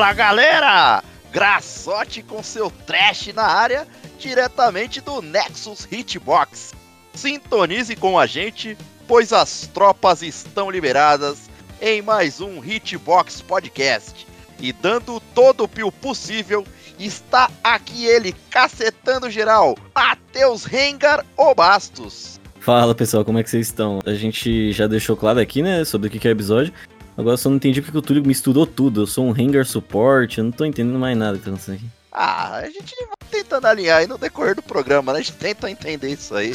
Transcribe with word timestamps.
Fala 0.00 0.14
galera! 0.14 1.04
Graçote 1.30 2.22
com 2.22 2.42
seu 2.42 2.70
trash 2.70 3.34
na 3.34 3.44
área, 3.44 3.86
diretamente 4.18 4.98
do 4.98 5.20
Nexus 5.20 5.86
Hitbox. 5.92 6.72
Sintonize 7.12 7.94
com 7.96 8.18
a 8.18 8.24
gente, 8.24 8.78
pois 9.06 9.30
as 9.30 9.66
tropas 9.74 10.22
estão 10.22 10.70
liberadas 10.70 11.50
em 11.82 12.00
mais 12.00 12.40
um 12.40 12.64
Hitbox 12.64 13.42
Podcast. 13.42 14.26
E 14.58 14.72
dando 14.72 15.20
todo 15.34 15.64
o 15.64 15.68
pio 15.68 15.92
possível, 15.92 16.66
está 16.98 17.50
aqui 17.62 18.06
ele, 18.06 18.34
cacetando 18.48 19.28
geral, 19.28 19.76
Matheus 19.94 20.64
Rengar 20.64 21.26
ou 21.36 21.54
Bastos. 21.54 22.40
Fala 22.58 22.94
pessoal, 22.94 23.22
como 23.22 23.38
é 23.38 23.42
que 23.42 23.50
vocês 23.50 23.66
estão? 23.66 23.98
A 24.06 24.14
gente 24.14 24.72
já 24.72 24.86
deixou 24.86 25.14
claro 25.14 25.40
aqui, 25.40 25.60
né, 25.60 25.84
sobre 25.84 26.08
o 26.08 26.10
que 26.10 26.26
é 26.26 26.30
o 26.30 26.32
episódio. 26.32 26.72
Agora 27.20 27.36
só 27.36 27.50
não 27.50 27.56
entendi 27.56 27.82
porque 27.82 27.98
o 27.98 28.00
Túlio 28.00 28.24
misturou 28.24 28.66
tudo. 28.66 29.02
Eu 29.02 29.06
sou 29.06 29.26
um 29.26 29.30
Hangar 29.30 29.66
Support, 29.66 30.38
eu 30.38 30.44
não 30.44 30.50
tô 30.50 30.64
entendendo 30.64 30.98
mais 30.98 31.16
nada 31.16 31.36
que 31.36 31.44
tá 31.44 31.50
acontecendo 31.50 31.74
aqui. 31.74 31.86
Ah, 32.10 32.56
a 32.56 32.70
gente 32.70 32.96
vai 32.96 33.30
tentando 33.30 33.66
alinhar 33.66 33.98
aí 33.98 34.06
no 34.06 34.16
decorrer 34.16 34.54
do 34.54 34.62
programa, 34.62 35.12
né? 35.12 35.18
A 35.18 35.22
gente 35.22 35.34
tenta 35.34 35.70
entender 35.70 36.08
isso 36.08 36.34
aí. 36.34 36.54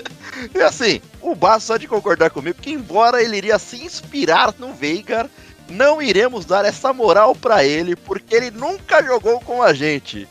e 0.56 0.58
assim, 0.62 1.02
o 1.20 1.34
Basso 1.34 1.66
só 1.66 1.76
de 1.76 1.86
concordar 1.86 2.30
comigo 2.30 2.58
que, 2.60 2.70
embora 2.70 3.22
ele 3.22 3.36
iria 3.36 3.58
se 3.58 3.76
inspirar 3.84 4.54
no 4.58 4.72
Veigar, 4.72 5.28
não 5.68 6.00
iremos 6.00 6.46
dar 6.46 6.64
essa 6.64 6.94
moral 6.94 7.34
para 7.34 7.62
ele, 7.62 7.94
porque 7.94 8.34
ele 8.34 8.50
nunca 8.50 9.02
jogou 9.02 9.38
com 9.40 9.62
a 9.62 9.74
gente. 9.74 10.26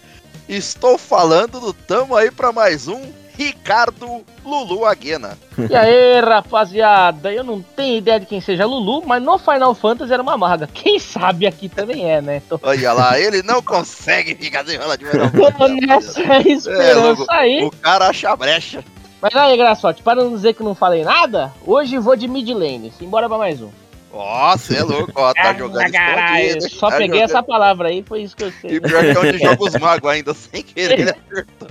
Estou 0.50 0.98
falando 0.98 1.60
do 1.60 1.74
Tamo 1.74 2.16
aí 2.16 2.32
para 2.32 2.52
mais 2.52 2.88
um 2.88 3.04
Ricardo 3.38 4.24
Lulu 4.44 4.86
Aguena. 4.86 5.38
E 5.70 5.76
aí, 5.76 6.20
rapaziada, 6.22 7.32
eu 7.34 7.44
não 7.44 7.62
tenho 7.62 7.98
ideia 7.98 8.20
de 8.20 8.26
quem 8.26 8.40
seja 8.40 8.66
Lulu, 8.66 9.06
mas 9.06 9.22
no 9.22 9.38
Final 9.38 9.74
Fantasy 9.76 10.14
era 10.14 10.22
uma 10.22 10.38
maga. 10.38 10.68
Quem 10.74 11.00
sabe 11.00 11.46
aqui 11.46 11.68
também 11.68 12.10
é, 12.10 12.22
né? 12.22 12.42
Olha 12.62 12.94
lá, 12.94 13.20
ele 13.20 13.42
não 13.44 13.62
consegue 13.62 14.36
ficar 14.36 14.66
sem 14.66 14.78
rola 14.78 14.98
de 14.98 15.06
Final 15.06 15.30
Fantasy. 15.30 15.86
nessa 15.86 16.50
esperança 16.50 17.26
é, 17.32 17.36
aí. 17.36 17.64
O 17.64 17.72
cara 17.72 18.08
acha 18.08 18.30
a 18.30 18.36
brecha. 18.36 18.84
Mas 19.22 19.36
aí, 19.36 19.58
Graçote, 19.58 20.04
para 20.04 20.24
não 20.24 20.36
dizer 20.36 20.54
que 20.54 20.64
não 20.64 20.76
falei 20.76 21.04
nada, 21.04 21.52
hoje 21.66 21.98
vou 21.98 22.16
de 22.16 22.28
mid 22.28 22.48
lane. 22.50 22.94
Simbora 22.98 23.28
pra 23.28 23.38
mais 23.38 23.62
um. 23.62 23.70
Nossa, 24.16 24.74
é 24.74 24.82
louco, 24.82 25.12
ó, 25.14 25.34
tá 25.34 25.52
jogando 25.60 25.94
escondido. 25.94 26.70
Só 26.70 26.90
tá 26.90 26.98
peguei 26.98 27.20
jogando... 27.20 27.30
essa 27.30 27.44
palavra 27.44 27.90
aí, 27.90 28.02
foi 28.02 28.22
isso 28.22 28.34
que 28.34 28.46
eu 28.46 28.54
sei. 28.62 28.76
E 28.76 28.80
pior 28.80 29.02
que 29.02 29.10
é 29.10 29.20
onde 29.20 29.38
joga 29.38 29.64
os 29.64 29.76
magos 29.76 30.10
ainda, 30.10 30.32
sem 30.34 30.64
querer, 30.64 31.00
ele 31.02 31.10
acertou. 31.10 31.68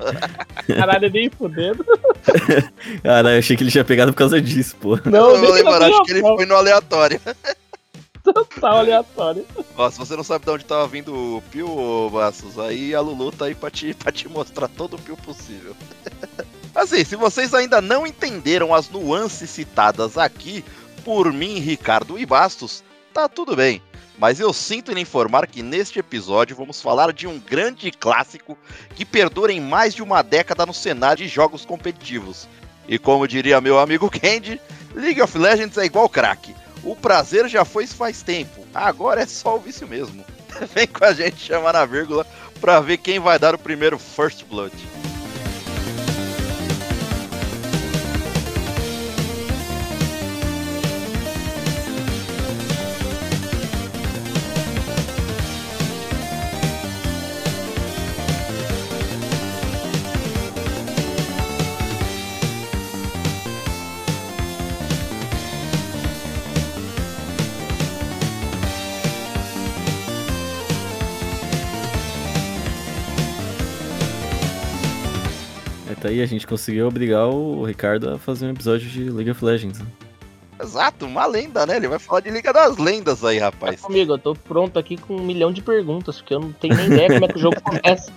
Caralho, 0.77 1.11
nem 1.11 1.31
fudendo. 1.31 1.83
Caralho, 3.03 3.37
eu 3.37 3.39
achei 3.39 3.57
que 3.57 3.63
ele 3.63 3.71
tinha 3.71 3.85
pegado 3.85 4.13
por 4.13 4.19
causa 4.19 4.43
disso, 4.43 4.77
pô. 4.77 4.99
Não, 5.07 5.39
não 5.39 5.51
lembro, 5.53 5.73
acho 5.73 6.03
que 6.03 6.13
ele 6.13 6.21
foi 6.21 6.45
no 6.45 6.55
aleatório. 6.55 7.19
Total 8.23 8.79
aleatório. 8.79 9.47
Ó, 9.77 9.91
se 9.91 9.99
você 9.99 10.15
não 10.15 10.25
sabe 10.25 10.45
de 10.45 10.51
onde 10.51 10.65
tava 10.67 10.87
vindo 10.87 11.15
o 11.15 11.43
Pio, 11.51 12.11
Bassos, 12.11 12.59
aí 12.59 12.95
a 12.95 13.01
Lulu 13.01 13.33
tá 13.33 13.47
aí 13.47 13.55
pra 13.55 13.71
te, 13.71 13.95
pra 13.95 14.13
te 14.13 14.29
mostrar 14.29 14.69
todo 14.69 14.97
o 14.97 14.99
Pio 14.99 15.17
possível. 15.17 15.75
Assim, 16.75 17.05
se 17.05 17.17
vocês 17.17 17.55
ainda 17.55 17.81
não 17.81 18.07
entenderam 18.07 18.75
as 18.75 18.91
nuances 18.91 19.49
citadas 19.49 20.19
aqui, 20.19 20.65
por 21.05 21.31
mim, 21.33 21.59
Ricardo 21.59 22.19
e 22.19 22.25
Bastos, 22.25 22.83
tá 23.13 23.29
tudo 23.29 23.55
bem. 23.55 23.83
Mas 24.19 24.41
eu 24.41 24.53
sinto 24.53 24.91
em 24.91 25.01
informar 25.01 25.47
que 25.47 25.63
neste 25.63 25.99
episódio 25.99 26.57
vamos 26.57 26.81
falar 26.81 27.13
de 27.13 27.27
um 27.27 27.39
grande 27.39 27.91
clássico 27.91 28.57
que 28.95 29.05
perdura 29.05 29.53
em 29.53 29.61
mais 29.61 29.93
de 29.93 30.03
uma 30.03 30.23
década 30.23 30.65
no 30.65 30.73
cenário 30.73 31.25
de 31.25 31.29
jogos 31.29 31.65
competitivos. 31.65 32.49
E 32.89 32.99
como 32.99 33.29
diria 33.29 33.61
meu 33.61 33.79
amigo 33.79 34.11
Candy, 34.11 34.61
League 34.95 35.21
of 35.21 35.37
Legends 35.37 35.77
é 35.77 35.85
igual 35.85 36.09
crack. 36.09 36.55
O 36.83 36.97
prazer 36.97 37.49
já 37.49 37.65
foi 37.65 37.87
faz 37.87 38.23
tempo, 38.23 38.67
agora 38.75 39.23
é 39.23 39.27
só 39.27 39.57
o 39.57 39.61
vício 39.61 39.87
mesmo. 39.87 40.25
Vem 40.75 40.87
com 40.87 41.05
a 41.05 41.13
gente 41.13 41.37
chamar 41.37 41.73
na 41.73 41.85
vírgula 41.85 42.27
pra 42.61 42.81
ver 42.81 42.99
quem 42.99 43.19
vai 43.19 43.39
dar 43.39 43.55
o 43.55 43.59
primeiro 43.59 43.99
First 43.99 44.45
Blood. 44.45 44.75
A 76.25 76.27
gente 76.27 76.47
conseguiu 76.47 76.87
obrigar 76.87 77.29
o 77.29 77.65
Ricardo 77.65 78.11
a 78.11 78.19
fazer 78.19 78.47
um 78.47 78.51
episódio 78.51 78.89
de 78.89 79.11
League 79.11 79.31
of 79.31 79.45
Legends. 79.45 79.79
Né? 79.79 79.87
Exato, 80.61 81.07
uma 81.07 81.27
lenda, 81.27 81.67
né? 81.67 81.77
Ele 81.77 81.89
vai 81.89 81.99
falar 81.99 82.21
de 82.21 82.31
Liga 82.31 82.53
das 82.53 82.79
Lendas 82.79 83.25
aí, 83.25 83.39
rapaz. 83.39 83.81
Tá 83.81 83.87
comigo, 83.87 84.13
eu 84.13 84.19
tô 84.19 84.35
pronto 84.35 84.79
aqui 84.79 84.97
com 84.97 85.17
um 85.17 85.23
milhão 85.23 85.53
de 85.53 85.61
perguntas, 85.61 86.19
porque 86.19 86.35
eu 86.35 86.41
não 86.41 86.53
tenho 86.53 86.77
nem 86.77 86.87
ideia 86.87 87.09
como 87.09 87.25
é 87.25 87.29
que 87.29 87.37
o 87.37 87.41
jogo 87.41 87.57
começa. 87.63 88.13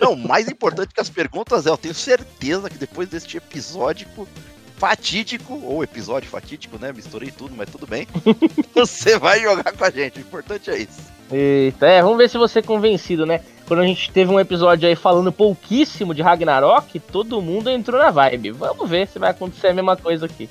Não, 0.00 0.16
mais 0.16 0.48
importante 0.48 0.92
que 0.92 1.00
as 1.00 1.10
perguntas 1.10 1.66
é, 1.66 1.70
eu 1.70 1.76
tenho 1.76 1.94
certeza 1.94 2.68
que 2.68 2.78
depois 2.78 3.08
deste 3.08 3.36
episódico 3.36 4.26
fatídico, 4.76 5.60
ou 5.64 5.82
episódio 5.82 6.28
fatídico, 6.28 6.78
né? 6.78 6.92
Misturei 6.92 7.30
tudo, 7.30 7.54
mas 7.56 7.68
tudo 7.70 7.86
bem. 7.86 8.06
você 8.74 9.18
vai 9.18 9.40
jogar 9.40 9.72
com 9.72 9.84
a 9.84 9.90
gente, 9.90 10.18
o 10.18 10.20
importante 10.20 10.70
é 10.70 10.78
isso. 10.78 11.16
Eita, 11.30 11.86
é, 11.86 12.02
vamos 12.02 12.18
ver 12.18 12.30
se 12.30 12.38
você 12.38 12.60
é 12.60 12.62
convencido, 12.62 13.26
né? 13.26 13.40
Quando 13.66 13.80
a 13.80 13.86
gente 13.86 14.12
teve 14.12 14.30
um 14.30 14.38
episódio 14.38 14.88
aí 14.88 14.94
falando 14.94 15.32
pouquíssimo 15.32 16.14
de 16.14 16.22
Ragnarok, 16.22 17.00
todo 17.00 17.42
mundo 17.42 17.68
entrou 17.68 18.00
na 18.00 18.10
vibe. 18.10 18.52
Vamos 18.52 18.88
ver 18.88 19.08
se 19.08 19.18
vai 19.18 19.30
acontecer 19.30 19.68
a 19.68 19.74
mesma 19.74 19.96
coisa 19.96 20.26
aqui. 20.26 20.48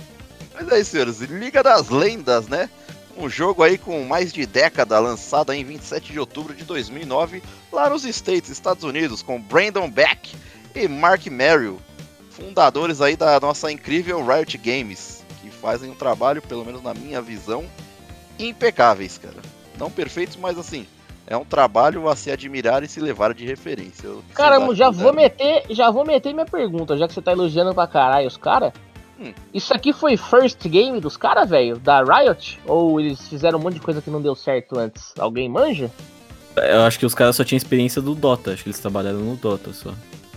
Mas 0.53 0.69
aí, 0.69 0.83
senhores, 0.83 1.21
Liga 1.21 1.63
das 1.63 1.89
Lendas, 1.89 2.47
né? 2.47 2.69
Um 3.17 3.29
jogo 3.29 3.63
aí 3.63 3.77
com 3.77 4.03
mais 4.03 4.33
de 4.33 4.45
década, 4.45 4.99
lançado 4.99 5.53
em 5.53 5.63
27 5.63 6.11
de 6.11 6.19
outubro 6.19 6.53
de 6.53 6.65
2009, 6.65 7.41
lá 7.71 7.89
nos 7.89 8.03
States, 8.03 8.49
Estados 8.49 8.83
Unidos, 8.83 9.21
com 9.21 9.39
Brandon 9.39 9.89
Beck 9.89 10.35
e 10.75 10.87
Mark 10.89 11.25
Merrill, 11.27 11.79
fundadores 12.35 13.01
aí 13.01 13.15
da 13.15 13.39
nossa 13.39 13.71
incrível 13.71 14.25
Riot 14.25 14.57
Games, 14.57 15.23
que 15.41 15.49
fazem 15.49 15.89
um 15.89 15.95
trabalho, 15.95 16.41
pelo 16.41 16.65
menos 16.65 16.83
na 16.83 16.93
minha 16.93 17.21
visão, 17.21 17.65
impecáveis, 18.37 19.17
cara. 19.17 19.37
Não 19.79 19.89
perfeitos, 19.89 20.35
mas 20.35 20.57
assim, 20.57 20.85
é 21.25 21.35
um 21.35 21.45
trabalho 21.45 22.07
a 22.09 22.15
se 22.15 22.29
admirar 22.29 22.83
e 22.83 22.87
se 22.87 22.99
levar 22.99 23.33
de 23.33 23.45
referência. 23.45 24.09
Caramba, 24.33 24.75
já 24.75 24.89
vou 24.89 25.13
meter, 25.13 25.63
já 25.69 25.89
vou 25.89 26.05
meter 26.05 26.33
minha 26.33 26.45
pergunta, 26.45 26.97
já 26.97 27.07
que 27.07 27.13
você 27.13 27.21
tá 27.21 27.31
elogiando 27.31 27.73
pra 27.73 27.87
caralho 27.87 28.27
os 28.27 28.37
caras. 28.37 28.73
Hum. 29.19 29.33
Isso 29.53 29.73
aqui 29.73 29.93
foi 29.93 30.17
first 30.17 30.67
game 30.67 30.99
dos 30.99 31.15
caras, 31.15 31.49
velho? 31.49 31.77
Da 31.79 32.03
Riot? 32.03 32.59
Ou 32.65 32.99
eles 32.99 33.25
fizeram 33.29 33.57
um 33.57 33.61
monte 33.61 33.75
de 33.75 33.79
coisa 33.79 34.01
que 34.01 34.09
não 34.09 34.21
deu 34.21 34.35
certo 34.35 34.77
antes? 34.77 35.13
Alguém 35.17 35.47
manja? 35.47 35.89
Eu 36.57 36.81
acho 36.81 36.99
que 36.99 37.05
os 37.05 37.15
caras 37.15 37.35
só 37.35 37.43
tinham 37.43 37.57
experiência 37.57 38.01
do 38.01 38.13
Dota, 38.13 38.51
acho 38.51 38.63
que 38.63 38.69
eles 38.69 38.79
trabalharam 38.79 39.19
no 39.19 39.35
Dota 39.37 39.71
só. 39.73 39.93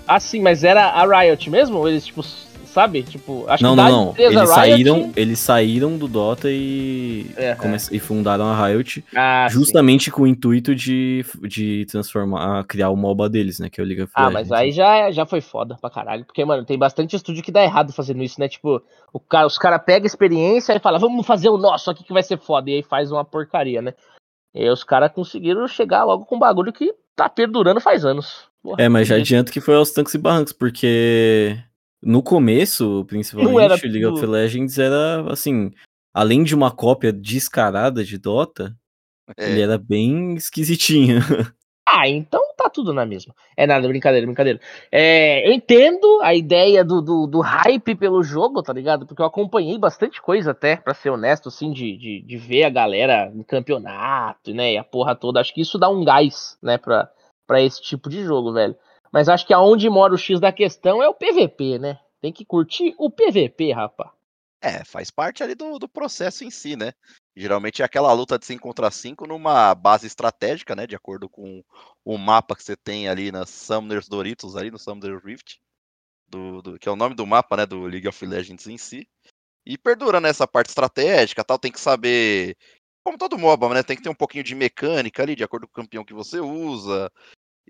Ah, 0.08 0.18
sim, 0.18 0.40
mas 0.40 0.64
era 0.64 0.86
a 0.86 1.20
Riot 1.20 1.50
mesmo? 1.50 1.86
Eles, 1.86 2.06
tipo, 2.06 2.22
sabe? 2.68 3.02
Tipo, 3.02 3.44
acho 3.48 3.62
não, 3.62 3.70
que 3.70 3.76
não, 3.76 3.90
não. 3.90 4.14
Eles 4.16 4.34
Riot... 4.34 4.46
saíram, 4.48 5.12
eles 5.16 5.38
saíram 5.38 5.98
do 5.98 6.08
Dota 6.08 6.48
e, 6.50 7.30
é, 7.36 7.54
come... 7.54 7.74
é. 7.74 7.78
e 7.90 7.98
fundaram 7.98 8.46
a 8.46 8.66
Riot 8.66 9.04
ah, 9.14 9.46
justamente 9.50 10.06
sim. 10.06 10.10
com 10.10 10.22
o 10.22 10.26
intuito 10.26 10.74
de, 10.74 11.24
de 11.42 11.86
transformar, 11.90 12.64
criar 12.64 12.90
o 12.90 12.96
MOBA 12.96 13.28
deles, 13.28 13.58
né? 13.58 13.68
Que 13.68 13.80
é 13.80 13.84
o 13.84 13.86
League 13.86 14.02
of 14.02 14.12
Legends. 14.16 14.28
Ah, 14.28 14.30
mas 14.32 14.50
aí 14.52 14.72
já, 14.72 15.10
já 15.10 15.26
foi 15.26 15.40
foda 15.40 15.76
pra 15.80 15.90
caralho. 15.90 16.24
Porque, 16.24 16.44
mano, 16.44 16.64
tem 16.64 16.78
bastante 16.78 17.16
estúdio 17.16 17.42
que 17.42 17.52
dá 17.52 17.62
errado 17.62 17.92
fazendo 17.92 18.22
isso, 18.22 18.40
né? 18.40 18.48
Tipo, 18.48 18.82
o 19.12 19.20
cara, 19.20 19.46
os 19.46 19.58
caras 19.58 19.82
pegam 19.84 20.06
experiência 20.06 20.74
e 20.74 20.80
falam, 20.80 21.00
vamos 21.00 21.26
fazer 21.26 21.48
o 21.48 21.58
nosso 21.58 21.90
aqui 21.90 22.04
que 22.04 22.12
vai 22.12 22.22
ser 22.22 22.38
foda. 22.38 22.70
E 22.70 22.76
aí 22.76 22.82
faz 22.82 23.12
uma 23.12 23.24
porcaria, 23.24 23.82
né? 23.82 23.92
E 24.54 24.62
aí 24.62 24.70
os 24.70 24.84
caras 24.84 25.12
conseguiram 25.12 25.68
chegar 25.68 26.04
logo 26.04 26.24
com 26.24 26.36
um 26.36 26.38
bagulho 26.38 26.72
que 26.72 26.94
tá 27.14 27.28
perdurando 27.28 27.80
faz 27.80 28.04
anos. 28.04 28.47
Porra, 28.62 28.82
é, 28.82 28.88
mas 28.88 29.08
já 29.08 29.16
adianto 29.16 29.52
que 29.52 29.60
foi 29.60 29.74
aos 29.74 29.92
tanques 29.92 30.14
e 30.14 30.18
barrancos, 30.18 30.52
porque 30.52 31.56
no 32.02 32.22
começo, 32.22 33.04
principalmente, 33.06 33.60
era... 33.60 33.74
League 33.74 34.06
of 34.06 34.26
Legends 34.26 34.78
era, 34.78 35.30
assim, 35.32 35.70
além 36.12 36.42
de 36.42 36.54
uma 36.54 36.70
cópia 36.70 37.12
descarada 37.12 38.04
de 38.04 38.18
Dota, 38.18 38.76
é. 39.36 39.50
ele 39.50 39.60
era 39.60 39.78
bem 39.78 40.34
esquisitinho. 40.34 41.18
Ah, 41.90 42.06
então 42.06 42.42
tá 42.54 42.68
tudo 42.68 42.92
na 42.92 43.06
mesma. 43.06 43.34
É 43.56 43.66
nada, 43.66 43.88
brincadeira, 43.88 44.26
brincadeira. 44.26 44.60
É, 44.92 45.48
eu 45.48 45.52
entendo 45.52 46.20
a 46.20 46.34
ideia 46.34 46.84
do, 46.84 47.00
do, 47.00 47.26
do, 47.26 47.40
hype 47.40 47.94
pelo 47.94 48.22
jogo, 48.22 48.62
tá 48.62 48.74
ligado? 48.74 49.06
Porque 49.06 49.22
eu 49.22 49.26
acompanhei 49.26 49.78
bastante 49.78 50.20
coisa 50.20 50.50
até, 50.50 50.76
pra 50.76 50.92
ser 50.92 51.08
honesto, 51.08 51.48
assim, 51.48 51.72
de, 51.72 51.96
de, 51.96 52.20
de 52.20 52.36
ver 52.36 52.64
a 52.64 52.68
galera 52.68 53.30
no 53.34 53.42
campeonato, 53.42 54.52
né? 54.52 54.74
E 54.74 54.76
a 54.76 54.84
porra 54.84 55.16
toda. 55.16 55.40
Acho 55.40 55.54
que 55.54 55.62
isso 55.62 55.78
dá 55.78 55.88
um 55.88 56.04
gás, 56.04 56.58
né, 56.62 56.76
pra, 56.76 57.10
pra 57.48 57.62
esse 57.62 57.82
tipo 57.82 58.10
de 58.10 58.22
jogo, 58.22 58.52
velho. 58.52 58.76
Mas 59.10 59.28
acho 59.28 59.46
que 59.46 59.54
aonde 59.54 59.88
mora 59.88 60.14
o 60.14 60.18
X 60.18 60.38
da 60.38 60.52
questão 60.52 61.02
é 61.02 61.08
o 61.08 61.14
PVP, 61.14 61.78
né? 61.78 61.98
Tem 62.20 62.32
que 62.32 62.44
curtir 62.44 62.94
o 62.98 63.10
PVP, 63.10 63.72
rapá. 63.72 64.12
É, 64.60 64.84
faz 64.84 65.10
parte 65.10 65.42
ali 65.42 65.54
do, 65.54 65.78
do 65.78 65.88
processo 65.88 66.44
em 66.44 66.50
si, 66.50 66.76
né? 66.76 66.92
Geralmente 67.36 67.80
é 67.80 67.84
aquela 67.84 68.12
luta 68.12 68.38
de 68.38 68.44
5 68.44 68.60
contra 68.60 68.90
5 68.90 69.26
numa 69.26 69.74
base 69.74 70.06
estratégica, 70.06 70.74
né? 70.74 70.86
De 70.86 70.96
acordo 70.96 71.28
com 71.28 71.64
o 72.04 72.18
mapa 72.18 72.56
que 72.56 72.62
você 72.62 72.76
tem 72.76 73.08
ali 73.08 73.30
nas 73.30 73.48
Summoners 73.48 74.08
Doritos, 74.08 74.56
ali 74.56 74.70
no 74.70 74.78
Summoner 74.78 75.24
Rift, 75.24 75.60
do, 76.28 76.60
do, 76.60 76.78
que 76.78 76.88
é 76.88 76.92
o 76.92 76.96
nome 76.96 77.14
do 77.14 77.26
mapa, 77.26 77.56
né? 77.56 77.66
Do 77.66 77.86
League 77.86 78.08
of 78.08 78.26
Legends 78.26 78.66
em 78.66 78.76
si. 78.76 79.08
E 79.64 79.78
perdura 79.78 80.20
nessa 80.20 80.46
parte 80.46 80.68
estratégica 80.68 81.44
tal, 81.44 81.58
tem 81.58 81.70
que 81.70 81.80
saber. 81.80 82.56
Como 83.04 83.16
todo 83.16 83.38
MOBA, 83.38 83.74
né? 83.74 83.82
Tem 83.84 83.96
que 83.96 84.02
ter 84.02 84.08
um 84.08 84.14
pouquinho 84.14 84.42
de 84.42 84.54
mecânica 84.54 85.22
ali, 85.22 85.36
de 85.36 85.44
acordo 85.44 85.68
com 85.68 85.72
o 85.72 85.84
campeão 85.84 86.04
que 86.04 86.12
você 86.12 86.40
usa. 86.40 87.10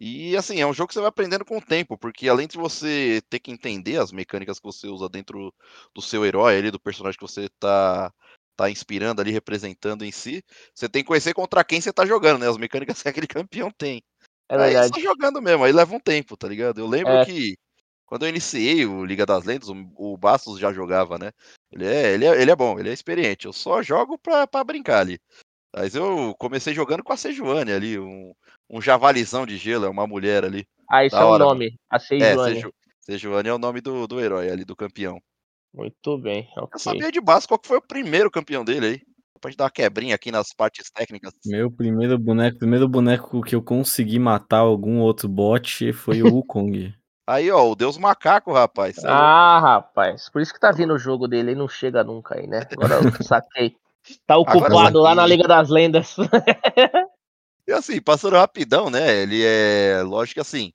E 0.00 0.36
assim, 0.36 0.60
é 0.60 0.66
um 0.66 0.72
jogo 0.72 0.88
que 0.88 0.94
você 0.94 1.00
vai 1.00 1.08
aprendendo 1.08 1.44
com 1.44 1.58
o 1.58 1.64
tempo, 1.64 1.98
porque 1.98 2.28
além 2.28 2.46
de 2.46 2.56
você 2.56 3.20
ter 3.28 3.40
que 3.40 3.50
entender 3.50 3.98
as 4.00 4.12
mecânicas 4.12 4.58
que 4.60 4.64
você 4.64 4.86
usa 4.86 5.08
dentro 5.08 5.52
do 5.94 6.00
seu 6.00 6.24
herói 6.24 6.56
ali, 6.56 6.70
do 6.70 6.78
personagem 6.78 7.18
que 7.18 7.26
você 7.26 7.48
tá, 7.58 8.12
tá 8.56 8.70
inspirando 8.70 9.20
ali, 9.20 9.32
representando 9.32 10.04
em 10.04 10.12
si, 10.12 10.42
você 10.72 10.88
tem 10.88 11.02
que 11.02 11.08
conhecer 11.08 11.34
contra 11.34 11.64
quem 11.64 11.80
você 11.80 11.92
tá 11.92 12.06
jogando, 12.06 12.40
né? 12.40 12.48
As 12.48 12.56
mecânicas 12.56 13.02
que 13.02 13.08
aquele 13.08 13.26
campeão 13.26 13.70
tem. 13.76 14.02
É 14.48 14.56
verdade. 14.56 14.76
Aí 14.78 14.84
você 14.84 14.90
tá 14.94 15.00
jogando 15.00 15.42
mesmo, 15.42 15.64
aí 15.64 15.72
leva 15.72 15.94
um 15.94 16.00
tempo, 16.00 16.36
tá 16.36 16.48
ligado? 16.48 16.78
Eu 16.78 16.86
lembro 16.86 17.20
É. 17.20 17.24
que 17.24 17.56
quando 18.06 18.24
eu 18.24 18.28
iniciei 18.28 18.86
o 18.86 19.04
Liga 19.04 19.26
das 19.26 19.44
Lendas, 19.44 19.68
o, 19.68 19.74
o 19.96 20.16
Bastos 20.16 20.58
já 20.58 20.72
jogava, 20.72 21.18
né? 21.18 21.32
Ele 21.72 21.84
é, 21.84 22.14
ele, 22.14 22.24
é, 22.24 22.40
ele 22.40 22.50
é 22.50 22.56
bom, 22.56 22.78
ele 22.78 22.88
é 22.88 22.92
experiente. 22.92 23.46
Eu 23.46 23.52
só 23.52 23.82
jogo 23.82 24.16
pra, 24.16 24.46
pra 24.46 24.64
brincar 24.64 25.00
ali. 25.00 25.20
Mas 25.74 25.94
eu 25.94 26.34
comecei 26.38 26.72
jogando 26.72 27.02
com 27.02 27.12
a 27.12 27.16
Sejuani 27.16 27.72
ali, 27.72 27.98
um, 27.98 28.32
um 28.70 28.80
javalizão 28.80 29.46
de 29.46 29.56
gelo, 29.56 29.84
é 29.84 29.88
uma 29.88 30.06
mulher 30.06 30.44
ali. 30.44 30.66
Ah, 30.90 31.04
isso 31.04 31.16
é 31.16 31.24
hora, 31.24 31.44
nome. 31.44 31.78
A 31.90 31.96
É, 31.96 31.98
Sejuani. 31.98 32.54
Seju, 32.54 32.72
Sejuani 33.00 33.48
é 33.48 33.54
o 33.54 33.58
nome 33.58 33.80
do, 33.80 34.06
do 34.06 34.20
herói 34.20 34.50
ali, 34.50 34.64
do 34.64 34.76
campeão. 34.76 35.20
Muito 35.72 36.18
bem, 36.18 36.48
Eu 36.56 36.78
sabia 36.78 37.12
de 37.12 37.20
base 37.20 37.46
qual 37.46 37.58
que 37.58 37.68
foi 37.68 37.76
o 37.76 37.86
primeiro 37.86 38.30
campeão 38.30 38.64
dele 38.64 38.86
aí. 38.86 39.00
Pra 39.40 39.50
gente 39.50 39.58
dar 39.58 39.64
uma 39.64 39.70
quebrinha 39.70 40.14
aqui 40.14 40.32
nas 40.32 40.52
partes 40.52 40.90
técnicas. 40.90 41.32
Meu 41.46 41.70
primeiro 41.70 42.18
boneco, 42.18 42.58
primeiro 42.58 42.88
boneco 42.88 43.40
que 43.42 43.54
eu 43.54 43.62
consegui 43.62 44.18
matar 44.18 44.58
algum 44.58 44.98
outro 44.98 45.28
bot 45.28 45.92
foi 45.92 46.22
o 46.22 46.34
Wukong. 46.34 46.92
Aí, 47.28 47.50
ó, 47.50 47.70
o 47.70 47.74
Deus 47.74 47.98
Macaco, 47.98 48.54
rapaz. 48.54 48.96
é. 49.04 49.06
Ah, 49.06 49.60
rapaz. 49.60 50.30
Por 50.30 50.40
isso 50.40 50.52
que 50.52 50.58
tá 50.58 50.72
vindo 50.72 50.94
o 50.94 50.98
jogo 50.98 51.28
dele 51.28 51.52
e 51.52 51.54
não 51.54 51.68
chega 51.68 52.02
nunca 52.02 52.38
aí, 52.38 52.46
né? 52.46 52.66
Agora 52.72 52.94
eu 52.94 53.22
saquei. 53.22 53.76
Tá 54.26 54.36
ocupado 54.36 55.00
lá 55.00 55.14
na 55.14 55.26
Liga 55.26 55.46
das 55.46 55.68
Lendas. 55.68 56.16
E 57.66 57.72
assim, 57.72 58.00
passando 58.00 58.36
rapidão, 58.36 58.88
né? 58.88 59.22
Ele 59.22 59.44
é. 59.44 60.02
Lógico 60.02 60.34
que 60.34 60.40
assim. 60.40 60.72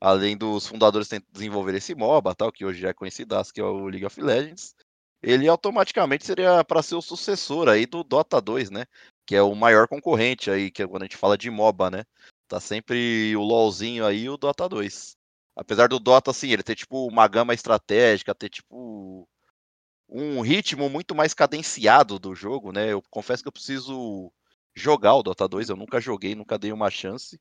Além 0.00 0.36
dos 0.36 0.66
fundadores 0.66 1.08
desenvolver 1.30 1.74
esse 1.74 1.94
MOBA, 1.94 2.34
tal, 2.34 2.50
que 2.50 2.64
hoje 2.64 2.80
já 2.80 2.88
é 2.88 2.94
conhecido, 2.94 3.36
que 3.52 3.60
é 3.60 3.64
o 3.64 3.84
League 3.84 4.04
of 4.04 4.20
Legends, 4.20 4.74
ele 5.22 5.46
automaticamente 5.46 6.26
seria 6.26 6.64
para 6.64 6.82
ser 6.82 6.96
o 6.96 7.02
sucessor 7.02 7.68
aí 7.68 7.86
do 7.86 8.02
Dota 8.02 8.40
2, 8.40 8.70
né? 8.70 8.86
Que 9.24 9.36
é 9.36 9.42
o 9.42 9.54
maior 9.54 9.86
concorrente 9.86 10.50
aí, 10.50 10.70
que 10.72 10.82
é 10.82 10.88
quando 10.88 11.02
a 11.02 11.04
gente 11.04 11.16
fala 11.16 11.38
de 11.38 11.50
MOBA, 11.50 11.90
né? 11.90 12.04
Tá 12.48 12.58
sempre 12.58 13.36
o 13.36 13.42
LoLzinho 13.42 14.04
aí 14.04 14.24
e 14.24 14.30
o 14.30 14.36
Dota 14.36 14.68
2. 14.68 15.16
Apesar 15.54 15.88
do 15.88 16.00
Dota, 16.00 16.32
assim, 16.32 16.50
ele 16.50 16.62
ter 16.62 16.74
tipo 16.74 17.06
uma 17.06 17.28
gama 17.28 17.54
estratégica, 17.54 18.34
ter 18.34 18.48
tipo 18.48 19.28
um 20.08 20.40
ritmo 20.40 20.88
muito 20.90 21.14
mais 21.14 21.34
cadenciado 21.34 22.18
do 22.18 22.34
jogo, 22.34 22.72
né? 22.72 22.92
Eu 22.92 23.02
confesso 23.10 23.42
que 23.42 23.48
eu 23.48 23.52
preciso 23.52 24.32
jogar 24.74 25.14
o 25.14 25.22
Dota 25.22 25.46
2, 25.48 25.68
eu 25.68 25.76
nunca 25.76 26.00
joguei, 26.00 26.34
nunca 26.34 26.58
dei 26.58 26.72
uma 26.72 26.90
chance. 26.90 27.38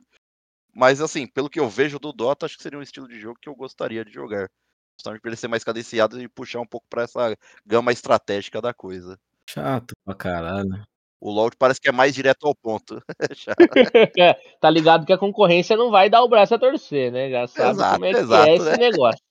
Mas 0.73 1.01
assim, 1.01 1.27
pelo 1.27 1.49
que 1.49 1.59
eu 1.59 1.69
vejo 1.69 1.99
do 1.99 2.13
Dota, 2.13 2.45
acho 2.45 2.57
que 2.57 2.63
seria 2.63 2.79
um 2.79 2.83
estilo 2.83 3.07
de 3.07 3.19
jogo 3.19 3.39
que 3.41 3.49
eu 3.49 3.55
gostaria 3.55 4.05
de 4.05 4.11
jogar. 4.13 4.49
Justamente 4.97 5.21
pra 5.21 5.29
ele 5.29 5.37
ser 5.37 5.47
mais 5.47 5.63
cadenciado 5.63 6.21
e 6.21 6.29
puxar 6.29 6.59
um 6.61 6.67
pouco 6.67 6.85
pra 6.89 7.03
essa 7.03 7.35
gama 7.65 7.91
estratégica 7.91 8.61
da 8.61 8.73
coisa. 8.73 9.19
Chato 9.49 9.93
pra 10.05 10.15
caralho. 10.15 10.83
O 11.19 11.29
LoL 11.31 11.51
parece 11.57 11.79
que 11.79 11.89
é 11.89 11.91
mais 11.91 12.13
direto 12.15 12.47
ao 12.47 12.55
ponto. 12.55 13.01
Já- 13.35 13.55
tá 14.59 14.69
ligado 14.69 15.05
que 15.05 15.13
a 15.13 15.17
concorrência 15.17 15.75
não 15.77 15.91
vai 15.91 16.09
dar 16.09 16.23
o 16.23 16.29
braço 16.29 16.55
a 16.55 16.59
torcer, 16.59 17.11
né? 17.11 17.29
Já 17.29 17.47
sabe 17.47 17.73
Exato, 17.75 17.93
como 17.93 18.05
é 18.05 18.13
que 18.13 18.19
exato, 18.19 18.49
é 18.49 18.55
esse 18.55 18.71
né? 18.71 18.77
negócio. 18.77 19.21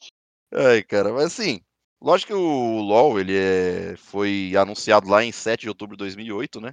Ai, 0.52 0.82
cara, 0.82 1.12
mas 1.12 1.24
assim, 1.26 1.60
lógico 2.00 2.28
que 2.28 2.38
o 2.38 2.80
LoL 2.80 3.20
ele 3.20 3.36
é, 3.36 3.96
foi 3.96 4.54
anunciado 4.56 5.08
lá 5.08 5.24
em 5.24 5.32
7 5.32 5.62
de 5.62 5.68
outubro 5.68 5.96
de 5.96 6.00
2008, 6.00 6.60
né? 6.60 6.72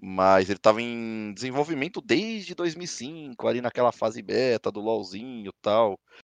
Mas 0.00 0.48
ele 0.48 0.58
estava 0.58 0.80
em 0.80 1.32
desenvolvimento 1.34 2.00
desde 2.00 2.54
2005, 2.54 3.48
ali 3.48 3.60
naquela 3.60 3.92
fase 3.92 4.22
beta 4.22 4.70
do 4.70 4.80
LoLzinho 4.80 5.48
e 5.48 5.52
tal. 5.60 5.98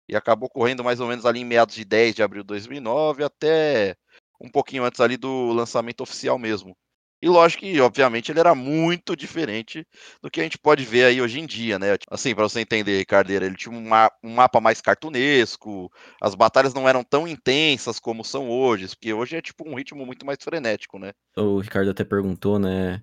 E 0.08 0.16
acabou 0.16 0.48
correndo 0.48 0.84
mais 0.84 1.00
ou 1.00 1.08
menos 1.08 1.26
ali 1.26 1.40
em 1.40 1.44
meados 1.44 1.74
de 1.74 1.84
10 1.84 2.14
de 2.14 2.22
abril 2.22 2.42
de 2.42 2.48
2009 2.48 3.24
até 3.24 3.96
um 4.40 4.48
pouquinho 4.50 4.84
antes 4.84 5.00
ali 5.00 5.16
do 5.16 5.52
lançamento 5.52 6.00
oficial 6.02 6.38
mesmo. 6.38 6.76
E 7.20 7.28
lógico 7.28 7.62
que, 7.62 7.80
obviamente, 7.80 8.30
ele 8.30 8.38
era 8.38 8.54
muito 8.54 9.16
diferente 9.16 9.84
do 10.22 10.30
que 10.30 10.40
a 10.40 10.44
gente 10.44 10.56
pode 10.56 10.84
ver 10.84 11.04
aí 11.04 11.20
hoje 11.20 11.40
em 11.40 11.46
dia, 11.46 11.78
né? 11.78 11.96
Assim, 12.10 12.34
para 12.34 12.44
você 12.48 12.60
entender, 12.60 13.04
Cardeira, 13.04 13.44
ele 13.44 13.56
tinha 13.56 13.74
um, 13.74 13.80
ma- 13.88 14.10
mapa 14.22 14.60
mais 14.60 14.80
cartunesco, 14.80 15.90
as 16.20 16.34
batalhas 16.34 16.72
não 16.74 16.88
eram 16.88 17.02
tão 17.02 17.26
intensas 17.26 17.98
como 17.98 18.24
são 18.24 18.48
hoje, 18.48 18.88
porque 18.88 19.12
hoje 19.12 19.36
é 19.36 19.42
tipo 19.42 19.68
um 19.68 19.74
ritmo 19.74 20.06
muito 20.06 20.24
mais 20.24 20.38
frenético, 20.42 20.98
né? 20.98 21.12
O 21.36 21.58
Ricardo 21.58 21.90
até 21.90 22.04
perguntou, 22.04 22.58
né? 22.58 23.02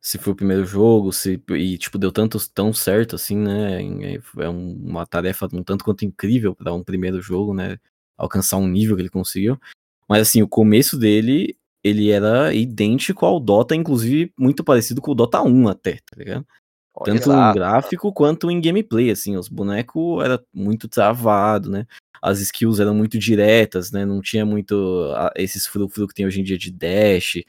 Se 0.00 0.18
foi 0.18 0.32
o 0.32 0.36
primeiro 0.36 0.64
jogo, 0.64 1.12
se. 1.12 1.40
E, 1.50 1.78
tipo, 1.78 1.96
deu 1.96 2.10
tanto, 2.10 2.36
tão 2.52 2.72
certo 2.72 3.14
assim, 3.14 3.36
né? 3.36 3.80
É 4.40 4.48
um- 4.48 4.72
uma 4.84 5.06
tarefa 5.06 5.48
um 5.52 5.62
tanto 5.62 5.84
quanto 5.84 6.04
incrível 6.04 6.56
pra 6.56 6.72
um 6.74 6.82
primeiro 6.82 7.22
jogo, 7.22 7.54
né? 7.54 7.78
Alcançar 8.16 8.56
um 8.56 8.66
nível 8.66 8.96
que 8.96 9.02
ele 9.02 9.08
conseguiu. 9.08 9.56
Mas, 10.08 10.22
assim, 10.22 10.42
o 10.42 10.48
começo 10.48 10.98
dele, 10.98 11.56
ele 11.82 12.10
era 12.10 12.54
idêntico 12.54 13.26
ao 13.26 13.40
Dota, 13.40 13.74
inclusive 13.74 14.32
muito 14.38 14.62
parecido 14.62 15.00
com 15.00 15.12
o 15.12 15.14
Dota 15.14 15.42
1 15.42 15.68
até, 15.68 15.94
tá 15.94 16.16
ligado? 16.16 16.46
Olha 16.94 17.14
Tanto 17.14 17.28
lá. 17.30 17.50
em 17.50 17.54
gráfico 17.54 18.12
quanto 18.12 18.50
em 18.50 18.60
gameplay, 18.60 19.10
assim, 19.10 19.36
os 19.36 19.48
bonecos 19.48 20.22
era 20.22 20.42
muito 20.52 20.88
travado, 20.88 21.70
né? 21.70 21.86
As 22.20 22.40
skills 22.40 22.78
eram 22.78 22.94
muito 22.94 23.18
diretas, 23.18 23.90
né? 23.90 24.04
Não 24.04 24.20
tinha 24.20 24.44
muito 24.44 25.10
ah, 25.16 25.32
esses 25.34 25.66
frufru 25.66 26.06
que 26.06 26.14
tem 26.14 26.26
hoje 26.26 26.40
em 26.40 26.44
dia 26.44 26.58
de 26.58 26.70
dash, 26.70 27.42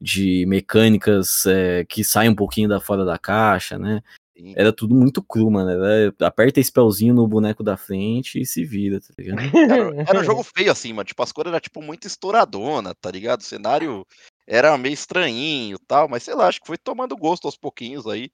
de 0.00 0.44
mecânicas 0.46 1.46
é, 1.46 1.84
que 1.84 2.04
saem 2.04 2.30
um 2.30 2.34
pouquinho 2.34 2.68
da 2.68 2.78
fora 2.78 3.04
da 3.04 3.18
caixa, 3.18 3.78
né? 3.78 4.02
Sim. 4.40 4.54
Era 4.56 4.72
tudo 4.72 4.94
muito 4.94 5.22
cru, 5.22 5.50
mano. 5.50 5.70
Era, 5.70 6.14
aperta 6.20 6.60
spellzinho 6.62 7.14
no 7.14 7.28
boneco 7.28 7.62
da 7.62 7.76
frente 7.76 8.40
e 8.40 8.46
se 8.46 8.64
vira, 8.64 8.98
tá 8.98 9.12
ligado? 9.18 9.36
Era, 9.54 10.10
era 10.10 10.20
um 10.20 10.24
jogo 10.24 10.42
feio 10.56 10.72
assim, 10.72 10.92
mano. 10.92 11.04
Tipo, 11.04 11.22
as 11.22 11.30
cores 11.30 11.50
eram 11.50 11.60
tipo 11.60 11.82
muito 11.82 12.06
estouradona, 12.06 12.94
tá 12.94 13.10
ligado? 13.10 13.40
O 13.40 13.44
cenário 13.44 14.06
era 14.46 14.76
meio 14.78 14.94
estranhinho 14.94 15.76
e 15.76 15.86
tal, 15.86 16.08
mas 16.08 16.22
sei 16.22 16.34
lá, 16.34 16.48
acho 16.48 16.60
que 16.60 16.66
foi 16.66 16.78
tomando 16.78 17.16
gosto 17.16 17.44
aos 17.44 17.56
pouquinhos 17.56 18.06
aí 18.06 18.30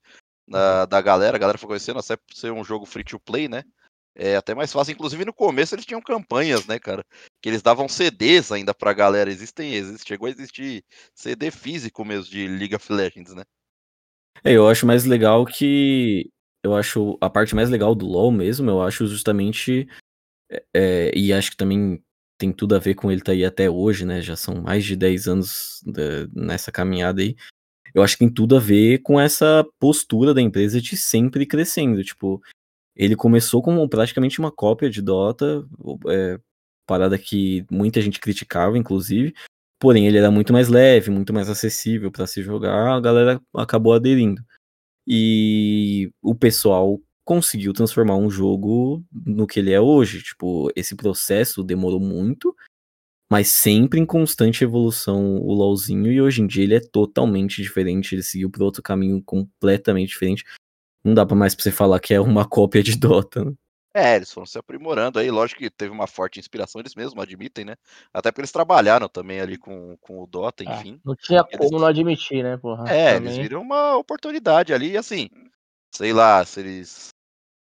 da, 0.47 0.85
da 0.85 1.01
galera. 1.01 1.35
A 1.35 1.39
galera 1.39 1.57
foi 1.57 1.67
conhecendo, 1.67 1.99
até 1.99 2.15
por 2.15 2.33
ser 2.33 2.51
um 2.51 2.63
jogo 2.63 2.85
free 2.85 3.03
to 3.03 3.19
play, 3.19 3.49
né? 3.49 3.63
É 4.15 4.35
até 4.35 4.55
mais 4.55 4.71
fácil. 4.71 4.93
Inclusive 4.93 5.25
no 5.25 5.33
começo 5.33 5.75
eles 5.75 5.85
tinham 5.85 6.01
campanhas, 6.01 6.65
né, 6.65 6.79
cara? 6.79 7.03
Que 7.41 7.49
eles 7.49 7.61
davam 7.61 7.87
CDs 7.89 8.51
ainda 8.51 8.73
pra 8.73 8.93
galera. 8.93 9.29
Existem, 9.29 9.75
existe, 9.75 10.07
chegou 10.07 10.27
a 10.27 10.31
existir 10.31 10.83
CD 11.13 11.51
físico 11.51 12.03
mesmo 12.05 12.31
de 12.31 12.47
League 12.47 12.75
of 12.75 12.91
Legends, 12.91 13.35
né? 13.35 13.43
É, 14.43 14.53
eu 14.53 14.67
acho 14.67 14.85
mais 14.85 15.05
legal 15.05 15.45
que. 15.45 16.29
Eu 16.63 16.75
acho 16.75 17.17
a 17.21 17.29
parte 17.29 17.55
mais 17.55 17.69
legal 17.69 17.95
do 17.95 18.05
LoL 18.05 18.31
mesmo, 18.31 18.69
eu 18.69 18.81
acho 18.81 19.07
justamente. 19.07 19.87
é, 20.73 21.11
e 21.17 21.33
acho 21.33 21.51
que 21.51 21.57
também 21.57 22.01
tem 22.37 22.51
tudo 22.53 22.75
a 22.75 22.79
ver 22.79 22.95
com 22.95 23.11
ele 23.11 23.21
tá 23.21 23.31
aí 23.33 23.43
até 23.45 23.69
hoje, 23.69 24.05
né? 24.05 24.21
Já 24.21 24.35
são 24.35 24.61
mais 24.61 24.85
de 24.85 24.95
10 24.95 25.27
anos 25.27 25.81
da- 25.85 26.27
nessa 26.33 26.71
caminhada 26.71 27.21
aí. 27.21 27.35
Eu 27.95 28.03
acho 28.03 28.15
que 28.15 28.19
tem 28.19 28.29
tudo 28.33 28.57
a 28.57 28.59
ver 28.59 28.99
com 28.99 29.19
essa 29.19 29.65
postura 29.79 30.33
da 30.33 30.41
empresa 30.41 30.81
de 30.81 30.97
sempre 30.97 31.45
crescendo. 31.47 32.03
Tipo, 32.03 32.41
ele 32.95 33.15
começou 33.15 33.61
como 33.63 33.87
praticamente 33.89 34.39
uma 34.39 34.51
cópia 34.51 34.89
de 34.89 35.01
Dota, 35.01 35.65
é, 36.09 36.39
parada 36.87 37.17
que 37.17 37.65
muita 37.71 38.01
gente 38.01 38.19
criticava, 38.19 38.77
inclusive. 38.77 39.33
Porém, 39.79 40.07
ele 40.07 40.17
era 40.17 40.31
muito 40.31 40.51
mais 40.51 40.69
leve, 40.69 41.11
muito 41.11 41.33
mais 41.33 41.49
acessível 41.49 42.11
para 42.11 42.25
se 42.25 42.41
jogar, 42.41 42.95
a 42.95 42.99
galera 42.99 43.41
acabou 43.55 43.93
aderindo. 43.93 44.41
E 45.07 46.11
o 46.21 46.35
pessoal 46.35 46.99
conseguiu 47.23 47.73
transformar 47.73 48.15
um 48.17 48.29
jogo 48.29 49.03
no 49.11 49.45
que 49.45 49.59
ele 49.59 49.71
é 49.71 49.81
hoje. 49.81 50.21
Tipo, 50.23 50.71
esse 50.75 50.95
processo 50.95 51.63
demorou 51.63 51.99
muito, 51.99 52.55
mas 53.31 53.49
sempre 53.49 53.99
em 53.99 54.05
constante 54.05 54.63
evolução 54.63 55.37
o 55.37 55.53
LoLzinho, 55.53 56.11
e 56.11 56.21
hoje 56.21 56.41
em 56.41 56.47
dia 56.47 56.63
ele 56.63 56.75
é 56.75 56.79
totalmente 56.79 57.61
diferente, 57.61 58.15
ele 58.15 58.23
seguiu 58.23 58.49
por 58.49 58.63
outro 58.63 58.81
caminho 58.81 59.21
completamente 59.23 60.09
diferente. 60.09 60.43
Não 61.03 61.13
dá 61.13 61.25
pra 61.25 61.35
mais 61.35 61.53
pra 61.55 61.63
você 61.63 61.71
falar 61.71 61.99
que 61.99 62.13
é 62.13 62.21
uma 62.21 62.45
cópia 62.49 62.81
de 62.83 62.97
Dota. 62.97 63.45
Né? 63.45 63.53
É, 63.97 64.15
eles 64.15 64.31
foram 64.31 64.45
se 64.45 64.57
aprimorando 64.57 65.17
aí. 65.19 65.31
Lógico 65.31 65.59
que 65.61 65.69
teve 65.69 65.91
uma 65.91 66.05
forte 66.07 66.39
inspiração, 66.39 66.79
eles 66.79 66.93
mesmos 66.93 67.21
admitem, 67.21 67.65
né? 67.65 67.75
Até 68.13 68.31
porque 68.31 68.41
eles 68.41 68.51
trabalharam 68.51 69.09
também 69.09 69.39
ali 69.41 69.57
com, 69.57 69.97
com 70.01 70.21
o 70.21 70.27
Dota, 70.27 70.63
Ah, 70.63 70.71
enfim. 70.71 71.01
não 71.03 71.15
tinha 71.15 71.43
Eles- 71.49 71.69
como 71.69 71.79
não 71.79 71.87
admitir, 71.87 72.43
né, 72.43 72.57
porra? 72.57 72.87
É, 72.89 73.15
Também. 73.15 73.27
eles 73.27 73.37
viram 73.37 73.61
uma 73.61 73.95
oportunidade 73.97 74.73
ali, 74.73 74.95
assim, 74.97 75.29
sei 75.93 76.13
lá, 76.13 76.45
se 76.45 76.59
eles 76.59 77.09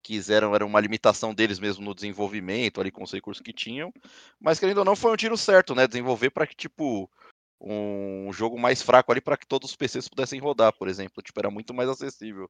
quiseram, 0.03 0.55
era 0.55 0.65
uma 0.65 0.79
limitação 0.79 1.33
deles 1.33 1.59
mesmo 1.59 1.83
no 1.85 1.93
desenvolvimento, 1.95 2.81
ali 2.81 2.91
com 2.91 3.03
os 3.03 3.11
recursos 3.11 3.41
que 3.43 3.53
tinham, 3.53 3.93
mas 4.39 4.59
querendo 4.59 4.79
ou 4.79 4.85
não, 4.85 4.95
foi 4.95 5.11
um 5.11 5.17
tiro 5.17 5.37
certo, 5.37 5.75
né? 5.75 5.87
Desenvolver 5.87 6.31
para 6.31 6.47
que, 6.47 6.55
tipo, 6.55 7.09
um 7.63 8.33
jogo 8.33 8.59
mais 8.59 8.81
fraco 8.81 9.11
ali 9.11 9.21
para 9.21 9.37
que 9.37 9.47
todos 9.47 9.69
os 9.69 9.75
PCs 9.75 10.07
pudessem 10.07 10.39
rodar, 10.39 10.73
por 10.77 10.87
exemplo. 10.87 11.21
Tipo, 11.23 11.39
era 11.39 11.51
muito 11.51 11.73
mais 11.73 11.87
acessível. 11.87 12.49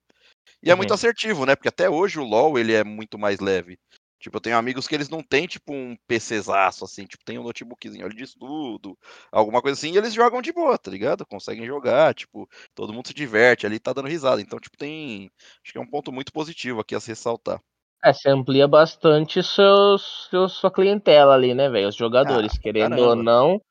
E 0.63 0.71
é 0.71 0.75
muito 0.75 0.91
uhum. 0.91 0.95
assertivo, 0.95 1.45
né? 1.45 1.55
Porque 1.55 1.69
até 1.69 1.89
hoje 1.89 2.19
o 2.19 2.23
LoL 2.23 2.57
ele 2.57 2.73
é 2.73 2.83
muito 2.83 3.17
mais 3.19 3.39
leve. 3.39 3.77
Tipo, 4.21 4.37
eu 4.37 4.41
tenho 4.41 4.57
amigos 4.57 4.87
que 4.87 4.93
eles 4.93 5.09
não 5.09 5.23
têm, 5.23 5.47
tipo, 5.47 5.73
um 5.73 5.97
PCzaço, 6.07 6.85
assim, 6.85 7.05
tipo, 7.07 7.25
tem 7.25 7.39
um 7.39 7.43
notebookzinho 7.43 8.05
ali 8.05 8.15
de 8.15 8.23
estudo, 8.23 8.95
alguma 9.31 9.63
coisa 9.63 9.75
assim, 9.75 9.93
e 9.93 9.97
eles 9.97 10.13
jogam 10.13 10.43
de 10.43 10.53
boa, 10.53 10.77
tá 10.77 10.91
ligado? 10.91 11.25
Conseguem 11.25 11.65
jogar, 11.65 12.13
tipo, 12.13 12.47
todo 12.75 12.93
mundo 12.93 13.07
se 13.07 13.15
diverte 13.15 13.65
ali, 13.65 13.79
tá 13.79 13.91
dando 13.91 14.07
risada. 14.07 14.39
Então, 14.39 14.59
tipo, 14.59 14.77
tem. 14.77 15.31
Acho 15.63 15.73
que 15.73 15.77
é 15.79 15.81
um 15.81 15.89
ponto 15.89 16.11
muito 16.11 16.31
positivo 16.31 16.79
aqui 16.79 16.93
a 16.93 16.99
se 16.99 17.07
ressaltar. 17.07 17.59
É, 18.03 18.13
você 18.13 18.29
amplia 18.29 18.67
bastante 18.67 19.41
seus, 19.41 20.27
seus, 20.29 20.53
sua 20.53 20.71
clientela 20.71 21.33
ali, 21.33 21.55
né, 21.55 21.67
velho? 21.69 21.87
Os 21.87 21.95
jogadores, 21.95 22.53
ah, 22.55 22.61
querendo 22.61 22.89
caramba. 22.91 23.09
ou 23.09 23.15
não. 23.15 23.61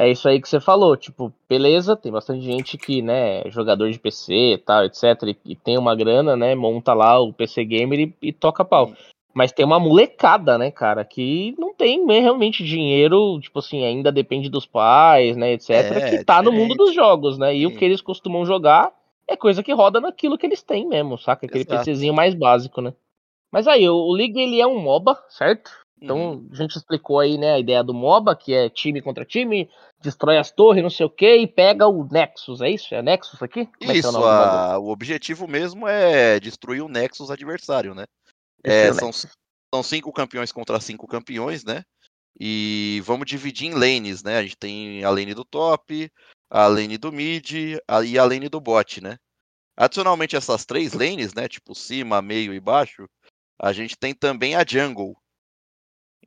É 0.00 0.10
isso 0.10 0.26
aí 0.26 0.40
que 0.40 0.48
você 0.48 0.58
falou, 0.58 0.96
tipo, 0.96 1.30
beleza, 1.46 1.94
tem 1.94 2.10
bastante 2.10 2.40
gente 2.40 2.78
que, 2.78 3.02
né, 3.02 3.46
é 3.46 3.50
jogador 3.50 3.90
de 3.90 3.98
PC 3.98 4.54
e 4.54 4.56
tal, 4.56 4.82
etc, 4.86 5.04
e, 5.24 5.36
e, 5.44 5.54
tem 5.54 5.76
uma 5.76 5.94
grana, 5.94 6.34
né, 6.34 6.54
monta 6.54 6.94
lá 6.94 7.20
o 7.20 7.34
PC 7.34 7.66
Gamer 7.66 8.00
e, 8.00 8.14
e 8.22 8.32
toca 8.32 8.64
pau. 8.64 8.94
Mas 9.34 9.52
tem 9.52 9.62
uma 9.62 9.78
molecada, 9.78 10.56
né, 10.56 10.70
cara, 10.70 11.04
que 11.04 11.54
não 11.58 11.74
tem 11.74 12.02
realmente 12.06 12.64
dinheiro, 12.64 13.38
tipo 13.40 13.58
assim, 13.58 13.84
ainda 13.84 14.10
depende 14.10 14.48
dos 14.48 14.64
pais, 14.64 15.36
né, 15.36 15.52
etc, 15.52 15.68
é, 15.68 16.10
que 16.10 16.24
tá 16.24 16.40
no 16.40 16.50
mundo 16.50 16.74
dos 16.76 16.94
jogos, 16.94 17.36
né? 17.36 17.54
E 17.54 17.60
Sim. 17.60 17.66
o 17.66 17.76
que 17.76 17.84
eles 17.84 18.00
costumam 18.00 18.46
jogar 18.46 18.90
é 19.28 19.36
coisa 19.36 19.62
que 19.62 19.70
roda 19.70 20.00
naquilo 20.00 20.38
que 20.38 20.46
eles 20.46 20.62
têm 20.62 20.88
mesmo, 20.88 21.18
saca? 21.18 21.44
Aquele 21.44 21.64
Exato. 21.64 21.84
PCzinho 21.84 22.14
mais 22.14 22.34
básico, 22.34 22.80
né? 22.80 22.94
Mas 23.52 23.68
aí, 23.68 23.86
o 23.86 24.12
League 24.12 24.40
ele 24.40 24.62
é 24.62 24.66
um 24.66 24.80
MOBA, 24.80 25.22
certo? 25.28 25.70
Então 26.00 26.32
uhum. 26.32 26.48
a 26.50 26.56
gente 26.56 26.76
explicou 26.76 27.18
aí, 27.18 27.36
né, 27.36 27.52
a 27.52 27.58
ideia 27.58 27.84
do 27.84 27.92
MOBA, 27.92 28.34
que 28.34 28.54
é 28.54 28.70
time 28.70 29.02
contra 29.02 29.24
time, 29.24 29.68
destrói 30.00 30.38
as 30.38 30.50
torres, 30.50 30.82
não 30.82 30.88
sei 30.88 31.04
o 31.04 31.10
que, 31.10 31.36
e 31.36 31.46
pega 31.46 31.86
o 31.86 32.08
Nexus, 32.10 32.62
é 32.62 32.70
isso? 32.70 32.94
É 32.94 33.02
Nexus 33.02 33.42
aqui? 33.42 33.66
Como 33.78 33.92
isso, 33.92 34.08
é 34.08 34.18
o, 34.18 34.24
a... 34.24 34.78
o, 34.78 34.88
objetivo 34.88 35.46
mesmo 35.46 35.86
é 35.86 36.40
destruir 36.40 36.82
o 36.82 36.88
Nexus 36.88 37.30
adversário, 37.30 37.94
né? 37.94 38.04
É, 38.64 38.92
são, 38.94 39.12
são 39.12 39.82
cinco 39.82 40.12
campeões 40.12 40.50
contra 40.50 40.80
cinco 40.80 41.06
campeões, 41.06 41.64
né? 41.64 41.82
E 42.38 43.02
vamos 43.04 43.26
dividir 43.26 43.68
em 43.68 43.74
lanes, 43.74 44.22
né? 44.22 44.38
A 44.38 44.42
gente 44.42 44.56
tem 44.56 45.04
a 45.04 45.10
lane 45.10 45.34
do 45.34 45.44
top, 45.44 46.10
a 46.48 46.66
lane 46.66 46.96
do 46.96 47.12
mid 47.12 47.52
e 47.52 47.78
a 48.18 48.24
lane 48.24 48.48
do 48.48 48.60
bot, 48.60 49.02
né? 49.02 49.18
Adicionalmente 49.76 50.36
essas 50.36 50.64
três 50.64 50.94
lanes, 50.94 51.34
né? 51.34 51.46
Tipo 51.46 51.74
cima, 51.74 52.22
meio 52.22 52.54
e 52.54 52.60
baixo, 52.60 53.06
a 53.60 53.72
gente 53.72 53.96
tem 53.98 54.14
também 54.14 54.54
a 54.54 54.64
jungle. 54.66 55.14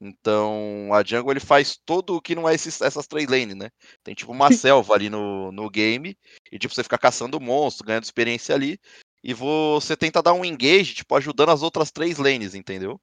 Então, 0.03 0.89
a 0.91 1.01
jungle 1.03 1.31
ele 1.31 1.39
faz 1.39 1.77
todo 1.85 2.17
o 2.17 2.21
que 2.21 2.35
não 2.35 2.47
é 2.47 2.53
esses, 2.53 2.81
essas 2.81 3.07
três 3.07 3.29
lanes, 3.29 3.55
né? 3.55 3.69
Tem 4.03 4.13
tipo 4.13 4.31
uma 4.33 4.51
selva 4.51 4.93
ali 4.93 5.09
no, 5.09 5.51
no 5.51 5.69
game, 5.69 6.17
e 6.51 6.59
tipo, 6.59 6.73
você 6.73 6.83
fica 6.83 6.97
caçando 6.97 7.39
monstro, 7.39 7.87
ganhando 7.87 8.03
experiência 8.03 8.53
ali, 8.53 8.77
e 9.23 9.33
você 9.33 9.95
tenta 9.95 10.21
dar 10.21 10.33
um 10.33 10.43
engage, 10.43 10.93
tipo, 10.93 11.15
ajudando 11.15 11.49
as 11.49 11.63
outras 11.63 11.89
três 11.89 12.17
lanes, 12.17 12.53
entendeu? 12.53 12.99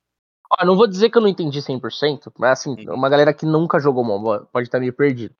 Ah, 0.59 0.66
não 0.66 0.76
vou 0.76 0.87
dizer 0.87 1.09
que 1.09 1.16
eu 1.16 1.23
não 1.23 1.28
entendi 1.28 1.61
100%, 1.61 2.33
mas 2.38 2.61
assim, 2.61 2.73
hum. 2.73 2.95
uma 2.95 3.09
galera 3.09 3.33
que 3.33 3.47
nunca 3.47 3.80
jogou 3.80 4.04
MOBA 4.04 4.49
pode 4.52 4.69
estar 4.69 4.78
meio 4.80 4.92
perdido. 4.92 5.35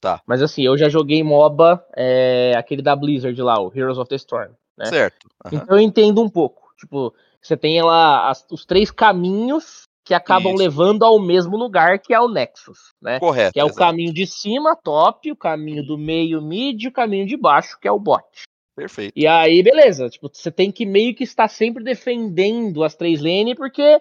Tá. 0.00 0.20
Mas 0.26 0.40
assim, 0.40 0.62
eu 0.62 0.78
já 0.78 0.88
joguei 0.88 1.22
MOBA, 1.22 1.84
é, 1.94 2.54
aquele 2.56 2.80
da 2.80 2.96
Blizzard 2.96 3.40
lá, 3.42 3.60
o 3.60 3.70
Heroes 3.74 3.98
of 3.98 4.08
the 4.08 4.16
Storm, 4.16 4.52
né? 4.78 4.86
Certo. 4.86 5.28
Uhum. 5.44 5.50
Então 5.52 5.76
eu 5.76 5.80
entendo 5.80 6.22
um 6.22 6.28
pouco. 6.28 6.72
Tipo, 6.78 7.14
você 7.40 7.56
tem 7.56 7.82
lá 7.82 8.30
as, 8.30 8.46
os 8.50 8.64
três 8.64 8.90
caminhos 8.90 9.84
que 10.04 10.14
acabam 10.14 10.54
Isso. 10.54 10.62
levando 10.62 11.04
ao 11.04 11.18
mesmo 11.20 11.56
lugar, 11.56 11.98
que 11.98 12.12
é 12.12 12.20
o 12.20 12.28
Nexus, 12.28 12.92
né? 13.00 13.20
Correto. 13.20 13.52
Que 13.52 13.60
é 13.60 13.62
exato. 13.62 13.76
o 13.76 13.78
caminho 13.78 14.12
de 14.12 14.26
cima, 14.26 14.76
top, 14.76 15.30
o 15.30 15.36
caminho 15.36 15.84
do 15.84 15.96
meio, 15.96 16.42
mid, 16.42 16.82
e 16.82 16.88
o 16.88 16.92
caminho 16.92 17.26
de 17.26 17.36
baixo, 17.36 17.78
que 17.80 17.86
é 17.86 17.92
o 17.92 18.00
bot. 18.00 18.24
Perfeito. 18.74 19.12
E 19.14 19.26
aí, 19.26 19.62
beleza. 19.62 20.08
Tipo, 20.08 20.30
você 20.32 20.50
tem 20.50 20.72
que 20.72 20.84
meio 20.84 21.14
que 21.14 21.24
estar 21.24 21.48
sempre 21.48 21.84
defendendo 21.84 22.82
as 22.82 22.94
três 22.94 23.20
lanes, 23.20 23.54
porque, 23.54 24.00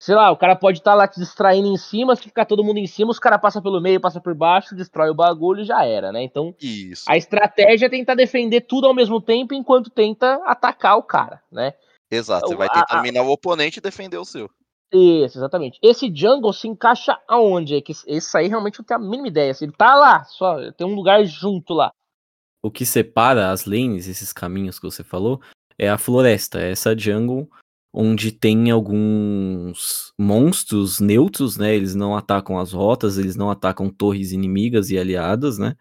sei 0.00 0.14
lá, 0.14 0.30
o 0.30 0.36
cara 0.36 0.56
pode 0.56 0.78
estar 0.78 0.94
lá 0.94 1.06
te 1.06 1.20
distraindo 1.20 1.68
em 1.68 1.76
cima, 1.76 2.16
se 2.16 2.22
ficar 2.22 2.46
todo 2.46 2.64
mundo 2.64 2.78
em 2.78 2.86
cima, 2.86 3.10
os 3.10 3.18
caras 3.18 3.40
passam 3.40 3.60
pelo 3.60 3.80
meio, 3.80 4.00
passa 4.00 4.20
por 4.20 4.34
baixo, 4.34 4.74
destrói 4.74 5.10
o 5.10 5.14
bagulho 5.14 5.62
e 5.62 5.66
já 5.66 5.84
era, 5.84 6.12
né? 6.12 6.22
Então, 6.22 6.54
Isso. 6.60 7.04
a 7.08 7.16
estratégia 7.16 7.86
é 7.86 7.90
tentar 7.90 8.14
defender 8.14 8.62
tudo 8.62 8.86
ao 8.86 8.94
mesmo 8.94 9.20
tempo 9.20 9.54
enquanto 9.54 9.90
tenta 9.90 10.40
atacar 10.46 10.96
o 10.96 11.02
cara, 11.02 11.42
né? 11.50 11.74
Exato, 12.10 12.46
você 12.46 12.54
vai 12.54 12.68
tentar 12.68 12.96
dominar 12.96 13.22
o 13.22 13.30
oponente 13.30 13.78
e 13.78 13.82
defender 13.82 14.18
o 14.18 14.24
seu. 14.24 14.48
Isso, 14.92 15.38
exatamente. 15.38 15.78
Esse 15.82 16.12
jungle 16.14 16.52
se 16.52 16.68
encaixa 16.68 17.18
aonde? 17.26 17.76
É 17.76 17.80
que 17.80 17.92
esse 18.06 18.36
aí 18.36 18.46
realmente 18.46 18.78
não 18.78 18.84
tenho 18.84 19.00
a 19.00 19.02
mínima 19.02 19.28
ideia. 19.28 19.52
Ele 19.60 19.72
tá 19.72 19.94
lá, 19.94 20.24
só 20.24 20.70
tem 20.72 20.86
um 20.86 20.94
lugar 20.94 21.24
junto 21.24 21.72
lá. 21.72 21.90
O 22.62 22.70
que 22.70 22.84
separa 22.84 23.50
as 23.50 23.64
lanes, 23.64 24.06
esses 24.06 24.32
caminhos 24.32 24.78
que 24.78 24.84
você 24.84 25.02
falou, 25.02 25.40
é 25.78 25.88
a 25.88 25.98
floresta, 25.98 26.60
é 26.60 26.70
essa 26.70 26.96
jungle 26.96 27.48
onde 27.94 28.32
tem 28.32 28.70
alguns 28.70 30.12
monstros 30.18 30.98
neutros, 30.98 31.58
né? 31.58 31.74
Eles 31.74 31.94
não 31.94 32.16
atacam 32.16 32.58
as 32.58 32.72
rotas, 32.72 33.18
eles 33.18 33.36
não 33.36 33.50
atacam 33.50 33.90
torres 33.90 34.32
inimigas 34.32 34.90
e 34.90 34.98
aliadas, 34.98 35.58
né? 35.58 35.76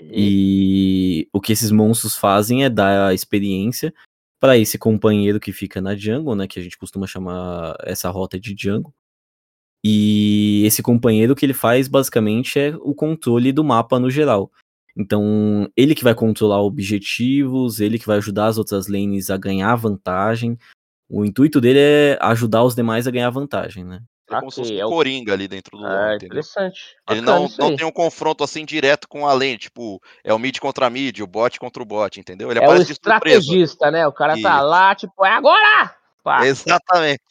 E 0.00 1.28
o 1.32 1.40
que 1.40 1.52
esses 1.52 1.70
monstros 1.70 2.16
fazem 2.16 2.64
é 2.64 2.70
dar 2.70 3.08
a 3.08 3.14
experiência 3.14 3.92
para 4.40 4.56
esse 4.58 4.78
companheiro 4.78 5.38
que 5.38 5.52
fica 5.52 5.80
na 5.80 5.94
jungle, 5.94 6.34
né, 6.34 6.46
que 6.48 6.58
a 6.58 6.62
gente 6.62 6.78
costuma 6.78 7.06
chamar 7.06 7.76
essa 7.84 8.08
rota 8.10 8.40
de 8.40 8.56
jungle. 8.58 8.92
E 9.84 10.62
esse 10.66 10.82
companheiro 10.82 11.34
que 11.34 11.46
ele 11.46 11.54
faz 11.54 11.88
basicamente 11.88 12.58
é 12.58 12.74
o 12.80 12.94
controle 12.94 13.52
do 13.52 13.64
mapa 13.64 13.98
no 13.98 14.10
geral. 14.10 14.50
Então, 14.96 15.70
ele 15.76 15.94
que 15.94 16.04
vai 16.04 16.14
controlar 16.14 16.60
objetivos, 16.62 17.80
ele 17.80 17.98
que 17.98 18.06
vai 18.06 18.18
ajudar 18.18 18.46
as 18.48 18.58
outras 18.58 18.88
lanes 18.88 19.30
a 19.30 19.36
ganhar 19.36 19.74
vantagem. 19.76 20.58
O 21.08 21.24
intuito 21.24 21.60
dele 21.60 21.78
é 21.80 22.18
ajudar 22.20 22.64
os 22.64 22.74
demais 22.74 23.06
a 23.06 23.10
ganhar 23.10 23.30
vantagem, 23.30 23.84
né? 23.84 24.02
É 24.30 24.40
como 24.40 24.50
se 24.50 24.60
fosse 24.60 24.74
um 24.74 24.78
é 24.78 24.86
o... 24.86 24.88
coringa 24.88 25.32
ali 25.32 25.48
dentro 25.48 25.76
do 25.76 25.86
é, 25.86 26.16
interessante. 26.16 26.96
Ele 27.10 27.20
não, 27.20 27.48
não 27.58 27.76
tem 27.76 27.86
um 27.86 27.92
confronto 27.92 28.44
assim 28.44 28.64
direto 28.64 29.08
com 29.08 29.26
a 29.26 29.32
lane, 29.32 29.58
tipo, 29.58 30.00
é 30.22 30.32
o 30.32 30.38
mid 30.38 30.58
contra 30.58 30.88
mid, 30.88 31.18
o 31.20 31.26
bot 31.26 31.58
contra 31.58 31.82
o 31.82 31.86
bot, 31.86 32.18
entendeu? 32.18 32.50
Ele 32.50 32.60
é 32.60 32.68
o 32.68 32.74
estrategista, 32.82 33.90
né? 33.90 34.06
O 34.06 34.12
cara 34.12 34.34
Isso. 34.34 34.42
tá 34.42 34.60
lá, 34.60 34.94
tipo, 34.94 35.24
é 35.24 35.32
agora! 35.32 35.94
Pá. 36.22 36.46
Exatamente. 36.46 37.22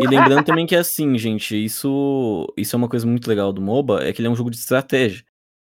E 0.00 0.06
lembrando 0.06 0.44
também 0.44 0.66
que 0.66 0.76
é 0.76 0.78
assim, 0.78 1.18
gente, 1.18 1.62
isso, 1.62 2.46
isso 2.56 2.76
é 2.76 2.78
uma 2.78 2.88
coisa 2.88 3.06
muito 3.06 3.26
legal 3.28 3.52
do 3.52 3.60
MOBA, 3.60 4.04
é 4.04 4.12
que 4.12 4.20
ele 4.20 4.28
é 4.28 4.30
um 4.30 4.36
jogo 4.36 4.50
de 4.50 4.56
estratégia. 4.56 5.24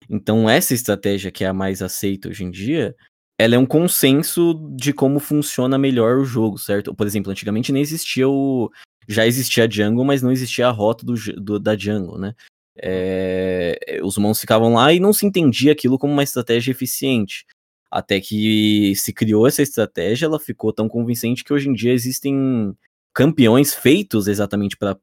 Então 0.09 0.49
essa 0.49 0.73
estratégia 0.73 1.31
que 1.31 1.43
é 1.43 1.47
a 1.47 1.53
mais 1.53 1.81
aceita 1.81 2.27
hoje 2.27 2.43
em 2.43 2.51
dia, 2.51 2.93
ela 3.37 3.55
é 3.55 3.57
um 3.57 3.65
consenso 3.65 4.53
de 4.75 4.93
como 4.93 5.19
funciona 5.19 5.77
melhor 5.77 6.17
o 6.17 6.25
jogo, 6.25 6.57
certo? 6.57 6.93
Por 6.93 7.05
exemplo, 7.05 7.31
antigamente 7.31 7.71
nem 7.71 7.81
existia 7.81 8.27
o 8.27 8.69
já 9.07 9.25
existia 9.25 9.69
jungle, 9.69 10.05
mas 10.05 10.21
não 10.21 10.31
existia 10.31 10.67
a 10.67 10.71
rota 10.71 11.05
do, 11.05 11.15
do 11.37 11.59
da 11.59 11.75
jungle, 11.77 12.17
né? 12.17 12.35
É, 12.77 13.99
os 14.03 14.17
monstros 14.17 14.41
ficavam 14.41 14.73
lá 14.73 14.91
e 14.91 14.99
não 14.99 15.13
se 15.13 15.25
entendia 15.25 15.71
aquilo 15.71 15.97
como 15.97 16.11
uma 16.11 16.23
estratégia 16.23 16.71
eficiente. 16.71 17.45
Até 17.89 18.19
que 18.19 18.93
se 18.95 19.13
criou 19.13 19.47
essa 19.47 19.61
estratégia, 19.61 20.25
ela 20.25 20.39
ficou 20.39 20.73
tão 20.73 20.89
convincente 20.89 21.43
que 21.43 21.53
hoje 21.53 21.69
em 21.69 21.73
dia 21.73 21.93
existem 21.93 22.75
campeões 23.13 23.73
feitos 23.73 24.27
exatamente 24.27 24.75
para 24.75 24.97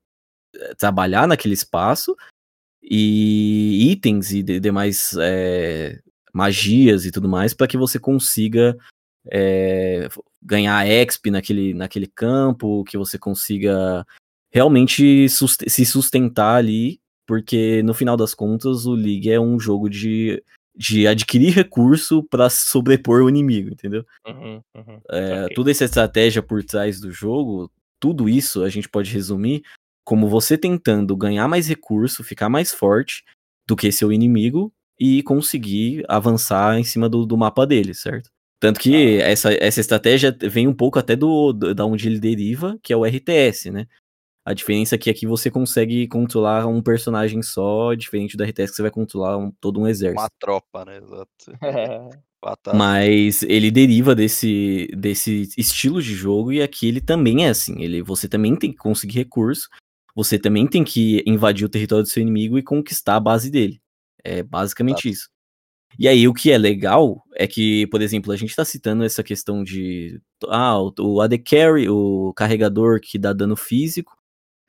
eh, 0.55 0.75
trabalhar 0.75 1.27
naquele 1.27 1.55
espaço 1.55 2.15
e 2.83 3.91
itens 3.91 4.33
e 4.33 4.43
demais 4.43 5.15
é, 5.19 6.01
magias 6.33 7.07
e 7.07 7.11
tudo 7.11 7.29
mais 7.29 7.55
para 7.55 7.67
que 7.67 7.79
você 7.79 7.99
consiga 7.99 8.77
é, 9.31 10.09
ganhar 10.43 10.87
exp 10.87 11.31
naquele, 11.31 11.75
naquele 11.75 12.07
campo, 12.07 12.85
que 12.85 12.99
você 12.99 13.19
consiga 13.19 14.07
realmente 14.53 15.29
sust 15.29 15.69
se 15.69 15.87
sustentar 15.87 16.57
ali, 16.57 17.01
porque 17.27 17.83
no 17.83 17.95
final 17.95 18.17
das 18.17 18.35
contas 18.35 18.85
o 18.85 18.95
League 18.95 19.31
é 19.31 19.41
um 19.41 19.59
jogo 19.59 19.89
de, 19.89 20.43
de 20.77 21.07
adquirir 21.07 21.55
recurso 21.55 22.23
para 22.23 22.51
sobrepor 22.51 23.23
o 23.23 23.29
inimigo, 23.29 23.71
entendeu? 23.71 24.05
Uhum, 24.27 24.61
uhum. 24.77 25.01
É, 25.11 25.45
okay. 25.45 25.55
Toda 25.55 25.71
essa 25.71 25.85
estratégia 25.85 26.43
por 26.43 26.63
trás 26.63 27.01
do 27.01 27.11
jogo, 27.11 27.71
tudo 27.99 28.29
isso 28.29 28.63
a 28.63 28.69
gente 28.69 28.89
pode 28.89 29.13
resumir 29.13 29.63
como 30.05 30.29
você 30.29 30.59
tentando 30.59 31.17
ganhar 31.17 31.49
mais 31.49 31.69
recurso, 31.69 32.25
ficar 32.25 32.49
mais 32.49 32.73
forte 32.73 33.25
do 33.67 33.77
que 33.77 33.93
seu 33.93 34.13
inimigo 34.13 34.73
e 34.99 35.23
conseguir 35.23 36.05
avançar 36.09 36.79
em 36.79 36.85
cima 36.85 37.09
do, 37.09 37.25
do 37.25 37.37
mapa 37.37 37.67
dele, 37.67 37.95
certo? 37.95 38.31
Tanto 38.63 38.79
que 38.79 39.21
ah. 39.21 39.29
essa, 39.29 39.53
essa 39.55 39.81
estratégia 39.81 40.37
vem 40.41 40.69
um 40.69 40.73
pouco 40.73 40.97
até 40.97 41.17
do, 41.17 41.53
do, 41.53 41.75
da 41.75 41.85
onde 41.85 42.07
ele 42.07 42.21
deriva, 42.21 42.79
que 42.81 42.93
é 42.93 42.97
o 42.97 43.05
RTS, 43.05 43.73
né? 43.73 43.89
A 44.45 44.55
diferença 44.55 44.95
é 44.95 44.99
que 44.99 45.11
aqui 45.11 45.27
você 45.27 45.51
consegue 45.51 46.07
controlar 46.07 46.69
um 46.69 46.81
personagem 46.81 47.43
só, 47.43 47.93
diferente 47.95 48.37
do 48.37 48.45
RTS 48.45 48.71
que 48.71 48.77
você 48.77 48.83
vai 48.83 48.91
controlar 48.93 49.37
um, 49.37 49.51
todo 49.61 49.81
um 49.81 49.89
exército. 49.89 50.21
Uma 50.21 50.31
tropa, 50.39 50.85
né? 50.85 50.99
Exato. 50.99 51.33
Mas 52.73 53.43
ele 53.43 53.69
deriva 53.69 54.15
desse, 54.15 54.89
desse 54.97 55.49
estilo 55.59 56.01
de 56.01 56.15
jogo 56.15 56.53
e 56.53 56.63
aqui 56.63 56.87
ele 56.87 57.01
também 57.01 57.47
é 57.47 57.49
assim. 57.49 57.83
Ele, 57.83 58.01
você 58.01 58.29
também 58.29 58.55
tem 58.55 58.71
que 58.71 58.79
conseguir 58.79 59.19
recurso, 59.19 59.69
você 60.15 60.39
também 60.39 60.69
tem 60.69 60.85
que 60.85 61.25
invadir 61.27 61.65
o 61.65 61.69
território 61.69 62.05
do 62.05 62.09
seu 62.09 62.21
inimigo 62.21 62.57
e 62.59 62.63
conquistar 62.63 63.17
a 63.17 63.21
base 63.21 63.51
dele. 63.51 63.81
É 64.23 64.41
basicamente 64.41 65.09
Exato. 65.09 65.09
isso. 65.09 65.32
E 65.99 66.09
aí, 66.09 66.27
o 66.27 66.35
que 66.35 66.51
é 66.51 66.59
legal 66.59 67.23
é 67.35 67.47
que, 67.47 67.87
por 67.89 68.01
exemplo, 68.01 68.33
a 68.33 68.37
gente 68.37 68.57
tá 68.57 68.65
citando 68.65 69.05
essa 69.05 69.23
questão 69.23 69.63
de. 69.63 70.21
Ah, 70.49 70.79
o, 70.79 70.93
o 70.99 71.21
AD 71.21 71.39
Carry, 71.39 71.89
o 71.89 72.33
carregador 72.35 73.01
que 73.01 73.19
dá 73.19 73.33
dano 73.33 73.57
físico, 73.57 74.17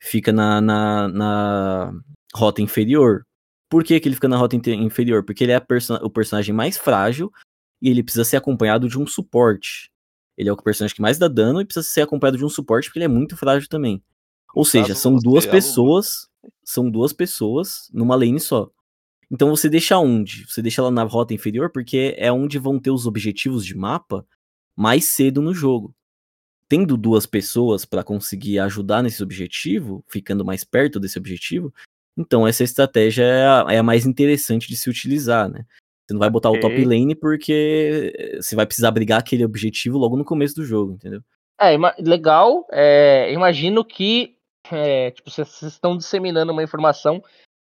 fica 0.00 0.32
na, 0.32 0.60
na, 0.60 1.08
na 1.08 1.92
rota 2.34 2.60
inferior. 2.60 3.26
Por 3.70 3.82
que, 3.82 3.98
que 3.98 4.08
ele 4.08 4.14
fica 4.14 4.28
na 4.28 4.36
rota 4.36 4.56
inferior? 4.56 5.24
Porque 5.24 5.44
ele 5.44 5.52
é 5.52 5.58
perso 5.58 5.94
o 5.94 6.10
personagem 6.10 6.54
mais 6.54 6.76
frágil 6.76 7.32
e 7.80 7.88
ele 7.88 8.02
precisa 8.02 8.24
ser 8.24 8.36
acompanhado 8.36 8.88
de 8.88 8.98
um 8.98 9.06
suporte. 9.06 9.90
Ele 10.36 10.48
é 10.48 10.52
o 10.52 10.56
personagem 10.56 10.94
que 10.94 11.02
mais 11.02 11.18
dá 11.18 11.28
dano 11.28 11.60
e 11.60 11.64
precisa 11.64 11.86
ser 11.86 12.02
acompanhado 12.02 12.38
de 12.38 12.44
um 12.44 12.48
suporte 12.48 12.88
porque 12.88 12.98
ele 12.98 13.04
é 13.06 13.08
muito 13.08 13.36
frágil 13.36 13.68
também. 13.68 14.02
Ou 14.54 14.64
seja, 14.64 14.94
são 14.94 15.16
duas 15.16 15.46
pessoas, 15.46 16.28
são 16.64 16.90
duas 16.90 17.12
pessoas 17.12 17.88
numa 17.92 18.14
lane 18.14 18.38
só. 18.38 18.70
Então 19.34 19.50
você 19.50 19.68
deixa 19.68 19.98
onde? 19.98 20.46
Você 20.46 20.62
deixa 20.62 20.80
ela 20.80 20.92
na 20.92 21.02
rota 21.02 21.34
inferior 21.34 21.68
porque 21.68 22.14
é 22.16 22.30
onde 22.30 22.56
vão 22.56 22.78
ter 22.78 22.92
os 22.92 23.04
objetivos 23.04 23.66
de 23.66 23.76
mapa 23.76 24.24
mais 24.76 25.06
cedo 25.06 25.42
no 25.42 25.52
jogo. 25.52 25.92
Tendo 26.68 26.96
duas 26.96 27.26
pessoas 27.26 27.84
para 27.84 28.04
conseguir 28.04 28.60
ajudar 28.60 29.02
nesse 29.02 29.24
objetivo, 29.24 30.04
ficando 30.08 30.44
mais 30.44 30.62
perto 30.62 31.00
desse 31.00 31.18
objetivo, 31.18 31.74
então 32.16 32.46
essa 32.46 32.62
estratégia 32.62 33.24
é 33.24 33.44
a, 33.44 33.66
é 33.70 33.78
a 33.78 33.82
mais 33.82 34.06
interessante 34.06 34.68
de 34.68 34.76
se 34.76 34.88
utilizar, 34.88 35.48
né? 35.48 35.66
Você 36.06 36.14
não 36.14 36.20
vai 36.20 36.30
botar 36.30 36.50
okay. 36.50 36.60
o 36.60 36.62
top 36.62 36.84
lane 36.84 37.16
porque 37.16 38.36
você 38.40 38.54
vai 38.54 38.66
precisar 38.66 38.92
brigar 38.92 39.18
aquele 39.18 39.44
objetivo 39.44 39.98
logo 39.98 40.16
no 40.16 40.24
começo 40.24 40.54
do 40.54 40.64
jogo, 40.64 40.92
entendeu? 40.92 41.20
É, 41.60 41.76
legal. 42.00 42.64
É, 42.70 43.32
imagino 43.32 43.84
que 43.84 44.36
é, 44.70 45.10
tipo, 45.10 45.28
vocês 45.28 45.60
estão 45.62 45.96
disseminando 45.96 46.52
uma 46.52 46.62
informação 46.62 47.20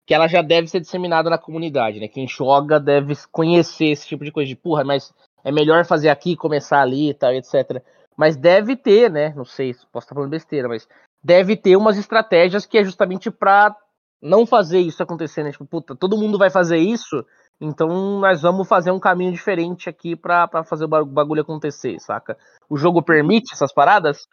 que 0.05 0.13
ela 0.13 0.27
já 0.27 0.41
deve 0.41 0.67
ser 0.67 0.79
disseminada 0.79 1.29
na 1.29 1.37
comunidade, 1.37 1.99
né? 1.99 2.07
Quem 2.07 2.27
joga 2.27 2.79
deve 2.79 3.15
conhecer 3.31 3.85
esse 3.85 4.07
tipo 4.07 4.23
de 4.25 4.31
coisa 4.31 4.47
de 4.47 4.55
porra, 4.55 4.83
mas 4.83 5.13
é 5.43 5.51
melhor 5.51 5.85
fazer 5.85 6.09
aqui, 6.09 6.35
começar 6.35 6.81
ali 6.81 7.09
e 7.09 7.13
tal, 7.13 7.33
etc. 7.33 7.81
Mas 8.17 8.35
deve 8.35 8.75
ter, 8.75 9.09
né? 9.09 9.33
Não 9.35 9.45
sei, 9.45 9.73
posso 9.91 10.05
estar 10.05 10.15
falando 10.15 10.29
besteira, 10.29 10.67
mas 10.67 10.87
deve 11.23 11.55
ter 11.55 11.75
umas 11.75 11.97
estratégias 11.97 12.65
que 12.65 12.77
é 12.77 12.83
justamente 12.83 13.31
pra 13.31 13.75
não 14.21 14.45
fazer 14.45 14.79
isso 14.79 15.01
acontecer, 15.01 15.43
né? 15.43 15.51
Tipo, 15.51 15.65
puta, 15.65 15.95
todo 15.95 16.17
mundo 16.17 16.37
vai 16.37 16.49
fazer 16.49 16.77
isso, 16.77 17.25
então 17.59 18.19
nós 18.19 18.41
vamos 18.41 18.67
fazer 18.67 18.91
um 18.91 18.99
caminho 18.99 19.31
diferente 19.31 19.89
aqui 19.89 20.15
pra 20.15 20.47
fazer 20.63 20.85
o 20.85 21.05
bagulho 21.05 21.41
acontecer, 21.41 21.99
saca? 21.99 22.37
O 22.69 22.77
jogo 22.77 23.01
permite 23.01 23.53
essas 23.53 23.73
paradas? 23.73 24.27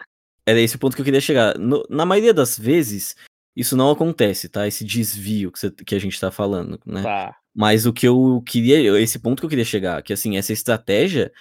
Era 0.47 0.61
esse 0.61 0.77
o 0.77 0.79
ponto 0.79 0.95
que 0.95 1.03
eu 1.03 1.05
queria 1.05 1.21
chegar. 1.21 1.57
No, 1.59 1.85
na 1.89 2.05
maioria 2.05 2.35
das 2.35 2.59
vezes, 2.59 3.17
isso 3.57 3.77
não 3.77 3.91
acontece, 3.91 4.49
tá? 4.49 4.67
Esse 4.67 4.85
desvio 4.85 5.51
que, 5.51 5.59
você, 5.59 5.71
que 5.71 5.95
a 5.95 5.99
gente 5.99 6.19
tá 6.19 6.31
falando, 6.31 6.81
né? 6.87 7.03
Tá. 7.03 7.37
Mas 7.55 7.85
o 7.85 7.93
que 7.93 8.07
eu 8.07 8.43
queria, 8.47 8.99
esse 9.01 9.19
ponto 9.19 9.41
que 9.41 9.47
eu 9.47 9.51
queria 9.51 9.65
chegar, 9.65 10.03
que 10.03 10.13
assim, 10.13 10.37
essa 10.37 10.53
estratégia, 10.53 11.33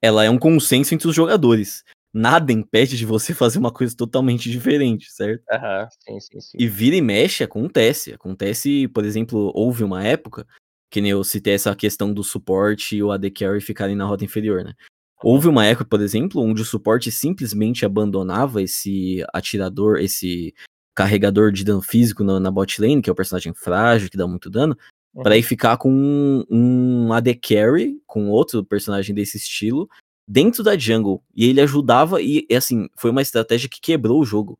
ela 0.00 0.24
é 0.24 0.30
um 0.30 0.38
consenso 0.38 0.94
entre 0.94 1.08
os 1.08 1.14
jogadores. 1.14 1.84
Nada 2.12 2.52
impede 2.52 2.96
de 2.96 3.06
você 3.06 3.32
fazer 3.34 3.58
uma 3.58 3.72
coisa 3.72 3.96
totalmente 3.96 4.50
diferente, 4.50 5.10
certo? 5.12 5.44
Aham, 5.50 5.88
sim, 6.00 6.20
sim, 6.20 6.40
sim. 6.40 6.56
E 6.58 6.66
vira 6.66 6.96
e 6.96 7.02
mexe, 7.02 7.44
acontece. 7.44 8.12
Acontece, 8.12 8.88
por 8.88 9.04
exemplo, 9.04 9.52
houve 9.54 9.84
uma 9.84 10.02
época, 10.04 10.46
que 10.90 11.00
nem 11.00 11.10
eu 11.10 11.22
citei 11.22 11.54
essa 11.54 11.74
questão 11.76 12.12
do 12.12 12.24
suporte 12.24 12.96
e 12.96 13.02
o 13.02 13.10
AD 13.10 13.30
Carry 13.30 13.60
ficarem 13.60 13.96
na 13.96 14.04
rota 14.04 14.24
inferior, 14.24 14.64
né? 14.64 14.74
Houve 15.22 15.46
uma 15.46 15.64
época, 15.64 15.84
por 15.84 16.00
exemplo, 16.00 16.42
onde 16.42 16.62
o 16.62 16.64
suporte 16.64 17.10
simplesmente 17.12 17.86
abandonava 17.86 18.60
esse 18.60 19.24
atirador, 19.32 19.98
esse 20.00 20.52
carregador 20.94 21.52
de 21.52 21.64
dano 21.64 21.82
físico 21.82 22.22
na, 22.22 22.38
na 22.38 22.50
bot 22.50 22.80
lane, 22.80 23.02
que 23.02 23.10
é 23.10 23.12
o 23.12 23.16
personagem 23.16 23.52
frágil, 23.54 24.10
que 24.10 24.16
dá 24.16 24.26
muito 24.26 24.50
dano, 24.50 24.76
uhum. 25.14 25.22
para 25.22 25.36
ir 25.36 25.42
ficar 25.42 25.76
com 25.76 25.90
um, 25.90 26.44
um 26.50 27.12
AD 27.12 27.34
Carry, 27.36 28.00
com 28.06 28.30
outro 28.30 28.64
personagem 28.64 29.14
desse 29.14 29.36
estilo, 29.36 29.88
dentro 30.26 30.62
da 30.62 30.76
jungle. 30.76 31.22
E 31.34 31.46
ele 31.46 31.60
ajudava, 31.60 32.20
e 32.20 32.46
assim, 32.54 32.88
foi 32.96 33.10
uma 33.10 33.22
estratégia 33.22 33.68
que 33.68 33.80
quebrou 33.80 34.20
o 34.20 34.24
jogo. 34.24 34.58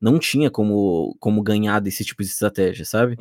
Não 0.00 0.18
tinha 0.18 0.50
como, 0.50 1.16
como 1.18 1.42
ganhar 1.42 1.80
desse 1.80 2.04
tipo 2.04 2.22
de 2.22 2.28
estratégia, 2.28 2.84
sabe? 2.84 3.16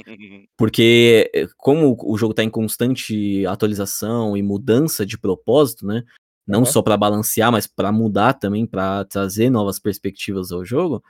Porque, 0.58 1.32
eh, 1.34 1.48
como 1.56 1.96
o 1.98 2.18
jogo 2.18 2.34
tá 2.34 2.44
em 2.44 2.50
constante 2.50 3.46
atualização 3.46 4.36
e 4.36 4.44
mudança 4.44 5.06
de 5.06 5.18
propósito, 5.18 5.86
né? 5.86 6.04
Não 6.46 6.60
uhum. 6.60 6.66
só 6.66 6.82
para 6.82 6.98
balancear, 6.98 7.52
mas 7.52 7.68
para 7.68 7.90
mudar 7.90 8.34
também, 8.34 8.66
para 8.66 9.06
trazer 9.06 9.50
novas 9.50 9.80
perspectivas 9.80 10.52
ao 10.52 10.66
jogo. 10.66 11.02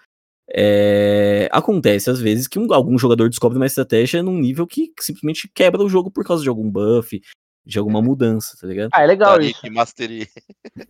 É... 0.50 1.48
Acontece 1.52 2.10
às 2.10 2.20
vezes 2.20 2.48
que 2.48 2.60
um, 2.60 2.72
algum 2.74 2.98
jogador 2.98 3.30
descobre 3.30 3.58
uma 3.58 3.66
estratégia 3.66 4.22
num 4.22 4.38
nível 4.38 4.68
que, 4.68 4.88
que, 4.88 5.04
simplesmente 5.04 5.50
quebra 5.54 5.82
o 5.82 5.90
jogo 5.90 6.12
por 6.12 6.26
causa 6.26 6.44
de 6.44 6.50
algum 6.50 6.70
buff, 6.70 7.22
de 7.66 7.80
alguma 7.80 8.02
mudança, 8.02 8.58
tá 8.60 8.68
ligado? 8.68 8.90
Ah, 8.94 9.04
é 9.04 9.08
legal 9.08 9.40
isso. 9.42 9.62
Mastery. 9.72 10.28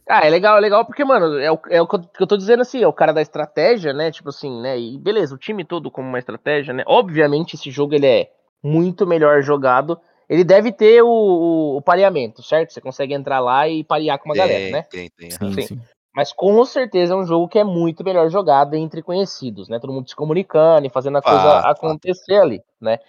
Ah, 0.07 0.25
é 0.25 0.29
legal, 0.29 0.57
é 0.57 0.61
legal 0.61 0.85
porque, 0.85 1.03
mano, 1.03 1.39
é 1.39 1.51
o, 1.51 1.59
é 1.69 1.81
o 1.81 1.87
que 1.87 2.21
eu 2.21 2.27
tô 2.27 2.37
dizendo 2.37 2.61
assim, 2.61 2.81
é 2.81 2.87
o 2.87 2.93
cara 2.93 3.11
da 3.11 3.21
estratégia, 3.21 3.91
né? 3.91 4.11
Tipo 4.11 4.29
assim, 4.29 4.61
né? 4.61 4.79
E 4.79 4.97
beleza, 4.97 5.33
o 5.33 5.37
time 5.37 5.65
todo 5.65 5.89
como 5.89 6.07
uma 6.07 6.19
estratégia, 6.19 6.73
né? 6.73 6.83
Obviamente 6.85 7.55
esse 7.55 7.71
jogo 7.71 7.95
ele 7.95 8.05
é 8.05 8.29
muito 8.63 9.07
melhor 9.07 9.41
jogado 9.41 9.99
ele 10.29 10.43
deve 10.43 10.71
ter 10.71 11.01
o, 11.01 11.07
o, 11.07 11.77
o, 11.77 11.81
pareamento, 11.81 12.41
certo? 12.41 12.71
Você 12.71 12.81
consegue 12.81 13.13
entrar 13.13 13.39
lá 13.39 13.67
e 13.67 13.83
parear 13.83 14.17
com 14.17 14.29
uma 14.29 14.33
tem, 14.33 14.41
galera, 14.41 14.71
né? 14.71 14.81
Tem, 14.89 15.09
tem. 15.09 15.31
Sim, 15.31 15.61
sim. 15.61 15.81
Mas 16.15 16.31
com 16.31 16.63
certeza 16.63 17.13
é 17.13 17.17
um 17.17 17.25
jogo 17.25 17.47
que 17.47 17.57
é 17.57 17.63
muito 17.63 18.03
melhor 18.03 18.29
jogado 18.29 18.75
entre 18.75 19.01
conhecidos, 19.01 19.67
né? 19.67 19.79
Todo 19.79 19.93
mundo 19.93 20.07
se 20.07 20.15
comunicando 20.15 20.85
e 20.85 20.89
fazendo 20.89 21.17
a 21.17 21.21
coisa 21.21 21.59
acontecer 21.59 22.35
ali, 22.35 22.63
né? 22.79 22.99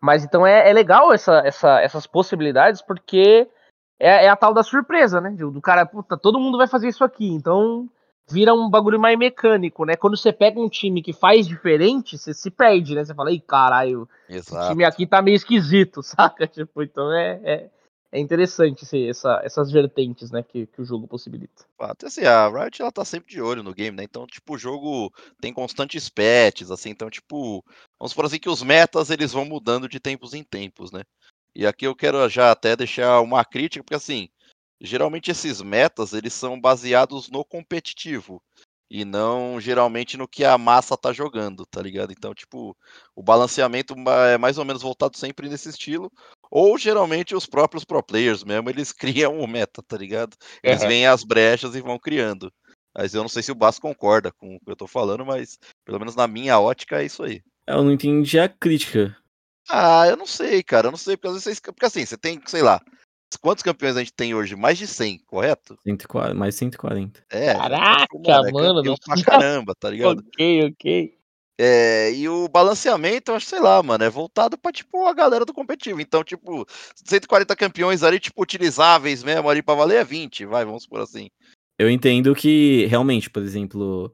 Mas 0.00 0.24
então 0.24 0.46
é, 0.46 0.68
é 0.68 0.72
legal 0.72 1.12
essa, 1.12 1.38
essa, 1.44 1.80
essas 1.80 2.06
possibilidades, 2.06 2.82
porque 2.82 3.48
é, 3.98 4.24
é, 4.24 4.28
a 4.28 4.36
tal 4.36 4.54
da 4.54 4.62
surpresa, 4.62 5.20
né? 5.20 5.30
Do 5.30 5.60
cara, 5.60 5.86
puta, 5.86 6.16
todo 6.16 6.40
mundo 6.40 6.58
vai 6.58 6.66
fazer 6.66 6.88
isso 6.88 7.04
aqui, 7.04 7.28
então 7.28 7.88
vira 8.30 8.54
um 8.54 8.70
bagulho 8.70 8.98
mais 8.98 9.18
mecânico, 9.18 9.84
né? 9.84 9.96
Quando 9.96 10.16
você 10.16 10.32
pega 10.32 10.60
um 10.60 10.68
time 10.68 11.02
que 11.02 11.12
faz 11.12 11.46
diferente, 11.46 12.16
você 12.16 12.32
se 12.32 12.50
perde, 12.50 12.94
né? 12.94 13.04
Você 13.04 13.14
fala, 13.14 13.32
ih, 13.32 13.40
caralho, 13.40 14.08
esse 14.28 14.54
time 14.68 14.84
aqui 14.84 15.06
tá 15.06 15.20
meio 15.20 15.34
esquisito, 15.34 16.00
saca? 16.04 16.46
Tipo, 16.46 16.82
então 16.82 17.12
é, 17.12 17.40
é, 17.42 17.70
é 18.12 18.18
interessante 18.18 18.84
essa, 19.08 19.40
essas 19.44 19.70
vertentes, 19.70 20.30
né, 20.30 20.42
que, 20.42 20.66
que 20.66 20.82
o 20.82 20.84
jogo 20.84 21.06
possibilita. 21.06 21.64
Fato, 21.78 22.06
assim, 22.06 22.22
a 22.22 22.48
Riot, 22.48 22.82
ela 22.82 22.90
tá 22.90 23.04
sempre 23.04 23.30
de 23.30 23.40
olho 23.40 23.62
no 23.62 23.72
game, 23.72 23.96
né? 23.96 24.02
Então, 24.02 24.26
tipo, 24.26 24.54
o 24.54 24.58
jogo 24.58 25.12
tem 25.40 25.52
constantes 25.52 26.08
patches, 26.08 26.70
assim, 26.70 26.90
então, 26.90 27.08
tipo, 27.08 27.64
vamos 27.98 28.12
por 28.12 28.24
assim 28.24 28.38
que 28.38 28.48
os 28.48 28.62
metas, 28.62 29.10
eles 29.10 29.32
vão 29.32 29.44
mudando 29.44 29.88
de 29.88 30.00
tempos 30.00 30.34
em 30.34 30.42
tempos, 30.42 30.90
né? 30.90 31.02
E 31.54 31.66
aqui 31.66 31.86
eu 31.86 31.94
quero 31.94 32.28
já 32.28 32.50
até 32.50 32.76
deixar 32.76 33.20
uma 33.20 33.44
crítica, 33.44 33.82
porque 33.82 33.94
assim, 33.94 34.28
geralmente 34.80 35.30
esses 35.30 35.60
metas 35.60 36.12
eles 36.12 36.32
são 36.32 36.60
baseados 36.60 37.28
no 37.28 37.44
competitivo 37.44 38.42
e 38.90 39.04
não 39.04 39.60
geralmente 39.60 40.16
no 40.16 40.26
que 40.26 40.44
a 40.44 40.58
massa 40.58 40.96
tá 40.96 41.12
jogando, 41.12 41.64
tá 41.66 41.80
ligado? 41.80 42.12
Então, 42.12 42.34
tipo, 42.34 42.76
o 43.14 43.22
balanceamento 43.22 43.94
é 44.28 44.36
mais 44.36 44.58
ou 44.58 44.64
menos 44.64 44.82
voltado 44.82 45.16
sempre 45.16 45.48
nesse 45.48 45.68
estilo, 45.68 46.10
ou 46.50 46.76
geralmente 46.76 47.34
os 47.34 47.46
próprios 47.46 47.84
pro 47.84 48.02
players 48.02 48.44
mesmo, 48.44 48.68
eles 48.68 48.92
criam 48.92 49.38
o 49.38 49.46
meta, 49.46 49.82
tá 49.82 49.96
ligado? 49.96 50.36
Eles 50.62 50.82
uhum. 50.82 50.88
veem 50.88 51.06
as 51.06 51.24
brechas 51.24 51.74
e 51.74 51.80
vão 51.80 51.98
criando. 51.98 52.52
Mas 52.96 53.14
eu 53.14 53.22
não 53.22 53.28
sei 53.28 53.42
se 53.42 53.52
o 53.52 53.54
Bass 53.54 53.78
concorda 53.78 54.32
com 54.32 54.56
o 54.56 54.60
que 54.60 54.70
eu 54.70 54.76
tô 54.76 54.86
falando, 54.86 55.24
mas 55.24 55.58
pelo 55.84 55.98
menos 55.98 56.16
na 56.16 56.26
minha 56.26 56.58
ótica 56.58 57.00
é 57.00 57.04
isso 57.04 57.22
aí. 57.22 57.40
Eu 57.66 57.84
não 57.84 57.92
entendi 57.92 58.38
a 58.38 58.48
crítica. 58.48 59.16
Ah, 59.68 60.08
eu 60.08 60.16
não 60.16 60.26
sei, 60.26 60.62
cara, 60.62 60.88
eu 60.88 60.90
não 60.90 60.98
sei, 60.98 61.16
porque 61.16 61.28
às 61.28 61.44
vezes, 61.44 61.60
porque 61.60 61.86
assim, 61.86 62.04
você 62.04 62.16
tem, 62.16 62.40
sei 62.46 62.62
lá, 62.62 62.80
Quantos 63.38 63.62
campeões 63.62 63.96
a 63.96 64.00
gente 64.00 64.12
tem 64.12 64.34
hoje? 64.34 64.56
Mais 64.56 64.76
de 64.76 64.86
100, 64.86 65.18
correto? 65.26 65.78
140, 65.82 66.34
mais 66.34 66.54
140. 66.56 67.24
É, 67.30 67.54
Caraca, 67.54 68.06
é 68.16 68.52
mano. 68.52 68.80
É 68.80 68.94
pra 69.04 69.22
caramba, 69.22 69.74
tá 69.78 69.90
ligado? 69.90 70.18
ok, 70.18 70.66
ok. 70.66 71.19
É, 71.62 72.10
e 72.14 72.26
o 72.26 72.48
balanceamento, 72.48 73.30
eu 73.30 73.34
acho, 73.34 73.44
sei 73.44 73.60
lá, 73.60 73.82
mano, 73.82 74.02
é 74.02 74.08
voltado 74.08 74.56
pra, 74.56 74.72
tipo, 74.72 75.04
a 75.06 75.12
galera 75.12 75.44
do 75.44 75.52
competitivo. 75.52 76.00
Então, 76.00 76.24
tipo, 76.24 76.66
140 77.04 77.54
campeões 77.54 78.02
ali, 78.02 78.18
tipo, 78.18 78.40
utilizáveis 78.40 79.22
mesmo 79.22 79.46
ali 79.46 79.60
pra 79.60 79.74
valer 79.74 79.96
é 79.96 80.04
20, 80.04 80.46
vai, 80.46 80.64
vamos 80.64 80.86
por 80.86 81.00
assim. 81.00 81.28
Eu 81.78 81.90
entendo 81.90 82.34
que, 82.34 82.86
realmente, 82.86 83.28
por 83.28 83.42
exemplo, 83.42 84.10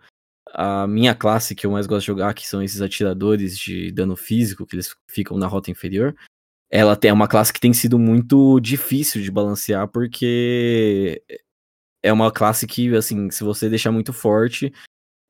a 0.54 0.88
minha 0.88 1.14
classe 1.14 1.54
que 1.54 1.64
eu 1.64 1.70
mais 1.70 1.86
gosto 1.86 2.00
de 2.00 2.06
jogar, 2.08 2.34
que 2.34 2.48
são 2.48 2.60
esses 2.60 2.82
atiradores 2.82 3.56
de 3.56 3.92
dano 3.92 4.16
físico, 4.16 4.66
que 4.66 4.74
eles 4.74 4.92
ficam 5.08 5.38
na 5.38 5.46
rota 5.46 5.70
inferior, 5.70 6.16
ela 6.68 6.96
tem 6.96 7.12
uma 7.12 7.28
classe 7.28 7.52
que 7.52 7.60
tem 7.60 7.72
sido 7.72 7.96
muito 7.96 8.58
difícil 8.58 9.22
de 9.22 9.30
balancear, 9.30 9.86
porque 9.86 11.22
é 12.02 12.12
uma 12.12 12.32
classe 12.32 12.66
que, 12.66 12.92
assim, 12.96 13.30
se 13.30 13.44
você 13.44 13.68
deixar 13.68 13.92
muito 13.92 14.12
forte, 14.12 14.72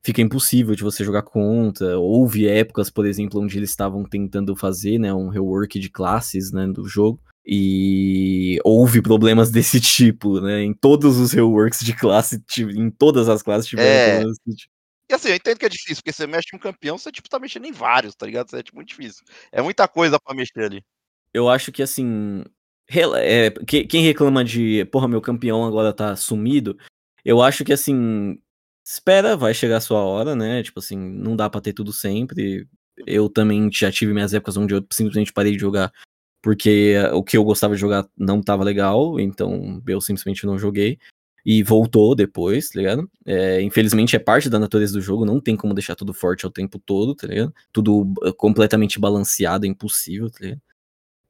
fica 0.07 0.21
impossível 0.21 0.75
de 0.75 0.83
você 0.83 1.03
jogar 1.03 1.21
contra. 1.23 1.99
Houve 1.99 2.47
épocas, 2.47 2.89
por 2.89 3.05
exemplo, 3.05 3.41
onde 3.41 3.57
eles 3.57 3.69
estavam 3.69 4.03
tentando 4.03 4.55
fazer, 4.55 4.97
né, 4.97 5.13
um 5.13 5.29
rework 5.29 5.79
de 5.79 5.89
classes, 5.89 6.51
né, 6.51 6.67
do 6.67 6.87
jogo. 6.87 7.21
E 7.45 8.59
houve 8.63 9.01
problemas 9.01 9.49
desse 9.51 9.79
tipo, 9.79 10.41
né? 10.41 10.63
Em 10.63 10.73
todos 10.73 11.17
os 11.17 11.31
reworks 11.31 11.79
de 11.79 11.95
classe, 11.95 12.43
em 12.59 12.89
todas 12.89 13.29
as 13.29 13.41
classes 13.41 13.67
tiveram 13.67 13.89
é... 13.89 14.09
problemas 14.11 14.37
desse 14.45 14.57
tipo. 14.57 14.73
E 15.09 15.13
assim, 15.13 15.29
eu 15.29 15.35
entendo 15.35 15.57
que 15.57 15.65
é 15.65 15.69
difícil, 15.69 16.03
porque 16.03 16.11
você 16.11 16.27
mexe 16.27 16.53
um 16.53 16.59
campeão, 16.59 16.97
você 16.97 17.09
tipo, 17.09 17.29
tá 17.29 17.39
mexendo 17.39 17.65
em 17.65 17.71
vários, 17.71 18.13
tá 18.13 18.25
ligado? 18.25 18.53
É 18.57 18.61
tipo, 18.61 18.75
muito 18.75 18.89
difícil. 18.89 19.23
É 19.53 19.61
muita 19.61 19.87
coisa 19.87 20.19
para 20.19 20.35
mexer 20.35 20.65
ali 20.65 20.83
eu 21.37 21.49
acho 21.49 21.71
que 21.71 21.83
assim, 21.83 22.43
é, 22.89 23.51
quem 23.85 24.03
reclama 24.03 24.43
de, 24.43 24.85
porra, 24.85 25.07
meu 25.07 25.21
campeão 25.21 25.65
agora 25.65 25.93
tá 25.93 26.15
sumido, 26.15 26.77
eu 27.23 27.41
acho 27.41 27.63
que 27.63 27.73
assim, 27.73 28.39
espera, 28.87 29.35
vai 29.35 29.53
chegar 29.53 29.77
a 29.77 29.81
sua 29.81 29.99
hora, 29.99 30.35
né? 30.35 30.63
Tipo 30.63 30.79
assim, 30.79 30.97
não 30.97 31.35
dá 31.35 31.49
pra 31.49 31.61
ter 31.61 31.73
tudo 31.73 31.91
sempre. 31.91 32.67
Eu 33.05 33.29
também 33.29 33.69
já 33.71 33.91
tive 33.91 34.13
minhas 34.13 34.33
épocas 34.33 34.57
onde 34.57 34.73
eu 34.73 34.85
simplesmente 34.91 35.33
parei 35.33 35.53
de 35.53 35.59
jogar 35.59 35.91
porque 36.41 36.95
o 37.13 37.23
que 37.23 37.35
eu 37.35 37.43
gostava 37.43 37.75
de 37.75 37.81
jogar 37.81 38.07
não 38.17 38.41
tava 38.41 38.63
legal, 38.63 39.19
então 39.19 39.81
eu 39.85 39.99
simplesmente 39.99 40.45
não 40.45 40.57
joguei. 40.57 40.97
E 41.45 41.63
voltou 41.63 42.15
depois, 42.15 42.69
tá 42.69 42.79
ligado? 42.79 43.09
É, 43.25 43.61
infelizmente 43.61 44.15
é 44.15 44.19
parte 44.19 44.49
da 44.49 44.59
natureza 44.59 44.93
do 44.93 45.01
jogo, 45.01 45.25
não 45.25 45.41
tem 45.41 45.55
como 45.55 45.73
deixar 45.73 45.95
tudo 45.95 46.13
forte 46.13 46.45
ao 46.45 46.51
tempo 46.51 46.79
todo, 46.79 47.15
tá 47.15 47.27
ligado? 47.27 47.53
Tudo 47.71 48.13
completamente 48.37 48.99
balanceado, 48.99 49.65
é 49.65 49.69
impossível, 49.69 50.29
tá 50.29 50.39
ligado? 50.41 50.61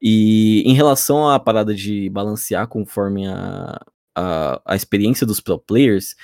E 0.02 0.62
em 0.66 0.74
relação 0.74 1.30
à 1.30 1.40
parada 1.40 1.74
de 1.74 2.10
balancear 2.10 2.68
conforme 2.68 3.28
a, 3.28 3.80
a, 4.16 4.62
a 4.66 4.76
experiência 4.76 5.26
dos 5.26 5.40
pro 5.40 5.60
players, 5.60 6.16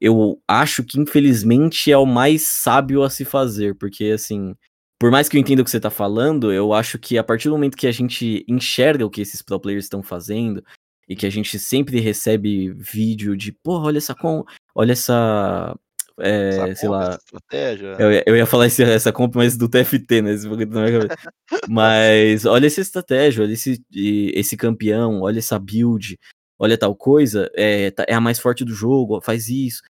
eu 0.00 0.40
acho 0.46 0.84
que 0.84 0.98
infelizmente 1.00 1.90
é 1.90 1.98
o 1.98 2.06
mais 2.06 2.42
sábio 2.42 3.02
a 3.02 3.10
se 3.10 3.24
fazer, 3.24 3.74
porque 3.76 4.06
assim, 4.06 4.54
por 4.98 5.10
mais 5.10 5.28
que 5.28 5.36
eu 5.36 5.40
entenda 5.40 5.62
o 5.62 5.64
que 5.64 5.70
você 5.70 5.80
tá 5.80 5.90
falando, 5.90 6.52
eu 6.52 6.72
acho 6.72 6.98
que 6.98 7.18
a 7.18 7.24
partir 7.24 7.48
do 7.48 7.54
momento 7.54 7.76
que 7.76 7.86
a 7.86 7.92
gente 7.92 8.44
enxerga 8.48 9.04
o 9.04 9.10
que 9.10 9.20
esses 9.20 9.42
pro 9.42 9.60
players 9.60 9.84
estão 9.84 10.02
fazendo 10.02 10.64
e 11.08 11.14
que 11.14 11.26
a 11.26 11.30
gente 11.30 11.58
sempre 11.58 12.00
recebe 12.00 12.72
vídeo 12.72 13.36
de, 13.36 13.52
porra, 13.52 13.86
olha 13.86 13.98
essa 13.98 14.14
com, 14.14 14.44
olha 14.74 14.92
essa 14.92 15.76
é, 16.18 16.48
essa 16.48 16.74
sei 16.74 16.88
compra, 16.88 17.06
lá. 17.06 17.14
Estratégia. 17.14 17.96
Eu, 17.98 18.22
eu, 18.26 18.36
ia 18.36 18.46
falar 18.46 18.66
esse, 18.66 18.82
essa 18.82 19.12
compra, 19.12 19.42
mas 19.42 19.56
do 19.56 19.68
TFT, 19.68 20.22
né? 20.22 20.30
mas 21.68 22.44
olha 22.46 22.66
essa 22.66 22.80
estratégia, 22.80 23.44
olha 23.44 23.52
esse, 23.52 23.82
esse 23.92 24.56
campeão, 24.56 25.20
olha 25.20 25.38
essa 25.38 25.58
build, 25.58 26.18
olha 26.58 26.78
tal 26.78 26.94
coisa, 26.94 27.50
é, 27.54 27.92
é 28.08 28.14
a 28.14 28.20
mais 28.20 28.38
forte 28.38 28.64
do 28.64 28.74
jogo, 28.74 29.20
faz 29.20 29.48
isso. 29.48 29.82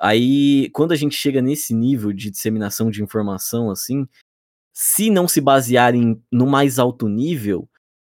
Aí, 0.00 0.70
quando 0.70 0.92
a 0.92 0.96
gente 0.96 1.16
chega 1.16 1.42
nesse 1.42 1.74
nível 1.74 2.12
de 2.12 2.30
disseminação 2.30 2.90
de 2.90 3.02
informação, 3.02 3.70
assim, 3.70 4.06
se 4.72 5.10
não 5.10 5.26
se 5.26 5.40
basearem 5.40 6.22
no 6.30 6.46
mais 6.46 6.78
alto 6.78 7.08
nível, 7.08 7.68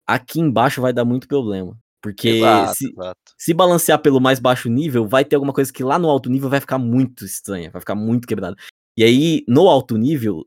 aqui 0.07 0.41
embaixo 0.41 0.81
vai 0.81 0.93
dar 0.93 1.05
muito 1.05 1.29
problema. 1.29 1.79
Porque 2.01 2.29
exato, 2.29 2.75
se, 2.75 2.91
exato. 2.91 3.21
se 3.39 3.55
balancear 3.55 3.99
pelo 3.99 4.21
mais 4.21 4.39
baixo 4.39 4.69
nível, 4.69 5.07
vai 5.07 5.25
ter 5.25 5.37
alguma 5.37 5.53
coisa 5.53 5.73
que 5.73 5.83
lá 5.83 5.99
no 5.99 6.09
alto 6.09 6.29
nível 6.29 6.51
vai 6.51 6.61
ficar 6.61 6.79
muito 6.79 7.25
estranha, 7.25 7.71
vai 7.71 7.81
ficar 7.81 7.95
muito 7.95 8.27
quebrada. 8.27 8.57
E 8.97 9.03
aí, 9.03 9.45
no 9.49 9.69
alto 9.69 9.97
nível, 9.97 10.47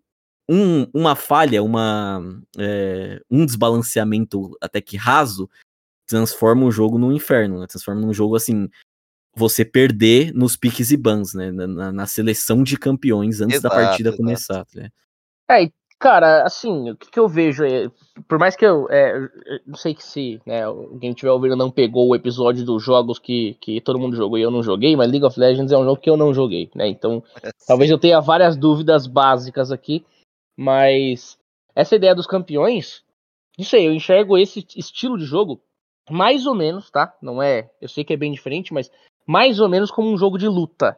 um, 0.50 0.88
uma 0.93 1.15
falha, 1.15 1.62
uma, 1.62 2.22
é, 2.58 3.20
um 3.30 3.46
desbalanceamento 3.46 4.56
até 4.62 4.80
que 4.80 4.98
raso, 4.98 5.50
transforma 6.08 6.65
o 6.65 6.72
jogo 6.72 6.98
num 6.98 7.12
inferno, 7.12 7.60
né? 7.60 7.67
Transforma 7.67 8.02
num 8.02 8.13
jogo 8.13 8.36
assim, 8.36 8.70
você 9.36 9.63
perder 9.65 10.34
nos 10.34 10.56
piques 10.56 10.91
e 10.91 10.98
bans, 10.98 11.34
né? 11.34 11.52
Na, 11.52 11.91
na 11.91 12.08
seleção 12.08 12.63
de 12.63 12.78
campeões 12.78 13.41
antes 13.41 13.58
exato, 13.58 13.76
da 13.76 13.82
partida 13.82 14.10
exato. 14.10 14.24
começar. 14.24 14.65
Né? 14.74 14.89
É, 15.50 15.70
Cara, 16.00 16.43
assim, 16.43 16.91
o 16.91 16.96
que, 16.96 17.10
que 17.10 17.20
eu 17.20 17.28
vejo 17.28 17.63
é, 17.65 17.89
por 18.28 18.38
mais 18.38 18.56
que 18.56 18.63
eu, 18.63 18.88
é, 18.88 19.17
eu 19.17 19.60
não 19.65 19.76
sei 19.76 19.96
que 19.96 20.04
se 20.04 20.39
né, 20.46 20.62
alguém 20.63 21.12
tiver 21.12 21.32
ouvindo 21.32 21.56
não 21.56 21.72
pegou 21.72 22.08
o 22.08 22.15
episódio 22.15 22.63
dos 22.63 22.84
jogos 22.84 23.17
que, 23.17 23.56
que 23.56 23.82
todo 23.82 23.98
mundo 23.98 24.15
jogou 24.15 24.38
e 24.38 24.43
eu 24.43 24.52
não 24.52 24.62
joguei, 24.62 24.96
mas 24.96 25.10
League 25.10 25.26
of 25.26 25.39
Legends 25.39 25.72
é 25.72 25.78
um 25.78 25.84
jogo 25.84 26.00
que 26.00 26.10
eu 26.10 26.15
não 26.15 26.32
joguei, 26.36 26.70
né? 26.76 26.88
Então, 26.88 27.24
é, 27.41 27.50
talvez 27.67 27.89
eu 27.89 27.98
tenha 27.98 28.22
várias 28.22 28.56
dúvidas 28.56 29.08
básicas 29.08 29.72
aqui, 29.72 30.06
mas 30.56 31.36
essa 31.74 31.96
ideia 31.96 32.13
dos 32.13 32.28
campeões, 32.28 33.04
não 33.58 33.65
sei, 33.65 33.88
eu 33.88 33.91
enxergo 33.91 34.38
esse 34.38 34.67
estilo 34.76 35.17
de 35.17 35.26
jogo 35.26 35.60
mais 36.10 36.46
ou 36.46 36.56
menos, 36.56 36.89
tá? 36.89 37.13
Não 37.22 37.41
é, 37.41 37.70
eu 37.82 37.89
sei 37.89 38.04
que 38.04 38.13
é 38.13 38.17
bem 38.17 38.32
diferente, 38.32 38.74
mas 38.74 38.91
mais 39.26 39.60
ou 39.60 39.67
menos 39.67 39.91
como 39.91 40.10
um 40.10 40.17
jogo 40.17 40.38
de 40.38 40.48
luta 40.48 40.98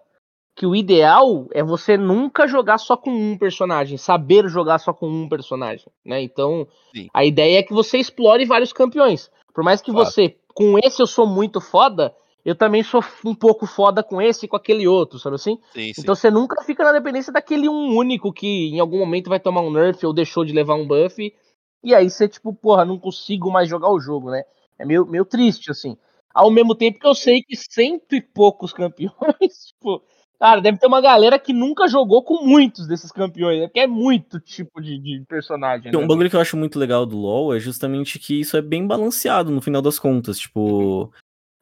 que 0.59 0.65
o 0.65 0.75
ideal 0.75 1.47
é 1.53 1.63
você 1.63 1.95
nunca 1.95 2.45
jogar 2.45 2.77
só 2.79 2.97
com 2.97 3.09
um 3.09 3.37
personagem, 3.37 3.97
saber 3.97 4.49
jogar 4.49 4.77
só 4.77 4.91
com 4.91 5.07
um 5.07 5.29
personagem, 5.29 5.87
né? 6.03 6.21
Então, 6.21 6.67
Sim. 6.93 7.07
a 7.13 7.23
ideia 7.23 7.59
é 7.59 7.63
que 7.63 7.71
você 7.73 7.97
explore 7.97 8.43
vários 8.43 8.73
campeões. 8.73 9.31
Por 9.53 9.63
mais 9.63 9.81
que 9.81 9.89
claro. 9.89 10.05
você, 10.05 10.35
com 10.53 10.77
esse 10.77 11.01
eu 11.01 11.07
sou 11.07 11.25
muito 11.25 11.61
foda, 11.61 12.13
eu 12.43 12.55
também 12.55 12.83
sou 12.83 13.01
um 13.23 13.33
pouco 13.33 13.65
foda 13.65 14.03
com 14.03 14.21
esse 14.21 14.45
e 14.45 14.49
com 14.49 14.57
aquele 14.57 14.85
outro, 14.85 15.17
sabe 15.17 15.35
assim? 15.35 15.57
Sim, 15.71 15.93
sim. 15.93 16.01
Então 16.01 16.13
você 16.13 16.29
nunca 16.29 16.61
fica 16.63 16.83
na 16.83 16.91
dependência 16.91 17.31
daquele 17.31 17.69
um 17.69 17.95
único 17.95 18.33
que 18.33 18.67
em 18.67 18.81
algum 18.81 18.99
momento 18.99 19.29
vai 19.29 19.39
tomar 19.39 19.61
um 19.61 19.71
nerf 19.71 20.05
ou 20.05 20.11
deixou 20.11 20.43
de 20.43 20.51
levar 20.51 20.75
um 20.75 20.85
buff. 20.85 21.33
E 21.81 21.95
aí 21.95 22.09
você, 22.09 22.27
tipo, 22.27 22.53
porra, 22.53 22.83
não 22.83 22.99
consigo 22.99 23.49
mais 23.49 23.69
jogar 23.69 23.89
o 23.89 23.99
jogo, 24.01 24.29
né? 24.29 24.43
É 24.79 24.85
meio, 24.85 25.05
meio 25.05 25.25
triste, 25.25 25.69
assim. 25.69 25.97
Ao 26.33 26.49
mesmo 26.49 26.73
tempo 26.73 26.99
que 26.99 27.07
eu 27.07 27.15
sei 27.15 27.41
que 27.41 27.55
cento 27.55 28.15
e 28.15 28.21
poucos 28.21 28.71
campeões, 28.71 29.13
tipo, 29.67 30.03
Cara, 30.39 30.61
deve 30.61 30.77
ter 30.77 30.87
uma 30.87 31.01
galera 31.01 31.37
que 31.37 31.51
nunca 31.51 31.85
jogou 31.89 32.23
com 32.23 32.45
muitos 32.45 32.87
desses 32.87 33.11
campeões, 33.11 33.59
né? 33.59 33.67
porque 33.67 33.81
é 33.81 33.87
muito 33.87 34.39
tipo 34.39 34.81
de, 34.81 34.97
de 34.97 35.25
personagem. 35.27 35.91
Né? 35.91 35.97
Um 35.97 36.07
bagulho 36.07 36.29
que 36.29 36.35
eu 36.35 36.39
acho 36.39 36.55
muito 36.55 36.79
legal 36.79 37.05
do 37.05 37.17
LoL 37.17 37.53
é 37.53 37.59
justamente 37.59 38.17
que 38.17 38.39
isso 38.39 38.55
é 38.55 38.61
bem 38.61 38.87
balanceado 38.87 39.51
no 39.51 39.61
final 39.61 39.81
das 39.81 39.99
contas. 39.99 40.39
Tipo, 40.39 41.11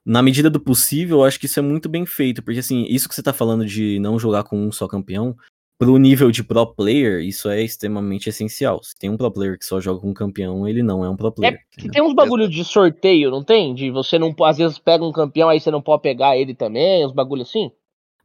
na 0.06 0.22
medida 0.22 0.48
do 0.48 0.60
possível, 0.60 1.18
eu 1.20 1.24
acho 1.24 1.40
que 1.40 1.48
isso 1.48 1.58
é 1.60 1.64
muito 1.64 1.90
bem 1.90 2.06
feito. 2.06 2.44
Porque, 2.44 2.60
assim, 2.60 2.86
isso 2.88 3.10
que 3.10 3.16
você 3.16 3.24
tá 3.24 3.34
falando 3.34 3.66
de 3.66 3.98
não 3.98 4.20
jogar 4.20 4.44
com 4.44 4.68
um 4.68 4.72
só 4.72 4.88
campeão, 4.88 5.36
pro 5.78 5.98
nível 5.98 6.32
de 6.32 6.44
pro 6.44 6.66
player, 6.66 7.22
isso 7.22 7.50
é 7.50 7.62
extremamente 7.62 8.30
essencial. 8.30 8.82
Se 8.84 8.98
tem 8.98 9.10
um 9.10 9.18
pro 9.18 9.32
player 9.32 9.58
que 9.58 9.66
só 9.66 9.80
joga 9.80 10.02
com 10.02 10.10
um 10.10 10.14
campeão, 10.14 10.68
ele 10.68 10.82
não 10.82 11.06
é 11.06 11.10
um 11.10 11.16
pro 11.16 11.32
player. 11.32 11.56
É, 11.56 11.82
que 11.82 11.90
tem 11.90 12.02
uns 12.02 12.14
bagulho 12.14 12.50
de 12.50 12.64
sorteio, 12.64 13.30
não 13.30 13.44
tem? 13.44 13.74
De 13.74 13.92
você 13.92 14.18
não, 14.18 14.34
às 14.44 14.58
vezes 14.58 14.80
pega 14.80 15.04
um 15.04 15.12
campeão, 15.12 15.50
aí 15.50 15.60
você 15.60 15.70
não 15.70 15.82
pode 15.82 16.02
pegar 16.02 16.38
ele 16.38 16.56
também, 16.56 17.06
uns 17.06 17.14
bagulho 17.14 17.44
assim? 17.44 17.72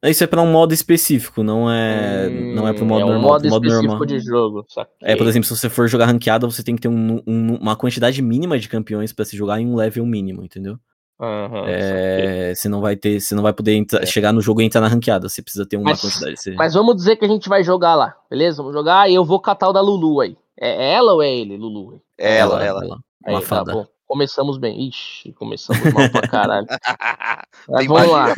Isso 0.05 0.25
é 0.25 0.27
para 0.27 0.43
um 0.43 0.51
modo 0.51 0.75
específico, 0.75 1.45
não 1.45 1.71
é, 1.71 2.29
hum, 2.29 2.55
não 2.57 2.67
é 2.67 2.73
pro 2.73 2.85
modo 2.85 3.03
é 3.03 3.05
um 3.05 3.09
normal. 3.09 3.31
modo, 3.31 3.49
modo 3.49 3.67
específico 3.67 3.99
normal. 3.99 4.07
de 4.07 4.19
jogo. 4.19 4.65
Saquei. 4.69 4.95
É, 5.01 5.15
por 5.15 5.29
exemplo, 5.29 5.47
se 5.47 5.57
você 5.57 5.71
for 5.71 5.87
jogar 5.87 6.07
ranqueada, 6.07 6.45
você 6.45 6.61
tem 6.61 6.75
que 6.75 6.83
ter 6.83 6.89
um, 6.89 7.23
um, 7.25 7.55
uma 7.55 7.77
quantidade 7.77 8.21
mínima 8.21 8.59
de 8.59 8.69
campeões 8.69 9.13
para 9.13 9.25
se 9.25 9.37
jogar 9.37 9.61
em 9.61 9.67
um 9.67 9.77
level 9.77 10.05
mínimo, 10.05 10.43
entendeu? 10.43 10.77
Uhum, 11.23 11.65
é, 11.69 12.53
você 12.53 12.69
não 12.69 12.81
vai 12.81 12.97
ter, 12.97 13.21
você 13.21 13.33
não 13.33 13.45
vai 13.45 13.53
poder 13.53 13.75
entrar, 13.75 14.03
é. 14.03 14.07
chegar 14.07 14.33
no 14.33 14.41
jogo 14.41 14.61
e 14.61 14.65
entrar 14.65 14.81
na 14.81 14.89
ranqueada. 14.89 15.29
Você 15.29 15.41
precisa 15.41 15.65
ter 15.65 15.77
uma 15.77 15.91
mas, 15.91 16.01
quantidade. 16.01 16.37
Você... 16.37 16.51
Mas 16.55 16.75
vamos 16.75 16.97
dizer 16.97 17.15
que 17.15 17.25
a 17.25 17.29
gente 17.29 17.49
vai 17.49 17.63
jogar 17.63 17.95
lá, 17.95 18.17
beleza? 18.29 18.57
Vamos 18.57 18.73
jogar 18.73 19.09
e 19.09 19.15
eu 19.15 19.25
vou 19.25 19.39
catar 19.39 19.69
o 19.69 19.73
da 19.73 19.81
Lulu 19.81 20.21
aí. 20.21 20.37
É 20.59 20.95
ela 20.95 21.13
ou 21.13 21.23
é 21.23 21.33
ele, 21.33 21.57
Lulu? 21.57 22.03
É 22.19 22.39
ela, 22.39 22.65
ela. 22.65 22.85
ela. 22.85 22.99
Uma 23.25 23.39
aí, 23.39 23.41
tá 23.41 23.41
fada. 23.43 23.73
Tá 23.73 23.89
começamos 24.09 24.59
bem. 24.59 24.89
Ixi, 24.89 25.33
começamos 25.33 25.81
mal 25.93 26.11
pra 26.11 26.27
caralho. 26.27 26.67
Mas 27.71 27.87
vamos 27.87 28.11
lá. 28.11 28.35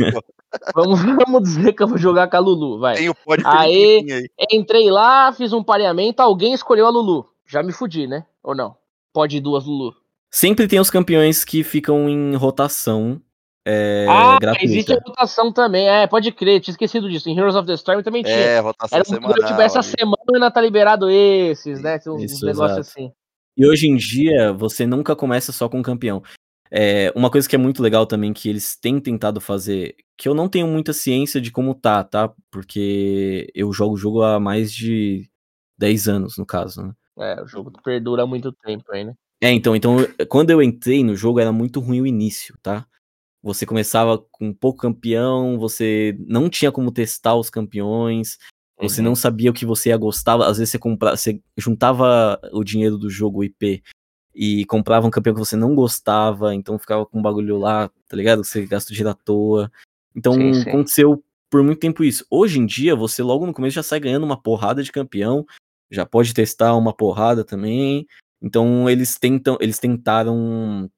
Vamos, 0.75 1.01
vamos 1.03 1.42
dizer 1.42 1.73
que 1.73 1.83
eu 1.83 1.88
vou 1.88 1.99
jogar 1.99 2.29
com 2.29 2.37
a 2.37 2.40
Lulu, 2.40 2.79
vai. 2.79 2.97
Tem 2.97 3.09
o 3.09 3.16
aí, 3.44 4.07
aí, 4.09 4.29
entrei 4.53 4.90
lá, 4.90 5.33
fiz 5.33 5.53
um 5.53 5.64
pareamento, 5.64 6.20
alguém 6.20 6.53
escolheu 6.53 6.87
a 6.87 6.90
Lulu. 6.90 7.27
Já 7.47 7.62
me 7.62 7.73
fudi, 7.73 8.07
né? 8.07 8.27
Ou 8.42 8.55
não? 8.55 8.77
Pode 9.12 9.38
ir 9.38 9.40
duas 9.40 9.64
Lulu. 9.64 9.94
Sempre 10.35 10.66
tem 10.66 10.81
os 10.81 10.90
campeões 10.90 11.44
que 11.44 11.62
ficam 11.62 12.09
em 12.09 12.35
rotação 12.35 13.23
é, 13.64 14.05
ah, 14.09 14.37
gratuita. 14.40 14.64
existe 14.64 14.92
a 14.92 14.97
rotação 14.97 15.53
também, 15.53 15.88
é, 15.88 16.09
pode 16.09 16.33
crer, 16.33 16.61
tinha 16.61 16.73
esquecido 16.73 17.09
disso. 17.09 17.29
Em 17.29 17.38
Heroes 17.38 17.55
of 17.55 17.64
the 17.68 17.75
Storm 17.75 18.03
também 18.03 18.25
tinha. 18.25 18.35
É, 18.35 18.59
rotação 18.59 18.99
Era 18.99 19.09
um 19.09 19.14
semanal, 19.14 19.47
tipo, 19.47 19.61
essa 19.61 19.81
semana 19.81 20.16
ainda 20.35 20.51
tá 20.51 20.61
liberado 20.61 21.09
esses, 21.09 21.81
né? 21.81 22.01
Tem 22.01 22.12
uns, 22.12 22.33
Isso, 22.33 22.44
negócios 22.44 22.81
assim. 22.81 23.12
E 23.57 23.64
hoje 23.64 23.87
em 23.87 23.94
dia, 23.94 24.53
você 24.53 24.85
nunca 24.85 25.14
começa 25.14 25.53
só 25.53 25.68
com 25.68 25.79
um 25.79 25.83
campeão. 25.83 26.20
É, 26.68 27.12
uma 27.14 27.31
coisa 27.31 27.49
que 27.49 27.55
é 27.55 27.59
muito 27.59 27.81
legal 27.81 28.05
também 28.05 28.33
que 28.33 28.49
eles 28.49 28.77
têm 28.77 28.99
tentado 28.99 29.40
fazer, 29.40 29.94
que 30.18 30.29
eu 30.29 30.35
não 30.35 30.49
tenho 30.49 30.66
muita 30.66 30.92
ciência 30.92 31.40
de 31.40 31.53
como 31.53 31.77
tá, 31.77 32.03
tá? 32.03 32.29
Porque 32.51 33.53
eu 33.55 33.73
jogo 33.73 33.94
o 33.94 33.99
jogo 33.99 34.25
há 34.25 34.40
mais 34.40 34.73
de 34.73 35.31
10 35.79 36.09
anos, 36.09 36.37
no 36.37 36.44
caso, 36.44 36.83
né? 36.83 36.92
É, 37.20 37.40
o 37.40 37.47
jogo 37.47 37.70
perdura 37.85 38.27
muito 38.27 38.51
tempo 38.51 38.83
aí, 38.90 39.05
né? 39.05 39.14
É, 39.44 39.52
então, 39.52 39.76
então, 39.76 39.98
quando 40.26 40.48
eu 40.48 40.62
entrei 40.62 41.04
no 41.04 41.14
jogo 41.14 41.38
era 41.38 41.52
muito 41.52 41.78
ruim 41.78 42.00
o 42.00 42.07
início, 42.07 42.57
tá? 42.62 42.87
Você 43.42 43.66
começava 43.66 44.16
com 44.33 44.54
pouco 44.54 44.78
campeão, 44.78 45.59
você 45.59 46.16
não 46.26 46.48
tinha 46.48 46.72
como 46.72 46.90
testar 46.90 47.35
os 47.35 47.50
campeões, 47.50 48.38
você 48.78 49.02
uhum. 49.02 49.09
não 49.09 49.14
sabia 49.14 49.50
o 49.50 49.52
que 49.52 49.66
você 49.66 49.90
ia 49.90 49.98
gostar, 49.98 50.40
às 50.40 50.57
vezes 50.57 50.70
você 50.70 50.78
comprava, 50.78 51.14
você 51.14 51.42
juntava 51.59 52.40
o 52.54 52.64
dinheiro 52.64 52.96
do 52.96 53.11
jogo 53.11 53.44
IP 53.44 53.83
e 54.35 54.64
comprava 54.64 55.07
um 55.07 55.11
campeão 55.11 55.35
que 55.35 55.40
você 55.40 55.57
não 55.57 55.74
gostava, 55.74 56.54
então 56.54 56.78
ficava 56.78 57.04
com 57.04 57.18
um 57.18 57.22
bagulho 57.22 57.59
lá, 57.59 57.90
tá 58.09 58.16
ligado? 58.16 58.42
Você 58.42 58.64
gasta 58.64 58.94
dinheiro 58.94 59.11
à 59.11 59.14
toa. 59.14 59.70
Então 60.16 60.33
sim, 60.33 60.54
sim. 60.54 60.70
aconteceu 60.70 61.22
por 61.50 61.62
muito 61.62 61.80
tempo 61.80 62.02
isso. 62.02 62.24
Hoje 62.30 62.59
em 62.59 62.64
dia, 62.64 62.96
você 62.96 63.22
logo 63.22 63.44
no 63.44 63.52
começo 63.52 63.74
já 63.74 63.83
sai 63.83 64.00
ganhando 64.00 64.24
uma 64.24 64.40
porrada 64.40 64.83
de 64.83 64.90
campeão, 64.90 65.44
já 65.90 66.07
pode 66.07 66.33
testar 66.33 66.74
uma 66.74 66.94
porrada 66.94 67.44
também. 67.44 68.07
Então 68.44 68.90
eles 68.90 69.18
tentam, 69.18 69.57
eles 69.59 69.78
tentaram 69.78 70.90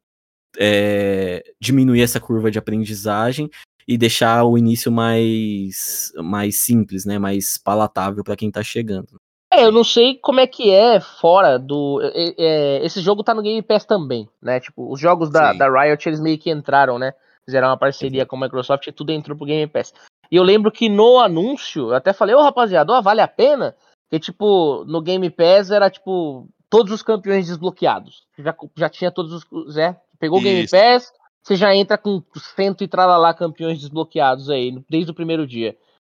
é, 0.58 1.44
diminuir 1.60 2.02
essa 2.02 2.18
curva 2.18 2.50
de 2.50 2.58
aprendizagem 2.58 3.48
e 3.86 3.96
deixar 3.96 4.44
o 4.44 4.58
início 4.58 4.90
mais 4.90 6.12
mais 6.16 6.58
simples, 6.58 7.04
né, 7.04 7.20
mais 7.20 7.56
palatável 7.56 8.24
para 8.24 8.34
quem 8.34 8.50
tá 8.50 8.64
chegando. 8.64 9.20
É, 9.52 9.64
eu 9.64 9.70
não 9.70 9.84
sei 9.84 10.18
como 10.20 10.40
é 10.40 10.46
que 10.46 10.70
é 10.70 10.98
fora 10.98 11.56
do. 11.56 12.00
É, 12.02 12.84
esse 12.84 13.00
jogo 13.00 13.22
tá 13.22 13.32
no 13.32 13.42
Game 13.42 13.62
Pass 13.62 13.84
também, 13.84 14.28
né? 14.42 14.58
Tipo, 14.58 14.92
os 14.92 14.98
jogos 14.98 15.30
da, 15.30 15.52
da 15.52 15.70
Riot, 15.70 16.08
eles 16.08 16.20
meio 16.20 16.36
que 16.36 16.50
entraram, 16.50 16.98
né? 16.98 17.14
Fizeram 17.44 17.68
uma 17.68 17.78
parceria 17.78 18.22
uhum. 18.22 18.28
com 18.28 18.36
a 18.36 18.40
Microsoft 18.40 18.88
e 18.88 18.92
tudo 18.92 19.12
entrou 19.12 19.36
pro 19.36 19.46
Game 19.46 19.68
Pass. 19.68 19.94
E 20.32 20.34
eu 20.34 20.42
lembro 20.42 20.72
que 20.72 20.88
no 20.88 21.20
anúncio, 21.20 21.90
eu 21.90 21.94
até 21.94 22.12
falei, 22.12 22.34
ô 22.34 22.42
rapaziada, 22.42 22.92
ó, 22.92 23.00
vale 23.00 23.20
a 23.20 23.28
pena? 23.28 23.76
Que 24.10 24.18
tipo, 24.18 24.84
no 24.84 25.00
Game 25.00 25.30
Pass 25.30 25.70
era 25.70 25.88
tipo 25.88 26.48
todos 26.70 26.92
os 26.92 27.02
campeões 27.02 27.46
desbloqueados. 27.46 28.24
Já, 28.38 28.54
já 28.76 28.88
tinha 28.88 29.10
todos 29.10 29.44
os. 29.50 29.76
É, 29.76 29.96
pegou 30.18 30.38
o 30.38 30.42
Game 30.42 30.68
Pass, 30.68 31.12
você 31.42 31.56
já 31.56 31.74
entra 31.74 31.96
com 31.96 32.22
cento 32.54 32.82
e 32.82 32.88
tralalá 32.88 33.32
campeões 33.32 33.78
desbloqueados 33.78 34.50
aí, 34.50 34.82
desde 34.88 35.10
o 35.10 35.14
primeiro 35.14 35.46
dia. 35.46 35.76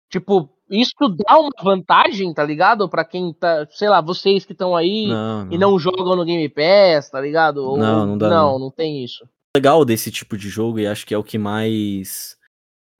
Tipo, 0.09 0.49
isso 0.69 0.93
dá 1.25 1.39
uma 1.39 1.51
vantagem, 1.61 2.33
tá 2.33 2.43
ligado? 2.43 2.89
Para 2.89 3.05
quem 3.05 3.31
tá, 3.33 3.67
sei 3.69 3.89
lá, 3.89 4.01
vocês 4.01 4.45
que 4.45 4.53
estão 4.53 4.75
aí 4.75 5.07
não, 5.07 5.45
não. 5.45 5.53
e 5.53 5.57
não 5.57 5.79
jogam 5.79 6.15
no 6.15 6.25
Game 6.25 6.49
Pass, 6.49 7.09
tá 7.09 7.21
ligado? 7.21 7.57
Ou, 7.57 7.77
não, 7.77 8.05
não 8.05 8.17
dá. 8.17 8.29
Não, 8.29 8.51
não, 8.53 8.59
não 8.59 8.71
tem 8.71 9.03
isso. 9.03 9.27
Legal 9.55 9.83
desse 9.83 10.11
tipo 10.11 10.37
de 10.37 10.49
jogo 10.49 10.79
e 10.79 10.87
acho 10.87 11.05
que 11.05 11.13
é 11.13 11.17
o 11.17 11.23
que 11.23 11.37
mais 11.37 12.37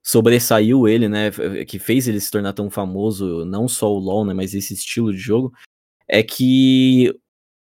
sobressaiu 0.04 0.88
ele, 0.88 1.08
né, 1.08 1.30
que 1.68 1.78
fez 1.78 2.08
ele 2.08 2.20
se 2.20 2.32
tornar 2.32 2.54
tão 2.54 2.70
famoso, 2.70 3.46
não 3.46 3.68
só 3.68 3.92
o 3.92 4.00
LoL, 4.00 4.26
né, 4.26 4.34
mas 4.34 4.56
esse 4.56 4.74
estilo 4.74 5.12
de 5.12 5.20
jogo, 5.20 5.54
é 6.08 6.24
que 6.24 7.14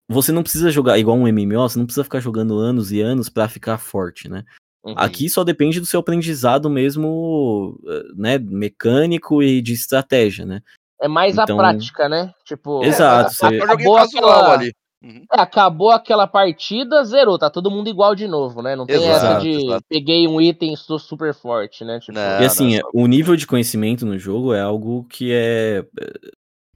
você 0.08 0.32
não 0.32 0.42
precisa 0.42 0.70
jogar 0.70 0.98
igual 0.98 1.16
um 1.16 1.26
MMO, 1.30 1.68
você 1.68 1.78
não 1.78 1.84
precisa 1.84 2.04
ficar 2.04 2.20
jogando 2.20 2.58
anos 2.58 2.90
e 2.90 3.00
anos 3.00 3.28
para 3.28 3.48
ficar 3.48 3.76
forte, 3.76 4.28
né? 4.28 4.44
Uhum. 4.84 4.94
Aqui 4.96 5.28
só 5.28 5.44
depende 5.44 5.80
do 5.80 5.86
seu 5.86 6.00
aprendizado 6.00 6.70
mesmo, 6.70 7.78
eh, 7.86 8.02
né, 8.16 8.38
mecânico 8.38 9.42
e 9.42 9.60
de 9.60 9.74
estratégia, 9.74 10.46
né? 10.46 10.62
É 11.00 11.06
mais 11.06 11.34
então... 11.36 11.56
a 11.56 11.58
prática, 11.58 12.08
né? 12.08 12.32
Tipo, 12.44 12.82
Exato, 12.82 13.30
é, 13.30 13.50
você... 13.50 13.62
acabou 13.62 13.96
aquela... 13.98 14.52
ali. 14.54 14.72
Uhum. 15.00 15.24
É, 15.32 15.40
acabou 15.40 15.90
aquela 15.92 16.26
partida, 16.26 17.04
zerou, 17.04 17.38
tá 17.38 17.48
todo 17.48 17.70
mundo 17.70 17.88
igual 17.88 18.16
de 18.16 18.26
novo, 18.26 18.62
né? 18.62 18.74
Não 18.74 18.84
tem 18.84 18.96
exato, 18.96 19.26
essa 19.26 19.40
de 19.40 19.50
exato. 19.50 19.84
peguei 19.88 20.26
um 20.26 20.40
item 20.40 20.72
estou 20.72 20.98
super 20.98 21.32
forte, 21.32 21.84
né? 21.84 22.00
Tipo... 22.00 22.18
Não, 22.18 22.40
e 22.40 22.44
assim, 22.44 22.78
não, 22.78 22.90
o 22.92 23.06
nível 23.06 23.36
de 23.36 23.46
conhecimento 23.46 24.04
no 24.04 24.18
jogo 24.18 24.52
é 24.52 24.60
algo 24.60 25.04
que 25.04 25.32
é, 25.32 25.84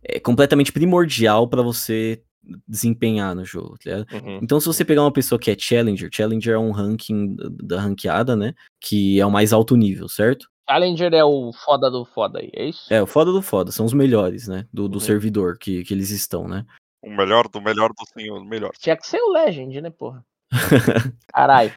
é 0.05 0.21
completamente 0.21 0.71
primordial 0.71 1.49
para 1.49 1.63
você 1.63 2.23
desempenhar 2.67 3.35
no 3.35 3.45
jogo, 3.45 3.77
tá 3.79 4.05
uhum. 4.17 4.41
Então, 4.43 4.59
se 4.59 4.67
você 4.67 4.85
pegar 4.85 5.03
uma 5.03 5.13
pessoa 5.13 5.39
que 5.39 5.51
é 5.51 5.57
Challenger, 5.59 6.11
Challenger 6.13 6.55
é 6.55 6.59
um 6.59 6.73
ranking 6.73 7.37
da 7.63 7.81
ranqueada, 7.81 8.35
né? 8.35 8.55
Que 8.81 9.21
é 9.21 9.27
o 9.27 9.31
mais 9.31 9.53
alto 9.53 9.77
nível, 9.77 10.09
certo? 10.09 10.51
Challenger 10.69 11.13
é 11.13 11.25
o 11.25 11.53
foda 11.53 11.91
do 11.91 12.05
foda 12.05 12.41
aí, 12.41 12.51
é 12.55 12.67
isso? 12.67 12.93
É, 12.93 13.03
o 13.03 13.07
foda 13.07 13.33
do 13.33 13.43
foda, 13.43 13.71
são 13.71 13.87
os 13.87 13.93
melhores, 13.93 14.49
né? 14.49 14.67
Do, 14.73 14.89
do 14.89 14.95
uhum. 14.95 15.01
servidor 15.01 15.59
que, 15.59 15.85
que 15.85 15.95
eles 15.95 16.11
estão, 16.11 16.49
né? 16.49 16.65
O 17.03 17.11
melhor 17.11 17.49
do 17.49 17.61
melhor 17.61 17.91
do 17.91 18.07
senhor, 18.13 18.45
melhor. 18.45 18.71
Tinha 18.79 18.97
que 18.97 19.07
ser 19.07 19.21
o 19.21 19.33
Legend, 19.33 19.81
né, 19.81 19.91
porra? 19.91 20.25
Caralho. 21.33 21.73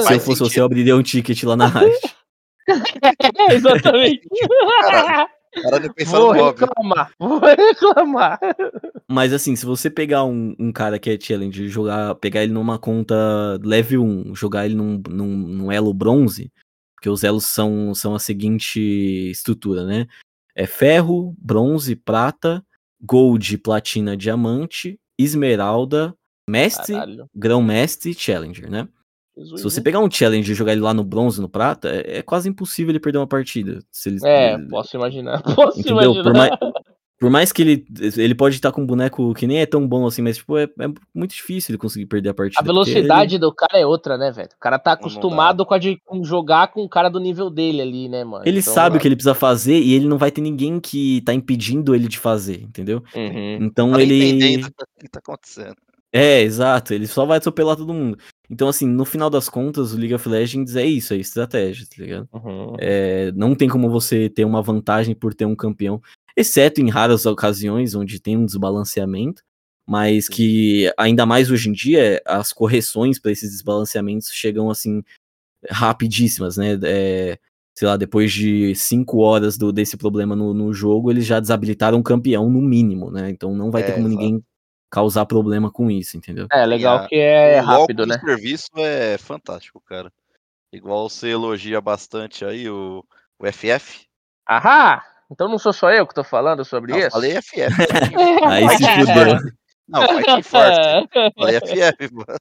Se 0.00 0.14
eu 0.14 0.20
fosse 0.20 0.40
você, 0.40 0.60
eu 0.60 0.64
abriria 0.64 0.96
um 0.96 1.02
ticket 1.02 1.42
lá 1.42 1.56
na 1.56 1.66
Riot. 1.66 2.16
é, 2.68 3.52
exatamente. 3.54 4.26
Vou 6.06 6.32
reclamar, 6.32 7.12
vou 7.18 7.38
reclamar. 7.38 8.40
Mas 9.08 9.32
assim, 9.32 9.54
se 9.54 9.64
você 9.64 9.88
pegar 9.90 10.24
um, 10.24 10.54
um 10.58 10.72
cara 10.72 10.98
que 10.98 11.10
é 11.10 11.20
challenge, 11.20 11.68
jogar, 11.68 12.14
pegar 12.16 12.42
ele 12.42 12.52
numa 12.52 12.78
conta 12.78 13.14
level 13.62 14.02
1, 14.02 14.34
jogar 14.34 14.66
ele 14.66 14.74
num, 14.74 15.00
num, 15.08 15.36
num 15.36 15.72
elo 15.72 15.92
bronze, 15.92 16.52
porque 16.94 17.08
os 17.08 17.22
elos 17.22 17.46
são, 17.46 17.94
são 17.94 18.14
a 18.14 18.18
seguinte 18.18 18.80
estrutura, 19.30 19.84
né? 19.84 20.06
É 20.54 20.66
ferro, 20.66 21.34
bronze, 21.38 21.96
prata, 21.96 22.64
Gold, 23.00 23.58
Platina, 23.58 24.16
Diamante, 24.16 24.98
Esmeralda, 25.18 26.14
Mestre, 26.48 26.94
Grão-Mestre 27.34 28.10
e 28.10 28.14
Challenger, 28.14 28.70
né? 28.70 28.88
Jesus, 29.36 29.60
se 29.60 29.64
você 29.64 29.80
pegar 29.80 30.00
um 30.00 30.10
Challenger 30.10 30.52
e 30.52 30.54
jogar 30.54 30.72
ele 30.72 30.80
lá 30.80 30.94
no 30.94 31.02
bronze, 31.02 31.40
no 31.40 31.48
prata, 31.48 31.88
é, 31.88 32.18
é 32.18 32.22
quase 32.22 32.48
impossível 32.48 32.92
ele 32.92 33.00
perder 33.00 33.18
uma 33.18 33.26
partida. 33.26 33.80
Ele, 34.06 34.18
é, 34.24 34.56
posso 34.68 34.96
imaginar. 34.96 35.42
Posso 35.54 35.80
entendeu? 35.80 36.12
imaginar. 36.12 36.22
Por 36.22 36.34
mais, 36.34 36.50
por 37.18 37.30
mais 37.30 37.52
que 37.52 37.62
ele, 37.62 37.86
ele 38.16 38.34
pode 38.34 38.56
estar 38.56 38.70
com 38.70 38.82
um 38.82 38.86
boneco 38.86 39.32
que 39.34 39.46
nem 39.46 39.60
é 39.60 39.66
tão 39.66 39.88
bom 39.88 40.06
assim, 40.06 40.20
mas 40.20 40.36
tipo, 40.36 40.58
é, 40.58 40.64
é 40.64 40.88
muito 41.14 41.34
difícil 41.34 41.72
ele 41.72 41.78
conseguir 41.78 42.06
perder 42.06 42.28
a 42.28 42.34
partida. 42.34 42.60
A 42.60 42.64
velocidade 42.64 43.36
ele... 43.36 43.40
do 43.40 43.52
cara 43.52 43.78
é 43.78 43.86
outra, 43.86 44.18
né, 44.18 44.30
velho? 44.30 44.50
O 44.54 44.60
cara 44.60 44.78
tá 44.78 44.92
acostumado 44.92 45.64
com, 45.64 45.74
a 45.74 45.78
de, 45.78 45.98
com 46.04 46.22
jogar 46.22 46.68
com 46.68 46.82
o 46.82 46.88
cara 46.88 47.08
do 47.08 47.18
nível 47.18 47.50
dele 47.50 47.80
ali, 47.80 48.08
né, 48.08 48.24
mano? 48.24 48.44
Ele 48.46 48.58
então, 48.60 48.74
sabe 48.74 48.90
mano... 48.90 48.98
o 48.98 49.00
que 49.00 49.08
ele 49.08 49.16
precisa 49.16 49.34
fazer 49.34 49.78
e 49.78 49.94
ele 49.94 50.06
não 50.06 50.18
vai 50.18 50.30
ter 50.30 50.42
ninguém 50.42 50.78
que 50.78 51.22
tá 51.22 51.32
impedindo 51.32 51.94
ele 51.94 52.08
de 52.08 52.18
fazer, 52.18 52.62
entendeu? 52.62 53.02
Uhum. 53.14 53.58
Então 53.62 53.92
tá 53.92 54.02
ele. 54.02 54.28
Entendendo 54.28 54.66
o 54.66 55.00
que 55.00 55.08
tá 55.08 55.20
acontecendo. 55.20 55.76
É, 56.16 56.42
exato, 56.42 56.94
ele 56.94 57.08
só 57.08 57.26
vai 57.26 57.38
atropelar 57.38 57.76
todo 57.76 57.92
mundo. 57.92 58.16
Então, 58.48 58.68
assim, 58.68 58.86
no 58.86 59.04
final 59.04 59.28
das 59.28 59.48
contas, 59.48 59.92
o 59.92 59.96
League 59.96 60.14
of 60.14 60.28
Legends 60.28 60.76
é 60.76 60.86
isso, 60.86 61.12
é 61.12 61.16
estratégia, 61.16 61.84
tá 61.86 61.96
ligado? 62.00 62.28
Uhum. 62.32 62.76
É, 62.78 63.32
não 63.32 63.52
tem 63.52 63.68
como 63.68 63.90
você 63.90 64.28
ter 64.28 64.44
uma 64.44 64.62
vantagem 64.62 65.12
por 65.12 65.34
ter 65.34 65.44
um 65.44 65.56
campeão 65.56 66.00
exceto 66.36 66.80
em 66.80 66.88
raras 66.88 67.26
ocasiões 67.26 67.96
onde 67.96 68.20
tem 68.20 68.36
um 68.36 68.46
desbalanceamento, 68.46 69.42
mas 69.84 70.28
que 70.28 70.88
ainda 70.96 71.26
mais 71.26 71.50
hoje 71.50 71.68
em 71.68 71.72
dia 71.72 72.22
as 72.24 72.52
correções 72.52 73.18
para 73.18 73.32
esses 73.32 73.50
desbalanceamentos 73.50 74.28
chegam 74.30 74.70
assim 74.70 75.02
rapidíssimas, 75.68 76.56
né? 76.56 76.78
É, 76.84 77.38
sei 77.76 77.88
lá, 77.88 77.96
depois 77.96 78.32
de 78.32 78.72
cinco 78.76 79.18
horas 79.18 79.58
do, 79.58 79.72
desse 79.72 79.96
problema 79.96 80.36
no, 80.36 80.54
no, 80.54 80.72
jogo, 80.72 81.10
eles 81.10 81.26
já 81.26 81.40
desabilitaram 81.40 81.98
um 81.98 82.02
campeão 82.04 82.48
no 82.48 82.60
mínimo, 82.60 83.10
né? 83.10 83.30
Então 83.30 83.52
não 83.52 83.72
vai 83.72 83.82
é, 83.82 83.86
ter 83.86 83.94
como 83.94 84.06
exato. 84.06 84.22
ninguém 84.22 84.44
causar 84.94 85.26
problema 85.26 85.72
com 85.72 85.90
isso, 85.90 86.16
entendeu? 86.16 86.46
É, 86.52 86.64
legal 86.64 87.08
que 87.08 87.16
é 87.16 87.58
rápido, 87.58 88.06
né? 88.06 88.14
O 88.14 88.26
serviço 88.26 88.70
é 88.76 89.18
fantástico, 89.18 89.80
cara. 89.80 90.12
Igual 90.72 91.08
você 91.08 91.30
elogia 91.30 91.80
bastante 91.80 92.44
aí 92.44 92.70
o, 92.70 93.04
o 93.36 93.52
FF. 93.52 94.06
Ahá! 94.46 95.04
Então 95.28 95.48
não 95.48 95.58
sou 95.58 95.72
só 95.72 95.90
eu 95.90 96.06
que 96.06 96.14
tô 96.14 96.22
falando 96.22 96.64
sobre 96.64 96.92
não, 96.92 96.98
isso? 97.00 97.10
Falei 97.10 97.32
FF. 97.42 97.60
Aí 98.46 98.68
se 98.68 98.84
fudeu. 98.84 99.38
Não, 99.88 100.06
Fighting 100.06 100.42
Force. 100.42 101.08
Falei 101.36 101.60
FF, 101.60 102.14
mano. 102.14 102.38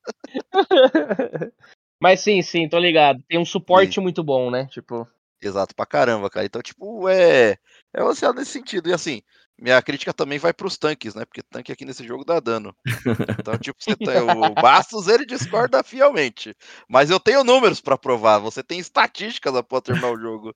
Mas 2.00 2.20
sim, 2.20 2.42
sim, 2.42 2.70
tô 2.70 2.78
ligado. 2.78 3.24
Tem 3.28 3.40
um 3.40 3.46
suporte 3.46 3.96
sim. 3.96 4.02
muito 4.02 4.24
bom, 4.24 4.52
né? 4.52 4.68
Tipo. 4.68 5.08
Exato, 5.42 5.74
pra 5.76 5.86
caramba, 5.86 6.30
cara. 6.30 6.46
Então, 6.46 6.62
tipo, 6.62 7.10
é. 7.10 7.58
É 7.94 8.04
baseado 8.04 8.36
nesse 8.36 8.52
sentido. 8.52 8.90
E 8.90 8.94
assim, 8.94 9.24
minha 9.60 9.82
crítica 9.82 10.14
também 10.14 10.40
vai 10.40 10.54
pros 10.54 10.78
tanques, 10.78 11.16
né? 11.16 11.26
Porque 11.26 11.42
tanque 11.42 11.72
aqui 11.72 11.86
nesse 11.86 12.06
jogo 12.06 12.26
dá 12.26 12.40
dano. 12.40 12.76
Então, 13.40 13.58
tipo, 13.58 13.78
você 13.80 13.96
tem, 13.96 14.18
o 14.18 14.54
Bastos 14.54 15.08
ele 15.08 15.26
discorda 15.26 15.84
fielmente. 15.84 16.56
Mas 16.88 17.10
eu 17.10 17.20
tenho 17.20 17.44
números 17.44 17.82
para 17.82 17.98
provar. 17.98 18.40
Você 18.40 18.64
tem 18.64 18.80
estatísticas 18.80 19.56
após 19.56 19.84
terminar 19.84 20.12
o 20.12 20.20
jogo. 20.20 20.56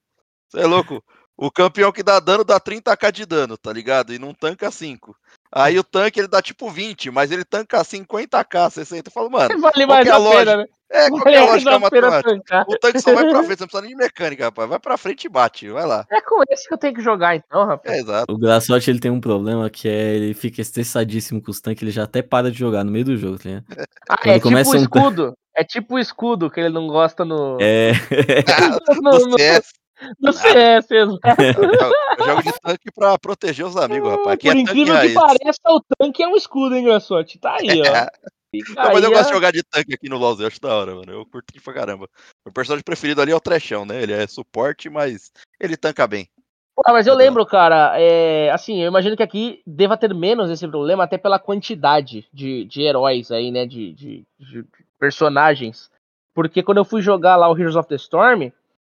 Você 0.49 0.59
é 0.61 0.65
louco? 0.65 1.03
O 1.35 1.51
campeão 1.51 1.91
que 1.91 2.01
dá 2.01 2.19
dano 2.19 2.43
dá 2.43 2.59
30k 2.59 3.11
de 3.11 3.25
dano, 3.25 3.57
tá 3.57 3.71
ligado? 3.71 4.13
E 4.13 4.17
não 4.17 4.33
tanca 4.33 4.71
5. 4.71 5.15
Aí 5.51 5.77
o 5.77 5.83
tanque 5.83 6.19
ele 6.19 6.27
dá 6.27 6.41
tipo 6.41 6.69
20, 6.69 7.11
mas 7.11 7.31
ele 7.31 7.45
tanca 7.45 7.83
50k, 7.83 8.71
60. 8.71 9.09
Eu 9.09 9.11
falo, 9.11 9.29
mano. 9.29 9.49
Vale 9.61 9.85
mais 9.85 10.07
é 10.07 10.11
a 10.11 10.17
lógica? 10.17 10.45
pena, 10.45 10.57
né? 10.57 10.65
É, 10.89 11.09
qual 11.09 11.27
é 11.27 11.37
a 11.37 11.45
lógica 11.45 11.79
matemática? 11.79 12.65
O 12.67 12.77
tanque 12.77 12.99
só 12.99 13.13
vai 13.13 13.29
pra 13.29 13.43
frente, 13.43 13.59
não 13.59 13.67
precisa 13.67 13.81
nem 13.81 13.89
de 13.91 13.95
mecânica, 13.95 14.45
rapaz. 14.45 14.69
Vai 14.69 14.79
pra 14.79 14.97
frente 14.97 15.25
e 15.25 15.29
bate, 15.29 15.69
vai 15.69 15.85
lá. 15.85 16.05
É 16.09 16.21
com 16.21 16.41
esse 16.49 16.67
que 16.67 16.73
eu 16.73 16.77
tenho 16.77 16.93
que 16.93 17.01
jogar, 17.01 17.35
então, 17.35 17.65
rapaz. 17.65 17.97
É, 17.97 17.99
exato. 17.99 18.33
O 18.33 18.37
Graçote 18.37 18.89
ele 18.89 18.99
tem 18.99 19.11
um 19.11 19.19
problema 19.19 19.69
que 19.69 19.87
é 19.87 20.15
ele 20.15 20.33
fica 20.33 20.61
estressadíssimo 20.61 21.41
com 21.41 21.51
os 21.51 21.59
tanques, 21.59 21.83
ele 21.83 21.91
já 21.91 22.03
até 22.03 22.21
para 22.21 22.49
de 22.49 22.57
jogar 22.57 22.83
no 22.83 22.91
meio 22.91 23.05
do 23.05 23.17
jogo, 23.17 23.37
tá 23.37 23.49
ligado? 23.49 23.65
Ah, 24.09 24.17
Quando 24.17 24.57
é 24.57 24.63
tipo 24.63 24.69
o 24.69 24.73
um 24.73 24.81
escudo. 24.81 25.37
É 25.55 25.63
tipo 25.63 25.95
o 25.95 25.99
escudo 25.99 26.51
que 26.51 26.59
ele 26.59 26.69
não 26.69 26.87
gosta 26.87 27.25
no. 27.25 27.57
É. 27.59 27.91
no, 29.01 29.11
no, 29.11 29.27
no 29.29 29.37
CS. 29.39 29.73
No 30.19 30.31
CS, 30.31 30.91
exato. 30.91 31.41
Eu 32.19 32.25
jogo 32.25 32.43
de 32.43 32.59
tanque 32.61 32.91
pra 32.93 33.17
proteger 33.17 33.65
os 33.65 33.75
amigos, 33.75 34.11
rapaz. 34.11 34.35
Aqui 34.35 34.47
Por 34.47 34.55
é 34.55 34.59
incrível 34.59 34.99
que 34.99 35.13
pareça, 35.13 35.59
o 35.65 35.81
tanque 35.97 36.21
é 36.21 36.27
um 36.27 36.35
escudo, 36.35 36.75
hein, 36.75 36.83
Graçote? 36.83 37.39
Tá 37.39 37.57
aí, 37.59 37.81
ó. 37.81 38.27
Não, 38.53 38.93
mas 38.93 39.03
eu 39.03 39.11
gosto 39.11 39.27
de 39.27 39.33
jogar 39.33 39.51
de 39.51 39.63
tanque 39.63 39.93
aqui 39.93 40.09
no 40.09 40.17
LoL, 40.17 40.39
eu 40.39 40.47
acho 40.47 40.61
da 40.61 40.73
hora, 40.73 40.95
mano. 40.95 41.11
Eu 41.11 41.25
curto 41.25 41.53
pra 41.61 41.73
caramba. 41.73 42.07
Meu 42.45 42.53
personagem 42.53 42.83
preferido 42.83 43.21
ali 43.21 43.31
é 43.31 43.35
o 43.35 43.41
Trechão, 43.41 43.85
né? 43.85 44.01
Ele 44.01 44.13
é 44.13 44.25
suporte, 44.27 44.89
mas 44.89 45.31
ele 45.59 45.75
tanca 45.75 46.07
bem. 46.07 46.29
Ah, 46.85 46.93
mas 46.93 47.07
eu 47.07 47.15
lembro, 47.15 47.43
cara, 47.45 47.99
é, 47.99 48.51
assim, 48.51 48.81
eu 48.81 48.87
imagino 48.87 49.17
que 49.17 49.23
aqui 49.23 49.61
deva 49.65 49.97
ter 49.97 50.13
menos 50.13 50.49
esse 50.49 50.67
problema, 50.67 51.03
até 51.03 51.17
pela 51.17 51.39
quantidade 51.39 52.27
de, 52.31 52.65
de 52.65 52.83
heróis 52.83 53.31
aí, 53.31 53.51
né? 53.51 53.65
De, 53.65 53.93
de, 53.93 54.25
de 54.39 54.65
personagens. 54.99 55.89
Porque 56.35 56.61
quando 56.61 56.77
eu 56.77 56.85
fui 56.85 57.01
jogar 57.01 57.35
lá 57.35 57.49
o 57.49 57.57
Heroes 57.57 57.75
of 57.75 57.89
the 57.89 57.95
Storm, 57.95 58.51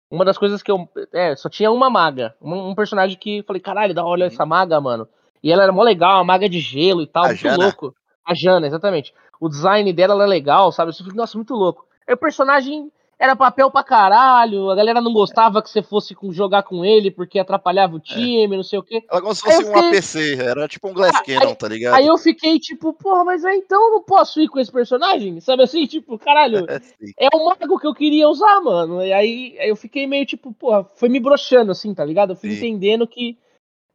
uma 0.10 0.26
das 0.26 0.38
coisas 0.38 0.64
que 0.64 0.72
eu. 0.72 0.90
É, 1.14 1.36
só 1.36 1.48
tinha 1.48 1.72
uma 1.72 1.90
maga. 1.90 2.36
Um, 2.42 2.70
um 2.70 2.76
personagem 2.76 3.18
que 3.18 3.44
falei, 3.44 3.62
caralho, 3.62 3.94
dá 3.94 4.04
olha 4.04 4.26
essa 4.26 4.46
maga, 4.46 4.82
mano. 4.82 5.08
E 5.44 5.52
ela 5.52 5.64
era 5.64 5.72
mó 5.72 5.84
legal, 5.84 6.18
uma 6.18 6.24
maga 6.24 6.50
de 6.50 6.60
gelo 6.60 7.04
e 7.04 7.08
tal, 7.08 7.26
a 7.26 7.28
muito 7.28 7.42
Jana. 7.42 7.64
louco. 7.64 7.96
A 8.26 8.34
Jana, 8.34 8.66
exatamente. 8.66 9.14
O 9.46 9.50
design 9.50 9.94
dela 9.94 10.16
era 10.16 10.26
legal, 10.26 10.72
sabe? 10.72 10.92
Eu 10.92 10.96
falei, 10.96 11.14
nossa, 11.14 11.38
muito 11.38 11.54
louco. 11.54 11.86
Aí 12.08 12.14
o 12.14 12.18
personagem 12.18 12.92
era 13.18 13.36
papel 13.36 13.72
pra 13.72 13.84
caralho, 13.84 14.70
a 14.70 14.76
galera 14.76 15.00
não 15.00 15.14
gostava 15.14 15.62
que 15.62 15.70
você 15.70 15.82
fosse 15.82 16.14
com, 16.14 16.34
jogar 16.34 16.64
com 16.64 16.84
ele 16.84 17.10
porque 17.10 17.40
atrapalhava 17.40 17.96
o 17.96 17.98
é. 17.98 18.02
time, 18.02 18.54
é. 18.54 18.58
não 18.58 18.64
sei 18.64 18.80
o 18.80 18.84
quê. 18.84 19.04
Ela 19.10 19.22
como 19.22 19.34
se 19.34 19.42
fosse 19.42 19.64
um. 19.64 19.78
APC, 19.78 20.36
era 20.42 20.68
tipo 20.68 20.90
um 20.90 20.94
Glass 20.94 21.22
Cannon, 21.22 21.50
aí, 21.50 21.56
tá 21.56 21.68
ligado? 21.68 21.96
Aí 21.96 22.08
eu 22.08 22.18
fiquei 22.18 22.60
tipo, 22.60 22.92
porra, 22.94 23.24
mas 23.24 23.46
aí 23.46 23.58
então 23.58 23.82
eu 23.82 23.92
não 23.92 24.04
posso 24.04 24.42
ir 24.42 24.50
com 24.50 24.60
esse 24.60 24.72
personagem? 24.72 25.40
Sabe 25.40 25.64
assim? 25.64 25.86
Tipo, 25.86 26.18
caralho, 26.18 26.66
é, 26.70 27.28
é 27.28 27.30
o 27.34 27.46
mago 27.46 27.80
que 27.80 27.88
eu 27.88 27.94
queria 27.94 28.28
usar, 28.28 28.60
mano. 28.62 29.02
E 29.02 29.14
aí, 29.14 29.56
aí 29.60 29.70
eu 29.70 29.76
fiquei 29.76 30.06
meio 30.06 30.26
tipo, 30.26 30.52
porra, 30.54 30.84
foi 30.96 31.08
me 31.08 31.20
broxando 31.20 31.72
assim, 31.72 31.94
tá 31.94 32.04
ligado? 32.04 32.32
Eu 32.32 32.36
fui 32.36 32.50
Sim. 32.50 32.58
entendendo 32.58 33.08
que 33.08 33.38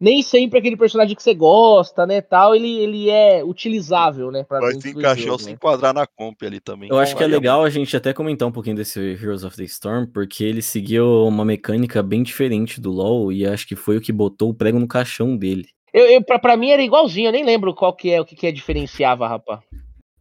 nem 0.00 0.22
sempre 0.22 0.58
aquele 0.58 0.78
personagem 0.78 1.14
que 1.14 1.22
você 1.22 1.34
gosta, 1.34 2.06
né, 2.06 2.22
tal, 2.22 2.54
ele, 2.54 2.78
ele 2.78 3.10
é 3.10 3.44
utilizável, 3.44 4.30
né, 4.30 4.42
pra 4.42 4.58
Vai 4.58 4.72
se 4.72 4.88
encaixar 4.88 5.32
ou 5.32 5.38
se 5.38 5.46
né? 5.46 5.52
enquadrar 5.52 5.92
na 5.92 6.06
comp 6.06 6.42
ali 6.42 6.58
também. 6.58 6.88
Eu 6.88 6.98
acho 6.98 7.14
que 7.14 7.22
é 7.22 7.26
legal 7.26 7.62
a 7.62 7.68
gente 7.68 7.94
até 7.94 8.14
comentar 8.14 8.48
um 8.48 8.52
pouquinho 8.52 8.76
desse 8.76 8.98
Heroes 8.98 9.44
of 9.44 9.54
the 9.54 9.64
Storm, 9.64 10.06
porque 10.06 10.42
ele 10.42 10.62
seguiu 10.62 11.26
uma 11.26 11.44
mecânica 11.44 12.02
bem 12.02 12.22
diferente 12.22 12.80
do 12.80 12.90
LoL 12.90 13.30
e 13.30 13.46
acho 13.46 13.68
que 13.68 13.76
foi 13.76 13.98
o 13.98 14.00
que 14.00 14.12
botou 14.12 14.50
o 14.50 14.54
prego 14.54 14.78
no 14.78 14.88
caixão 14.88 15.36
dele. 15.36 15.68
Eu, 15.92 16.06
eu 16.06 16.24
pra, 16.24 16.38
pra 16.38 16.56
mim 16.56 16.70
era 16.70 16.82
igualzinho, 16.82 17.28
eu 17.28 17.32
nem 17.32 17.44
lembro 17.44 17.74
qual 17.74 17.94
que 17.94 18.10
é, 18.10 18.20
o 18.20 18.24
que, 18.24 18.34
que 18.34 18.46
é 18.46 18.52
diferenciava, 18.52 19.28
rapaz. 19.28 19.60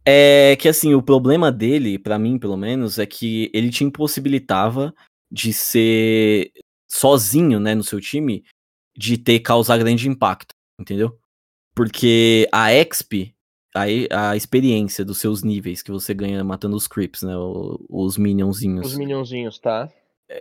É 0.04 0.56
que 0.56 0.68
assim, 0.68 0.94
o 0.94 1.02
problema 1.02 1.50
dele, 1.50 1.98
para 1.98 2.18
mim 2.18 2.38
pelo 2.38 2.56
menos, 2.56 2.98
é 2.98 3.06
que 3.06 3.50
ele 3.54 3.70
te 3.70 3.84
impossibilitava 3.84 4.92
de 5.30 5.52
ser 5.52 6.50
sozinho, 6.88 7.60
né, 7.60 7.74
no 7.74 7.84
seu 7.84 8.00
time, 8.00 8.42
de 8.96 9.16
ter 9.16 9.40
causar 9.40 9.78
grande 9.78 10.08
impacto, 10.08 10.54
entendeu? 10.78 11.16
Porque 11.74 12.48
a 12.52 12.72
exp, 12.72 13.34
a, 13.74 14.30
a 14.30 14.36
experiência 14.36 15.04
dos 15.04 15.18
seus 15.18 15.42
níveis 15.42 15.82
que 15.82 15.90
você 15.90 16.12
ganha 16.12 16.42
matando 16.42 16.76
os 16.76 16.86
creeps, 16.86 17.22
né? 17.22 17.34
os 17.88 18.16
minionzinhos. 18.16 18.92
Os 18.92 18.98
minionzinhos, 18.98 19.58
tá? 19.58 19.88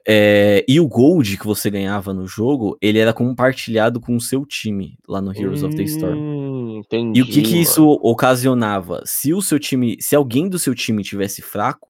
É, 0.07 0.63
e 0.67 0.79
o 0.79 0.87
gold 0.87 1.37
que 1.37 1.45
você 1.45 1.69
ganhava 1.69 2.13
no 2.13 2.27
jogo, 2.27 2.77
ele 2.79 2.99
era 2.99 3.11
compartilhado 3.11 3.99
com 3.99 4.15
o 4.15 4.21
seu 4.21 4.45
time 4.45 4.97
lá 5.07 5.19
no 5.19 5.35
Heroes 5.35 5.63
hum, 5.63 5.67
of 5.67 5.75
the 5.75 5.83
Storm. 5.83 6.77
Entendi, 6.77 7.19
e 7.19 7.23
o 7.23 7.25
que, 7.25 7.41
que 7.41 7.59
isso 7.59 7.85
ocasionava? 8.03 9.01
Se 9.05 9.33
o 9.33 9.41
seu 9.41 9.59
time, 9.59 9.97
se 9.99 10.15
alguém 10.15 10.47
do 10.47 10.59
seu 10.59 10.75
time 10.75 11.03
tivesse 11.03 11.41
fraco 11.41 11.89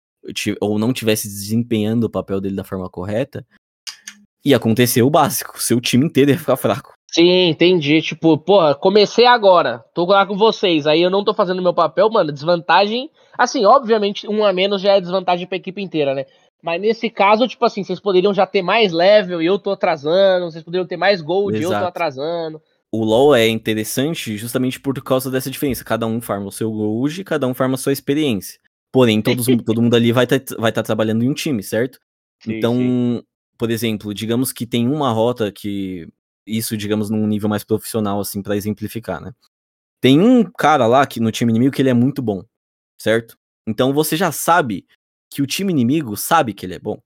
ou 0.60 0.78
não 0.78 0.92
tivesse 0.92 1.28
desempenhando 1.28 2.04
o 2.04 2.10
papel 2.10 2.40
dele 2.40 2.56
da 2.56 2.64
forma 2.64 2.88
correta, 2.88 3.46
e 4.44 4.54
aconteceu 4.54 5.06
o 5.06 5.10
básico, 5.10 5.62
seu 5.62 5.80
time 5.80 6.06
inteiro 6.06 6.30
ia 6.30 6.38
ficar 6.38 6.56
fraco. 6.56 6.92
Sim, 7.12 7.50
entendi. 7.50 8.00
Tipo, 8.00 8.38
porra, 8.38 8.74
comecei 8.74 9.26
agora, 9.26 9.84
tô 9.94 10.06
lá 10.06 10.24
com 10.24 10.36
vocês, 10.36 10.86
aí 10.86 11.02
eu 11.02 11.10
não 11.10 11.22
tô 11.22 11.34
fazendo 11.34 11.62
meu 11.62 11.74
papel, 11.74 12.10
mano, 12.10 12.32
desvantagem. 12.32 13.10
Assim, 13.36 13.64
obviamente, 13.66 14.26
um 14.26 14.44
a 14.44 14.52
menos 14.52 14.80
já 14.80 14.92
é 14.92 15.00
desvantagem 15.00 15.46
pra 15.46 15.58
equipe 15.58 15.82
inteira, 15.82 16.14
né? 16.14 16.24
Mas 16.62 16.80
nesse 16.80 17.10
caso, 17.10 17.46
tipo 17.46 17.64
assim, 17.64 17.84
vocês 17.84 18.00
poderiam 18.00 18.32
já 18.32 18.46
ter 18.46 18.62
mais 18.62 18.92
level 18.92 19.42
e 19.42 19.46
eu 19.46 19.58
tô 19.58 19.72
atrasando, 19.72 20.50
vocês 20.50 20.64
poderiam 20.64 20.86
ter 20.86 20.96
mais 20.96 21.20
gold 21.20 21.58
e 21.58 21.62
eu 21.62 21.70
tô 21.70 21.84
atrasando. 21.84 22.62
O 22.90 23.04
LoL 23.04 23.34
é 23.34 23.48
interessante 23.48 24.36
justamente 24.36 24.78
por 24.78 24.94
causa 25.02 25.30
dessa 25.30 25.50
diferença. 25.50 25.84
Cada 25.84 26.06
um 26.06 26.20
farma 26.20 26.46
o 26.46 26.52
seu 26.52 26.70
gold 26.70 27.20
e 27.20 27.24
cada 27.24 27.46
um 27.46 27.54
farma 27.54 27.74
a 27.74 27.78
sua 27.78 27.92
experiência. 27.92 28.60
Porém, 28.92 29.20
todos, 29.22 29.46
todo 29.64 29.82
mundo 29.82 29.96
ali 29.96 30.12
vai 30.12 30.24
estar 30.24 30.38
tá, 30.38 30.54
vai 30.58 30.70
tá 30.70 30.82
trabalhando 30.82 31.24
em 31.24 31.28
um 31.28 31.34
time, 31.34 31.62
certo? 31.62 31.98
Sim, 32.42 32.58
então, 32.58 32.76
sim 32.76 33.22
por 33.56 33.70
exemplo, 33.70 34.12
digamos 34.12 34.52
que 34.52 34.66
tem 34.66 34.88
uma 34.88 35.12
rota 35.12 35.50
que 35.52 36.08
isso, 36.46 36.76
digamos, 36.76 37.10
num 37.10 37.26
nível 37.26 37.48
mais 37.48 37.64
profissional, 37.64 38.20
assim, 38.20 38.42
para 38.42 38.56
exemplificar, 38.56 39.20
né? 39.20 39.32
Tem 40.00 40.20
um 40.20 40.42
cara 40.42 40.86
lá 40.86 41.06
que 41.06 41.20
no 41.20 41.30
time 41.30 41.52
inimigo 41.52 41.74
que 41.74 41.80
ele 41.80 41.90
é 41.90 41.94
muito 41.94 42.20
bom, 42.20 42.44
certo? 43.00 43.38
Então 43.66 43.92
você 43.92 44.16
já 44.16 44.32
sabe 44.32 44.84
que 45.30 45.40
o 45.40 45.46
time 45.46 45.72
inimigo 45.72 46.16
sabe 46.16 46.52
que 46.52 46.66
ele 46.66 46.74
é 46.74 46.78
bom. 46.78 47.00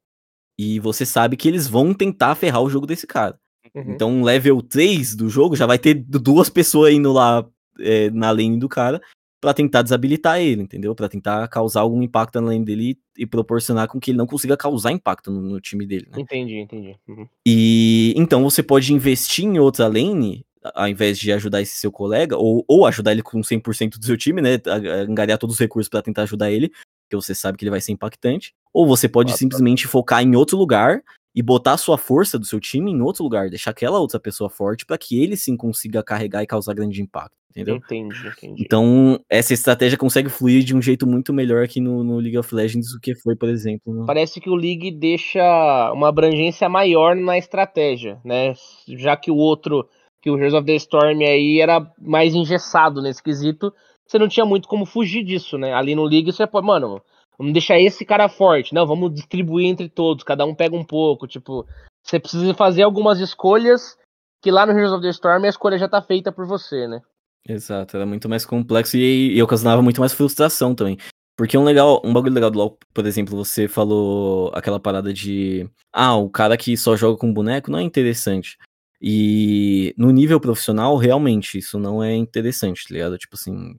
E 0.58 0.80
você 0.80 1.04
sabe 1.04 1.36
que 1.36 1.46
eles 1.46 1.68
vão 1.68 1.92
tentar 1.92 2.34
ferrar 2.34 2.62
o 2.62 2.70
jogo 2.70 2.86
desse 2.86 3.06
cara. 3.06 3.38
Uhum. 3.74 3.92
Então, 3.92 4.22
level 4.22 4.62
3 4.62 5.14
do 5.14 5.28
jogo 5.28 5.54
já 5.54 5.66
vai 5.66 5.78
ter 5.78 5.94
duas 5.94 6.48
pessoas 6.48 6.94
indo 6.94 7.12
lá 7.12 7.46
é, 7.78 8.08
na 8.10 8.30
lane 8.30 8.58
do 8.58 8.68
cara 8.68 9.02
para 9.46 9.54
tentar 9.54 9.82
desabilitar 9.82 10.40
ele, 10.40 10.62
entendeu? 10.62 10.92
Para 10.92 11.08
tentar 11.08 11.46
causar 11.46 11.82
algum 11.82 12.02
impacto 12.02 12.40
na 12.40 12.48
lane 12.48 12.64
dele 12.64 12.98
e, 13.16 13.24
proporcionar 13.24 13.86
com 13.86 14.00
que 14.00 14.10
ele 14.10 14.18
não 14.18 14.26
consiga 14.26 14.56
causar 14.56 14.90
impacto 14.90 15.30
no, 15.30 15.40
no 15.40 15.60
time 15.60 15.86
dele, 15.86 16.08
né? 16.10 16.20
Entendi, 16.20 16.56
entendi. 16.56 16.96
Uhum. 17.06 17.28
E 17.46 18.12
então 18.16 18.42
você 18.42 18.60
pode 18.60 18.92
investir 18.92 19.44
em 19.44 19.60
outra 19.60 19.86
lane 19.86 20.44
ao 20.74 20.88
invés 20.88 21.16
de 21.16 21.32
ajudar 21.32 21.62
esse 21.62 21.76
seu 21.76 21.92
colega, 21.92 22.36
ou, 22.36 22.64
ou 22.66 22.86
ajudar 22.86 23.12
ele 23.12 23.22
com 23.22 23.40
100% 23.40 24.00
do 24.00 24.04
seu 24.04 24.16
time, 24.16 24.42
né? 24.42 24.60
Angariar 25.08 25.38
todos 25.38 25.54
os 25.54 25.60
recursos 25.60 25.88
para 25.88 26.02
tentar 26.02 26.22
ajudar 26.22 26.50
ele, 26.50 26.72
porque 27.04 27.14
você 27.14 27.32
sabe 27.32 27.56
que 27.56 27.62
ele 27.62 27.70
vai 27.70 27.80
ser 27.80 27.92
impactante. 27.92 28.52
Ou 28.74 28.84
você 28.84 29.08
pode 29.08 29.32
ah, 29.32 29.36
simplesmente 29.36 29.84
tá. 29.84 29.90
focar 29.90 30.24
em 30.24 30.34
outro 30.34 30.58
lugar 30.58 31.04
e 31.36 31.42
botar 31.42 31.74
a 31.74 31.76
sua 31.76 31.98
força 31.98 32.38
do 32.38 32.46
seu 32.46 32.58
time 32.58 32.90
em 32.90 33.02
outro 33.02 33.22
lugar, 33.22 33.50
deixar 33.50 33.70
aquela 33.70 33.98
outra 33.98 34.18
pessoa 34.18 34.48
forte 34.48 34.86
para 34.86 34.96
que 34.96 35.22
ele 35.22 35.36
sim 35.36 35.54
consiga 35.54 36.02
carregar 36.02 36.42
e 36.42 36.46
causar 36.46 36.72
grande 36.72 37.02
impacto, 37.02 37.36
entendeu? 37.50 37.76
Entendi, 37.76 38.26
entendi. 38.26 38.62
Então, 38.64 39.20
essa 39.28 39.52
estratégia 39.52 39.98
consegue 39.98 40.30
fluir 40.30 40.64
de 40.64 40.74
um 40.74 40.80
jeito 40.80 41.06
muito 41.06 41.34
melhor 41.34 41.62
aqui 41.62 41.78
no, 41.78 42.02
no 42.02 42.16
League 42.16 42.38
of 42.38 42.54
Legends 42.54 42.90
do 42.90 42.98
que 42.98 43.14
foi, 43.14 43.36
por 43.36 43.50
exemplo. 43.50 43.92
No... 43.92 44.06
Parece 44.06 44.40
que 44.40 44.48
o 44.48 44.54
League 44.54 44.90
deixa 44.92 45.92
uma 45.92 46.08
abrangência 46.08 46.70
maior 46.70 47.14
na 47.14 47.36
estratégia, 47.36 48.18
né? 48.24 48.54
Já 48.96 49.14
que 49.14 49.30
o 49.30 49.36
outro, 49.36 49.86
que 50.22 50.30
o 50.30 50.38
Heroes 50.38 50.54
of 50.54 50.64
the 50.64 50.76
Storm 50.76 51.20
aí 51.22 51.60
era 51.60 51.86
mais 52.00 52.34
engessado 52.34 53.02
nesse 53.02 53.22
quesito, 53.22 53.70
você 54.06 54.18
não 54.18 54.26
tinha 54.26 54.46
muito 54.46 54.66
como 54.68 54.86
fugir 54.86 55.22
disso, 55.22 55.58
né? 55.58 55.74
Ali 55.74 55.94
no 55.94 56.04
League 56.04 56.32
você 56.32 56.46
pode, 56.46 56.66
mano, 56.66 57.02
Vamos 57.38 57.52
deixar 57.52 57.78
esse 57.78 58.04
cara 58.04 58.28
forte. 58.28 58.74
Não, 58.74 58.86
vamos 58.86 59.14
distribuir 59.14 59.66
entre 59.66 59.88
todos, 59.88 60.24
cada 60.24 60.44
um 60.44 60.54
pega 60.54 60.74
um 60.74 60.84
pouco. 60.84 61.26
Tipo, 61.26 61.66
você 62.02 62.18
precisa 62.18 62.54
fazer 62.54 62.82
algumas 62.82 63.20
escolhas 63.20 63.96
que 64.42 64.50
lá 64.50 64.64
no 64.64 64.72
Heroes 64.72 64.92
of 64.92 65.02
the 65.02 65.10
Storm 65.10 65.44
a 65.44 65.48
escolha 65.48 65.78
já 65.78 65.88
tá 65.88 66.00
feita 66.00 66.30
por 66.30 66.46
você, 66.46 66.86
né? 66.86 67.00
Exato, 67.48 67.96
era 67.96 68.04
muito 68.04 68.28
mais 68.28 68.44
complexo 68.44 68.96
e, 68.96 69.36
e 69.36 69.42
ocasionava 69.42 69.80
muito 69.80 70.00
mais 70.00 70.12
frustração 70.12 70.74
também. 70.74 70.98
Porque 71.36 71.56
um 71.56 71.64
legal, 71.64 72.00
um 72.02 72.12
bagulho 72.12 72.32
legal 72.32 72.50
do 72.50 72.58
LoL, 72.58 72.78
por 72.94 73.06
exemplo, 73.06 73.36
você 73.36 73.68
falou 73.68 74.50
aquela 74.54 74.80
parada 74.80 75.12
de 75.12 75.68
ah, 75.92 76.16
o 76.16 76.30
cara 76.30 76.56
que 76.56 76.76
só 76.76 76.96
joga 76.96 77.18
com 77.18 77.32
boneco 77.32 77.70
não 77.70 77.78
é 77.78 77.82
interessante. 77.82 78.56
E 79.00 79.94
no 79.98 80.10
nível 80.10 80.40
profissional, 80.40 80.96
realmente, 80.96 81.58
isso 81.58 81.78
não 81.78 82.02
é 82.02 82.14
interessante, 82.14 82.88
tá 82.88 82.94
ligado? 82.94 83.18
Tipo 83.18 83.36
assim, 83.36 83.76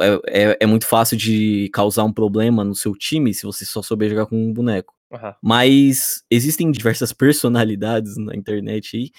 é, 0.00 0.50
é, 0.50 0.56
é, 0.60 0.66
muito 0.66 0.86
fácil 0.86 1.16
de 1.16 1.68
causar 1.72 2.04
um 2.04 2.12
problema 2.12 2.64
no 2.64 2.74
seu 2.74 2.94
time 2.94 3.34
se 3.34 3.44
você 3.44 3.64
só 3.64 3.82
souber 3.82 4.10
jogar 4.10 4.26
com 4.26 4.36
um 4.36 4.52
boneco. 4.52 4.94
Uhum. 5.12 5.32
Mas 5.42 6.24
existem 6.30 6.70
diversas 6.70 7.12
personalidades 7.14 8.16
na 8.16 8.34
internet 8.34 8.96
aí, 8.96 9.10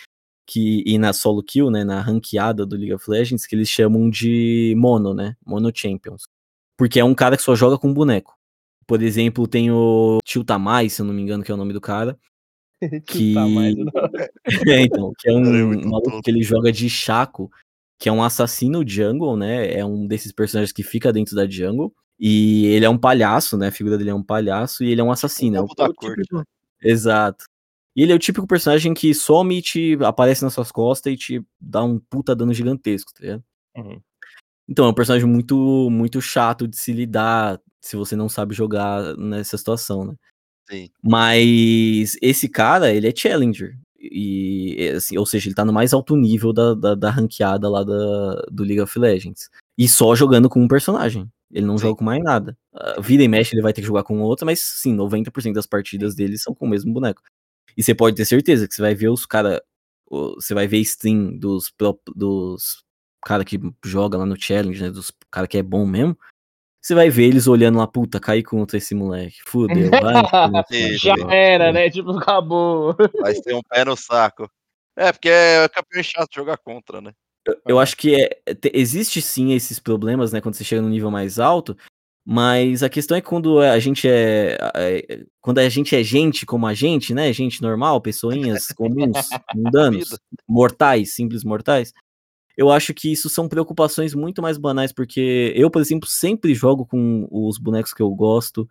que, 0.45 0.83
e 0.85 0.97
na 0.97 1.13
solo 1.13 1.43
kill, 1.43 1.69
né, 1.69 1.83
na 1.83 2.01
ranqueada 2.01 2.65
do 2.65 2.75
League 2.75 2.93
of 2.93 3.09
Legends, 3.09 3.45
que 3.45 3.55
eles 3.55 3.69
chamam 3.69 4.09
de 4.09 4.73
mono, 4.77 5.13
né, 5.13 5.35
mono 5.45 5.71
champions. 5.73 6.23
Porque 6.77 6.99
é 6.99 7.03
um 7.03 7.15
cara 7.15 7.37
que 7.37 7.43
só 7.43 7.55
joga 7.55 7.77
com 7.77 7.93
boneco. 7.93 8.35
Por 8.85 9.01
exemplo, 9.01 9.47
tem 9.47 9.69
o 9.69 10.19
Tiltamai, 10.23 10.89
se 10.89 11.01
eu 11.01 11.05
não 11.05 11.13
me 11.13 11.21
engano, 11.21 11.43
que 11.43 11.51
é 11.51 11.53
o 11.53 11.57
nome 11.57 11.73
do 11.73 11.81
cara. 11.81 12.17
que... 13.07 13.35
é, 14.67 14.81
então, 14.81 15.11
que 15.17 15.29
é 15.29 15.33
um 15.33 15.73
é 15.73 15.85
maluco 15.85 16.21
que 16.21 16.31
ele 16.31 16.41
joga 16.41 16.71
de 16.71 16.89
Chaco 16.89 17.51
que 17.99 18.09
é 18.09 18.11
um 18.11 18.23
assassino 18.23 18.87
jungle, 18.87 19.35
né? 19.35 19.71
É 19.71 19.83
um 19.83 20.07
desses 20.07 20.31
personagens 20.31 20.71
que 20.71 20.83
fica 20.83 21.11
dentro 21.11 21.35
da 21.35 21.49
jungle. 21.49 21.93
E 22.19 22.65
ele 22.67 22.85
é 22.85 22.89
um 22.89 22.97
palhaço, 22.97 23.57
né? 23.57 23.67
A 23.67 23.71
figura 23.71 23.97
dele 23.97 24.09
é 24.09 24.15
um 24.15 24.23
palhaço 24.23 24.83
e 24.83 24.91
ele 24.91 25.01
é 25.01 25.03
um 25.03 25.11
assassino. 25.11 25.57
É 25.57 25.61
o, 25.61 25.65
o 25.65 25.93
típico... 25.93 26.43
Exato. 26.81 27.45
E 27.95 28.03
ele 28.03 28.11
é 28.11 28.15
o 28.15 28.19
típico 28.19 28.47
personagem 28.47 28.93
que 28.93 29.13
some 29.13 29.57
e 29.57 29.61
te 29.61 29.97
aparece 30.03 30.43
nas 30.43 30.53
suas 30.53 30.71
costas 30.71 31.13
e 31.13 31.17
te 31.17 31.45
dá 31.59 31.83
um 31.83 31.99
puta 31.99 32.35
dano 32.35 32.53
gigantesco, 32.53 33.11
tá 33.13 33.21
ligado? 33.21 33.43
Uhum. 33.75 33.99
Então, 34.69 34.85
é 34.85 34.89
um 34.89 34.93
personagem 34.93 35.27
muito, 35.27 35.89
muito 35.89 36.21
chato 36.21 36.67
de 36.67 36.77
se 36.77 36.91
lidar 36.91 37.59
se 37.81 37.95
você 37.95 38.15
não 38.15 38.27
sabe 38.27 38.53
jogar 38.53 39.15
nessa 39.17 39.57
situação, 39.57 40.05
né? 40.05 40.15
Sim. 40.69 40.89
Mas 41.01 42.17
esse 42.21 42.49
cara, 42.49 42.91
ele 42.91 43.07
é 43.07 43.15
challenger. 43.15 43.77
E, 43.99 44.93
assim, 44.95 45.17
ou 45.17 45.25
seja, 45.25 45.47
ele 45.47 45.55
tá 45.55 45.65
no 45.65 45.73
mais 45.73 45.93
alto 45.93 46.15
nível 46.15 46.53
da, 46.53 46.73
da, 46.73 46.95
da 46.95 47.09
ranqueada 47.09 47.69
lá 47.69 47.83
da, 47.83 48.45
do 48.51 48.63
League 48.63 48.81
of 48.81 48.97
Legends. 48.97 49.49
E 49.77 49.87
só 49.87 50.15
jogando 50.15 50.49
com 50.49 50.61
um 50.61 50.67
personagem. 50.67 51.29
Ele 51.51 51.65
não 51.65 51.77
sim. 51.77 51.83
joga 51.83 51.97
com 51.97 52.03
mais 52.05 52.23
nada. 52.23 52.57
Uh, 52.73 53.01
vira 53.01 53.23
e 53.23 53.27
mexe, 53.27 53.55
ele 53.55 53.61
vai 53.61 53.73
ter 53.73 53.81
que 53.81 53.87
jogar 53.87 54.03
com 54.03 54.19
outro, 54.21 54.45
mas 54.45 54.59
sim, 54.59 54.95
90% 54.95 55.53
das 55.53 55.65
partidas 55.65 56.13
dele 56.13 56.37
são 56.37 56.53
com 56.53 56.65
o 56.65 56.69
mesmo 56.69 56.93
boneco. 56.93 57.21
E 57.75 57.83
você 57.83 57.95
pode 57.95 58.15
ter 58.15 58.25
certeza 58.25 58.67
que 58.67 58.73
você 58.73 58.81
vai 58.81 58.95
ver 58.95 59.09
os 59.09 59.25
cara. 59.25 59.61
Você 60.09 60.53
vai 60.53 60.67
ver 60.67 60.79
stream 60.79 61.37
dos, 61.37 61.71
dos 62.15 62.83
cara 63.23 63.43
que 63.43 63.59
joga 63.83 64.17
lá 64.17 64.25
no 64.25 64.39
challenge, 64.39 64.81
né? 64.81 64.89
Dos 64.89 65.11
cara 65.31 65.47
que 65.47 65.57
é 65.57 65.63
bom 65.63 65.85
mesmo. 65.85 66.17
Você 66.87 66.95
vai 66.95 67.09
ver 67.09 67.25
eles 67.25 67.47
olhando 67.47 67.79
lá, 67.79 67.85
puta, 67.85 68.17
caí 68.17 68.41
contra 68.41 68.77
esse 68.77 68.95
moleque. 68.95 69.41
Fudeu, 69.45 69.89
vai. 69.89 70.13
Já 70.97 71.15
era, 71.29 71.69
né? 71.69 71.89
Tipo, 71.89 72.11
acabou. 72.11 72.95
Vai 73.19 73.35
ser 73.35 73.53
um 73.55 73.61
pé 73.61 73.83
no 73.83 73.97
saco. 73.97 74.49
É, 74.95 75.11
porque 75.11 75.27
é 75.27 75.67
campeão 75.67 76.01
chato 76.01 76.33
jogar 76.33 76.55
contra, 76.55 77.01
né? 77.01 77.11
Eu, 77.45 77.61
eu 77.67 77.79
acho 77.79 77.97
que 77.97 78.15
é, 78.15 78.39
existe 78.73 79.21
sim 79.21 79.51
esses 79.51 79.79
problemas, 79.79 80.31
né, 80.31 80.39
quando 80.39 80.55
você 80.55 80.63
chega 80.63 80.81
no 80.81 80.87
nível 80.87 81.11
mais 81.11 81.39
alto, 81.39 81.75
Mas 82.25 82.81
a 82.81 82.87
questão 82.89 83.17
é 83.17 83.21
que 83.21 83.27
quando 83.27 83.59
a 83.59 83.79
gente 83.79 84.07
é, 84.07 84.57
é, 84.73 85.25
Quando 85.41 85.59
a 85.59 85.67
gente 85.67 85.93
é 85.93 86.01
gente 86.01 86.45
como 86.45 86.67
a 86.67 86.73
gente, 86.73 87.13
né? 87.13 87.33
Gente 87.33 87.61
normal, 87.61 87.99
pessoinhas 87.99 88.67
comuns, 88.67 89.27
mundanos, 89.53 90.17
mortais, 90.47 91.15
simples 91.15 91.43
mortais. 91.43 91.91
Eu 92.57 92.71
acho 92.71 92.91
que 92.93 93.11
isso 93.11 93.29
são 93.29 93.47
preocupações 93.47 94.15
muito 94.15 94.41
mais 94.41 94.57
banais, 94.57 94.91
porque 94.91 95.53
eu, 95.55 95.69
por 95.69 95.79
exemplo, 95.79 96.09
sempre 96.09 96.55
jogo 96.55 96.85
com 96.85 97.27
os 97.31 97.59
bonecos 97.59 97.93
que 97.93 98.01
eu 98.01 98.09
gosto. 98.09 98.67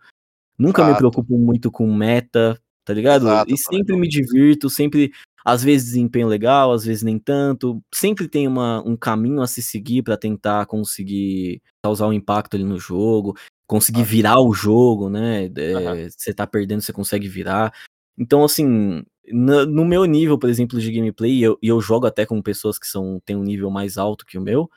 Nunca 0.59 0.81
Exato. 0.81 0.91
me 0.91 0.97
preocupo 0.97 1.37
muito 1.37 1.71
com 1.71 1.91
meta, 1.93 2.59
tá 2.83 2.93
ligado? 2.93 3.23
Exato, 3.27 3.53
e 3.53 3.57
sempre 3.57 3.95
me 3.95 4.07
divirto, 4.07 4.69
sempre 4.69 5.11
às 5.45 5.63
vezes 5.63 5.87
desempenho 5.87 6.27
legal, 6.27 6.73
às 6.73 6.83
vezes 6.83 7.03
nem 7.03 7.17
tanto. 7.17 7.81
Sempre 7.95 8.27
tem 8.27 8.45
uma, 8.45 8.85
um 8.85 8.97
caminho 8.97 9.41
a 9.41 9.47
se 9.47 9.61
seguir 9.61 10.01
para 10.01 10.17
tentar 10.17 10.65
conseguir 10.65 11.61
causar 11.81 12.07
um 12.07 12.13
impacto 12.13 12.55
ali 12.55 12.65
no 12.65 12.77
jogo, 12.77 13.37
conseguir 13.65 14.03
virar 14.03 14.41
o 14.41 14.53
jogo, 14.53 15.09
né? 15.09 15.45
É, 15.45 16.09
Você 16.09 16.33
tá 16.33 16.45
perdendo, 16.45 16.81
você 16.81 16.91
consegue 16.91 17.29
virar. 17.29 17.73
Então, 18.17 18.43
assim, 18.43 19.03
no, 19.27 19.65
no 19.65 19.85
meu 19.85 20.05
nível, 20.05 20.37
por 20.37 20.49
exemplo, 20.49 20.79
de 20.79 20.91
gameplay, 20.91 21.31
e 21.33 21.43
eu, 21.43 21.57
eu, 21.61 21.79
jogo 21.81 22.07
até 22.07 22.25
com 22.25 22.41
pessoas 22.41 22.79
que 22.79 22.87
são, 22.87 23.21
têm 23.25 23.35
um 23.35 23.43
nível 23.43 23.69
mais 23.69 23.97
alto 23.97 24.25
que 24.25 24.37
o 24.37 24.41
meu, 24.41 24.69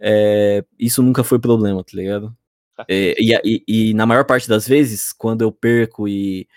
é, 0.00 0.64
isso 0.78 1.02
nunca 1.02 1.22
foi 1.22 1.38
problema, 1.38 1.84
tá 1.84 1.92
ligado? 1.94 2.36
É, 2.88 3.14
e, 3.18 3.34
e, 3.44 3.64
e, 3.68 3.94
na 3.94 4.06
maior 4.06 4.24
parte 4.24 4.48
das 4.48 4.66
vezes, 4.66 5.12
quando 5.12 5.42
eu 5.42 5.52
perco 5.52 6.08
e 6.08 6.48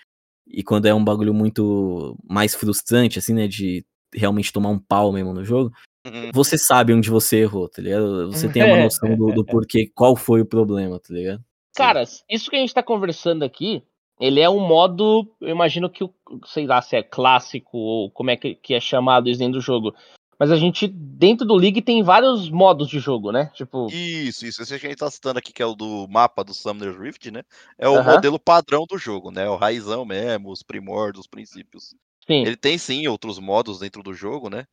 e 0.46 0.62
quando 0.62 0.86
é 0.86 0.94
um 0.94 1.04
bagulho 1.04 1.34
muito 1.34 2.16
mais 2.28 2.54
frustrante, 2.54 3.18
assim, 3.18 3.34
né? 3.34 3.48
De 3.48 3.84
realmente 4.12 4.52
tomar 4.52 4.68
um 4.68 4.78
pau 4.78 5.12
mesmo 5.12 5.34
no 5.34 5.44
jogo, 5.44 5.72
uhum. 6.06 6.30
você 6.32 6.56
sabe 6.56 6.92
onde 6.94 7.10
você 7.10 7.38
errou, 7.38 7.68
tá 7.68 7.82
ligado? 7.82 8.30
Você 8.30 8.48
tem 8.48 8.62
uma 8.62 8.78
noção 8.84 9.16
do, 9.16 9.32
do 9.32 9.44
porquê, 9.44 9.90
qual 9.92 10.14
foi 10.14 10.40
o 10.40 10.46
problema, 10.46 11.00
tá 11.00 11.12
ligado? 11.12 11.42
Cara, 11.74 12.04
isso 12.30 12.48
que 12.48 12.54
a 12.54 12.60
gente 12.60 12.72
tá 12.72 12.82
conversando 12.82 13.42
aqui, 13.42 13.82
ele 14.20 14.40
é 14.40 14.48
um 14.48 14.60
modo, 14.60 15.28
eu 15.40 15.48
imagino 15.48 15.90
que, 15.90 16.08
sei 16.46 16.66
lá 16.66 16.80
se 16.80 16.96
é 16.96 17.02
clássico 17.02 17.76
ou 17.76 18.10
como 18.10 18.30
é 18.30 18.36
que, 18.36 18.54
que 18.54 18.74
é 18.74 18.80
chamado 18.80 19.28
isso 19.28 19.38
dentro 19.38 19.58
do 19.58 19.64
jogo. 19.64 19.94
Mas 20.38 20.50
a 20.50 20.56
gente, 20.56 20.88
dentro 20.88 21.46
do 21.46 21.54
League, 21.54 21.80
tem 21.80 22.02
vários 22.02 22.50
modos 22.50 22.88
de 22.88 22.98
jogo, 22.98 23.30
né? 23.30 23.50
Tipo. 23.54 23.86
Isso, 23.86 24.44
isso. 24.44 24.62
Esse 24.62 24.78
que 24.78 24.86
a 24.86 24.90
gente 24.90 24.98
tá 24.98 25.10
citando 25.10 25.38
aqui, 25.38 25.52
que 25.52 25.62
é 25.62 25.66
o 25.66 25.74
do 25.74 26.08
mapa 26.08 26.42
do 26.42 26.52
Summoner's 26.52 26.98
Rift, 26.98 27.30
né? 27.30 27.42
É 27.78 27.88
o 27.88 27.94
uh 27.94 27.98
-huh. 27.98 28.14
modelo 28.14 28.38
padrão 28.38 28.84
do 28.88 28.98
jogo, 28.98 29.30
né? 29.30 29.48
O 29.48 29.56
raizão 29.56 30.04
mesmo, 30.04 30.50
os 30.50 30.62
primórdios, 30.62 31.24
os 31.24 31.26
princípios. 31.28 31.94
Sim. 32.26 32.42
Ele 32.44 32.56
tem 32.56 32.76
sim 32.78 33.06
outros 33.06 33.38
modos 33.38 33.78
dentro 33.78 34.02
do 34.02 34.12
jogo, 34.12 34.50
né? 34.50 34.64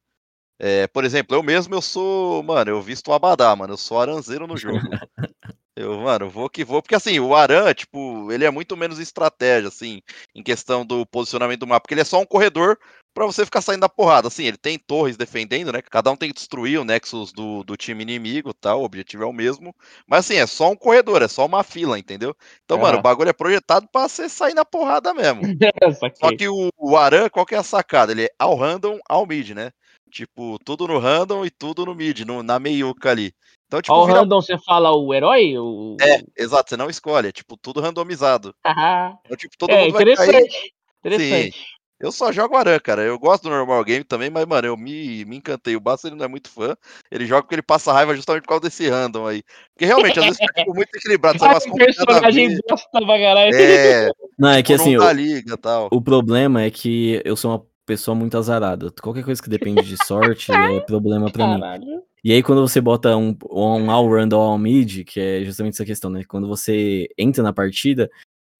É, 0.64 0.88
por 0.88 1.04
exemplo, 1.04 1.36
eu 1.36 1.42
mesmo 1.42 1.74
eu 1.74 1.82
sou, 1.82 2.44
mano, 2.44 2.70
eu 2.70 2.82
visto 2.82 3.08
o 3.08 3.14
Abadá, 3.14 3.56
mano, 3.56 3.74
eu 3.74 3.78
sou 3.78 4.00
aranzeiro 4.00 4.46
no 4.46 4.56
jogo. 4.56 4.80
eu, 5.76 6.00
mano, 6.00 6.30
vou 6.30 6.50
que 6.50 6.66
vou, 6.66 6.82
porque 6.82 6.96
assim, 6.96 7.20
o 7.20 7.34
Aran, 7.34 7.74
tipo, 7.74 8.32
ele 8.32 8.44
é 8.44 8.52
muito 8.52 8.76
menos 8.76 9.00
estratégia, 9.00 9.70
assim, 9.70 10.02
em 10.36 10.44
questão 10.44 10.86
do 10.86 11.06
posicionamento 11.06 11.62
do 11.62 11.68
mapa, 11.68 11.82
porque 11.82 11.94
ele 11.94 12.02
é 12.02 12.06
só 12.06 12.20
um 12.20 12.26
corredor 12.26 12.78
para 13.14 13.26
você 13.26 13.46
ficar 13.46 13.62
saindo 13.62 13.82
da 13.82 13.90
porrada. 13.90 14.28
Assim, 14.28 14.46
ele 14.46 14.58
tem 14.58 14.78
torres 14.78 15.16
defendendo, 15.16 15.72
né? 15.72 15.82
Cada 15.82 16.12
um 16.12 16.16
tem 16.16 16.30
que 16.30 16.36
destruir 16.36 16.80
o 16.80 16.84
Nexus 16.84 17.32
do, 17.32 17.64
do 17.64 17.78
time 17.78 18.04
inimigo 18.04 18.54
tal. 18.54 18.82
O 18.82 18.86
objetivo 18.86 19.24
é 19.24 19.26
o 19.26 19.34
mesmo. 19.34 19.74
Mas 20.08 20.26
assim, 20.26 20.36
é 20.36 20.48
só 20.48 20.72
um 20.72 20.76
corredor, 20.76 21.22
é 21.22 21.28
só 21.28 21.46
uma 21.46 21.64
fila, 21.64 22.00
entendeu? 22.00 22.36
Então, 22.64 22.78
mano, 22.78 23.00
o 23.00 23.02
bagulho 23.02 23.30
é 23.30 23.34
projetado 23.34 23.88
para 23.92 24.08
você 24.08 24.28
sair 24.30 24.54
na 24.54 24.66
porrada 24.66 25.14
mesmo. 25.14 25.42
só 26.20 26.36
que 26.36 26.48
o, 26.48 26.70
o 26.78 26.98
Aran, 26.98 27.30
qual 27.30 27.46
que 27.46 27.56
é 27.56 27.58
a 27.58 27.64
sacada? 27.64 28.12
Ele 28.12 28.26
é 28.26 28.30
ao 28.40 28.56
random, 28.56 29.00
ao 29.08 29.26
mid, 29.26 29.52
né? 29.52 29.72
Tipo, 30.10 30.60
tudo 30.66 30.88
no 30.88 31.00
random 31.00 31.46
e 31.46 31.50
tudo 31.50 31.86
no 31.86 31.96
mid, 31.96 32.22
no, 32.22 32.44
na 32.44 32.60
meiuca 32.60 33.12
ali. 33.12 33.34
Então, 33.72 33.82
tipo, 33.82 33.94
Ao 33.94 34.06
vira... 34.06 34.20
random 34.20 34.42
você 34.42 34.58
fala 34.58 34.92
o 34.92 35.14
herói? 35.14 35.58
O... 35.58 35.96
É, 36.02 36.22
exato, 36.38 36.70
você 36.70 36.76
não 36.76 36.90
escolhe, 36.90 37.30
é 37.30 37.32
tipo 37.32 37.56
tudo 37.56 37.80
randomizado. 37.80 38.54
então, 38.66 39.38
tipo, 39.38 39.58
todo 39.58 39.72
é, 39.72 39.86
mundo 39.86 39.96
interessante. 39.96 40.30
Vai 40.30 40.42
cair... 40.42 40.72
Interessante. 41.00 41.58
Sim. 41.58 41.64
Eu 41.98 42.12
só 42.12 42.34
jogo 42.34 42.58
Aran, 42.58 42.80
cara. 42.80 43.04
Eu 43.04 43.18
gosto 43.18 43.44
do 43.44 43.50
normal 43.50 43.82
game 43.86 44.04
também, 44.04 44.30
mas, 44.30 44.46
mano, 44.46 44.68
eu 44.68 44.76
me, 44.76 45.24
me 45.24 45.38
encantei. 45.38 45.78
O 45.78 45.80
Basso 45.80 46.08
ele 46.08 46.16
não 46.18 46.26
é 46.26 46.28
muito 46.28 46.50
fã. 46.50 46.76
Ele 47.10 47.26
joga 47.26 47.44
porque 47.44 47.56
ele 47.56 47.62
passa 47.62 47.94
raiva 47.94 48.14
justamente 48.14 48.42
por 48.42 48.50
causa 48.50 48.64
desse 48.64 48.90
random 48.90 49.26
aí. 49.26 49.44
Porque 49.74 49.86
realmente, 49.86 50.20
às 50.20 50.26
vezes 50.26 50.40
fica 50.40 50.54
tipo, 50.54 50.74
muito 50.74 50.90
equilibrado. 50.94 51.40
Sabe 51.40 51.54
umas 51.64 51.86
personagem 51.86 52.58
bosta 52.68 52.90
pra 52.92 53.20
caralho. 53.20 53.56
É. 53.56 54.10
Não, 54.38 54.50
é 54.50 54.64
que 54.64 54.74
assim. 54.74 54.98
O, 54.98 55.12
liga, 55.12 55.56
tal. 55.58 55.88
o 55.92 56.02
problema 56.02 56.64
é 56.64 56.72
que 56.72 57.22
eu 57.24 57.38
sou 57.38 57.52
uma 57.52 57.66
pessoa 57.86 58.16
muito 58.16 58.38
azarada. 58.38 58.92
Qualquer 59.02 59.24
coisa 59.24 59.42
que 59.42 59.50
depende 59.50 59.84
de 59.84 60.04
sorte 60.04 60.52
é 60.52 60.80
problema 60.82 61.32
pra 61.32 61.46
Caralho. 61.46 61.86
mim. 61.86 62.02
E 62.24 62.32
aí, 62.32 62.44
quando 62.44 62.62
você 62.62 62.80
bota 62.80 63.18
um, 63.18 63.36
um 63.50 63.90
all-round 63.90 64.36
ou 64.36 64.42
all-mid, 64.42 65.04
que 65.06 65.20
é 65.20 65.44
justamente 65.44 65.74
essa 65.74 65.86
questão, 65.86 66.10
né? 66.10 66.24
Quando 66.28 66.48
você 66.48 67.08
entra 67.18 67.42
na 67.42 67.52
partida, 67.52 68.10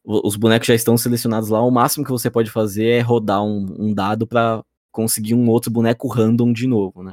os 0.04 0.36
bonecos 0.36 0.68
já 0.68 0.74
estão 0.74 0.98
selecionados 0.98 1.50
lá. 1.50 1.62
O 1.62 1.70
máximo 1.70 2.04
que 2.04 2.12
você 2.12 2.30
pode 2.30 2.50
fazer 2.50 2.86
é 2.86 3.00
rodar 3.02 3.44
um, 3.44 3.68
um 3.78 3.94
dado 3.94 4.26
para 4.26 4.64
conseguir 4.92 5.36
um 5.36 5.48
outro 5.50 5.72
boneco 5.72 6.08
random 6.08 6.52
de 6.52 6.68
novo, 6.68 7.04
né? 7.04 7.12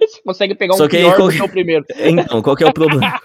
você 0.00 0.20
consegue 0.24 0.54
pegar 0.54 0.74
Só 0.74 0.86
um 0.86 0.88
pior 0.88 1.16
qual... 1.16 1.28
do 1.28 1.34
que 1.34 1.42
o 1.42 1.48
primeiro. 1.48 1.84
Então, 2.00 2.42
qual 2.42 2.56
que 2.56 2.64
é 2.64 2.66
o 2.66 2.72
problema? 2.72 3.20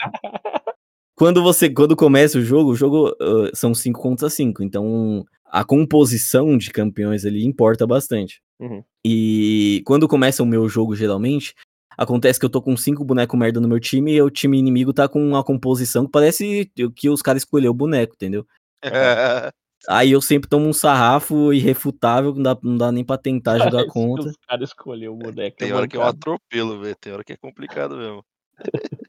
quando 1.15 1.41
você 1.41 1.69
quando 1.69 1.95
começa 1.95 2.37
o 2.37 2.41
jogo, 2.41 2.71
o 2.71 2.75
jogo 2.75 3.09
uh, 3.21 3.49
são 3.55 3.73
5 3.73 3.99
contra 3.99 4.29
5, 4.29 4.61
então 4.61 5.25
a 5.45 5.63
composição 5.63 6.57
de 6.57 6.69
campeões 6.69 7.25
ali 7.25 7.43
importa 7.45 7.87
bastante. 7.87 8.41
Uhum. 8.59 8.83
E 9.03 9.81
quando 9.85 10.07
começa 10.07 10.43
o 10.43 10.45
meu 10.45 10.67
jogo, 10.67 10.95
geralmente, 10.95 11.55
acontece 11.97 12.39
que 12.39 12.45
eu 12.45 12.49
tô 12.49 12.61
com 12.61 12.77
cinco 12.77 13.03
bonecos 13.03 13.37
merda 13.37 13.59
no 13.59 13.67
meu 13.67 13.79
time 13.79 14.13
e 14.13 14.21
o 14.21 14.29
time 14.29 14.59
inimigo 14.59 14.93
tá 14.93 15.09
com 15.09 15.21
uma 15.21 15.43
composição 15.43 16.05
que 16.05 16.11
parece 16.11 16.71
que 16.95 17.09
os 17.09 17.21
caras 17.21 17.41
escolheram 17.41 17.71
o 17.71 17.75
boneco, 17.75 18.13
entendeu? 18.13 18.45
Aí 19.89 20.11
eu 20.11 20.21
sempre 20.21 20.49
tomo 20.49 20.67
um 20.67 20.73
sarrafo 20.73 21.53
irrefutável, 21.53 22.33
não 22.33 22.43
dá, 22.43 22.57
não 22.61 22.77
dá 22.77 22.91
nem 22.91 23.05
pra 23.05 23.17
tentar 23.17 23.57
jogar 23.57 23.85
contra. 23.87 24.29
Os 24.29 24.37
caras 24.47 24.69
escolheram 24.69 25.13
o 25.13 25.17
boneco. 25.17 25.57
Tem 25.57 25.71
hora 25.71 25.87
que 25.87 25.95
eu 25.95 26.03
atropelo, 26.03 26.81
velho. 26.81 26.95
Tem 26.99 27.13
hora 27.13 27.23
que 27.23 27.33
é 27.33 27.37
complicado 27.37 27.95
mesmo. 27.95 28.23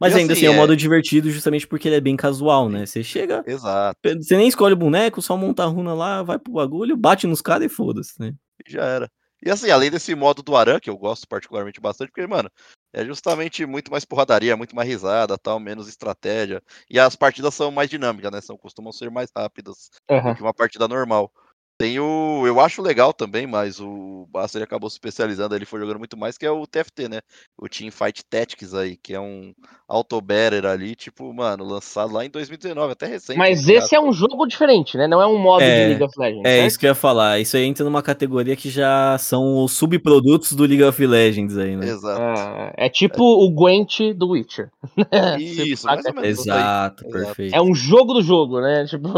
Mas 0.00 0.14
e 0.14 0.18
ainda 0.18 0.32
assim, 0.32 0.46
assim 0.46 0.52
é 0.52 0.56
um 0.56 0.60
modo 0.60 0.74
divertido 0.76 1.30
justamente 1.30 1.66
porque 1.66 1.88
ele 1.88 1.96
é 1.96 2.00
bem 2.00 2.16
casual, 2.16 2.68
né? 2.68 2.86
Você 2.86 3.04
chega. 3.04 3.44
Exato. 3.46 3.98
Você 4.02 4.36
nem 4.36 4.48
escolhe 4.48 4.72
o 4.74 4.78
boneco, 4.78 5.20
só 5.20 5.36
monta 5.36 5.62
a 5.62 5.66
runa 5.66 5.94
lá, 5.94 6.22
vai 6.22 6.38
pro 6.38 6.54
bagulho, 6.54 6.96
bate 6.96 7.26
nos 7.26 7.42
caras 7.42 7.70
e 7.70 7.74
foda-se, 7.74 8.18
né? 8.18 8.34
Já 8.66 8.84
era. 8.84 9.10
E 9.44 9.50
assim, 9.50 9.70
além 9.70 9.90
desse 9.90 10.14
modo 10.14 10.42
do 10.42 10.56
Aran, 10.56 10.80
que 10.80 10.90
eu 10.90 10.96
gosto 10.96 11.26
particularmente 11.28 11.80
bastante, 11.80 12.10
porque, 12.10 12.26
mano, 12.26 12.50
é 12.92 13.04
justamente 13.04 13.64
muito 13.66 13.90
mais 13.90 14.04
porradaria, 14.04 14.56
muito 14.56 14.74
mais 14.74 14.88
risada, 14.88 15.38
tal, 15.38 15.60
menos 15.60 15.88
estratégia. 15.88 16.62
E 16.90 16.98
as 16.98 17.14
partidas 17.14 17.54
são 17.54 17.70
mais 17.70 17.88
dinâmicas, 17.88 18.32
né? 18.32 18.40
São, 18.40 18.56
costumam 18.56 18.92
ser 18.92 19.10
mais 19.10 19.30
rápidas 19.36 19.90
uhum. 20.10 20.30
do 20.30 20.34
que 20.34 20.42
uma 20.42 20.54
partida 20.54 20.88
normal. 20.88 21.30
Tem 21.78 22.00
o. 22.00 22.42
Eu 22.44 22.58
acho 22.58 22.82
legal 22.82 23.12
também, 23.12 23.46
mas 23.46 23.78
o 23.78 24.26
Basta 24.32 24.58
ele 24.58 24.64
acabou 24.64 24.90
se 24.90 24.96
especializando, 24.96 25.54
ele 25.54 25.64
foi 25.64 25.78
jogando 25.78 25.98
muito 25.98 26.16
mais, 26.16 26.36
que 26.36 26.44
é 26.44 26.50
o 26.50 26.66
TFT, 26.66 27.08
né? 27.08 27.20
O 27.56 27.68
Team 27.68 27.92
Fight 27.92 28.24
Tactics 28.24 28.74
aí, 28.74 28.96
que 28.96 29.14
é 29.14 29.20
um 29.20 29.54
auto-better 29.88 30.66
ali, 30.66 30.94
tipo, 30.94 31.32
mano, 31.32 31.64
lançado 31.64 32.12
lá 32.12 32.24
em 32.24 32.30
2019, 32.30 32.92
até 32.92 33.06
recente. 33.06 33.38
Mas 33.38 33.64
tá 33.64 33.72
esse 33.72 33.94
é 33.94 34.00
um 34.00 34.12
jogo 34.12 34.46
diferente, 34.46 34.98
né? 34.98 35.06
Não 35.06 35.22
é 35.22 35.26
um 35.26 35.38
modo 35.38 35.62
é, 35.62 35.82
de 35.82 35.88
League 35.90 36.02
of 36.02 36.18
Legends. 36.18 36.44
É 36.44 36.56
certo? 36.56 36.66
isso 36.66 36.78
que 36.78 36.86
eu 36.86 36.90
ia 36.90 36.94
falar. 36.94 37.38
Isso 37.38 37.56
aí 37.56 37.64
entra 37.64 37.84
numa 37.84 38.02
categoria 38.02 38.56
que 38.56 38.68
já 38.68 39.16
são 39.18 39.64
os 39.64 39.72
subprodutos 39.72 40.52
do 40.52 40.64
League 40.64 40.82
of 40.82 41.06
Legends 41.06 41.56
aí, 41.56 41.76
né? 41.76 41.88
Exato. 41.88 42.20
É, 42.20 42.86
é 42.86 42.88
tipo 42.88 43.22
é. 43.22 43.44
o 43.46 43.50
Gwent 43.50 44.14
do 44.16 44.30
Witcher. 44.30 44.70
Isso, 45.38 45.86
mais 45.86 46.04
ou 46.04 46.12
menos. 46.12 46.40
Exato, 46.40 47.08
perfeito. 47.08 47.54
É 47.54 47.62
um 47.62 47.74
jogo 47.74 48.14
do 48.14 48.22
jogo, 48.22 48.60
né? 48.60 48.84
Tipo. 48.88 49.08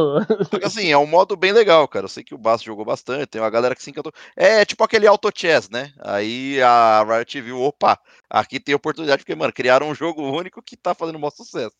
Só 0.50 0.58
que 0.58 0.66
assim, 0.66 0.90
é 0.90 0.98
um 0.98 1.06
modo 1.06 1.36
bem 1.36 1.52
legal, 1.52 1.86
cara. 1.88 2.04
Eu 2.04 2.08
sei 2.08 2.22
que 2.22 2.34
o 2.34 2.38
Jogou 2.58 2.84
bastante, 2.84 3.26
tem 3.26 3.40
uma 3.40 3.50
galera 3.50 3.74
que 3.74 3.82
se 3.82 3.90
encantou. 3.90 4.12
É 4.36 4.64
tipo 4.64 4.82
aquele 4.84 5.06
auto 5.06 5.30
chess, 5.34 5.68
né? 5.70 5.92
Aí 6.00 6.60
a 6.62 7.04
Riot 7.04 7.40
viu, 7.40 7.60
opa, 7.60 7.98
aqui 8.28 8.60
tem 8.60 8.74
oportunidade, 8.74 9.22
porque, 9.22 9.34
mano, 9.34 9.52
criaram 9.52 9.88
um 9.88 9.94
jogo 9.94 10.22
único 10.22 10.62
que 10.62 10.76
tá 10.76 10.94
fazendo 10.94 11.18
maior 11.18 11.30
sucesso. 11.30 11.76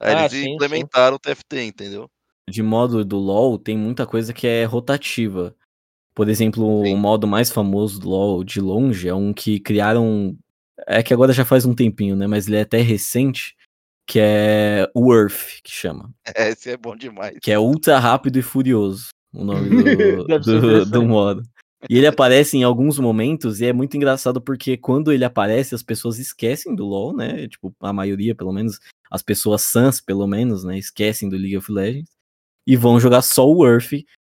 Aí 0.00 0.14
ah, 0.14 0.20
eles 0.20 0.32
sim, 0.32 0.54
implementaram 0.54 1.16
sim. 1.16 1.30
o 1.30 1.34
TFT, 1.34 1.62
entendeu? 1.64 2.10
De 2.48 2.62
modo 2.62 3.04
do 3.04 3.16
LoL, 3.16 3.58
tem 3.58 3.76
muita 3.76 4.06
coisa 4.06 4.32
que 4.32 4.46
é 4.46 4.64
rotativa. 4.64 5.56
Por 6.14 6.28
exemplo, 6.28 6.84
sim. 6.84 6.94
o 6.94 6.96
modo 6.96 7.26
mais 7.26 7.50
famoso 7.50 7.98
do 7.98 8.08
LoL 8.10 8.44
de 8.44 8.60
longe 8.60 9.08
é 9.08 9.14
um 9.14 9.32
que 9.32 9.58
criaram. 9.58 10.36
É 10.86 11.02
que 11.02 11.14
agora 11.14 11.32
já 11.32 11.44
faz 11.44 11.64
um 11.64 11.74
tempinho, 11.74 12.16
né? 12.16 12.26
Mas 12.26 12.46
ele 12.46 12.56
é 12.56 12.62
até 12.62 12.80
recente. 12.80 13.56
Que 14.06 14.20
é 14.20 14.86
o 14.94 15.14
Earth, 15.14 15.62
que 15.62 15.72
chama. 15.72 16.12
É, 16.36 16.50
esse 16.50 16.70
é 16.70 16.76
bom 16.76 16.94
demais. 16.94 17.38
Que 17.40 17.50
é 17.50 17.58
ultra 17.58 17.98
rápido 17.98 18.38
e 18.38 18.42
furioso 18.42 19.13
o 19.34 19.44
nome 19.44 19.68
do, 19.68 20.38
do, 20.40 20.86
do 20.86 21.02
modo. 21.02 21.42
E 21.88 21.98
ele 21.98 22.06
aparece 22.06 22.56
em 22.56 22.62
alguns 22.62 22.98
momentos 22.98 23.60
e 23.60 23.66
é 23.66 23.72
muito 23.72 23.96
engraçado 23.96 24.40
porque 24.40 24.76
quando 24.76 25.12
ele 25.12 25.24
aparece 25.24 25.74
as 25.74 25.82
pessoas 25.82 26.18
esquecem 26.18 26.74
do 26.74 26.86
LoL, 26.86 27.14
né? 27.14 27.46
Tipo, 27.46 27.74
a 27.80 27.92
maioria, 27.92 28.34
pelo 28.34 28.52
menos, 28.52 28.80
as 29.10 29.22
pessoas 29.22 29.62
sans, 29.62 30.00
pelo 30.00 30.26
menos, 30.26 30.64
né? 30.64 30.78
Esquecem 30.78 31.28
do 31.28 31.36
League 31.36 31.56
of 31.56 31.70
Legends 31.70 32.10
e 32.66 32.76
vão 32.76 32.98
jogar 32.98 33.20
só 33.20 33.46
o 33.46 33.66
Earth, 33.66 33.92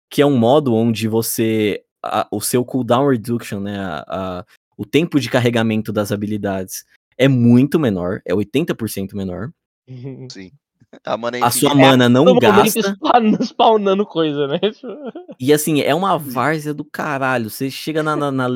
que 0.10 0.22
é 0.22 0.26
um 0.26 0.38
modo 0.38 0.74
onde 0.74 1.08
você. 1.08 1.84
A, 2.02 2.28
o 2.32 2.40
seu 2.40 2.64
cooldown 2.64 3.10
reduction, 3.10 3.60
né? 3.60 3.78
A, 3.80 4.06
a, 4.08 4.46
o 4.78 4.86
tempo 4.86 5.20
de 5.20 5.30
carregamento 5.30 5.92
das 5.92 6.12
habilidades 6.12 6.86
é 7.18 7.28
muito 7.28 7.80
menor, 7.80 8.22
é 8.24 8.34
80% 8.34 9.14
menor. 9.14 9.52
Sim. 10.32 10.52
A, 11.06 11.16
mana 11.16 11.38
é 11.38 11.44
a 11.44 11.52
sua 11.52 11.76
mana 11.76 12.06
é, 12.06 12.10
não 12.10 12.38
gasta. 12.40 12.98
Spawnando 13.42 14.06
coisa, 14.06 14.48
né? 14.48 14.60
E 15.40 15.54
assim, 15.54 15.82
é 15.82 15.94
uma 15.94 16.18
várzea 16.18 16.74
do 16.74 16.84
caralho. 16.84 17.50
Você 17.50 17.70
chega 17.70 18.02
na, 18.02 18.16
na, 18.16 18.32
na 18.32 18.48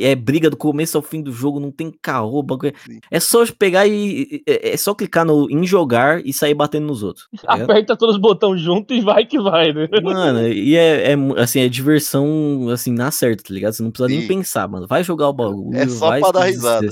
é 0.00 0.14
briga 0.14 0.50
do 0.50 0.56
começo 0.56 0.98
ao 0.98 1.02
fim 1.02 1.22
do 1.22 1.32
jogo, 1.32 1.58
não 1.58 1.70
tem 1.70 1.90
caô, 2.02 2.42
bagulho. 2.42 2.74
É 3.10 3.18
só 3.18 3.44
pegar 3.58 3.86
e. 3.86 4.42
É, 4.46 4.70
é 4.74 4.76
só 4.76 4.94
clicar 4.94 5.24
no, 5.24 5.50
em 5.50 5.66
jogar 5.66 6.24
e 6.24 6.32
sair 6.32 6.54
batendo 6.54 6.86
nos 6.86 7.02
outros. 7.02 7.26
Tá 7.42 7.54
Aperta 7.54 7.96
todos 7.96 8.16
os 8.16 8.20
botões 8.20 8.60
junto 8.60 8.92
e 8.92 9.00
vai 9.00 9.24
que 9.24 9.40
vai, 9.40 9.72
né? 9.72 9.88
Mano, 10.02 10.46
e 10.46 10.76
é, 10.76 11.12
é 11.12 11.16
assim, 11.40 11.60
é 11.60 11.68
diversão 11.68 12.68
assim, 12.70 12.92
na 12.92 13.10
certa, 13.10 13.44
tá 13.44 13.54
ligado? 13.54 13.72
Você 13.72 13.82
não 13.82 13.90
precisa 13.90 14.08
Sim. 14.08 14.18
nem 14.18 14.28
pensar, 14.28 14.68
mano. 14.68 14.86
Vai 14.86 15.02
jogar 15.02 15.28
o 15.28 15.32
bagulho. 15.32 15.76
É 15.76 15.88
só 15.88 16.08
vai 16.08 16.20
pra 16.20 16.32
dar 16.32 16.44
risada. 16.44 16.86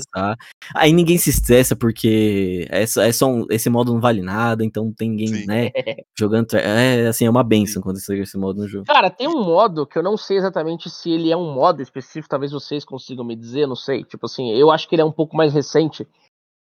Aí 0.73 0.91
ninguém 0.91 1.17
se 1.17 1.29
estressa 1.29 1.75
porque 1.75 2.67
é 2.69 2.85
só, 2.85 3.01
é 3.01 3.11
só 3.11 3.27
um, 3.27 3.45
esse 3.49 3.69
modo 3.69 3.93
não 3.93 4.01
vale 4.01 4.21
nada, 4.21 4.65
então 4.65 4.76
não 4.85 4.93
tem 4.93 5.09
ninguém, 5.09 5.27
Sim. 5.27 5.45
né? 5.45 5.71
Jogando. 6.17 6.53
É 6.55 7.07
assim, 7.07 7.25
é 7.25 7.29
uma 7.29 7.43
benção 7.43 7.81
quando 7.81 7.99
você 7.99 8.17
esse 8.19 8.37
modo 8.37 8.61
no 8.61 8.67
jogo. 8.67 8.85
Cara, 8.85 9.09
tem 9.09 9.27
um 9.27 9.43
modo 9.43 9.85
que 9.85 9.97
eu 9.97 10.03
não 10.03 10.17
sei 10.17 10.37
exatamente 10.37 10.89
se 10.89 11.11
ele 11.11 11.31
é 11.31 11.37
um 11.37 11.53
modo 11.53 11.81
específico, 11.81 12.29
talvez 12.29 12.51
vocês 12.51 12.85
consigam 12.85 13.25
me 13.25 13.35
dizer, 13.35 13.67
não 13.67 13.75
sei. 13.75 14.03
Tipo 14.03 14.25
assim, 14.25 14.51
eu 14.51 14.71
acho 14.71 14.87
que 14.87 14.95
ele 14.95 15.01
é 15.01 15.05
um 15.05 15.11
pouco 15.11 15.35
mais 15.35 15.53
recente, 15.53 16.07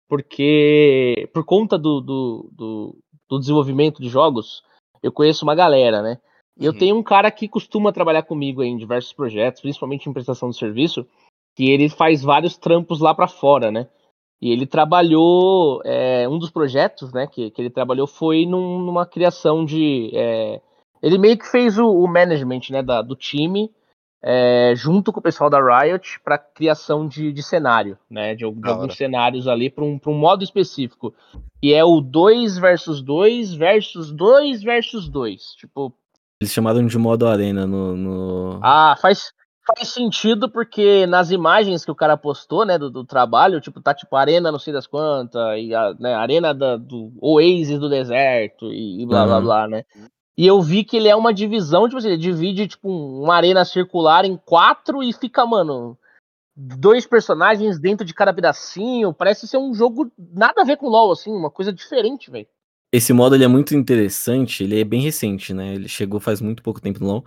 porque 0.08 1.28
por 1.32 1.44
conta 1.44 1.78
do, 1.78 2.00
do, 2.00 2.50
do, 2.52 2.98
do 3.28 3.38
desenvolvimento 3.38 4.00
de 4.00 4.08
jogos, 4.08 4.62
eu 5.02 5.12
conheço 5.12 5.44
uma 5.44 5.54
galera, 5.54 6.02
né? 6.02 6.18
E 6.58 6.64
eu 6.64 6.72
uhum. 6.72 6.78
tenho 6.78 6.96
um 6.96 7.02
cara 7.02 7.30
que 7.30 7.48
costuma 7.48 7.92
trabalhar 7.92 8.22
comigo 8.22 8.62
em 8.62 8.76
diversos 8.76 9.12
projetos, 9.12 9.60
principalmente 9.60 10.08
em 10.08 10.12
prestação 10.12 10.48
de 10.48 10.56
serviço, 10.56 11.06
que 11.54 11.70
ele 11.70 11.88
faz 11.88 12.22
vários 12.22 12.56
trampos 12.56 13.00
lá 13.00 13.14
para 13.14 13.28
fora, 13.28 13.70
né? 13.70 13.88
E 14.41 14.51
ele 14.53 14.66
trabalhou, 14.66 15.80
é, 15.84 16.28
um 16.28 16.39
dos 16.39 16.51
projetos, 16.51 17.12
né, 17.12 17.26
que, 17.26 17.51
que 17.51 17.62
ele 17.62 17.70
trabalhou 17.70 18.07
foi 18.07 18.45
num, 18.45 18.80
numa 18.80 19.07
criação 19.07 19.64
de, 19.64 20.11
é, 20.14 20.61
ele 21.03 21.18
meio 21.18 21.39
que 21.39 21.47
fez 21.47 21.78
o, 21.78 21.89
o 21.89 22.07
management, 22.07 22.61
né, 22.70 22.82
da, 22.82 23.01
do 23.01 23.16
time, 23.16 23.70
é, 24.22 24.72
junto 24.74 25.12
com 25.12 25.20
o 25.20 25.22
pessoal 25.22 25.49
da 25.49 25.59
Riot, 25.59 26.20
para 26.24 26.37
criação 26.37 27.07
de, 27.07 27.32
de 27.32 27.43
cenário, 27.43 27.99
né, 28.11 28.34
de, 28.34 28.51
de 28.51 28.68
alguns 28.68 28.97
cenários 28.97 29.49
ali 29.49 29.70
para 29.70 29.84
um, 29.84 29.99
um 30.07 30.18
modo 30.18 30.45
específico, 30.45 31.14
e 31.62 31.72
é 31.72 31.84
o 31.84 32.01
2 32.01 32.59
versus 32.59 33.01
2 33.03 33.55
versus 33.55 34.12
2 34.12 34.62
versus 34.62 35.09
2, 35.09 35.43
tipo... 35.55 35.93
Eles 36.41 36.53
chamaram 36.53 36.87
de 36.87 36.99
modo 36.99 37.26
arena 37.26 37.66
no... 37.66 37.97
no... 37.97 38.61
Ah, 38.62 38.95
faz, 39.01 39.32
faz 39.66 39.88
sentido 39.88 40.48
porque 40.48 41.06
nas 41.06 41.30
imagens 41.30 41.84
que 41.84 41.90
o 41.90 41.94
cara 41.94 42.16
postou, 42.16 42.64
né, 42.64 42.78
do, 42.78 42.90
do 42.90 43.04
trabalho, 43.04 43.60
tipo, 43.60 43.80
tá 43.80 43.92
tipo 43.92 44.14
arena 44.14 44.52
não 44.52 44.58
sei 44.58 44.72
das 44.72 44.86
quantas, 44.86 45.58
e 45.58 45.74
a 45.74 45.94
né, 45.98 46.14
arena 46.14 46.54
da, 46.54 46.76
do 46.76 47.12
Oasis 47.20 47.78
do 47.78 47.88
deserto 47.88 48.72
e, 48.72 49.02
e 49.02 49.06
blá 49.06 49.22
uhum. 49.22 49.28
blá 49.28 49.40
blá, 49.40 49.68
né. 49.68 49.84
E 50.38 50.46
eu 50.46 50.60
vi 50.60 50.84
que 50.84 50.96
ele 50.96 51.08
é 51.08 51.16
uma 51.16 51.32
divisão, 51.32 51.86
tipo 51.86 51.96
assim, 51.96 52.08
ele 52.08 52.18
divide 52.18 52.68
tipo 52.68 52.88
uma 52.88 53.34
arena 53.34 53.64
circular 53.64 54.24
em 54.24 54.36
quatro 54.36 55.02
e 55.02 55.12
fica, 55.12 55.46
mano, 55.46 55.98
dois 56.54 57.06
personagens 57.06 57.78
dentro 57.78 58.06
de 58.06 58.14
cada 58.14 58.32
pedacinho, 58.32 59.12
parece 59.12 59.48
ser 59.48 59.58
um 59.58 59.74
jogo 59.74 60.10
nada 60.18 60.62
a 60.62 60.64
ver 60.64 60.76
com 60.76 60.88
LoL 60.88 61.12
assim, 61.12 61.30
uma 61.30 61.50
coisa 61.50 61.72
diferente, 61.72 62.30
velho. 62.30 62.46
Esse 62.92 63.12
modo 63.12 63.34
ele 63.34 63.44
é 63.44 63.48
muito 63.48 63.74
interessante, 63.74 64.62
ele 64.62 64.80
é 64.80 64.84
bem 64.84 65.00
recente, 65.00 65.52
né? 65.52 65.74
Ele 65.74 65.88
chegou 65.88 66.20
faz 66.20 66.40
muito 66.40 66.62
pouco 66.62 66.80
tempo 66.80 67.00
no 67.00 67.06
LoL. 67.06 67.24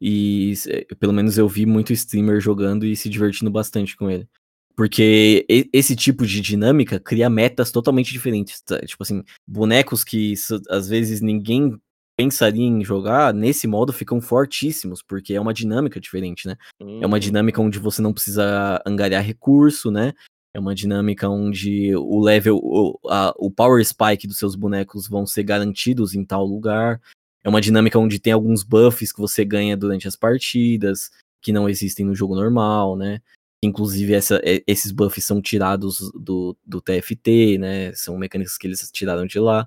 E 0.00 0.54
pelo 0.98 1.12
menos 1.12 1.36
eu 1.36 1.48
vi 1.48 1.66
muito 1.66 1.92
streamer 1.92 2.40
jogando 2.40 2.86
e 2.86 2.96
se 2.96 3.08
divertindo 3.08 3.50
bastante 3.50 3.96
com 3.96 4.10
ele. 4.10 4.26
Porque 4.74 5.44
esse 5.72 5.94
tipo 5.94 6.26
de 6.26 6.40
dinâmica 6.40 6.98
cria 6.98 7.28
metas 7.28 7.70
totalmente 7.70 8.12
diferentes. 8.12 8.62
Tá? 8.62 8.78
Tipo 8.80 9.02
assim, 9.02 9.22
bonecos 9.46 10.02
que 10.02 10.32
às 10.70 10.88
vezes 10.88 11.20
ninguém 11.20 11.78
pensaria 12.16 12.66
em 12.66 12.84
jogar, 12.84 13.32
nesse 13.32 13.66
modo 13.66 13.94
ficam 13.94 14.20
fortíssimos, 14.20 15.02
porque 15.02 15.32
é 15.32 15.40
uma 15.40 15.54
dinâmica 15.54 15.98
diferente, 15.98 16.46
né? 16.46 16.56
É 16.78 17.06
uma 17.06 17.16
hum. 17.16 17.20
dinâmica 17.20 17.62
onde 17.62 17.78
você 17.78 18.02
não 18.02 18.12
precisa 18.12 18.82
angariar 18.86 19.24
recurso, 19.24 19.90
né? 19.90 20.12
É 20.52 20.60
uma 20.60 20.74
dinâmica 20.74 21.28
onde 21.28 21.94
o 21.96 22.20
level, 22.20 22.58
o, 22.62 22.98
a, 23.08 23.32
o 23.38 23.50
power 23.50 23.82
spike 23.84 24.26
dos 24.26 24.36
seus 24.36 24.54
bonecos 24.54 25.08
vão 25.08 25.24
ser 25.24 25.44
garantidos 25.44 26.14
em 26.14 26.24
tal 26.24 26.44
lugar. 26.44 27.00
É 27.42 27.48
uma 27.48 27.60
dinâmica 27.60 27.98
onde 27.98 28.18
tem 28.18 28.32
alguns 28.32 28.62
buffs 28.62 29.12
que 29.12 29.20
você 29.20 29.44
ganha 29.44 29.76
durante 29.76 30.06
as 30.06 30.16
partidas, 30.16 31.10
que 31.40 31.52
não 31.52 31.68
existem 31.68 32.04
no 32.04 32.14
jogo 32.14 32.34
normal, 32.34 32.96
né? 32.96 33.20
Inclusive, 33.62 34.14
essa, 34.14 34.40
esses 34.66 34.90
buffs 34.90 35.24
são 35.24 35.40
tirados 35.40 36.10
do, 36.14 36.56
do 36.64 36.80
TFT, 36.80 37.58
né? 37.58 37.92
São 37.94 38.16
mecânicas 38.16 38.56
que 38.56 38.66
eles 38.66 38.90
tiraram 38.92 39.26
de 39.26 39.38
lá. 39.38 39.66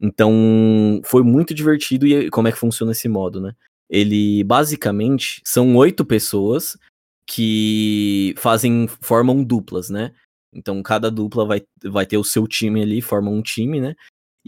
Então, 0.00 1.00
foi 1.04 1.22
muito 1.22 1.52
divertido 1.52 2.06
e 2.06 2.30
como 2.30 2.46
é 2.48 2.52
que 2.52 2.58
funciona 2.58 2.92
esse 2.92 3.08
modo, 3.08 3.40
né? 3.40 3.54
Ele, 3.90 4.44
basicamente, 4.44 5.40
são 5.44 5.74
oito 5.76 6.04
pessoas 6.04 6.76
que 7.26 8.34
fazem, 8.38 8.86
formam 9.00 9.42
duplas, 9.42 9.90
né? 9.90 10.14
Então, 10.52 10.82
cada 10.82 11.10
dupla 11.10 11.44
vai, 11.44 11.62
vai 11.84 12.06
ter 12.06 12.16
o 12.16 12.24
seu 12.24 12.46
time 12.46 12.82
ali, 12.82 13.02
formam 13.02 13.34
um 13.34 13.42
time, 13.42 13.80
né? 13.80 13.94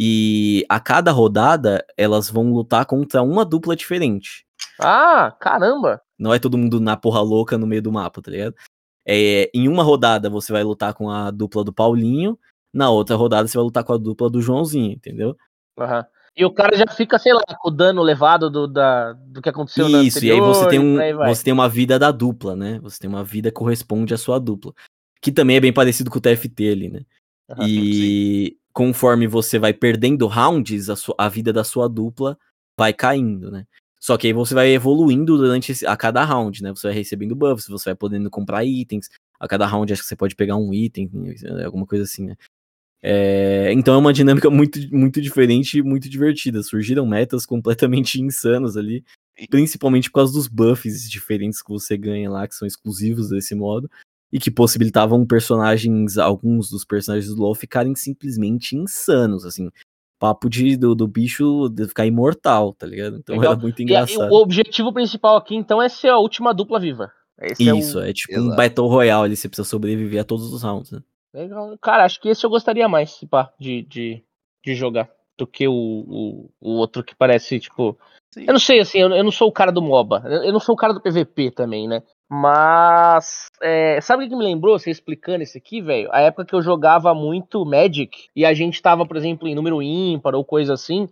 E 0.02 0.64
a 0.66 0.80
cada 0.80 1.12
rodada, 1.12 1.84
elas 1.94 2.30
vão 2.30 2.54
lutar 2.54 2.86
contra 2.86 3.20
uma 3.20 3.44
dupla 3.44 3.76
diferente. 3.76 4.46
Ah, 4.80 5.36
caramba! 5.38 6.00
Não 6.18 6.32
é 6.32 6.38
todo 6.38 6.56
mundo 6.56 6.80
na 6.80 6.96
porra 6.96 7.20
louca 7.20 7.58
no 7.58 7.66
meio 7.66 7.82
do 7.82 7.92
mapa, 7.92 8.22
tá 8.22 8.30
ligado? 8.30 8.54
É, 9.06 9.50
em 9.52 9.68
uma 9.68 9.82
rodada 9.82 10.30
você 10.30 10.50
vai 10.54 10.64
lutar 10.64 10.94
com 10.94 11.10
a 11.10 11.30
dupla 11.30 11.62
do 11.62 11.70
Paulinho, 11.70 12.38
na 12.72 12.88
outra 12.88 13.14
rodada 13.14 13.46
você 13.46 13.58
vai 13.58 13.64
lutar 13.64 13.84
com 13.84 13.92
a 13.92 13.98
dupla 13.98 14.30
do 14.30 14.40
Joãozinho, 14.40 14.92
entendeu? 14.92 15.36
Uhum. 15.78 16.04
E 16.34 16.44
o 16.46 16.50
cara 16.50 16.74
já 16.78 16.86
fica, 16.86 17.18
sei 17.18 17.34
lá, 17.34 17.42
com 17.60 17.68
o 17.68 17.70
dano 17.70 18.02
levado 18.02 18.48
do, 18.48 18.66
da, 18.66 19.12
do 19.12 19.42
que 19.42 19.50
aconteceu 19.50 19.84
Isso, 19.84 19.96
na 19.96 20.02
Isso, 20.02 20.24
e 20.24 20.30
aí 20.30 20.40
você 20.40 20.66
tem, 20.66 20.78
um, 20.78 20.96
você 21.26 21.44
tem 21.44 21.52
uma 21.52 21.68
vida 21.68 21.98
da 21.98 22.10
dupla, 22.10 22.56
né? 22.56 22.78
Você 22.82 22.98
tem 22.98 23.10
uma 23.10 23.22
vida 23.22 23.50
que 23.50 23.56
corresponde 23.56 24.14
à 24.14 24.16
sua 24.16 24.38
dupla. 24.38 24.72
Que 25.20 25.30
também 25.30 25.56
é 25.56 25.60
bem 25.60 25.74
parecido 25.74 26.10
com 26.10 26.16
o 26.16 26.20
TFT 26.22 26.70
ali, 26.70 26.88
né? 26.88 27.00
Uhum, 27.50 27.66
e 27.66 28.52
sim 28.52 28.59
conforme 28.72 29.26
você 29.26 29.58
vai 29.58 29.72
perdendo 29.72 30.26
rounds, 30.26 30.88
a, 30.88 30.96
sua, 30.96 31.14
a 31.18 31.28
vida 31.28 31.52
da 31.52 31.64
sua 31.64 31.88
dupla 31.88 32.38
vai 32.78 32.92
caindo, 32.92 33.50
né? 33.50 33.66
Só 33.98 34.16
que 34.16 34.26
aí 34.26 34.32
você 34.32 34.54
vai 34.54 34.70
evoluindo 34.70 35.36
durante 35.36 35.84
a 35.86 35.96
cada 35.96 36.24
round, 36.24 36.62
né? 36.62 36.70
Você 36.70 36.86
vai 36.86 36.96
recebendo 36.96 37.36
buffs, 37.36 37.68
você 37.68 37.90
vai 37.90 37.94
podendo 37.94 38.30
comprar 38.30 38.64
itens. 38.64 39.10
A 39.38 39.46
cada 39.46 39.66
round 39.66 39.92
acho 39.92 40.02
que 40.02 40.08
você 40.08 40.16
pode 40.16 40.34
pegar 40.34 40.56
um 40.56 40.72
item, 40.72 41.10
alguma 41.64 41.86
coisa 41.86 42.04
assim, 42.04 42.26
né? 42.26 42.36
É, 43.02 43.72
então 43.72 43.94
é 43.94 43.98
uma 43.98 44.12
dinâmica 44.12 44.48
muito, 44.50 44.78
muito 44.94 45.20
diferente 45.20 45.78
e 45.78 45.82
muito 45.82 46.08
divertida. 46.08 46.62
Surgiram 46.62 47.06
metas 47.06 47.44
completamente 47.44 48.20
insanas 48.22 48.76
ali, 48.76 49.04
principalmente 49.50 50.10
por 50.10 50.16
causa 50.16 50.32
dos 50.32 50.48
buffs 50.48 51.10
diferentes 51.10 51.62
que 51.62 51.68
você 51.70 51.98
ganha 51.98 52.30
lá, 52.30 52.48
que 52.48 52.54
são 52.54 52.66
exclusivos 52.66 53.28
desse 53.28 53.54
modo 53.54 53.90
e 54.32 54.38
que 54.38 54.50
possibilitavam 54.50 55.26
personagens, 55.26 56.16
alguns 56.16 56.70
dos 56.70 56.84
personagens 56.84 57.34
do 57.34 57.40
LoL 57.40 57.54
ficarem 57.54 57.94
simplesmente 57.94 58.76
insanos, 58.76 59.44
assim. 59.44 59.70
Papo 60.18 60.50
de, 60.50 60.76
do, 60.76 60.94
do 60.94 61.08
bicho 61.08 61.68
de 61.70 61.88
ficar 61.88 62.06
imortal, 62.06 62.74
tá 62.74 62.86
ligado? 62.86 63.16
Então 63.16 63.36
Legal. 63.36 63.52
era 63.52 63.60
muito 63.60 63.82
engraçado. 63.82 64.28
E, 64.28 64.30
o 64.30 64.34
objetivo 64.34 64.92
principal 64.92 65.36
aqui, 65.36 65.56
então, 65.56 65.80
é 65.80 65.88
ser 65.88 66.08
a 66.08 66.18
última 66.18 66.52
dupla 66.52 66.78
viva. 66.78 67.10
Esse 67.40 67.62
Isso, 67.64 67.98
é, 67.98 68.02
o... 68.02 68.06
é 68.06 68.12
tipo 68.12 68.34
Exato. 68.34 68.52
um 68.52 68.54
Battle 68.54 68.86
Royale, 68.86 69.24
ali, 69.24 69.36
você 69.36 69.48
precisa 69.48 69.66
sobreviver 69.66 70.20
a 70.20 70.24
todos 70.24 70.52
os 70.52 70.62
rounds, 70.62 70.90
né? 70.90 71.00
Legal. 71.32 71.76
Cara, 71.80 72.04
acho 72.04 72.20
que 72.20 72.28
esse 72.28 72.44
eu 72.44 72.50
gostaria 72.50 72.88
mais, 72.88 73.24
pá, 73.30 73.52
de, 73.58 73.82
de, 73.82 74.22
de 74.64 74.74
jogar. 74.74 75.08
Do 75.38 75.46
que 75.46 75.66
o, 75.66 75.72
o, 75.72 76.50
o 76.60 76.70
outro 76.72 77.02
que 77.02 77.14
parece, 77.14 77.58
tipo. 77.58 77.98
Sim. 78.30 78.44
Eu 78.46 78.52
não 78.52 78.60
sei, 78.60 78.80
assim, 78.80 78.98
eu, 78.98 79.08
eu, 79.10 79.24
não 79.24 79.30
sou 79.30 79.48
o 79.48 79.52
cara 79.52 79.72
do 79.72 79.80
MOBA. 79.80 80.22
Eu 80.26 80.52
não 80.52 80.60
sou 80.60 80.74
o 80.74 80.78
cara 80.78 80.92
do 80.92 81.00
PVP 81.00 81.50
também, 81.50 81.88
né? 81.88 82.02
Mas, 82.32 83.50
é, 83.60 84.00
sabe 84.00 84.24
o 84.24 84.28
que 84.28 84.36
me 84.36 84.44
lembrou, 84.44 84.78
você 84.78 84.88
explicando 84.88 85.42
isso 85.42 85.58
aqui, 85.58 85.80
velho? 85.80 86.08
A 86.12 86.20
época 86.20 86.44
que 86.44 86.54
eu 86.54 86.62
jogava 86.62 87.12
muito 87.12 87.66
Magic 87.66 88.28
e 88.36 88.44
a 88.46 88.54
gente 88.54 88.80
tava, 88.80 89.04
por 89.04 89.16
exemplo, 89.16 89.48
em 89.48 89.54
número 89.54 89.82
ímpar 89.82 90.36
ou 90.36 90.44
coisa 90.44 90.74
assim, 90.74 91.08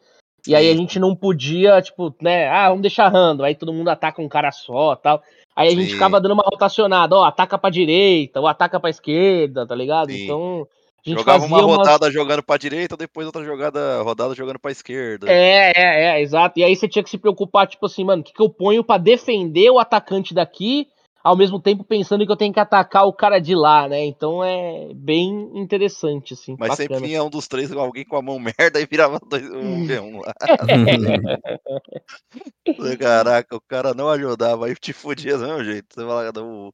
e 0.47 0.55
aí 0.55 0.71
a 0.71 0.77
gente 0.77 1.01
não 1.01 1.17
podia, 1.17 1.83
tipo, 1.83 2.15
né, 2.23 2.49
ah, 2.49 2.69
vamos 2.69 2.83
deixar 2.83 3.09
random, 3.09 3.43
aí 3.43 3.57
todo 3.57 3.73
mundo 3.73 3.89
ataca 3.89 4.23
um 4.23 4.29
cara 4.29 4.53
só 4.53 4.95
tal. 4.95 5.21
Aí 5.57 5.67
a 5.67 5.71
Sim. 5.73 5.81
gente 5.81 5.95
ficava 5.95 6.21
dando 6.21 6.35
uma 6.35 6.45
rotacionada, 6.45 7.17
ó, 7.17 7.25
ataca 7.25 7.59
pra 7.59 7.69
direita, 7.69 8.39
ou 8.39 8.47
ataca 8.47 8.79
pra 8.79 8.89
esquerda, 8.89 9.67
tá 9.67 9.75
ligado? 9.75 10.13
Sim. 10.13 10.23
Então. 10.23 10.69
A 11.05 11.11
gente 11.11 11.19
Jogava 11.19 11.47
uma 11.47 11.63
rodada 11.63 12.07
uma... 12.07 12.13
jogando 12.13 12.43
pra 12.43 12.57
direita, 12.59 12.97
depois 12.97 13.27
outra 13.27 13.43
jogada, 13.45 14.03
rodada 14.03 14.35
jogando 14.35 14.59
pra 14.59 14.71
esquerda. 14.71 15.29
É, 15.29 15.73
é, 15.75 16.05
é, 16.05 16.21
exato. 16.21 16.59
E 16.59 16.65
aí 16.65 16.77
você 16.77 16.87
tinha 16.87 17.03
que 17.03 17.09
se 17.09 17.17
preocupar, 17.17 17.67
tipo 17.67 17.87
assim, 17.87 18.05
mano, 18.05 18.21
o 18.21 18.25
que, 18.25 18.33
que 18.33 18.43
eu 18.43 18.51
ponho 18.51 18.85
para 18.85 19.01
defender 19.01 19.71
o 19.71 19.79
atacante 19.79 20.35
daqui 20.35 20.87
ao 21.23 21.37
mesmo 21.37 21.61
tempo 21.61 21.85
pensando 21.85 22.25
que 22.25 22.33
eu 22.33 22.37
tenho 22.37 22.53
que 22.53 22.61
atacar 22.61 23.07
o 23.07 23.13
cara 23.13 23.39
de 23.39 23.55
lá, 23.55 23.89
né? 23.89 24.05
Então 24.05 24.43
é 24.43 24.93
bem 24.95 25.51
interessante, 25.55 26.35
assim. 26.35 26.57
Mas 26.59 26.71
bacana. 26.71 26.89
sempre 26.89 27.07
vinha 27.07 27.23
um 27.23 27.31
dos 27.31 27.49
três 27.49 27.73
com 27.73 27.81
alguém 27.81 28.05
com 28.05 28.17
a 28.17 28.23
mão 28.23 28.39
merda 28.59 28.81
e 28.81 28.87
virava 28.87 29.19
dois, 29.19 29.49
um 29.49 29.87
V1 29.87 30.25
lá. 30.25 30.35
Caraca, 32.99 33.57
o 33.57 33.61
cara 33.61 33.95
não 33.95 34.09
ajudava, 34.09 34.67
aí 34.67 34.75
te 34.75 34.93
fudia 34.93 35.37
do 35.37 35.47
mesmo 35.47 35.65
jeito. 35.65 35.95
Você 35.95 36.01
fala, 36.01 36.33
não... 36.33 36.73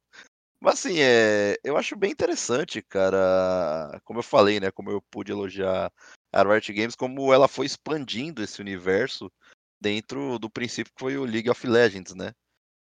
Mas 0.61 0.75
assim, 0.75 0.99
é, 0.99 1.57
eu 1.63 1.77
acho 1.77 1.95
bem 1.95 2.11
interessante, 2.11 2.81
cara. 2.81 3.99
Como 4.03 4.19
eu 4.19 4.23
falei, 4.23 4.59
né? 4.59 4.71
Como 4.71 4.89
eu 4.89 5.01
pude 5.11 5.31
elogiar 5.31 5.91
a 6.31 6.43
Riot 6.43 6.73
Games 6.73 6.95
como 6.95 7.33
ela 7.33 7.47
foi 7.47 7.65
expandindo 7.65 8.43
esse 8.43 8.59
universo 8.59 9.31
dentro 9.79 10.39
do 10.39 10.49
princípio 10.49 10.91
que 10.93 10.99
foi 10.99 11.17
o 11.17 11.23
League 11.23 11.49
of 11.49 11.65
Legends, 11.65 12.13
né? 12.13 12.33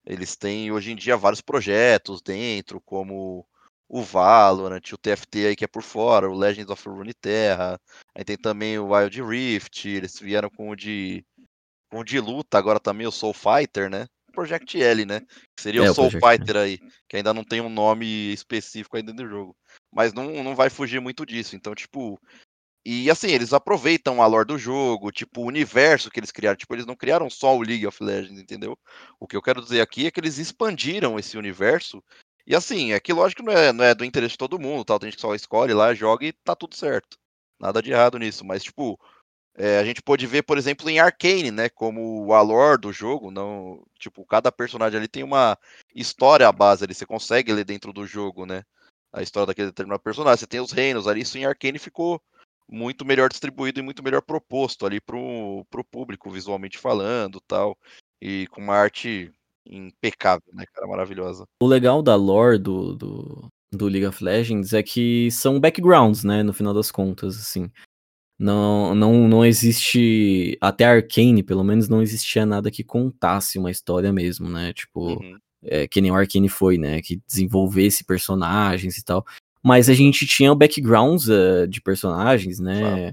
Eles 0.06 0.36
têm 0.36 0.72
hoje 0.72 0.92
em 0.92 0.96
dia 0.96 1.16
vários 1.16 1.40
projetos 1.40 2.22
dentro, 2.22 2.80
como 2.80 3.46
o 3.88 4.02
Valorant, 4.02 4.92
o 4.92 4.98
TFT 4.98 5.46
aí 5.46 5.56
que 5.56 5.64
é 5.64 5.68
por 5.68 5.82
fora, 5.82 6.28
o 6.28 6.36
Legends 6.36 6.70
of 6.70 6.88
Runeterra, 6.88 7.80
aí 8.14 8.24
tem 8.24 8.36
também 8.36 8.78
o 8.78 8.92
Wild 8.92 9.22
Rift, 9.22 9.88
eles 9.88 10.18
vieram 10.18 10.50
com 10.50 10.70
o 10.70 10.76
de 10.76 11.24
com 11.90 12.00
o 12.00 12.04
de 12.04 12.20
luta, 12.20 12.58
agora 12.58 12.78
também 12.78 13.06
o 13.06 13.12
Soul 13.12 13.32
Fighter, 13.32 13.88
né? 13.88 14.06
Project 14.32 14.80
L, 14.80 15.04
né? 15.04 15.20
Que 15.56 15.62
seria 15.62 15.82
é, 15.82 15.90
o 15.90 15.94
Soul 15.94 16.10
Fighter 16.10 16.56
aí, 16.56 16.78
que 17.08 17.16
ainda 17.16 17.34
não 17.34 17.42
tem 17.42 17.60
um 17.60 17.68
nome 17.68 18.06
específico 18.32 18.96
ainda 18.96 19.12
do 19.12 19.26
jogo. 19.26 19.56
Mas 19.92 20.12
não, 20.12 20.44
não 20.44 20.54
vai 20.54 20.70
fugir 20.70 21.00
muito 21.00 21.24
disso. 21.24 21.56
Então, 21.56 21.74
tipo. 21.74 22.20
E 22.90 23.10
assim, 23.10 23.28
eles 23.28 23.52
aproveitam 23.52 24.22
a 24.22 24.26
lore 24.26 24.46
do 24.46 24.56
jogo, 24.56 25.12
tipo, 25.12 25.42
o 25.42 25.46
universo 25.46 26.10
que 26.10 26.18
eles 26.18 26.32
criaram. 26.32 26.56
Tipo, 26.56 26.74
eles 26.74 26.86
não 26.86 26.96
criaram 26.96 27.28
só 27.28 27.54
o 27.54 27.60
League 27.60 27.86
of 27.86 28.02
Legends, 28.02 28.40
entendeu? 28.40 28.78
O 29.20 29.26
que 29.26 29.36
eu 29.36 29.42
quero 29.42 29.60
dizer 29.60 29.82
aqui 29.82 30.06
é 30.06 30.10
que 30.10 30.18
eles 30.18 30.38
expandiram 30.38 31.18
esse 31.18 31.36
universo. 31.36 32.02
E 32.46 32.56
assim, 32.56 32.94
é 32.94 32.98
que 32.98 33.12
lógico 33.12 33.42
não 33.42 33.52
é, 33.52 33.74
não 33.74 33.84
é 33.84 33.94
do 33.94 34.06
interesse 34.06 34.32
de 34.32 34.38
todo 34.38 34.58
mundo, 34.58 34.86
tal. 34.86 34.98
Tem 34.98 35.08
gente 35.10 35.16
que 35.16 35.20
só 35.20 35.34
escolhe 35.34 35.74
lá, 35.74 35.92
joga 35.92 36.24
e 36.24 36.32
tá 36.32 36.56
tudo 36.56 36.74
certo. 36.74 37.18
Nada 37.60 37.82
de 37.82 37.92
errado 37.92 38.18
nisso. 38.18 38.42
Mas, 38.42 38.64
tipo, 38.64 38.98
é, 39.54 39.78
a 39.78 39.84
gente 39.84 40.00
pode 40.00 40.26
ver, 40.26 40.44
por 40.44 40.56
exemplo, 40.56 40.88
em 40.88 40.98
Arcane, 40.98 41.50
né? 41.50 41.68
Como 41.68 42.24
o 42.26 42.42
lore 42.42 42.80
do 42.80 42.90
jogo, 42.90 43.30
não, 43.30 43.84
tipo, 43.98 44.24
cada 44.24 44.50
personagem 44.50 44.98
ali 44.98 45.08
tem 45.08 45.22
uma 45.22 45.58
história 45.94 46.48
à 46.48 46.52
base 46.52 46.84
ali, 46.84 46.94
você 46.94 47.04
consegue 47.04 47.52
ler 47.52 47.64
dentro 47.66 47.92
do 47.92 48.06
jogo, 48.06 48.46
né? 48.46 48.64
A 49.12 49.22
história 49.22 49.46
daquele 49.48 49.68
determinado 49.68 50.02
personagem. 50.02 50.38
Você 50.38 50.46
tem 50.46 50.60
os 50.60 50.72
reinos 50.72 51.06
ali, 51.06 51.20
isso 51.20 51.36
em 51.36 51.44
Arcane 51.44 51.78
ficou 51.78 52.22
muito 52.68 53.04
melhor 53.04 53.28
distribuído 53.28 53.80
e 53.80 53.82
muito 53.82 54.02
melhor 54.02 54.22
proposto 54.22 54.84
ali 54.84 55.00
pro, 55.00 55.64
pro 55.70 55.84
público, 55.84 56.30
visualmente 56.30 56.78
falando, 56.78 57.40
tal, 57.46 57.76
e 58.20 58.46
com 58.48 58.60
uma 58.60 58.74
arte 58.74 59.32
impecável, 59.66 60.52
né, 60.52 60.64
cara, 60.72 60.86
maravilhosa. 60.86 61.44
O 61.62 61.66
legal 61.66 62.02
da 62.02 62.14
lore 62.14 62.58
do, 62.58 62.94
do, 62.94 63.48
do 63.72 63.86
League 63.86 64.06
of 64.06 64.22
Legends 64.22 64.72
é 64.72 64.82
que 64.82 65.30
são 65.30 65.60
backgrounds, 65.60 66.24
né, 66.24 66.42
no 66.42 66.52
final 66.52 66.74
das 66.74 66.90
contas, 66.90 67.36
assim. 67.36 67.70
Não, 68.38 68.94
não, 68.94 69.26
não 69.26 69.44
existe. 69.44 70.56
Até 70.60 70.84
Arcane, 70.84 71.42
pelo 71.42 71.64
menos, 71.64 71.88
não 71.88 72.00
existia 72.00 72.46
nada 72.46 72.70
que 72.70 72.84
contasse 72.84 73.58
uma 73.58 73.70
história 73.70 74.12
mesmo, 74.12 74.48
né? 74.48 74.72
Tipo, 74.72 75.14
uhum. 75.20 75.38
é, 75.60 75.88
que 75.88 76.00
nem 76.00 76.12
o 76.12 76.14
Arcane 76.14 76.48
foi, 76.48 76.78
né? 76.78 77.02
Que 77.02 77.20
desenvolvesse 77.26 78.04
personagens 78.04 78.96
e 78.96 79.04
tal. 79.04 79.26
Mas 79.62 79.88
a 79.88 79.94
gente 79.94 80.26
tinha 80.26 80.54
backgrounds 80.54 81.28
uh, 81.28 81.66
de 81.68 81.80
personagens, 81.80 82.58
né? 82.58 83.12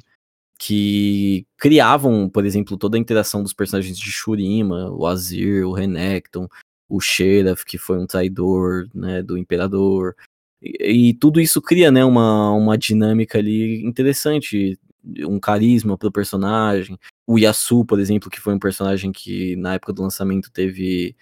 Que 0.57 1.45
criavam, 1.57 2.29
por 2.29 2.45
exemplo, 2.45 2.77
toda 2.77 2.97
a 2.97 2.99
interação 2.99 3.43
dos 3.43 3.53
personagens 3.53 3.97
de 3.97 4.11
Shurima, 4.11 4.89
o 4.91 5.05
Azir, 5.05 5.67
o 5.67 5.73
Renekton, 5.73 6.47
o 6.87 6.99
Sheriff, 7.01 7.65
que 7.65 7.77
foi 7.77 7.97
um 7.99 8.07
traidor, 8.07 8.87
né? 8.93 9.21
Do 9.21 9.37
Imperador. 9.37 10.15
E, 10.61 11.09
e 11.09 11.13
tudo 11.13 11.41
isso 11.41 11.61
cria, 11.61 11.91
né? 11.91 12.05
Uma, 12.05 12.51
uma 12.51 12.77
dinâmica 12.77 13.39
ali 13.39 13.85
interessante 13.85 14.79
um 15.27 15.39
carisma 15.39 15.97
pro 15.97 16.11
personagem. 16.11 16.97
O 17.27 17.37
Yasu, 17.37 17.85
por 17.85 17.99
exemplo, 17.99 18.29
que 18.29 18.39
foi 18.39 18.53
um 18.53 18.59
personagem 18.59 19.11
que 19.11 19.55
na 19.55 19.75
época 19.75 19.93
do 19.93 20.01
lançamento 20.01 20.51
teve 20.51 21.15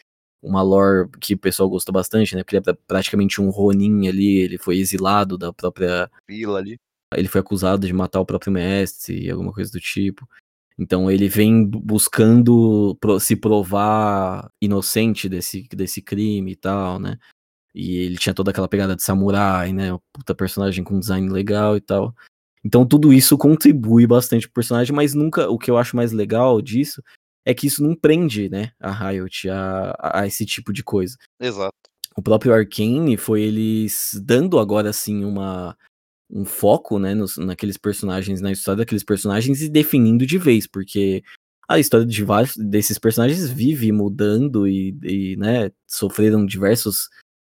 uma 0.43 0.61
lore 0.61 1.09
que 1.19 1.33
o 1.33 1.37
pessoal 1.37 1.69
gostou 1.69 1.93
bastante, 1.93 2.35
né? 2.35 2.43
Porque 2.43 2.57
ele 2.57 2.63
é 2.67 2.73
praticamente 2.85 3.41
um 3.41 3.49
Ronin 3.49 4.07
ali, 4.07 4.37
ele 4.37 4.57
foi 4.57 4.77
exilado 4.77 5.37
da 5.37 5.53
própria 5.53 6.11
vila 6.27 6.59
ali. 6.59 6.77
Ele 7.15 7.27
foi 7.27 7.41
acusado 7.41 7.87
de 7.87 7.93
matar 7.93 8.19
o 8.19 8.25
próprio 8.25 8.51
mestre 8.51 9.23
e 9.25 9.31
alguma 9.31 9.53
coisa 9.53 9.71
do 9.71 9.79
tipo. 9.79 10.27
Então 10.77 11.09
ele 11.09 11.29
vem 11.29 11.65
buscando 11.65 12.97
se 13.19 13.35
provar 13.35 14.49
inocente 14.61 15.29
desse, 15.29 15.67
desse 15.69 16.01
crime 16.01 16.51
e 16.51 16.55
tal, 16.55 16.99
né? 16.99 17.17
E 17.73 17.97
ele 17.97 18.17
tinha 18.17 18.33
toda 18.33 18.51
aquela 18.51 18.67
pegada 18.67 18.95
de 18.95 19.03
samurai, 19.03 19.71
né? 19.71 19.97
Puta 20.11 20.35
personagem 20.35 20.83
com 20.83 20.99
design 20.99 21.29
legal 21.29 21.77
e 21.77 21.81
tal. 21.81 22.13
Então 22.65 22.85
tudo 22.85 23.13
isso 23.13 23.37
contribui 23.37 24.05
bastante 24.07 24.47
pro 24.47 24.55
personagem, 24.55 24.95
mas 24.95 25.13
nunca. 25.13 25.49
O 25.49 25.57
que 25.57 25.71
eu 25.71 25.77
acho 25.77 25.95
mais 25.95 26.11
legal 26.11 26.61
disso 26.61 27.01
é 27.45 27.53
que 27.53 27.67
isso 27.67 27.83
não 27.83 27.95
prende, 27.95 28.49
né, 28.49 28.71
a 28.79 28.91
Riot 28.91 29.49
a, 29.49 29.95
a 29.99 30.27
esse 30.27 30.45
tipo 30.45 30.71
de 30.71 30.83
coisa. 30.83 31.17
Exato. 31.39 31.75
O 32.15 32.21
próprio 32.21 32.53
Arkane 32.53 33.17
foi 33.17 33.41
eles 33.41 34.11
dando 34.23 34.59
agora 34.59 34.89
assim 34.89 35.23
uma 35.25 35.75
um 36.29 36.45
foco, 36.45 36.97
né, 36.97 37.13
nos, 37.13 37.37
naqueles 37.37 37.77
personagens, 37.77 38.41
na 38.41 38.51
história 38.51 38.79
daqueles 38.79 39.03
personagens 39.03 39.61
e 39.61 39.69
definindo 39.69 40.25
de 40.25 40.37
vez, 40.39 40.65
porque 40.65 41.23
a 41.67 41.79
história 41.79 42.05
de 42.05 42.23
vários 42.23 42.55
desses 42.57 42.97
personagens 42.97 43.49
vive 43.49 43.91
mudando 43.91 44.67
e, 44.67 44.97
e 45.03 45.35
né, 45.37 45.71
sofreram 45.87 46.45
diversos 46.45 47.07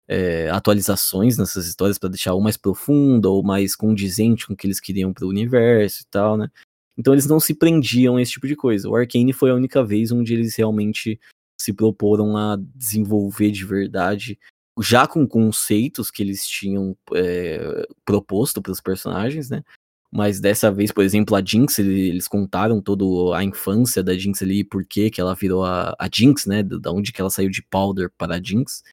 é, 0.08 0.50
atualizações 0.50 1.38
nessas 1.38 1.68
histórias 1.68 1.98
para 1.98 2.10
deixar 2.10 2.34
ou 2.34 2.42
mais 2.42 2.56
profunda 2.56 3.30
ou 3.30 3.44
mais 3.44 3.76
condizente 3.76 4.48
com 4.48 4.54
o 4.54 4.56
que 4.56 4.68
eles 4.68 4.80
queriam 4.80 5.12
para 5.12 5.26
o 5.26 5.30
universo 5.30 6.04
e 6.04 6.06
tal, 6.10 6.38
né? 6.38 6.50
Então 6.98 7.14
eles 7.14 7.28
não 7.28 7.40
se 7.40 7.54
prendiam 7.54 8.18
a 8.18 8.22
esse 8.22 8.32
tipo 8.32 8.48
de 8.48 8.56
coisa. 8.56 8.90
O 8.90 8.96
Arcane 8.96 9.32
foi 9.32 9.52
a 9.52 9.56
única 9.56 9.84
vez 9.84 10.12
onde 10.12 10.34
eles 10.34 10.56
realmente 10.56 11.20
se 11.60 11.74
proporam 11.74 12.38
a 12.38 12.58
desenvolver 12.76 13.52
de 13.52 13.66
verdade, 13.66 14.40
já 14.80 15.08
com 15.08 15.28
conceitos 15.28 16.12
que 16.12 16.22
eles 16.22 16.48
tinham 16.48 16.96
é, 17.14 17.88
proposto 18.06 18.62
para 18.62 18.72
os 18.72 18.82
personagens, 18.82 19.50
né? 19.50 19.64
Mas 20.12 20.40
dessa 20.40 20.72
vez, 20.72 20.92
por 20.92 21.04
exemplo, 21.04 21.36
a 21.36 21.44
Jinx, 21.44 21.80
eles 21.80 22.28
contaram 22.28 22.82
toda 22.82 23.36
a 23.36 23.44
infância 23.44 24.02
da 24.02 24.18
Jinx 24.18 24.42
ali, 24.42 24.64
por 24.64 24.86
que 24.86 25.12
ela 25.18 25.36
virou 25.36 25.66
a, 25.66 25.96
a 26.00 26.10
Jinx, 26.12 26.46
né? 26.46 26.64
Da 26.64 26.92
onde 26.92 27.12
que 27.12 27.20
ela 27.20 27.30
saiu 27.30 27.50
de 27.50 27.62
Powder 27.62 28.10
para 28.18 28.36
a 28.36 28.42
Jinx. 28.42 28.84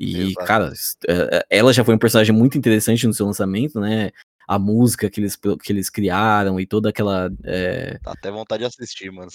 E, 0.00 0.30
Exato. 0.30 0.46
cara, 0.46 0.72
é, 1.06 1.12
é, 1.36 1.58
ela 1.58 1.72
já 1.72 1.84
foi 1.84 1.94
um 1.94 1.98
personagem 1.98 2.34
muito 2.34 2.58
interessante 2.58 3.06
no 3.06 3.14
seu 3.14 3.26
lançamento, 3.26 3.80
né? 3.80 4.10
A 4.48 4.58
música 4.58 5.10
que 5.10 5.20
eles, 5.20 5.36
que 5.36 5.72
eles 5.72 5.90
criaram 5.90 6.58
e 6.58 6.66
toda 6.66 6.88
aquela. 6.88 7.30
É... 7.44 7.98
Dá 8.02 8.12
até 8.12 8.30
vontade 8.30 8.60
de 8.60 8.66
assistir, 8.66 9.12
mano. 9.12 9.30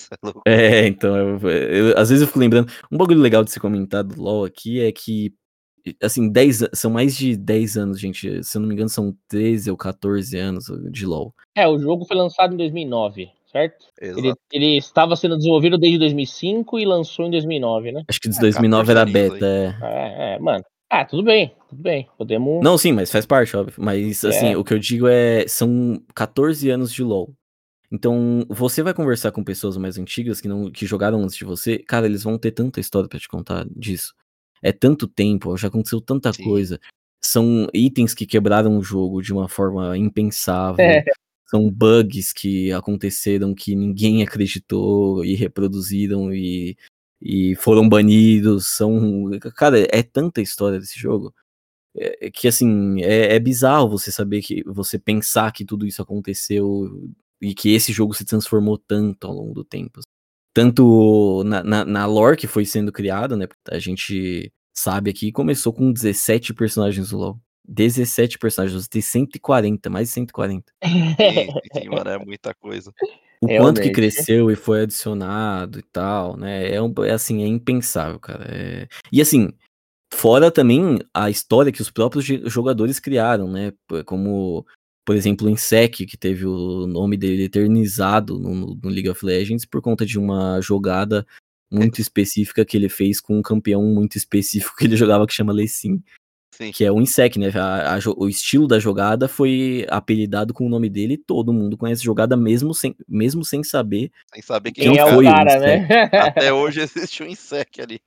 É, 0.45 0.81
é, 0.81 0.87
então, 0.87 1.15
eu, 1.15 1.49
eu, 1.49 1.97
às 1.97 2.09
vezes 2.09 2.21
eu 2.21 2.27
fico 2.27 2.39
lembrando. 2.39 2.71
Um 2.91 2.97
bagulho 2.97 3.19
legal 3.19 3.43
de 3.43 3.51
ser 3.51 3.59
comentado 3.59 4.15
do 4.15 4.21
LOL 4.21 4.43
aqui 4.43 4.81
é 4.81 4.91
que, 4.91 5.33
assim, 6.01 6.29
10, 6.29 6.69
são 6.73 6.89
mais 6.89 7.15
de 7.15 7.37
10 7.37 7.77
anos, 7.77 7.99
gente. 7.99 8.43
Se 8.43 8.57
eu 8.57 8.61
não 8.61 8.67
me 8.67 8.73
engano, 8.73 8.89
são 8.89 9.15
13 9.27 9.69
ou 9.69 9.77
14 9.77 10.35
anos 10.37 10.65
de 10.91 11.05
LOL. 11.05 11.33
É, 11.55 11.67
o 11.67 11.77
jogo 11.77 12.05
foi 12.05 12.17
lançado 12.17 12.53
em 12.53 12.57
2009 12.57 13.29
certo? 13.53 13.85
Ele, 14.01 14.33
ele, 14.51 14.77
estava 14.77 15.15
sendo 15.15 15.37
desenvolvido 15.37 15.77
desde 15.77 15.99
2005 15.99 16.79
e 16.79 16.85
lançou 16.85 17.27
em 17.27 17.29
2009, 17.29 17.91
né? 17.91 18.03
Acho 18.09 18.19
que 18.19 18.27
de 18.27 18.39
2009 18.39 18.87
é, 18.87 18.91
era 18.91 19.05
beta, 19.05 19.45
é. 19.45 19.77
é. 19.83 20.33
É, 20.33 20.39
mano. 20.39 20.63
Ah, 20.93 21.03
tudo 21.03 21.23
bem, 21.23 21.55
tudo 21.67 21.81
bem. 21.81 22.07
Podemos. 22.15 22.63
Não, 22.63 22.77
sim, 22.77 22.91
mas 22.91 23.11
faz 23.11 23.25
parte, 23.25 23.57
óbvio. 23.57 23.73
Mas, 23.79 24.23
assim, 24.23 24.51
é. 24.51 24.57
o 24.57 24.63
que 24.63 24.75
eu 24.75 24.77
digo 24.77 25.07
é. 25.07 25.43
São 25.47 25.99
14 26.13 26.69
anos 26.69 26.93
de 26.93 27.01
LoL. 27.01 27.33
Então, 27.91 28.45
você 28.47 28.83
vai 28.83 28.93
conversar 28.93 29.31
com 29.31 29.43
pessoas 29.43 29.75
mais 29.75 29.97
antigas 29.97 30.39
que, 30.39 30.47
não, 30.47 30.71
que 30.71 30.85
jogaram 30.85 31.23
antes 31.23 31.35
de 31.35 31.45
você, 31.45 31.79
cara, 31.79 32.05
eles 32.05 32.21
vão 32.21 32.37
ter 32.37 32.51
tanta 32.51 32.79
história 32.79 33.09
para 33.09 33.17
te 33.17 33.27
contar 33.27 33.65
disso. 33.75 34.13
É 34.61 34.71
tanto 34.71 35.07
tempo, 35.07 35.57
já 35.57 35.67
aconteceu 35.67 35.99
tanta 35.99 36.31
sim. 36.31 36.43
coisa. 36.43 36.79
São 37.19 37.67
itens 37.73 38.13
que 38.13 38.27
quebraram 38.27 38.77
o 38.77 38.83
jogo 38.83 39.19
de 39.19 39.33
uma 39.33 39.49
forma 39.49 39.97
impensável. 39.97 40.85
É 40.85 41.03
são 41.53 41.69
bugs 41.69 42.33
que 42.33 42.71
aconteceram 42.71 43.53
que 43.53 43.75
ninguém 43.75 44.23
acreditou 44.23 45.23
e 45.23 45.35
reproduziram 45.35 46.33
e, 46.33 46.75
e 47.23 47.55
foram 47.55 47.87
banidos. 47.87 48.67
São. 48.67 49.31
Cara, 49.55 49.79
é 49.89 50.03
tanta 50.03 50.41
história 50.41 50.79
desse 50.79 50.99
jogo. 50.99 51.33
É, 51.95 52.29
que 52.31 52.47
assim, 52.47 53.01
é, 53.01 53.35
é, 53.35 53.39
bizarro 53.39 53.89
você 53.89 54.11
saber 54.11 54.41
que. 54.41 54.63
Você 54.67 54.99
pensar 54.99 55.51
que 55.53 55.65
tudo 55.65 55.87
isso 55.87 56.01
aconteceu 56.01 56.89
e 57.41 57.53
que 57.55 57.73
esse 57.73 57.93
jogo 57.93 58.13
se 58.13 58.25
transformou 58.25 58.77
tanto 58.77 59.27
ao 59.27 59.33
longo 59.33 59.53
do 59.53 59.63
tempo. 59.63 60.01
Tanto 60.53 61.43
na, 61.45 61.63
na, 61.63 61.85
na 61.85 62.05
lore 62.05 62.37
que 62.37 62.47
foi 62.47 62.65
sendo 62.65 62.91
criada, 62.91 63.35
né? 63.35 63.47
A 63.69 63.79
gente 63.79 64.51
sabe 64.75 65.09
aqui, 65.11 65.31
começou 65.31 65.73
com 65.73 65.91
17 65.91 66.53
personagens 66.53 67.09
do 67.09 67.17
LoL. 67.17 67.39
17 67.65 68.37
personagens, 68.37 68.87
tem 68.87 69.01
140, 69.01 69.89
mais 69.89 70.09
de 70.09 70.13
140. 70.15 70.73
Sim, 70.83 71.89
mano, 71.89 72.09
é 72.09 72.17
muita 72.17 72.53
coisa. 72.53 72.91
O 73.43 73.45
Realmente. 73.45 73.75
quanto 73.75 73.81
que 73.81 73.91
cresceu 73.91 74.49
e 74.49 74.55
foi 74.55 74.83
adicionado 74.83 75.77
e 75.77 75.81
tal, 75.81 76.37
né? 76.37 76.73
É, 76.73 76.81
um, 76.81 76.93
é 77.03 77.11
assim, 77.11 77.43
é 77.43 77.45
impensável, 77.45 78.17
cara. 78.17 78.45
É... 78.49 78.87
E 79.11 79.21
assim, 79.21 79.51
fora 80.13 80.49
também 80.49 80.97
a 81.13 81.29
história 81.29 81.69
que 81.69 81.81
os 81.81 81.91
próprios 81.91 82.23
jogadores 82.25 83.01
criaram, 83.01 83.51
né? 83.51 83.73
Como, 84.05 84.65
por 85.05 85.13
exemplo, 85.13 85.45
o 85.45 85.49
Insec, 85.49 86.05
que 86.05 86.15
teve 86.15 86.45
o 86.45 86.87
nome 86.87 87.17
dele 87.17 87.43
eternizado 87.43 88.39
no, 88.39 88.79
no 88.81 88.89
League 88.89 89.09
of 89.09 89.25
Legends 89.25 89.65
por 89.65 89.81
conta 89.81 90.05
de 90.05 90.17
uma 90.17 90.61
jogada 90.61 91.27
muito 91.69 91.99
específica 91.99 92.63
que 92.63 92.77
ele 92.77 92.87
fez 92.87 93.19
com 93.19 93.37
um 93.37 93.41
campeão 93.41 93.83
muito 93.83 94.17
específico 94.17 94.77
que 94.77 94.85
ele 94.85 94.95
jogava 94.95 95.27
que 95.27 95.33
chama 95.33 95.51
Lecim. 95.51 96.01
Sim. 96.53 96.71
Que 96.71 96.85
é 96.85 96.91
o 96.91 97.01
Insec, 97.01 97.39
né? 97.39 97.49
A, 97.55 97.95
a, 97.95 97.99
o 98.15 98.29
estilo 98.29 98.67
da 98.67 98.77
jogada 98.77 99.27
foi 99.27 99.87
apelidado 99.89 100.53
com 100.53 100.67
o 100.67 100.69
nome 100.69 100.87
dele 100.87 101.15
e 101.15 101.17
todo 101.17 101.51
mundo 101.51 101.75
conhece 101.75 102.03
jogada 102.03 102.37
mesmo 102.37 102.75
sem, 102.75 102.95
mesmo 103.09 103.43
sem 103.43 103.63
saber. 103.63 104.11
Sem 104.31 104.43
saber 104.43 104.71
quem, 104.71 104.91
quem 104.91 104.99
é 104.99 105.03
o 105.03 105.23
cara, 105.23 105.59
né? 105.59 105.87
Até 106.13 106.53
hoje 106.53 106.81
existe 106.81 107.23
um 107.23 107.25
Insec 107.25 107.81
ali. 107.81 107.99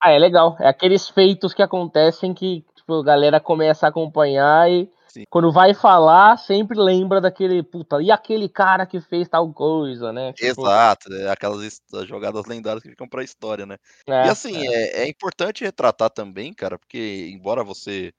ah, 0.00 0.12
é 0.12 0.18
legal. 0.18 0.56
É 0.60 0.66
aqueles 0.66 1.10
feitos 1.10 1.52
que 1.52 1.60
acontecem 1.60 2.32
que 2.32 2.64
tipo, 2.74 2.94
a 2.94 3.04
galera 3.04 3.38
começa 3.38 3.84
a 3.84 3.90
acompanhar 3.90 4.70
e 4.70 4.88
Sim. 5.12 5.24
quando 5.28 5.52
vai 5.52 5.74
falar, 5.74 6.38
sempre 6.38 6.80
lembra 6.80 7.20
daquele, 7.20 7.62
puta, 7.62 8.00
e 8.00 8.10
aquele 8.10 8.48
cara 8.48 8.86
que 8.86 8.98
fez 8.98 9.28
tal 9.28 9.52
coisa, 9.52 10.10
né? 10.10 10.32
Tipo... 10.32 10.62
Exato, 10.62 11.12
é 11.12 11.30
aquelas 11.30 11.82
jogadas 12.06 12.46
lendárias 12.46 12.82
que 12.82 12.88
ficam 12.88 13.06
pra 13.06 13.22
história, 13.22 13.66
né? 13.66 13.76
É, 14.06 14.26
e 14.26 14.30
assim, 14.30 14.66
é. 14.66 14.72
é. 14.72 15.02
É, 15.02 15.06
importante 15.06 15.64
retratar 15.64 16.08
também, 16.08 16.54
cara, 16.54 16.78
porque 16.78 17.28
embora 17.30 17.62
você 17.62 18.14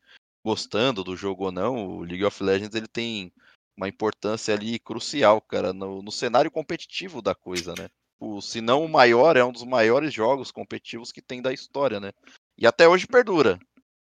gostando 0.46 1.04
do 1.04 1.16
jogo 1.16 1.46
ou 1.46 1.52
não, 1.52 1.98
o 1.98 2.04
League 2.04 2.24
of 2.24 2.44
Legends 2.44 2.76
ele 2.76 2.88
tem 2.88 3.34
uma 3.76 3.88
importância 3.88 4.54
ali 4.54 4.78
crucial, 4.78 5.42
cara, 5.42 5.74
no, 5.74 6.04
no 6.04 6.12
cenário 6.12 6.52
competitivo 6.52 7.24
da 7.24 7.34
coisa, 7.34 7.74
né? 7.76 7.88
O, 8.20 8.40
se 8.40 8.62
não 8.62 8.86
o 8.86 8.90
maior, 8.90 9.36
é 9.36 9.44
um 9.44 9.52
dos 9.52 9.64
maiores 9.64 10.14
jogos 10.14 10.52
competitivos 10.52 11.12
que 11.12 11.24
tem 11.24 11.42
da 11.42 11.52
história, 11.52 12.00
né? 12.00 12.12
E 12.56 12.68
até 12.68 12.88
hoje 12.88 13.08
perdura. 13.08 13.58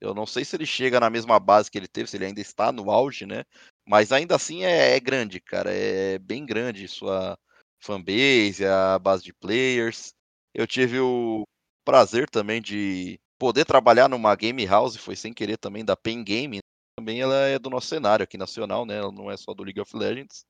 Eu 0.02 0.12
não 0.12 0.26
sei 0.26 0.44
se 0.44 0.56
ele 0.56 0.66
chega 0.66 0.98
na 0.98 1.08
mesma 1.08 1.38
base 1.38 1.70
que 1.70 1.78
ele 1.78 1.86
teve, 1.86 2.10
se 2.10 2.16
ele 2.16 2.24
ainda 2.24 2.40
está 2.40 2.72
no 2.72 2.90
auge, 2.90 3.24
né? 3.24 3.44
Mas 3.86 4.10
ainda 4.10 4.34
assim 4.34 4.64
é, 4.64 4.96
é 4.96 5.00
grande, 5.00 5.40
cara. 5.40 5.72
É 5.72 6.18
bem 6.18 6.44
grande 6.44 6.88
sua 6.88 7.38
fanbase, 7.80 8.66
a 8.66 8.98
base 8.98 9.22
de 9.22 9.32
players. 9.32 10.12
Eu 10.52 10.66
tive 10.66 10.98
o 10.98 11.44
prazer 11.84 12.28
também 12.28 12.60
de 12.60 13.16
poder 13.38 13.64
trabalhar 13.64 14.08
numa 14.08 14.34
game 14.34 14.66
house, 14.66 14.96
foi 14.96 15.14
sem 15.14 15.32
querer 15.32 15.56
também 15.56 15.84
da 15.84 15.96
Pen 15.96 16.24
Game. 16.24 16.58
Também 16.98 17.20
ela 17.20 17.36
é 17.46 17.56
do 17.56 17.70
nosso 17.70 17.86
cenário 17.86 18.24
aqui 18.24 18.36
nacional, 18.36 18.84
né? 18.84 18.96
Ela 18.96 19.12
não 19.12 19.30
é 19.30 19.36
só 19.36 19.54
do 19.54 19.62
League 19.62 19.80
of 19.80 19.96
Legends. 19.96 20.42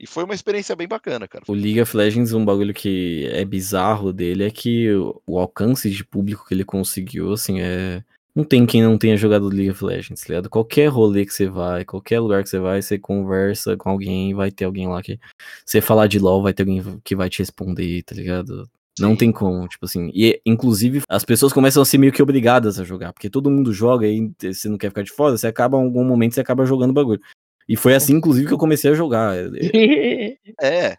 E 0.00 0.06
foi 0.06 0.24
uma 0.24 0.34
experiência 0.34 0.74
bem 0.74 0.88
bacana, 0.88 1.28
cara. 1.28 1.44
O 1.46 1.54
League 1.54 1.80
of 1.80 1.96
Legends, 1.96 2.32
um 2.32 2.44
bagulho 2.44 2.74
que 2.74 3.28
é 3.32 3.44
bizarro 3.44 4.12
dele 4.12 4.44
é 4.44 4.50
que 4.50 4.88
o 5.24 5.38
alcance 5.38 5.88
de 5.88 6.04
público 6.04 6.44
que 6.44 6.52
ele 6.52 6.64
conseguiu, 6.64 7.32
assim, 7.32 7.60
é 7.60 8.04
não 8.36 8.44
tem 8.44 8.66
quem 8.66 8.82
não 8.82 8.98
tenha 8.98 9.16
jogado 9.16 9.48
League 9.48 9.70
of 9.70 9.82
Legends, 9.82 10.20
tá 10.20 10.26
ligado? 10.28 10.50
Qualquer 10.50 10.88
rolê 10.88 11.24
que 11.24 11.32
você 11.32 11.48
vai, 11.48 11.86
qualquer 11.86 12.20
lugar 12.20 12.42
que 12.42 12.50
você 12.50 12.58
vai, 12.58 12.82
você 12.82 12.98
conversa 12.98 13.78
com 13.78 13.88
alguém, 13.88 14.34
vai 14.34 14.50
ter 14.50 14.66
alguém 14.66 14.86
lá 14.86 15.02
que. 15.02 15.18
Você 15.64 15.80
falar 15.80 16.06
de 16.06 16.18
LOL, 16.18 16.42
vai 16.42 16.52
ter 16.52 16.64
alguém 16.64 17.00
que 17.02 17.16
vai 17.16 17.30
te 17.30 17.38
responder, 17.38 18.02
tá 18.02 18.14
ligado? 18.14 18.68
Não 19.00 19.10
Sim. 19.10 19.16
tem 19.16 19.32
como, 19.32 19.66
tipo 19.66 19.86
assim. 19.86 20.10
E, 20.14 20.38
inclusive, 20.44 21.02
as 21.08 21.24
pessoas 21.24 21.50
começam 21.50 21.82
a 21.82 21.86
ser 21.86 21.96
meio 21.96 22.12
que 22.12 22.22
obrigadas 22.22 22.78
a 22.78 22.84
jogar, 22.84 23.14
porque 23.14 23.30
todo 23.30 23.50
mundo 23.50 23.72
joga 23.72 24.06
e 24.06 24.30
você 24.38 24.68
não 24.68 24.76
quer 24.76 24.90
ficar 24.90 25.02
de 25.02 25.12
fora, 25.12 25.36
você 25.36 25.46
acaba, 25.46 25.78
em 25.78 25.84
algum 25.84 26.04
momento, 26.04 26.34
você 26.34 26.40
acaba 26.42 26.66
jogando 26.66 26.92
bagulho. 26.92 27.20
E 27.66 27.74
foi 27.74 27.94
assim, 27.94 28.14
inclusive, 28.14 28.46
que 28.46 28.52
eu 28.52 28.58
comecei 28.58 28.90
a 28.90 28.94
jogar. 28.94 29.34
É, 30.60 30.96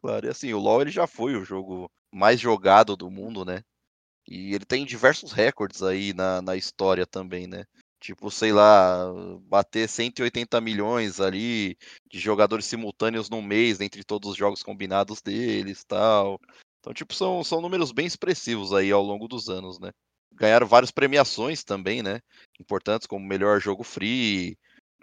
claro. 0.00 0.26
E 0.26 0.28
assim, 0.28 0.52
o 0.52 0.58
LoL 0.58 0.82
ele 0.82 0.90
já 0.90 1.06
foi 1.06 1.34
o 1.34 1.44
jogo 1.44 1.90
mais 2.12 2.40
jogado 2.40 2.96
do 2.96 3.10
mundo, 3.10 3.44
né? 3.44 3.62
E 4.30 4.54
ele 4.54 4.64
tem 4.64 4.86
diversos 4.86 5.32
recordes 5.32 5.82
aí 5.82 6.14
na, 6.14 6.40
na 6.40 6.56
história 6.56 7.04
também, 7.04 7.48
né? 7.48 7.64
Tipo, 8.00 8.30
sei 8.30 8.52
lá, 8.52 9.12
bater 9.42 9.88
180 9.88 10.60
milhões 10.60 11.20
ali 11.20 11.76
de 12.10 12.18
jogadores 12.18 12.64
simultâneos 12.64 13.28
no 13.28 13.42
mês 13.42 13.80
entre 13.80 14.04
todos 14.04 14.30
os 14.30 14.36
jogos 14.36 14.62
combinados 14.62 15.20
deles 15.20 15.84
tal. 15.84 16.40
Então, 16.78 16.94
tipo, 16.94 17.12
são, 17.12 17.42
são 17.44 17.60
números 17.60 17.92
bem 17.92 18.06
expressivos 18.06 18.72
aí 18.72 18.90
ao 18.92 19.02
longo 19.02 19.26
dos 19.28 19.48
anos, 19.48 19.78
né? 19.80 19.90
Ganharam 20.32 20.66
várias 20.66 20.92
premiações 20.92 21.64
também, 21.64 22.02
né? 22.02 22.20
Importantes, 22.58 23.06
como 23.06 23.26
melhor 23.26 23.60
jogo 23.60 23.82
free, 23.82 24.56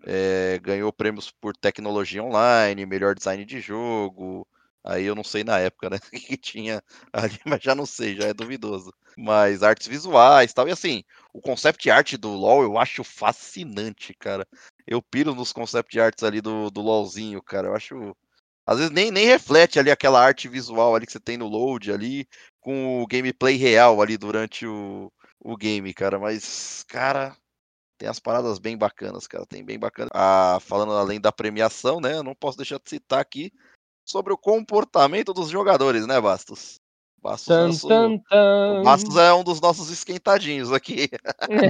é, 0.05 0.57
ganhou 0.63 0.91
prêmios 0.93 1.31
por 1.41 1.55
tecnologia 1.55 2.23
online, 2.23 2.85
melhor 2.85 3.13
design 3.13 3.45
de 3.45 3.59
jogo, 3.59 4.47
Aí 4.87 5.03
eu 5.03 5.13
não 5.13 5.23
sei 5.23 5.43
na 5.43 5.59
época, 5.59 5.89
né? 5.89 5.97
O 5.97 6.11
que 6.17 6.37
tinha 6.37 6.81
ali, 7.11 7.37
mas 7.45 7.61
já 7.61 7.75
não 7.75 7.85
sei, 7.85 8.15
já 8.15 8.27
é 8.27 8.33
duvidoso. 8.33 8.93
Mas 9.17 9.61
artes 9.61 9.85
visuais 9.87 10.53
tal. 10.53 10.67
E 10.67 10.71
assim, 10.71 11.03
o 11.33 11.41
concept 11.41 11.89
art 11.89 12.13
do 12.15 12.29
LoL 12.29 12.63
eu 12.63 12.77
acho 12.77 13.03
fascinante, 13.03 14.13
cara. 14.13 14.47
Eu 14.87 15.01
piro 15.01 15.35
nos 15.35 15.51
concept 15.51 15.99
arts 15.99 16.23
ali 16.23 16.39
do, 16.39 16.69
do 16.69 16.81
LoLzinho, 16.81 17.41
cara. 17.43 17.67
Eu 17.67 17.75
acho. 17.75 18.15
Às 18.65 18.77
vezes 18.77 18.91
nem, 18.93 19.11
nem 19.11 19.25
reflete 19.25 19.79
ali 19.79 19.91
aquela 19.91 20.21
arte 20.23 20.47
visual 20.47 20.95
ali 20.95 21.05
que 21.05 21.11
você 21.11 21.19
tem 21.19 21.37
no 21.37 21.47
load 21.47 21.91
ali, 21.91 22.27
com 22.61 23.01
o 23.01 23.07
gameplay 23.07 23.55
real 23.55 24.01
ali 24.01 24.17
durante 24.17 24.65
o, 24.65 25.11
o 25.39 25.57
game, 25.57 25.93
cara. 25.93 26.19
Mas, 26.19 26.83
cara, 26.87 27.35
tem 27.97 28.09
as 28.09 28.19
paradas 28.19 28.59
bem 28.59 28.77
bacanas, 28.77 29.27
cara. 29.27 29.45
Tem 29.45 29.65
bem 29.65 29.79
bacana. 29.79 30.09
Ah, 30.13 30.59
falando 30.61 30.93
além 30.93 31.19
da 31.19 31.31
premiação, 31.31 31.99
né? 31.99 32.13
Eu 32.15 32.23
não 32.23 32.35
posso 32.35 32.57
deixar 32.57 32.79
de 32.79 32.89
citar 32.89 33.19
aqui 33.19 33.51
sobre 34.07 34.33
o 34.33 34.37
comportamento 34.37 35.33
dos 35.33 35.49
jogadores, 35.49 36.07
né, 36.07 36.19
Bastos? 36.19 36.79
Bastos, 37.21 37.47
tan, 37.47 37.67
nosso... 37.67 37.87
tan, 37.87 38.17
tan. 38.29 38.83
Bastos 38.83 39.17
é 39.17 39.33
um 39.33 39.43
dos 39.43 39.59
nossos 39.59 39.91
esquentadinhos 39.91 40.71
aqui. 40.71 41.09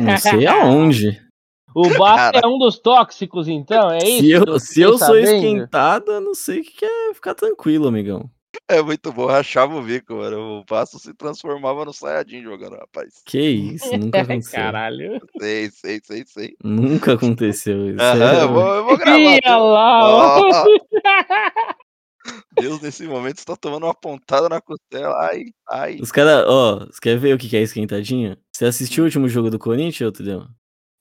Não 0.02 0.18
sei 0.20 0.46
aonde. 0.46 1.20
O 1.76 1.90
Bastos 1.98 2.42
é 2.44 2.48
um 2.48 2.58
dos 2.58 2.80
tóxicos, 2.80 3.48
então, 3.48 3.92
é 3.92 3.98
isso? 3.98 4.20
Se 4.20 4.32
eu, 4.32 4.60
se 4.60 4.82
eu 4.82 4.98
sou 4.98 5.18
esquentado, 5.18 6.12
eu 6.12 6.22
não 6.22 6.34
sei 6.34 6.62
o 6.62 6.64
que 6.64 6.86
é 6.86 7.14
ficar 7.14 7.34
tranquilo, 7.34 7.88
amigão. 7.88 8.30
É 8.70 8.82
muito 8.82 9.14
bom, 9.14 9.28
rachava 9.28 9.76
o 9.76 9.82
bico, 9.82 10.16
mano. 10.16 10.60
O 10.60 10.66
Bastos 10.66 11.04
se 11.04 11.14
transformava 11.14 11.86
no 11.86 11.94
Sayajin 11.94 12.44
jogando, 12.44 12.76
rapaz. 12.76 13.22
Que 13.26 13.40
isso, 13.40 13.96
nunca 13.98 14.22
aconteceu. 14.22 14.60
Caralho. 14.60 15.22
Sei, 15.40 15.70
sei, 15.70 16.02
sei, 16.04 16.24
sei. 16.26 16.56
Nunca 16.64 17.14
aconteceu 17.14 17.92
isso. 17.92 18.02
Aham, 18.02 18.34
é... 18.34 18.44
eu, 18.44 18.54
vou, 18.54 18.76
eu 18.76 18.86
vou 18.86 18.98
gravar. 18.98 19.20
Ia 19.20 19.58
lá, 19.58 20.40
oh. 20.40 20.68
Deus, 22.59 22.82
nesse 22.82 23.05
momento, 23.07 23.38
está 23.38 23.55
tomando 23.55 23.86
uma 23.86 23.93
pontada 23.93 24.49
na 24.49 24.59
costela. 24.59 25.15
Ai, 25.30 25.45
ai. 25.69 25.97
Os 26.01 26.11
caras, 26.11 26.45
ó, 26.47 26.86
você 26.86 26.99
quer 27.01 27.17
ver 27.17 27.36
o 27.36 27.38
que 27.38 27.55
é 27.55 27.61
esquentadinha? 27.61 28.38
Você 28.51 28.65
assistiu 28.65 29.03
o 29.03 29.05
último 29.05 29.30
jogo 29.30 29.49
do 29.49 29.59
Corinthians, 29.59 30.11
Tudeu? 30.11 30.45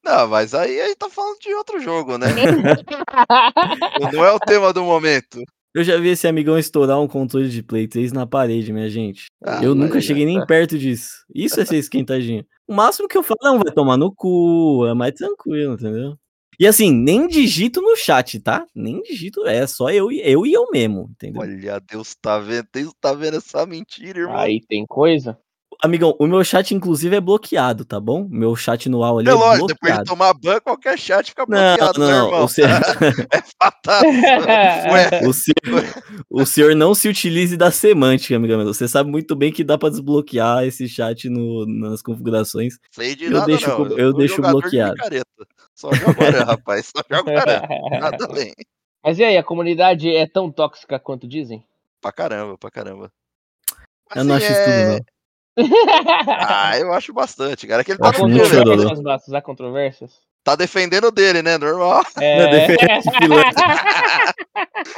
Não, 0.05 0.29
mas 0.29 0.55
aí 0.55 0.81
a 0.81 0.87
gente 0.87 0.99
tá 0.99 1.11
falando 1.11 1.39
de 1.41 1.53
outro 1.55 1.81
jogo, 1.81 2.17
né? 2.17 2.29
Não 4.13 4.25
é 4.25 4.33
o 4.33 4.39
tema 4.39 4.73
do 4.73 4.85
momento. 4.85 5.43
Eu 5.75 5.83
já 5.83 5.99
vi 5.99 6.09
esse 6.09 6.27
amigão 6.29 6.59
estourar 6.59 6.99
um 7.01 7.09
controle 7.09 7.49
de 7.51 7.63
Play 7.63 7.89
3 7.89 8.13
na 8.13 8.27
parede, 8.27 8.73
minha 8.73 8.89
gente. 8.89 9.27
Ah, 9.45 9.63
eu 9.63 9.75
nunca 9.75 10.01
cheguei 10.01 10.25
nem 10.25 10.39
tá. 10.39 10.47
perto 10.47 10.79
disso. 10.79 11.11
Isso 11.35 11.61
é 11.61 11.65
ser 11.65 11.77
esquentadinha. 11.79 12.47
O 12.67 12.75
máximo 12.75 13.09
que 13.09 13.19
eu 13.19 13.23
falo, 13.23 13.41
não, 13.43 13.59
vai 13.59 13.73
tomar 13.73 13.97
no 13.97 14.15
cu, 14.15 14.87
é 14.87 14.95
mais 14.95 15.13
tranquilo, 15.13 15.75
entendeu? 15.75 16.17
E 16.59 16.67
assim, 16.67 16.91
nem 16.93 17.29
digito 17.29 17.81
no 17.81 17.97
chat, 17.97 18.41
tá? 18.41 18.67
Nem 18.75 19.03
digito, 19.03 19.47
é 19.47 19.67
só 19.67 19.91
eu, 19.91 20.11
eu 20.11 20.47
e 20.47 20.53
eu 20.53 20.71
mesmo, 20.71 21.09
entendeu? 21.11 21.43
Olha, 21.43 21.81
Deus 21.81 22.15
tá 22.15 22.39
vendo, 22.39 22.67
Deus 22.73 22.93
tá 23.01 23.13
vendo 23.13 23.37
essa 23.37 23.67
mentira, 23.67 24.21
irmão. 24.21 24.37
Aí 24.37 24.61
tem 24.67 24.87
coisa. 24.87 25.39
Amigão, 25.83 26.17
o 26.19 26.27
meu 26.27 26.43
chat, 26.43 26.75
inclusive, 26.75 27.17
é 27.17 27.21
bloqueado, 27.21 27.85
tá 27.85 28.01
bom? 28.01 28.27
Meu 28.31 28.57
chat 28.57 28.89
no 28.89 29.01
UAU 29.01 29.19
ali 29.19 29.29
é, 29.29 29.33
é 29.33 29.35
lógico, 29.35 29.67
bloqueado. 29.67 29.75
depois 29.83 29.99
de 29.99 30.05
tomar 30.05 30.35
ban, 30.35 30.61
qualquer 30.61 30.99
chat 30.99 31.29
fica 31.29 31.45
bloqueado, 31.45 32.01
não, 32.01 32.07
né, 32.07 32.13
não, 32.13 32.27
irmão? 32.27 32.45
O 32.45 32.49
senhor... 32.49 32.71
é 33.31 33.43
fatal. 33.63 34.03
o, 35.29 35.33
senhor... 35.35 35.85
o 36.31 36.47
senhor 36.47 36.75
não 36.75 36.95
se 36.95 37.09
utilize 37.09 37.57
da 37.57 37.71
semântica, 37.71 38.37
amigão. 38.37 38.65
Você 38.65 38.89
sabe 38.89 39.11
muito 39.11 39.37
bem 39.37 39.53
que 39.53 39.63
dá 39.63 39.77
pra 39.77 39.91
desbloquear 39.91 40.65
esse 40.65 40.89
chat 40.89 41.29
no, 41.29 41.67
nas 41.67 42.01
configurações. 42.01 42.79
Sei 42.93 43.15
de 43.15 43.25
eu 43.25 43.33
nada, 43.33 43.47
deixo, 43.47 43.69
não. 43.69 43.87
Eu, 43.87 43.99
eu 43.99 44.13
deixo 44.15 44.41
bloqueado. 44.41 44.95
De 44.95 45.21
só 45.77 45.93
joga 45.93 46.13
rapaz. 46.45 46.87
Só 46.87 47.03
joga 47.09 47.33
Nada 48.01 48.25
além. 48.29 48.53
Mas 49.05 49.19
e 49.19 49.25
aí, 49.25 49.37
a 49.37 49.43
comunidade 49.43 50.13
é 50.15 50.27
tão 50.27 50.51
tóxica 50.51 50.99
quanto 50.99 51.29
dizem? 51.29 51.63
Pra 52.01 52.11
caramba, 52.11 52.59
pra 52.59 52.71
caramba. 52.71 53.13
Mas, 54.09 54.17
eu 54.17 54.25
não 54.25 54.35
acho 54.35 54.47
é... 54.47 54.51
isso 54.51 54.65
tudo, 54.65 54.89
não. 54.89 55.17
ah, 56.29 56.79
eu 56.79 56.93
acho 56.93 57.13
bastante, 57.13 57.67
cara. 57.67 57.83
É 57.83 57.85
que 57.85 57.93
ele 57.93 57.99
tá 57.99 58.09
há 58.09 58.13
controvérsias, 58.13 59.33
há 59.33 59.41
controvérsias? 59.41 60.21
Tá 60.43 60.55
defendendo 60.55 61.11
dele, 61.11 61.43
né? 61.43 61.57
Normal. 61.57 62.03
É... 62.21 62.39
Não, 62.39 63.37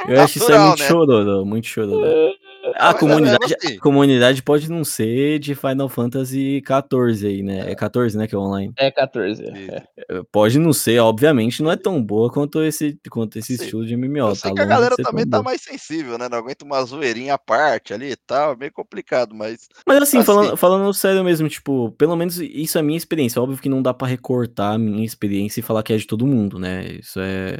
eu 0.07 0.21
acho 0.21 0.37
isso 0.37 0.51
é 0.51 0.59
muito 0.59 0.79
né? 0.79 0.87
chororô, 0.87 1.45
muito 1.45 1.67
chororô. 1.67 2.33
A 2.79 2.93
comunidade, 2.93 3.55
assim. 3.55 3.75
a 3.75 3.79
comunidade 3.79 4.41
pode 4.41 4.69
não 4.69 4.83
ser 4.83 5.37
de 5.39 5.53
Final 5.53 5.89
Fantasy 5.89 6.63
XIV 6.65 7.27
aí, 7.27 7.43
né? 7.43 7.71
É 7.71 7.75
14, 7.75 8.17
né? 8.17 8.27
Que 8.27 8.35
é 8.35 8.37
online. 8.37 8.73
É 8.77 8.89
14. 8.89 9.43
É. 9.43 9.83
Pode 10.31 10.57
não 10.57 10.71
ser, 10.71 10.99
obviamente, 10.99 11.61
não 11.61 11.71
é 11.71 11.75
tão 11.75 12.01
boa 12.01 12.31
quanto 12.31 12.63
esse, 12.63 12.97
quanto 13.09 13.37
esse 13.37 13.55
estilo 13.55 13.85
de 13.85 13.97
MMO. 13.97 14.29
Eu 14.29 14.35
sei 14.35 14.51
tá 14.51 14.55
que 14.55 14.61
a 14.61 14.65
galera 14.65 14.95
também 14.95 15.27
tá 15.27 15.37
boa. 15.37 15.43
mais 15.43 15.61
sensível, 15.61 16.17
né? 16.17 16.29
Não 16.29 16.37
aguenta 16.37 16.63
uma 16.63 16.83
zoeirinha 16.83 17.33
à 17.33 17.37
parte 17.37 17.93
ali 17.93 18.11
e 18.11 18.15
tal. 18.15 18.53
É 18.53 18.55
meio 18.55 18.71
complicado, 18.71 19.35
mas. 19.35 19.67
Mas 19.85 20.01
assim, 20.01 20.17
assim, 20.19 20.25
Falando, 20.25 20.57
falando 20.57 20.93
sério 20.93 21.23
mesmo, 21.23 21.49
tipo, 21.49 21.91
pelo 21.91 22.15
menos 22.15 22.37
isso 22.37 22.77
é 22.77 22.81
a 22.81 22.83
minha 22.83 22.97
experiência. 22.97 23.41
Óbvio 23.41 23.59
que 23.59 23.69
não 23.69 23.81
dá 23.81 23.93
para 23.93 24.07
recortar 24.07 24.75
a 24.75 24.77
minha 24.77 25.05
experiência 25.05 25.59
e 25.59 25.63
falar 25.63 25.83
que 25.83 25.93
é 25.93 25.97
de 25.97 26.07
todo 26.07 26.25
mundo, 26.25 26.57
né? 26.57 26.85
Isso 26.93 27.19
é. 27.19 27.57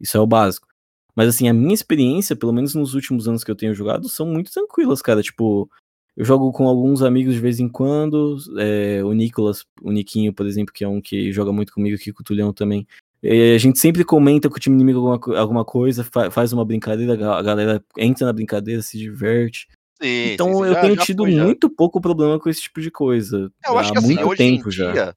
Isso 0.00 0.16
é 0.16 0.20
o 0.20 0.26
básico. 0.26 0.73
Mas 1.16 1.28
assim, 1.28 1.48
a 1.48 1.52
minha 1.52 1.74
experiência, 1.74 2.34
pelo 2.34 2.52
menos 2.52 2.74
nos 2.74 2.94
últimos 2.94 3.28
anos 3.28 3.44
que 3.44 3.50
eu 3.50 3.56
tenho 3.56 3.74
jogado, 3.74 4.08
são 4.08 4.26
muito 4.26 4.50
tranquilas, 4.50 5.00
cara. 5.00 5.22
Tipo, 5.22 5.70
Eu 6.16 6.24
jogo 6.24 6.52
com 6.52 6.68
alguns 6.68 7.02
amigos 7.02 7.34
de 7.34 7.40
vez 7.40 7.58
em 7.60 7.68
quando. 7.68 8.36
É, 8.58 9.02
o 9.04 9.12
Nicolas, 9.12 9.64
o 9.82 9.90
Niquinho, 9.90 10.32
por 10.32 10.46
exemplo, 10.46 10.72
que 10.72 10.84
é 10.84 10.88
um 10.88 11.00
que 11.00 11.32
joga 11.32 11.52
muito 11.52 11.72
comigo 11.72 11.96
aqui 11.96 12.12
com 12.12 12.22
o 12.22 12.24
Tulhão 12.24 12.52
também. 12.52 12.86
a 13.22 13.58
gente 13.58 13.78
sempre 13.78 14.04
comenta 14.04 14.48
com 14.48 14.56
o 14.56 14.60
time 14.60 14.76
inimigo 14.76 14.98
alguma, 15.08 15.38
alguma 15.38 15.64
coisa, 15.64 16.04
faz 16.30 16.52
uma 16.52 16.64
brincadeira, 16.64 17.14
a 17.14 17.42
galera 17.42 17.84
entra 17.98 18.26
na 18.26 18.32
brincadeira, 18.32 18.82
se 18.82 18.98
diverte. 18.98 19.68
Sim, 20.00 20.32
então 20.32 20.52
sim, 20.54 20.64
eu 20.64 20.74
já, 20.74 20.80
tenho 20.80 20.96
já 20.96 21.02
tido 21.02 21.22
foi, 21.22 21.34
muito 21.34 21.70
pouco 21.70 22.00
problema 22.00 22.38
com 22.38 22.48
esse 22.50 22.62
tipo 22.62 22.80
de 22.80 22.90
coisa. 22.90 23.50
Eu 23.64 23.78
acho 23.78 23.92
que 23.92 23.98
assim, 23.98 24.14
muito 24.14 24.26
hoje 24.26 24.36
tempo 24.36 24.68
em 24.68 24.72
já. 24.72 24.92
dia 24.92 25.16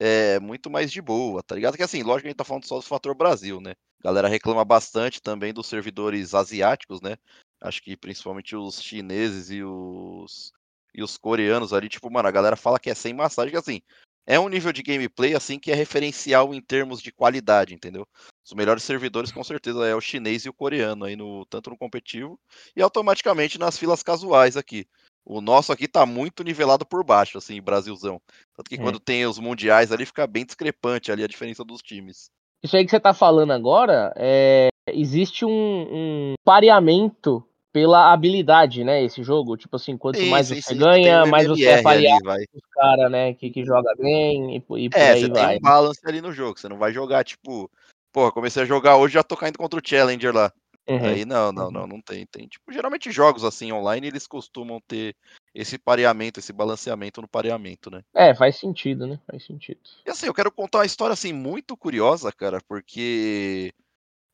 é 0.00 0.38
muito 0.38 0.70
mais 0.70 0.92
de 0.92 1.02
boa, 1.02 1.42
tá 1.42 1.54
ligado? 1.54 1.76
Que 1.76 1.82
assim, 1.82 2.02
lógico 2.02 2.22
que 2.22 2.26
a 2.28 2.30
gente 2.30 2.36
tá 2.36 2.44
falando 2.44 2.64
só 2.64 2.76
do 2.76 2.82
fator 2.82 3.16
Brasil, 3.16 3.60
né? 3.60 3.74
A 4.00 4.04
galera 4.04 4.28
reclama 4.28 4.64
bastante 4.64 5.20
também 5.20 5.52
dos 5.52 5.66
servidores 5.66 6.34
asiáticos, 6.34 7.00
né? 7.00 7.16
Acho 7.60 7.82
que 7.82 7.96
principalmente 7.96 8.54
os 8.54 8.80
chineses 8.82 9.50
e 9.50 9.62
os 9.62 10.52
e 10.94 11.02
os 11.02 11.16
coreanos 11.16 11.72
ali, 11.72 11.88
tipo, 11.88 12.10
mano, 12.10 12.28
a 12.28 12.32
galera 12.32 12.56
fala 12.56 12.78
que 12.78 12.90
é 12.90 12.94
sem 12.94 13.12
massagem, 13.12 13.52
que 13.52 13.58
assim, 13.58 13.80
é 14.26 14.38
um 14.38 14.48
nível 14.48 14.72
de 14.72 14.82
gameplay 14.82 15.34
assim 15.34 15.58
que 15.58 15.70
é 15.70 15.74
referencial 15.74 16.52
em 16.54 16.60
termos 16.60 17.00
de 17.00 17.10
qualidade, 17.10 17.74
entendeu? 17.74 18.06
Os 18.44 18.52
melhores 18.52 18.82
servidores 18.82 19.32
com 19.32 19.42
certeza 19.42 19.86
é 19.86 19.94
o 19.94 20.00
chinês 20.00 20.44
e 20.44 20.48
o 20.50 20.52
coreano 20.52 21.06
aí 21.06 21.16
no 21.16 21.46
tanto 21.46 21.70
no 21.70 21.78
competitivo 21.78 22.38
e 22.76 22.82
automaticamente 22.82 23.58
nas 23.58 23.78
filas 23.78 24.02
casuais 24.02 24.56
aqui. 24.56 24.86
O 25.24 25.40
nosso 25.40 25.72
aqui 25.72 25.88
tá 25.88 26.04
muito 26.04 26.42
nivelado 26.42 26.86
por 26.86 27.04
baixo, 27.04 27.38
assim, 27.38 27.60
Brasilzão. 27.60 28.20
Tanto 28.54 28.68
que 28.68 28.76
é. 28.76 28.78
quando 28.78 29.00
tem 29.00 29.26
os 29.26 29.38
mundiais 29.38 29.92
ali 29.92 30.04
fica 30.04 30.26
bem 30.26 30.44
discrepante 30.44 31.10
ali 31.10 31.24
a 31.24 31.28
diferença 31.28 31.64
dos 31.64 31.80
times. 31.80 32.30
Isso 32.62 32.76
aí 32.76 32.84
que 32.84 32.90
você 32.90 33.00
tá 33.00 33.14
falando 33.14 33.52
agora, 33.52 34.12
é... 34.16 34.68
existe 34.92 35.44
um, 35.44 35.50
um 35.50 36.34
pareamento 36.44 37.44
pela 37.72 38.12
habilidade, 38.12 38.82
né? 38.82 39.02
Esse 39.04 39.22
jogo, 39.22 39.56
tipo 39.56 39.76
assim, 39.76 39.96
quanto 39.96 40.18
isso, 40.18 40.30
mais 40.30 40.48
você 40.48 40.74
ganha, 40.74 41.24
um 41.24 41.28
mais 41.28 41.46
você 41.46 41.66
é 41.66 41.82
pareado 41.82 42.24
com 42.24 42.58
os 42.58 42.70
caras, 42.72 43.10
né? 43.10 43.34
Que, 43.34 43.50
que 43.50 43.64
joga 43.64 43.94
bem 43.98 44.56
e, 44.56 44.56
e 44.56 44.90
por 44.90 44.98
é, 44.98 45.12
aí 45.12 45.28
vai. 45.28 45.48
Tem 45.48 45.58
um 45.58 45.60
balance 45.60 46.00
ali 46.04 46.20
no 46.20 46.32
jogo, 46.32 46.58
você 46.58 46.68
não 46.68 46.78
vai 46.78 46.92
jogar, 46.92 47.24
tipo, 47.24 47.70
pô, 48.12 48.32
comecei 48.32 48.62
a 48.62 48.66
jogar 48.66 48.96
hoje 48.96 49.14
já 49.14 49.22
tô 49.22 49.36
caindo 49.36 49.58
contra 49.58 49.78
o 49.78 49.82
Challenger 49.84 50.34
lá. 50.34 50.52
Uhum. 50.88 51.04
Aí 51.04 51.24
não, 51.26 51.52
não, 51.52 51.70
não, 51.70 51.86
não 51.86 52.00
tem, 52.00 52.24
tem. 52.26 52.48
Tipo, 52.48 52.72
geralmente 52.72 53.12
jogos 53.12 53.44
assim 53.44 53.70
online, 53.70 54.06
eles 54.06 54.26
costumam 54.26 54.80
ter 54.88 55.14
esse 55.54 55.78
pareamento, 55.78 56.40
esse 56.40 56.52
balanceamento 56.52 57.20
no 57.20 57.28
pareamento, 57.28 57.90
né? 57.90 58.02
É, 58.14 58.34
faz 58.34 58.56
sentido, 58.56 59.06
né? 59.06 59.20
Faz 59.30 59.44
sentido. 59.44 59.80
E 60.06 60.10
assim, 60.10 60.26
eu 60.26 60.34
quero 60.34 60.52
contar 60.52 60.78
uma 60.78 60.86
história 60.86 61.12
assim 61.12 61.32
muito 61.32 61.76
curiosa, 61.76 62.32
cara, 62.32 62.60
porque 62.68 63.72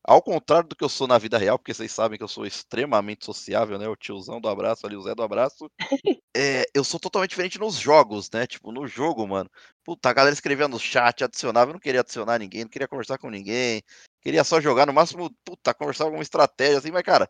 ao 0.07 0.21
contrário 0.21 0.69
do 0.69 0.75
que 0.75 0.83
eu 0.83 0.89
sou 0.89 1.07
na 1.07 1.17
vida 1.17 1.37
real, 1.37 1.57
porque 1.57 1.73
vocês 1.73 1.91
sabem 1.91 2.15
que 2.17 2.23
eu 2.23 2.27
sou 2.27 2.45
extremamente 2.45 3.25
sociável, 3.25 3.79
né? 3.79 3.87
O 3.87 3.95
tiozão 3.95 4.39
do 4.39 4.47
abraço 4.47 4.85
ali, 4.85 4.95
o 4.95 5.01
Zé 5.01 5.15
do 5.15 5.23
abraço. 5.23 5.69
é, 6.37 6.63
eu 6.75 6.83
sou 6.83 6.99
totalmente 6.99 7.31
diferente 7.31 7.59
nos 7.59 7.75
jogos, 7.75 8.29
né? 8.31 8.45
Tipo, 8.45 8.71
no 8.71 8.87
jogo, 8.87 9.27
mano. 9.27 9.49
Puta, 9.83 10.09
a 10.09 10.13
galera 10.13 10.33
escrevia 10.33 10.67
no 10.67 10.79
chat, 10.79 11.23
adicionava, 11.23 11.71
eu 11.71 11.73
não 11.73 11.79
queria 11.79 12.01
adicionar 12.01 12.37
ninguém, 12.37 12.61
não 12.61 12.69
queria 12.69 12.87
conversar 12.87 13.17
com 13.17 13.31
ninguém. 13.31 13.81
Queria 14.21 14.43
só 14.43 14.61
jogar, 14.61 14.85
no 14.85 14.93
máximo, 14.93 15.29
puta, 15.43 15.73
conversar 15.73 16.03
alguma 16.03 16.23
estratégia, 16.23 16.77
assim, 16.77 16.91
mas, 16.91 17.03
cara, 17.03 17.27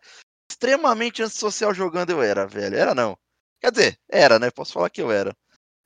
extremamente 0.52 1.24
antissocial 1.24 1.74
jogando 1.74 2.10
eu 2.10 2.22
era, 2.22 2.46
velho. 2.46 2.76
Era 2.76 2.94
não. 2.94 3.18
Quer 3.62 3.72
dizer, 3.72 4.00
era, 4.10 4.40
né? 4.40 4.52
Posso 4.52 4.74
falar 4.74 4.90
que 4.90 5.02
eu 5.02 5.12
era. 5.12 5.36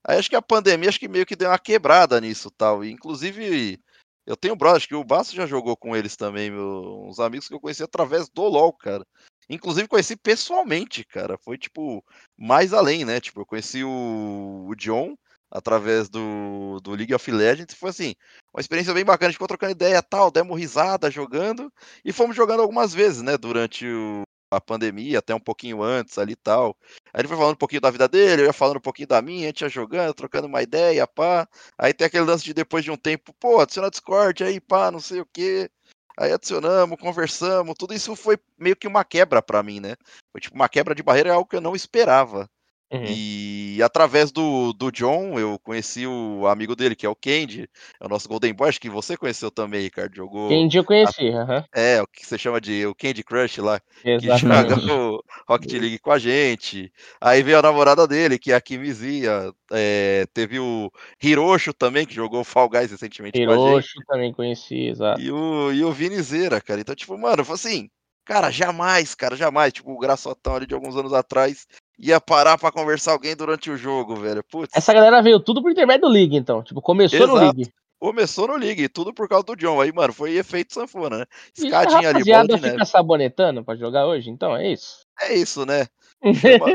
Aí 0.06 0.18
acho 0.18 0.30
que 0.30 0.36
a 0.36 0.42
pandemia 0.42 0.90
acho 0.90 1.00
que 1.00 1.08
meio 1.08 1.26
que 1.26 1.36
deu 1.36 1.50
uma 1.50 1.60
quebrada 1.60 2.20
nisso 2.22 2.50
tal. 2.52 2.84
E, 2.84 2.92
inclusive, 2.92 3.80
eu 4.26 4.38
tenho 4.38 4.56
brothers 4.56 4.86
que 4.86 4.96
o 4.96 5.04
Basso 5.04 5.36
já 5.36 5.46
jogou 5.46 5.76
com 5.76 5.96
eles 5.96 6.16
também, 6.16 6.52
meu, 6.52 7.04
uns 7.08 7.20
amigos 7.20 7.48
que 7.48 7.54
eu 7.54 7.60
conheci 7.60 7.84
através 7.84 8.30
do 8.30 8.44
LoL, 8.44 8.74
cara. 8.74 9.06
Inclusive 9.50 9.88
conheci 9.88 10.16
pessoalmente, 10.16 11.04
cara. 11.04 11.38
Foi 11.38 11.58
tipo 11.58 12.04
mais 12.38 12.74
além, 12.74 13.04
né? 13.06 13.20
Tipo, 13.20 13.42
eu 13.42 13.46
conheci 13.46 13.84
o, 13.84 14.68
o 14.68 14.76
John 14.76 15.16
através 15.52 16.10
do, 16.10 16.80
do 16.82 16.92
League 16.92 17.14
of 17.14 17.32
Legends. 17.32 17.74
Foi 17.76 17.90
assim, 17.90 18.16
uma 18.54 18.62
experiência 18.62 18.94
bem 18.94 19.04
bacana. 19.04 19.30
A 19.30 19.32
gente 19.32 19.38
ficou 19.38 19.48
trocando 19.48 19.72
ideia 19.72 20.02
tal, 20.04 20.30
demos 20.32 20.58
risada 20.58 21.10
jogando 21.10 21.74
e 22.06 22.14
fomos 22.14 22.36
jogando 22.36 22.62
algumas 22.62 22.94
vezes, 22.94 23.22
né? 23.24 23.38
Durante 23.38 23.88
o, 23.88 24.22
a 24.52 24.62
pandemia, 24.62 25.20
até 25.20 25.34
um 25.34 25.40
pouquinho 25.40 25.82
antes 25.84 26.18
ali 26.18 26.34
e 26.34 26.36
tal. 26.36 26.76
Aí 27.14 27.22
ele 27.22 27.28
foi 27.28 27.38
falando 27.38 27.54
um 27.54 27.58
pouquinho 27.58 27.82
da 27.82 27.92
vida 27.92 28.08
dele, 28.08 28.42
eu 28.42 28.46
ia 28.48 28.54
falando 28.54 28.78
um 28.78 28.82
pouquinho 28.82 29.08
da 29.08 29.22
minha, 29.22 29.46
a 29.46 29.48
gente 29.48 29.62
ia 29.62 29.70
jogando, 29.70 30.14
trocando 30.14 30.48
uma 30.48 30.62
ideia, 30.62 31.06
pá. 31.08 31.48
Aí 31.78 31.94
tem 31.94 32.08
aquele 32.08 32.26
lance 32.26 32.44
de 32.44 32.54
depois 32.54 32.84
de 32.84 32.92
um 32.92 32.98
tempo, 32.98 33.34
pô, 33.40 33.60
adiciona 33.60 33.90
Discord 33.90 34.44
aí, 34.44 34.60
pá, 34.60 34.92
não 34.92 35.00
sei 35.00 35.22
o 35.22 35.26
quê. 35.26 35.70
Aí 36.18 36.34
adicionamos, 36.34 37.00
conversamos, 37.00 37.76
tudo 37.78 37.94
isso 37.94 38.16
foi 38.16 38.38
meio 38.58 38.76
que 38.76 38.88
uma 38.88 39.06
quebra 39.06 39.42
para 39.42 39.64
mim, 39.64 39.80
né? 39.80 39.96
Foi 40.32 40.42
tipo 40.42 40.56
uma 40.56 40.68
quebra 40.68 40.94
de 40.94 41.04
barreira, 41.04 41.30
é 41.30 41.34
algo 41.34 41.50
que 41.50 41.56
eu 41.56 41.62
não 41.62 41.76
esperava. 41.76 42.50
Uhum. 42.92 43.06
E 43.06 43.82
através 43.84 44.32
do, 44.32 44.74
do 44.74 44.92
John, 44.92 45.40
eu 45.40 45.60
conheci 45.60 46.08
o 46.08 46.48
amigo 46.48 46.76
dele, 46.76 46.96
que 46.96 47.06
é 47.06 47.10
o 47.10 47.16
Candy, 47.16 47.70
é 48.00 48.06
o 48.06 48.10
nosso 48.10 48.28
Golden 48.28 48.52
Boy, 48.54 48.70
acho 48.70 48.82
que 48.82 48.90
você 48.90 49.16
conheceu 49.16 49.52
também, 49.52 49.82
Ricardo. 49.82 50.16
Jogou. 50.16 50.50
Candy 50.50 50.78
eu 50.78 50.84
conheci, 50.84 51.30
a... 51.30 51.44
uhum. 51.44 51.64
É, 51.74 52.02
o 52.02 52.08
que 52.08 52.26
você 52.26 52.38
chama 52.38 52.60
de 52.60 52.86
o 52.88 52.96
Candy 52.96 53.24
Crush 53.24 53.60
lá, 53.60 53.80
Exatamente. 54.04 54.74
que 54.74 54.82
joga 54.82 54.94
o 54.94 55.24
Rocket 55.48 55.72
League 55.74 56.00
com 56.00 56.12
a 56.12 56.18
gente. 56.18 56.92
Aí 57.22 57.44
veio 57.44 57.60
a 57.60 57.62
namorada 57.62 58.08
dele, 58.08 58.40
que 58.40 58.52
é 58.52 58.56
a 58.56 58.62
Kimizia. 58.62 59.54
É, 59.72 60.26
teve 60.34 60.60
o 60.60 60.92
Hiroshi 61.22 61.72
também, 61.74 62.08
que 62.08 62.16
jogou 62.16 62.44
Fall 62.44 62.70
Guys 62.70 62.90
recentemente 62.90 63.40
Hiroshi 63.40 63.58
com 63.60 63.78
a 63.78 63.82
gente. 63.82 64.06
também 64.08 64.34
conheci, 64.34 64.88
exato. 64.88 65.22
E 65.22 65.32
o, 65.32 65.72
e 65.72 65.84
o 65.84 65.92
Vinizeira, 65.92 66.60
cara. 66.60 66.82
Então, 66.82 66.96
tipo, 66.96 67.16
mano, 67.16 67.46
foi 67.46 67.54
assim, 67.54 67.90
cara, 68.26 68.50
jamais, 68.50 69.14
cara, 69.14 69.36
jamais. 69.36 69.74
Tipo, 69.74 69.92
o 69.92 70.00
Graçotão 70.00 70.56
ali 70.56 70.66
de 70.66 70.74
alguns 70.74 70.96
anos 70.96 71.14
atrás 71.14 71.68
ia 72.00 72.22
parar 72.22 72.58
para 72.58 72.72
conversar 72.72 73.12
alguém 73.12 73.36
durante 73.36 73.70
o 73.70 73.78
jogo, 73.78 74.16
velho. 74.16 74.44
Putz. 74.44 74.76
Essa 74.76 74.94
galera 74.94 75.22
veio 75.22 75.40
tudo 75.40 75.62
por 75.62 75.72
intermédio 75.72 76.08
do 76.08 76.14
League, 76.14 76.36
então. 76.36 76.64
Tipo, 76.64 76.82
começou 76.82 77.20
Exato. 77.20 77.34
no 77.34 77.42
League. 77.42 77.72
Começou 78.00 78.48
no 78.48 78.56
League, 78.56 78.88
tudo 78.88 79.14
por 79.14 79.28
causa 79.28 79.44
do 79.44 79.58
John. 79.58 79.82
Aí, 79.82 79.92
mano, 79.92 80.14
foi 80.14 80.38
efeito 80.38 80.74
sanfona, 80.74 81.20
né? 81.20 81.26
Escadinha 81.54 82.04
e 82.04 82.06
a 82.06 82.10
ali, 82.10 82.24
bola 82.24 82.48
de 82.48 82.54
fica 82.56 82.72
neve. 82.72 82.86
sabonetando 82.86 83.64
pra 83.64 83.76
jogar 83.76 84.08
hoje, 84.08 84.30
então, 84.30 84.56
é 84.56 84.72
isso? 84.72 85.06
É 85.22 85.34
isso, 85.34 85.66
né? 85.66 85.86
Chama... 86.24 86.66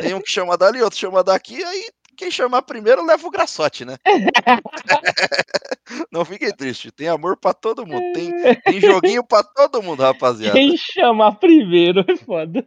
Tem 0.00 0.14
um 0.14 0.20
que 0.20 0.30
chama 0.30 0.56
dali, 0.56 0.82
outro 0.82 0.98
chama 0.98 1.22
daqui, 1.22 1.62
aí 1.62 1.86
quem 2.14 2.30
chamar 2.30 2.62
primeiro 2.62 3.04
leva 3.04 3.26
o 3.26 3.30
graçote, 3.30 3.84
né? 3.84 3.96
Não 6.10 6.24
fiquem 6.24 6.50
tristes, 6.50 6.90
tem 6.92 7.08
amor 7.08 7.36
para 7.36 7.52
todo 7.52 7.86
mundo, 7.86 8.02
tem, 8.14 8.32
tem 8.62 8.80
joguinho 8.80 9.22
para 9.22 9.42
todo 9.42 9.82
mundo, 9.82 10.02
rapaziada. 10.02 10.54
Quem 10.54 10.76
chamar 10.76 11.32
primeiro 11.32 12.04
é 12.08 12.16
foda. 12.16 12.64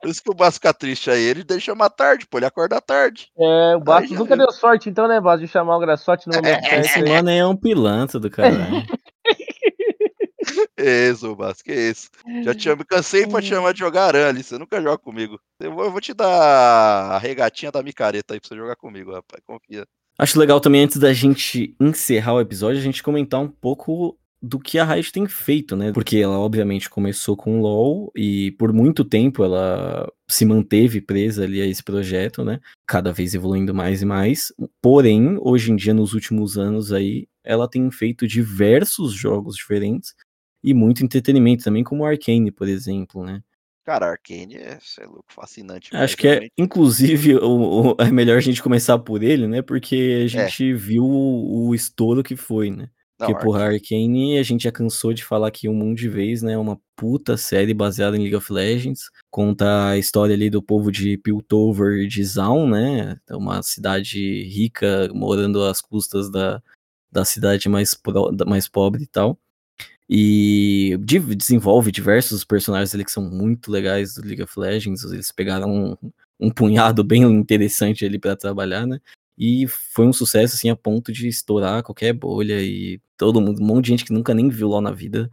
Por 0.00 0.10
isso 0.10 0.22
que 0.22 0.30
o 0.30 0.34
Basso 0.34 0.56
fica 0.56 0.74
triste 0.74 1.10
aí, 1.10 1.22
ele 1.22 1.44
deixa 1.44 1.66
chamar 1.66 1.90
tarde, 1.90 2.26
pô, 2.26 2.38
ele 2.38 2.46
acorda 2.46 2.80
tarde. 2.80 3.30
É, 3.38 3.76
o 3.76 3.80
Basso 3.80 4.14
nunca 4.14 4.36
deu 4.36 4.50
sorte 4.52 4.90
então, 4.90 5.08
né, 5.08 5.20
Basso, 5.20 5.44
de 5.44 5.48
chamar 5.48 5.76
o 5.76 5.80
graçote 5.80 6.28
no 6.28 6.34
momento 6.34 6.64
certo. 6.64 6.84
Esse 6.84 7.04
mano 7.04 7.28
aí 7.28 7.38
é 7.38 7.46
um 7.46 7.56
pilantra 7.56 8.20
do 8.20 8.30
caralho. 8.30 8.84
Isso, 10.82 11.34
Basso, 11.36 11.62
que 11.62 11.72
isso. 11.72 12.10
Já 12.44 12.54
te 12.54 12.68
me 12.74 12.84
cansei 12.84 13.26
pra 13.26 13.40
te 13.40 13.48
chamar 13.48 13.72
de 13.72 13.78
jogar 13.78 14.06
aran 14.06 14.28
ali, 14.28 14.42
você 14.42 14.58
nunca 14.58 14.80
joga 14.80 14.98
comigo. 14.98 15.38
Eu 15.60 15.72
vou, 15.74 15.84
eu 15.84 15.92
vou 15.92 16.00
te 16.00 16.12
dar 16.12 17.12
a 17.12 17.18
regatinha 17.18 17.70
da 17.70 17.82
micareta 17.82 18.34
aí 18.34 18.40
pra 18.40 18.48
você 18.48 18.56
jogar 18.56 18.76
comigo, 18.76 19.12
rapaz, 19.12 19.42
confia. 19.46 19.86
Acho 20.18 20.38
legal 20.38 20.60
também, 20.60 20.84
antes 20.84 20.98
da 20.98 21.12
gente 21.12 21.74
encerrar 21.80 22.34
o 22.34 22.40
episódio, 22.40 22.80
a 22.80 22.82
gente 22.82 23.02
comentar 23.02 23.40
um 23.40 23.48
pouco 23.48 24.18
do 24.42 24.58
que 24.58 24.76
a 24.76 24.84
Riot 24.84 25.12
tem 25.12 25.26
feito, 25.28 25.76
né? 25.76 25.92
Porque 25.92 26.16
ela 26.16 26.36
obviamente 26.36 26.90
começou 26.90 27.36
com 27.36 27.60
o 27.60 27.62
LoL 27.62 28.12
e 28.16 28.50
por 28.52 28.72
muito 28.72 29.04
tempo 29.04 29.44
ela 29.44 30.10
se 30.28 30.44
manteve 30.44 31.00
presa 31.00 31.44
ali 31.44 31.62
a 31.62 31.66
esse 31.66 31.82
projeto, 31.82 32.44
né? 32.44 32.58
Cada 32.84 33.12
vez 33.12 33.34
evoluindo 33.34 33.72
mais 33.72 34.02
e 34.02 34.04
mais. 34.04 34.52
Porém, 34.80 35.38
hoje 35.40 35.70
em 35.70 35.76
dia, 35.76 35.94
nos 35.94 36.12
últimos 36.12 36.58
anos 36.58 36.92
aí, 36.92 37.28
ela 37.44 37.68
tem 37.68 37.88
feito 37.92 38.26
diversos 38.26 39.12
jogos 39.12 39.54
diferentes 39.54 40.12
e 40.62 40.72
muito 40.72 41.04
entretenimento 41.04 41.64
também, 41.64 41.82
como 41.82 42.04
Arcane, 42.04 42.50
por 42.50 42.68
exemplo, 42.68 43.24
né? 43.24 43.42
Cara, 43.84 44.06
Arcane 44.06 44.56
é, 44.56 44.78
é 45.00 45.06
louco, 45.06 45.32
fascinante. 45.32 45.94
Acho 45.94 46.16
que 46.16 46.28
é, 46.28 46.48
inclusive, 46.56 47.34
o, 47.42 47.90
o, 47.90 47.96
é 47.98 48.10
melhor 48.12 48.38
a 48.38 48.40
gente 48.40 48.62
começar 48.62 48.98
por 48.98 49.22
ele, 49.22 49.48
né? 49.48 49.60
Porque 49.60 49.96
a 49.96 50.24
é. 50.24 50.28
gente 50.28 50.70
é. 50.70 50.74
viu 50.74 51.04
o, 51.04 51.68
o, 51.68 51.74
estouro 51.74 52.22
que 52.22 52.36
foi, 52.36 52.70
né? 52.70 52.88
Não, 53.18 53.28
Porque, 53.28 53.44
porra, 53.44 53.64
Arcane, 53.64 54.38
a 54.38 54.42
gente 54.42 54.64
já 54.64 54.72
cansou 54.72 55.12
de 55.12 55.24
falar 55.24 55.48
aqui 55.48 55.68
um 55.68 55.74
monte 55.74 56.00
de 56.00 56.08
vez, 56.08 56.42
né? 56.42 56.56
Uma 56.56 56.80
puta 56.96 57.36
série 57.36 57.74
baseada 57.74 58.16
em 58.16 58.20
League 58.20 58.36
of 58.36 58.52
Legends. 58.52 59.10
Conta 59.30 59.90
a 59.90 59.98
história 59.98 60.34
ali 60.34 60.48
do 60.48 60.62
povo 60.62 60.90
de 60.90 61.18
Piltover 61.18 62.06
de 62.06 62.24
Zaun, 62.24 62.68
né? 62.68 63.16
É 63.28 63.36
uma 63.36 63.62
cidade 63.62 64.44
rica, 64.44 65.08
morando 65.12 65.62
às 65.64 65.80
custas 65.80 66.30
da, 66.30 66.62
da 67.10 67.24
cidade 67.24 67.68
mais, 67.68 67.94
pro, 67.94 68.30
mais 68.46 68.68
pobre 68.68 69.04
e 69.04 69.06
tal. 69.06 69.38
E 70.08 70.96
desenvolve 70.98 71.90
diversos 71.90 72.44
personagens 72.44 72.94
ali 72.94 73.04
que 73.04 73.12
são 73.12 73.22
muito 73.22 73.70
legais 73.70 74.14
do 74.14 74.26
League 74.26 74.42
of 74.42 74.58
Legends. 74.58 75.04
Eles 75.04 75.32
pegaram 75.32 75.96
um, 76.02 76.10
um 76.40 76.50
punhado 76.50 77.02
bem 77.04 77.22
interessante 77.22 78.04
ali 78.04 78.18
para 78.18 78.36
trabalhar, 78.36 78.86
né? 78.86 79.00
E 79.38 79.66
foi 79.66 80.06
um 80.06 80.12
sucesso, 80.12 80.54
assim, 80.54 80.68
a 80.68 80.76
ponto 80.76 81.10
de 81.12 81.26
estourar 81.26 81.82
qualquer 81.82 82.12
bolha 82.12 82.60
e 82.60 83.00
todo 83.16 83.40
mundo, 83.40 83.62
um 83.62 83.66
monte 83.66 83.84
de 83.86 83.90
gente 83.90 84.04
que 84.04 84.12
nunca 84.12 84.34
nem 84.34 84.48
viu 84.48 84.68
lá 84.68 84.80
na 84.80 84.92
vida 84.92 85.30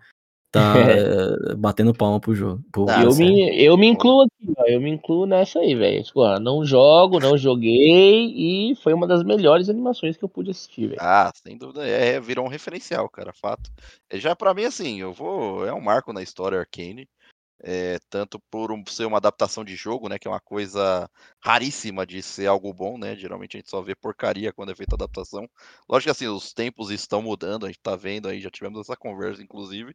tá 0.52 0.74
é. 1.52 1.56
batendo 1.56 1.94
palma 1.94 2.20
pro 2.20 2.36
jogo. 2.36 2.64
Pro 2.72 2.86
eu, 2.90 3.16
me, 3.16 3.64
eu 3.64 3.78
me 3.78 3.88
incluo 3.88 4.24
aqui, 4.24 4.54
ó, 4.58 4.64
eu 4.66 4.82
me 4.82 4.90
incluo 4.90 5.26
nessa 5.26 5.60
aí, 5.60 5.76
velho. 5.76 6.04
Tipo, 6.04 6.40
não 6.40 6.66
jogo, 6.66 7.20
não 7.20 7.38
joguei 7.38 8.72
e 8.72 8.76
foi 8.78 8.94
uma 8.94 9.08
das 9.08 9.24
melhores 9.24 9.70
animações 9.70 10.18
que 10.18 10.24
eu 10.24 10.30
pude 10.30 10.52
assistir, 10.52 10.88
velho. 10.88 11.00
Ah, 11.02 11.32
sem 11.36 11.58
dúvida, 11.58 11.86
é, 11.86 12.20
virou 12.20 12.46
um 12.46 12.50
referencial, 12.50 13.08
cara, 13.10 13.34
fato. 13.34 13.72
Já 14.14 14.36
para 14.36 14.54
mim, 14.54 14.66
assim, 14.66 15.00
eu 15.00 15.14
vou, 15.14 15.66
é 15.66 15.74
um 15.74 15.82
marco 15.82 16.14
na 16.14 16.24
história 16.24 16.60
Arcane. 16.60 17.08
É, 17.62 18.00
tanto 18.10 18.40
por 18.50 18.72
um, 18.72 18.82
ser 18.88 19.04
uma 19.04 19.18
adaptação 19.18 19.66
de 19.66 19.76
jogo, 19.76 20.08
né, 20.08 20.18
que 20.18 20.26
é 20.30 20.32
uma 20.32 20.40
coisa 20.40 21.10
raríssima 21.44 22.06
de 22.06 22.24
ser 22.24 22.48
algo 22.48 22.74
bom, 22.74 22.98
né, 22.98 23.18
geralmente 23.18 23.58
a 23.58 23.60
gente 23.60 23.70
só 23.70 23.82
vê 23.82 23.94
porcaria 23.94 24.54
quando 24.54 24.72
é 24.72 24.76
feita 24.76 24.96
adaptação. 24.96 25.46
Lógico 25.90 26.06
que 26.06 26.12
assim, 26.12 26.28
os 26.28 26.54
tempos 26.54 26.90
estão 26.90 27.22
mudando, 27.22 27.66
a 27.66 27.68
gente 27.68 27.82
tá 27.82 27.98
vendo 27.98 28.30
aí, 28.30 28.40
já 28.40 28.50
tivemos 28.50 28.80
essa 28.80 28.96
conversa, 28.96 29.44
inclusive, 29.44 29.94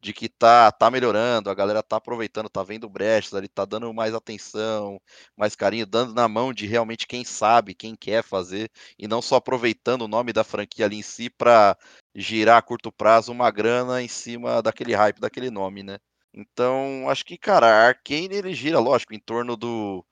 de 0.00 0.12
que 0.14 0.28
tá, 0.28 0.72
tá 0.72 0.90
melhorando, 0.90 1.50
a 1.50 1.54
galera 1.54 1.82
tá 1.82 1.96
aproveitando, 1.96 2.48
tá 2.48 2.62
vendo 2.62 2.88
brechas 2.88 3.34
ali, 3.34 3.48
tá 3.48 3.64
dando 3.64 3.92
mais 3.92 4.14
atenção, 4.14 5.00
mais 5.36 5.54
carinho, 5.54 5.86
dando 5.86 6.14
na 6.14 6.28
mão 6.28 6.52
de 6.52 6.66
realmente 6.66 7.06
quem 7.06 7.24
sabe, 7.24 7.74
quem 7.74 7.94
quer 7.94 8.22
fazer, 8.24 8.70
e 8.98 9.06
não 9.08 9.20
só 9.22 9.36
aproveitando 9.36 10.02
o 10.02 10.08
nome 10.08 10.32
da 10.32 10.44
franquia 10.44 10.86
ali 10.86 10.96
em 10.98 11.02
si 11.02 11.28
para 11.30 11.76
girar 12.14 12.58
a 12.58 12.62
curto 12.62 12.90
prazo 12.92 13.30
uma 13.32 13.50
grana 13.50 14.02
em 14.02 14.08
cima 14.08 14.62
daquele 14.62 14.94
hype, 14.94 15.20
daquele 15.20 15.50
nome, 15.50 15.82
né? 15.82 15.98
Então, 16.32 17.08
acho 17.08 17.24
que, 17.24 17.36
cara, 17.36 17.66
a 17.66 17.88
Arcane 17.88 18.28
ele 18.36 18.54
gira, 18.54 18.78
lógico, 18.78 19.14
em 19.14 19.18
torno 19.20 19.56
do 19.56 20.04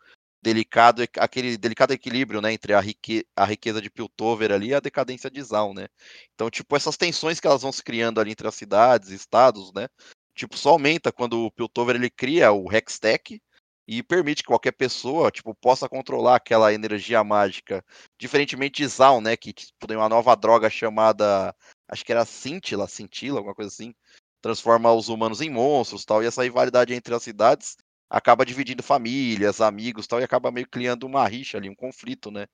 delicado, 0.42 1.02
aquele 1.18 1.56
delicado 1.56 1.92
equilíbrio, 1.92 2.40
né, 2.40 2.52
entre 2.52 2.72
a, 2.72 2.80
rique, 2.80 3.26
a 3.36 3.44
riqueza 3.44 3.80
de 3.82 3.90
Piltover 3.90 4.52
ali 4.52 4.68
e 4.68 4.74
a 4.74 4.80
decadência 4.80 5.30
de 5.30 5.42
Zaun, 5.42 5.74
né? 5.74 5.88
Então, 6.34 6.48
tipo, 6.50 6.76
essas 6.76 6.96
tensões 6.96 7.40
que 7.40 7.46
elas 7.46 7.62
vão 7.62 7.72
se 7.72 7.82
criando 7.82 8.20
ali 8.20 8.30
entre 8.30 8.46
as 8.46 8.54
cidades, 8.54 9.10
estados, 9.10 9.72
né? 9.72 9.88
Tipo, 10.34 10.56
só 10.56 10.70
aumenta 10.70 11.10
quando 11.10 11.46
o 11.46 11.50
Piltover 11.50 11.96
ele 11.96 12.10
cria 12.10 12.52
o 12.52 12.72
Hextech 12.72 13.40
e 13.86 14.02
permite 14.02 14.42
que 14.42 14.48
qualquer 14.48 14.72
pessoa, 14.72 15.30
tipo, 15.30 15.54
possa 15.54 15.88
controlar 15.88 16.36
aquela 16.36 16.72
energia 16.72 17.24
mágica, 17.24 17.84
diferentemente 18.18 18.82
de 18.82 18.88
Zaun, 18.88 19.20
né, 19.20 19.36
que 19.36 19.52
tipo, 19.52 19.86
tem 19.86 19.96
uma 19.96 20.08
nova 20.08 20.36
droga 20.36 20.70
chamada, 20.70 21.54
acho 21.88 22.04
que 22.04 22.12
era 22.12 22.24
Cintila, 22.24 22.86
Cintila, 22.86 23.38
alguma 23.38 23.54
coisa 23.54 23.70
assim, 23.70 23.94
transforma 24.40 24.92
os 24.92 25.08
humanos 25.08 25.40
em 25.40 25.50
monstros 25.50 26.04
tal, 26.04 26.22
e 26.22 26.26
essa 26.26 26.44
rivalidade 26.44 26.94
entre 26.94 27.14
as 27.14 27.22
cidades 27.22 27.76
acaba 28.10 28.44
dividindo 28.44 28.82
famílias, 28.82 29.60
amigos 29.60 30.06
tal, 30.06 30.20
e 30.20 30.24
acaba 30.24 30.50
meio 30.50 30.68
criando 30.68 31.04
uma 31.04 31.26
rixa 31.26 31.58
ali, 31.58 31.68
um 31.68 31.74
conflito, 31.74 32.30
né? 32.30 32.46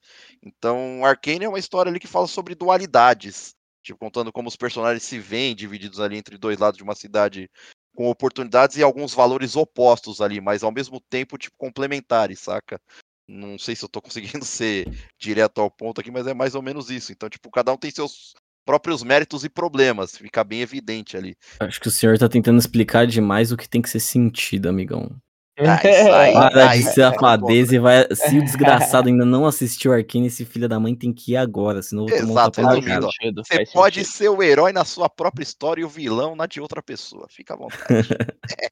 Então, 0.43 1.05
Arcane 1.05 1.45
é 1.45 1.49
uma 1.49 1.59
história 1.59 1.91
ali 1.91 2.01
que 2.01 2.07
fala 2.07 2.27
sobre 2.27 2.55
dualidades, 2.55 3.55
tipo, 3.83 3.99
contando 3.99 4.33
como 4.33 4.49
os 4.49 4.57
personagens 4.57 5.03
se 5.03 5.19
veem 5.19 5.55
divididos 5.55 6.01
ali 6.01 6.17
entre 6.17 6.37
dois 6.37 6.59
lados 6.59 6.79
de 6.79 6.85
uma 6.85 6.95
cidade 6.95 7.49
com 7.95 8.11
oportunidades 8.11 8.77
e 8.77 8.83
alguns 8.83 9.15
valores 9.15 9.55
opostos 9.55 10.21
ali, 10.21 10.41
mas 10.41 10.65
ao 10.65 10.73
mesmo 10.73 11.01
tempo, 11.01 11.39
tipo, 11.39 11.57
complementares, 11.57 12.41
saca? 12.41 12.81
Não 13.27 13.59
sei 13.59 13.77
se 13.77 13.85
eu 13.85 13.89
tô 13.89 14.03
conseguindo 14.03 14.45
ser 14.45 14.87
direto 15.19 15.61
ao 15.61 15.71
ponto 15.71 16.01
aqui, 16.01 16.11
mas 16.11 16.27
é 16.27 16.35
mais 16.35 16.55
ou 16.55 16.63
menos 16.63 16.91
isso. 16.91 17.13
Então, 17.13 17.29
tipo, 17.29 17.51
cada 17.51 17.73
um 17.73 17.77
tem 17.77 17.91
seus 17.91 18.35
próprios 18.65 19.03
méritos 19.03 19.45
e 19.45 19.49
problemas, 19.49 20.17
fica 20.17 20.43
bem 20.43 20.63
evidente 20.63 21.17
ali. 21.17 21.37
Acho 21.61 21.81
que 21.81 21.89
o 21.89 21.91
senhor 21.91 22.19
tá 22.19 22.29
tentando 22.29 22.59
explicar 22.59 23.07
demais 23.07 23.53
o 23.53 23.57
que 23.57 23.69
tem 23.69 23.83
que 23.83 23.91
ser 23.91 24.01
sentido, 24.01 24.69
amigão. 24.69 25.15
Ah, 25.59 25.79
aí, 26.21 26.33
Para 26.33 26.71
aí, 26.71 26.79
de 26.81 26.85
ser 26.87 27.13
safadeza 27.13 27.77
e 27.77 27.79
vai. 27.79 28.07
Se 28.13 28.39
o 28.39 28.45
desgraçado 28.45 29.09
ainda 29.09 29.25
não 29.25 29.47
assistiu 29.47 29.93
Arkane, 29.93 30.27
esse 30.27 30.45
filho 30.45 30.69
da 30.69 30.81
mãe 30.81 30.95
tem 30.95 31.13
que 31.13 31.33
ir 31.33 31.37
agora, 31.37 31.81
senão 31.81 32.07
eu 32.09 32.27
vou 32.27 32.31
Exato, 32.31 32.61
resumindo, 32.61 33.09
Você 33.37 33.65
pode 33.73 34.05
sentido. 34.05 34.17
ser 34.17 34.29
o 34.29 34.43
herói 34.43 34.73
na 34.73 34.85
sua 34.85 35.09
própria 35.09 35.45
história 35.45 35.83
e 35.83 35.85
o 35.85 35.89
vilão 35.89 36.35
na 36.35 36.47
de 36.47 36.61
outra 36.61 36.83
pessoa. 36.83 37.27
Fica 37.31 37.55
à 37.55 37.57
vontade. 37.57 38.09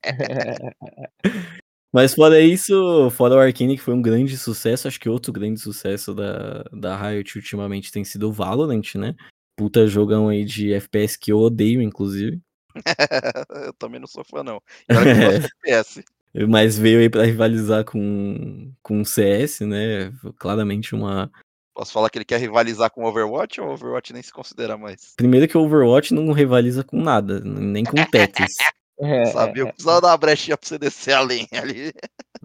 Mas 1.95 2.15
fora 2.15 2.41
isso, 2.41 3.11
fora 3.11 3.35
o 3.35 3.39
Arkane, 3.39 3.77
que 3.77 3.83
foi 3.83 3.93
um 3.93 4.01
grande 4.01 4.37
sucesso, 4.39 4.89
acho 4.89 4.99
que 4.99 5.09
outro 5.11 5.31
grande 5.33 5.61
sucesso 5.61 6.15
da, 6.15 6.65
da 6.73 6.97
Riot 6.97 7.37
ultimamente 7.37 7.93
tem 7.93 8.03
sido 8.03 8.29
o 8.29 8.33
Valorant, 8.33 8.95
né? 8.95 9.15
puta 9.57 9.87
jogão 9.87 10.29
aí 10.29 10.45
de 10.45 10.73
FPS 10.73 11.17
que 11.17 11.33
eu 11.33 11.39
odeio, 11.39 11.83
inclusive. 11.83 12.41
eu 13.67 13.73
também 13.75 14.01
não 14.01 14.07
sou 14.07 14.25
fã, 14.25 14.43
não. 14.43 14.61
E 14.89 14.97
olha 14.97 15.15
que 15.15 15.23
eu 15.23 15.31
FPS. 15.33 16.03
Mas 16.49 16.79
veio 16.79 17.01
aí 17.01 17.11
pra 17.11 17.25
rivalizar 17.25 17.85
com, 17.85 18.73
com 18.83 19.03
o 19.03 19.05
CS, 19.05 19.61
né? 19.61 20.13
Claramente 20.39 20.95
uma. 20.95 21.31
Posso 21.75 21.93
falar 21.93 22.11
que 22.11 22.19
ele 22.19 22.25
quer 22.25 22.39
rivalizar 22.39 22.91
com 22.91 23.05
Overwatch 23.05 23.61
ou 23.61 23.73
Overwatch 23.73 24.13
nem 24.13 24.23
se 24.23 24.33
considera 24.33 24.77
mais? 24.77 25.15
Primeiro 25.17 25.49
que 25.49 25.57
o 25.57 25.63
Overwatch 25.63 26.13
não 26.13 26.33
rivaliza 26.33 26.85
com 26.85 27.01
nada, 27.01 27.41
nem 27.41 27.85
com 27.85 27.97
Tetris. 28.05 28.57
É, 29.03 29.25
Sabia, 29.27 29.63
eu 29.65 29.67
precisava 29.67 30.01
dar 30.01 30.09
uma 30.09 30.17
brechinha 30.17 30.57
pra 30.57 30.69
você 30.69 30.79
descer 30.79 31.13
a 31.15 31.25
linha 31.25 31.49
ali. 31.55 31.93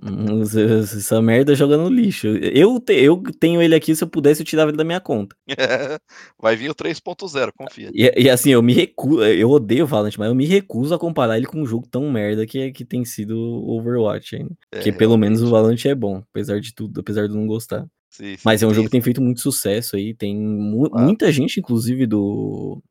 Hum, 0.02 0.42
essa 0.42 1.22
merda 1.22 1.54
joga 1.54 1.78
no 1.78 1.88
lixo. 1.88 2.28
Eu, 2.28 2.80
te, 2.80 2.94
eu 2.94 3.22
tenho 3.40 3.62
ele 3.62 3.76
aqui, 3.76 3.96
se 3.96 4.04
eu 4.04 4.08
pudesse, 4.08 4.42
eu 4.42 4.46
tirava 4.46 4.72
ele 4.72 4.78
da 4.78 4.84
minha 4.84 5.00
conta. 5.00 5.36
vai 6.40 6.56
vir 6.56 6.72
o 6.72 6.76
3.0, 6.76 7.52
confia. 7.56 7.92
E, 7.94 8.24
e, 8.24 8.30
assim, 8.30 8.50
eu 8.50 8.64
me 8.64 8.74
recuso, 8.74 9.24
eu 9.24 9.52
odeio 9.52 9.84
o 9.84 9.88
Valorant, 9.88 10.16
mas 10.18 10.28
eu 10.28 10.36
me 10.36 10.46
recuso 10.46 10.96
a 10.96 11.00
comparar 11.00 11.38
ele 11.38 11.46
com 11.46 11.62
um 11.62 11.66
jogo 11.66 11.88
tão 11.90 12.10
merda 12.12 12.46
que, 12.48 12.72
que 12.72 12.84
tem 12.84 13.06
sido 13.06 13.38
o 13.38 13.78
Overwatch 13.78 14.36
ainda. 14.36 14.58
É, 14.72 14.78
Porque 14.78 14.92
pelo 14.92 15.16
menos 15.16 15.44
o 15.44 15.50
Valorant 15.52 15.86
é 15.86 15.94
bom, 15.94 16.24
apesar 16.32 16.60
de 16.60 16.74
tudo, 16.74 17.00
apesar 17.00 17.28
de 17.28 17.36
não 17.36 17.46
gostar. 17.46 17.86
Sim, 18.10 18.36
sim, 18.36 18.42
mas 18.44 18.64
é 18.64 18.66
um 18.66 18.70
sim, 18.70 18.76
jogo 18.76 18.88
que 18.88 18.92
tem 18.92 19.02
feito 19.02 19.22
muito 19.22 19.42
sucesso 19.42 19.96
aí. 19.96 20.16
Tem 20.16 20.36
mu 20.36 20.90
ah. 20.92 21.02
muita 21.02 21.32
gente, 21.32 21.60
inclusive, 21.60 22.08
do, 22.08 22.82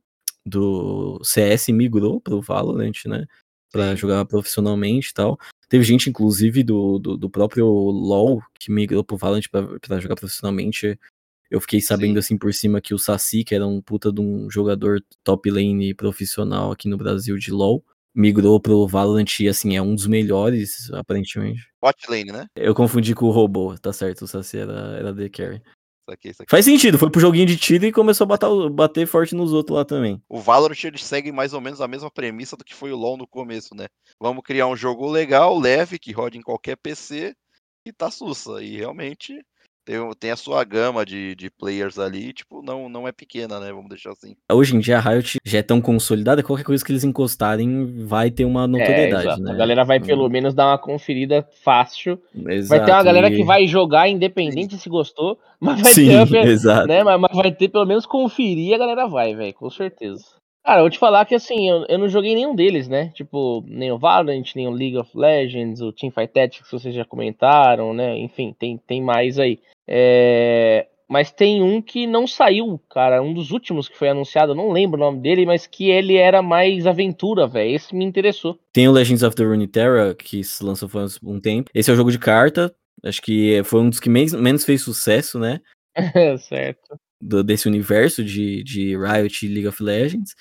do 0.45 1.21
CS 1.25 1.69
migrou 1.69 2.21
pro 2.21 2.41
Valorant, 2.41 2.95
né? 3.07 3.27
Para 3.77 3.95
jogar 3.95 4.25
profissionalmente 4.25 5.11
e 5.11 5.15
tal. 5.15 5.39
Teve 5.69 5.85
gente, 5.85 6.09
inclusive, 6.09 6.63
do, 6.63 6.99
do, 6.99 7.17
do, 7.17 7.29
próprio 7.29 7.67
LoL 7.67 8.43
que 8.59 8.71
migrou 8.71 9.05
pro 9.05 9.17
Valorant 9.17 9.45
para 9.51 10.01
jogar 10.01 10.17
profissionalmente. 10.17 10.99
Eu 11.51 11.61
fiquei 11.61 11.81
sabendo, 11.81 12.15
Sim. 12.15 12.19
assim, 12.19 12.39
por 12.39 12.53
cima 12.55 12.81
que 12.81 12.95
o 12.95 12.99
Saci, 12.99 13.45
que 13.45 13.55
era 13.55 13.67
um 13.67 13.81
puta 13.81 14.11
de 14.11 14.21
um 14.21 14.51
jogador 14.51 15.03
top 15.23 15.51
lane 15.51 15.95
profissional 15.95 16.73
aqui 16.73 16.89
no 16.89 16.97
Brasil 16.97 17.37
de 17.37 17.51
LoL, 17.51 17.85
migrou 18.15 18.59
pro 18.59 18.87
Valorant 18.87 19.41
e, 19.41 19.49
assim, 19.49 19.77
é 19.77 19.83
um 19.83 19.95
dos 19.95 20.07
melhores, 20.07 20.91
aparentemente. 20.93 21.69
Bot 21.81 21.97
lane, 22.09 22.33
né? 22.33 22.47
Eu 22.57 22.75
confundi 22.75 23.15
com 23.15 23.27
o 23.27 23.31
robô, 23.31 23.77
tá 23.77 23.93
certo, 23.93 24.23
o 24.23 24.29
Saci 24.29 24.59
era, 24.59 24.97
era 24.97 25.15
The 25.15 25.29
Carry. 25.29 25.63
Isso 26.13 26.43
aqui. 26.43 26.51
Faz 26.51 26.65
sentido, 26.65 26.99
foi 26.99 27.11
pro 27.11 27.21
joguinho 27.21 27.47
de 27.47 27.57
tiro 27.57 27.85
e 27.85 27.93
começou 27.93 28.25
a 28.25 28.29
bater, 28.29 28.71
bater 28.71 29.07
forte 29.07 29.35
nos 29.35 29.53
outros 29.53 29.77
lá 29.77 29.85
também. 29.85 30.23
O 30.29 30.39
Valorant 30.39 30.85
ele 30.85 30.99
segue 30.99 31.33
mais 31.33 31.53
ou 31.53 31.61
menos 31.61 31.81
a 31.81 31.89
mesma 31.89 32.11
premissa 32.11 32.57
do 32.57 32.65
que 32.65 32.75
foi 32.75 32.93
o 32.93 32.97
LoL 32.97 33.17
no 33.17 33.27
começo, 33.27 33.75
né? 33.75 33.87
Vamos 34.21 34.43
criar 34.45 34.67
um 34.69 34.77
jogo 34.77 35.11
legal, 35.11 35.59
leve, 35.59 35.99
que 35.99 36.13
rode 36.13 36.39
em 36.39 36.43
qualquer 36.43 36.77
PC 36.77 37.35
e 37.85 37.93
tá 37.93 38.11
sussa. 38.11 38.63
E 38.63 38.77
realmente 38.77 39.45
tem, 39.87 39.97
tem 40.19 40.31
a 40.33 40.37
sua 40.37 40.65
gama 40.65 41.07
de, 41.07 41.37
de 41.37 41.49
players 41.49 41.97
ali, 41.97 42.33
tipo, 42.33 42.61
não, 42.61 42.89
não 42.89 43.07
é 43.07 43.13
pequena, 43.13 43.61
né? 43.61 43.73
Vamos 43.73 43.89
deixar 43.89 44.11
assim. 44.11 44.35
Hoje 44.53 44.75
em 44.75 44.81
dia 44.81 44.99
a 44.99 45.01
Riot 45.01 45.39
já 45.45 45.61
é 45.61 45.63
tão 45.63 45.81
consolidada, 45.81 46.43
qualquer 46.43 46.65
coisa 46.65 46.85
que 46.85 46.91
eles 46.91 47.05
encostarem 47.05 48.05
vai 48.05 48.29
ter 48.31 48.45
uma 48.45 48.65
é, 48.65 48.67
notoriedade, 48.67 49.41
é, 49.41 49.45
né? 49.45 49.53
A 49.53 49.55
galera 49.55 49.85
vai 49.85 50.01
pelo 50.01 50.27
hum. 50.27 50.29
menos 50.29 50.53
dar 50.53 50.67
uma 50.67 50.79
conferida 50.79 51.49
fácil. 51.63 52.21
Exato, 52.35 52.69
vai 52.69 52.85
ter 52.85 52.93
uma 52.93 53.05
galera 53.05 53.31
e... 53.31 53.37
que 53.37 53.45
vai 53.45 53.67
jogar 53.69 54.09
independente 54.09 54.77
se 54.77 54.89
gostou, 54.89 55.39
mas 55.61 55.81
vai 55.81 55.95
Sim, 55.95 56.27
ter, 56.27 56.47
exato. 56.47 56.89
Né? 56.89 57.05
Mas, 57.05 57.21
mas 57.21 57.37
vai 57.37 57.53
ter 57.53 57.69
pelo 57.69 57.87
menos 57.87 58.05
conferir, 58.05 58.75
a 58.75 58.79
galera 58.79 59.07
vai, 59.07 59.37
velho, 59.37 59.55
com 59.55 59.71
certeza. 59.71 60.25
Cara, 60.65 60.81
eu 60.81 60.83
vou 60.83 60.91
te 60.91 60.99
falar 60.99 61.25
que 61.25 61.35
assim, 61.37 61.71
eu, 61.71 61.87
eu 61.89 61.97
não 61.97 62.09
joguei 62.09 62.35
nenhum 62.35 62.53
deles, 62.53 62.89
né? 62.89 63.13
Tipo, 63.15 63.63
nem 63.69 63.93
o 63.93 63.99
Valorant, 63.99 64.43
nem 64.57 64.67
o 64.67 64.73
League 64.73 64.99
of 64.99 65.17
Legends, 65.17 65.81
o 65.81 65.93
Teamfight 65.93 66.33
Tactics 66.33 66.69
que 66.69 66.77
vocês 66.77 66.93
já 66.93 67.05
comentaram, 67.05 67.95
né? 67.95 68.19
Enfim, 68.19 68.53
tem, 68.59 68.77
tem 68.77 69.01
mais 69.01 69.39
aí. 69.39 69.61
É... 69.89 70.87
Mas 71.09 71.31
tem 71.31 71.63
um 71.63 71.81
que 71.81 72.07
não 72.07 72.27
saiu, 72.27 72.81
cara. 72.91 73.23
Um 73.23 73.33
dos 73.33 73.53
últimos 73.53 73.89
que 73.89 73.97
foi 73.97 74.09
anunciado, 74.09 74.53
eu 74.53 74.57
não 74.57 74.73
lembro 74.73 74.97
o 74.97 75.05
nome 75.05 75.21
dele, 75.21 75.47
mas 75.47 75.67
que 75.67 75.89
ele 75.89 76.17
era 76.17 76.43
mais 76.43 76.85
aventura, 76.85 77.47
velho. 77.47 77.77
Esse 77.77 77.95
me 77.95 78.05
interessou. 78.05 78.59
Tem 78.73 78.89
o 78.89 78.93
Legends 78.93 79.23
of 79.23 79.37
the 79.37 79.45
Runeterra, 79.45 80.15
que 80.15 80.43
se 80.43 80.65
lançou 80.65 80.89
faz 80.89 81.19
um 81.23 81.41
tempo. 81.41 81.71
Esse 81.73 81.91
é 81.91 81.95
o 81.95 81.97
jogo 81.97 82.11
de 82.11 82.19
carta. 82.19 82.75
Acho 83.05 83.23
que 83.23 83.63
foi 83.65 83.81
um 83.81 83.91
dos 83.91 84.01
que 84.01 84.11
menos, 84.11 84.33
menos 84.33 84.65
fez 84.65 84.83
sucesso, 84.83 85.39
né? 85.39 85.61
certo. 86.41 86.99
Do, 87.21 87.45
desse 87.45 87.69
universo 87.69 88.25
de, 88.25 88.65
de 88.65 88.97
Riot 88.97 89.47
e 89.47 89.49
League 89.49 89.69
of 89.69 89.81
Legends. 89.81 90.35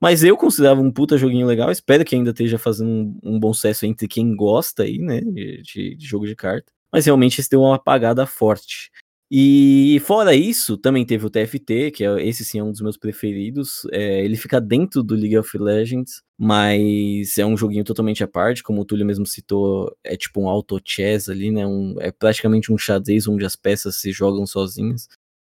Mas 0.00 0.22
eu 0.22 0.36
considerava 0.36 0.80
um 0.80 0.92
puta 0.92 1.18
joguinho 1.18 1.46
legal. 1.46 1.70
Espero 1.70 2.04
que 2.04 2.14
ainda 2.14 2.30
esteja 2.30 2.58
fazendo 2.58 2.90
um, 2.90 3.18
um 3.22 3.40
bom 3.40 3.52
sucesso 3.52 3.84
entre 3.84 4.06
quem 4.06 4.34
gosta 4.34 4.84
aí, 4.84 4.98
né? 4.98 5.20
De, 5.20 5.62
de, 5.62 5.96
de, 5.96 6.06
jogo 6.06 6.26
de 6.26 6.36
carta. 6.36 6.72
Mas 6.92 7.06
realmente 7.06 7.40
esse 7.40 7.50
deu 7.50 7.60
uma 7.60 7.76
apagada 7.76 8.26
forte. 8.26 8.90
E 9.30 10.00
fora 10.06 10.34
isso, 10.34 10.78
também 10.78 11.04
teve 11.04 11.26
o 11.26 11.30
TFT, 11.30 11.90
que 11.90 12.02
é, 12.02 12.26
esse 12.26 12.44
sim 12.46 12.60
é 12.60 12.64
um 12.64 12.72
dos 12.72 12.80
meus 12.80 12.96
preferidos. 12.96 13.86
É, 13.92 14.24
ele 14.24 14.36
fica 14.36 14.58
dentro 14.58 15.02
do 15.02 15.14
League 15.14 15.36
of 15.36 15.58
Legends, 15.58 16.22
mas 16.38 17.36
é 17.36 17.44
um 17.44 17.56
joguinho 17.56 17.84
totalmente 17.84 18.24
à 18.24 18.28
parte, 18.28 18.62
como 18.62 18.80
o 18.80 18.84
Túlio 18.86 19.04
mesmo 19.04 19.26
citou, 19.26 19.94
é 20.02 20.16
tipo 20.16 20.40
um 20.40 20.48
auto 20.48 20.80
chess 20.82 21.28
ali, 21.28 21.50
né? 21.50 21.66
Um, 21.66 21.94
é 22.00 22.10
praticamente 22.10 22.72
um 22.72 22.78
xadrez 22.78 23.28
onde 23.28 23.44
as 23.44 23.54
peças 23.54 23.96
se 23.96 24.12
jogam 24.12 24.46
sozinhas. 24.46 25.08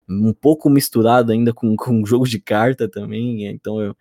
Um 0.09 0.33
pouco 0.33 0.69
misturado 0.71 1.31
ainda 1.31 1.53
com, 1.53 1.75
com 1.77 2.01
um 2.01 2.05
jogo 2.05 2.27
de 2.27 2.39
carta 2.39 2.89
também, 2.89 3.45
então 3.45 3.79
eu, 3.79 3.95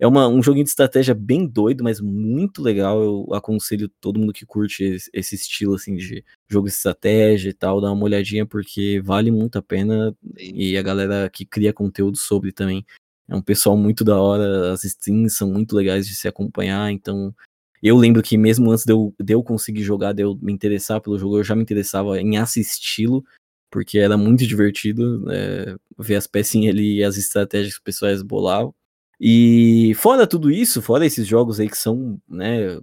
É 0.00 0.06
uma, 0.06 0.28
um 0.28 0.40
joguinho 0.40 0.64
de 0.64 0.70
estratégia 0.70 1.12
bem 1.12 1.44
doido, 1.46 1.82
mas 1.82 2.00
muito 2.00 2.62
legal. 2.62 3.02
Eu 3.02 3.34
aconselho 3.34 3.88
todo 4.00 4.18
mundo 4.18 4.32
que 4.32 4.46
curte 4.46 4.84
esse, 4.84 5.10
esse 5.12 5.34
estilo 5.34 5.74
assim 5.74 5.96
de 5.96 6.24
jogo 6.48 6.68
de 6.68 6.74
estratégia 6.74 7.50
e 7.50 7.52
tal, 7.52 7.80
dar 7.80 7.92
uma 7.92 8.04
olhadinha 8.04 8.46
porque 8.46 9.00
vale 9.04 9.30
muito 9.32 9.58
a 9.58 9.62
pena. 9.62 10.16
E 10.36 10.76
a 10.76 10.82
galera 10.82 11.28
que 11.28 11.44
cria 11.44 11.72
conteúdo 11.72 12.16
sobre 12.16 12.52
também 12.52 12.86
é 13.28 13.34
um 13.34 13.42
pessoal 13.42 13.76
muito 13.76 14.04
da 14.04 14.20
hora. 14.20 14.72
As 14.72 14.84
streams 14.84 15.34
são 15.36 15.50
muito 15.52 15.74
legais 15.74 16.06
de 16.06 16.14
se 16.14 16.28
acompanhar, 16.28 16.92
então 16.92 17.34
eu 17.82 17.96
lembro 17.96 18.22
que 18.22 18.36
mesmo 18.36 18.70
antes 18.70 18.84
de 18.84 18.92
eu, 18.92 19.14
de 19.20 19.34
eu 19.34 19.42
conseguir 19.42 19.82
jogar, 19.82 20.12
de 20.12 20.22
eu 20.22 20.36
me 20.40 20.52
interessar 20.52 21.00
pelo 21.00 21.18
jogo, 21.18 21.38
eu 21.38 21.44
já 21.44 21.54
me 21.54 21.62
interessava 21.62 22.20
em 22.20 22.36
assisti-lo, 22.36 23.24
porque 23.70 23.98
era 23.98 24.16
muito 24.16 24.46
divertido 24.46 25.24
é, 25.30 25.76
ver 25.98 26.16
as 26.16 26.26
pecinhas 26.26 26.74
ali 26.74 26.96
e 26.98 27.04
as 27.04 27.16
estratégias 27.16 27.74
que 27.74 27.78
os 27.78 27.84
pessoas 27.84 28.22
bolavam. 28.22 28.74
E 29.20 29.94
fora 29.96 30.26
tudo 30.26 30.50
isso, 30.50 30.80
fora 30.80 31.04
esses 31.04 31.26
jogos 31.26 31.58
aí 31.58 31.68
que 31.68 31.76
são, 31.76 32.20
né, 32.28 32.78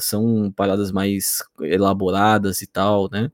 são 0.00 0.52
paradas 0.54 0.92
mais 0.92 1.42
elaboradas 1.60 2.62
e 2.62 2.66
tal, 2.66 3.08
né? 3.10 3.30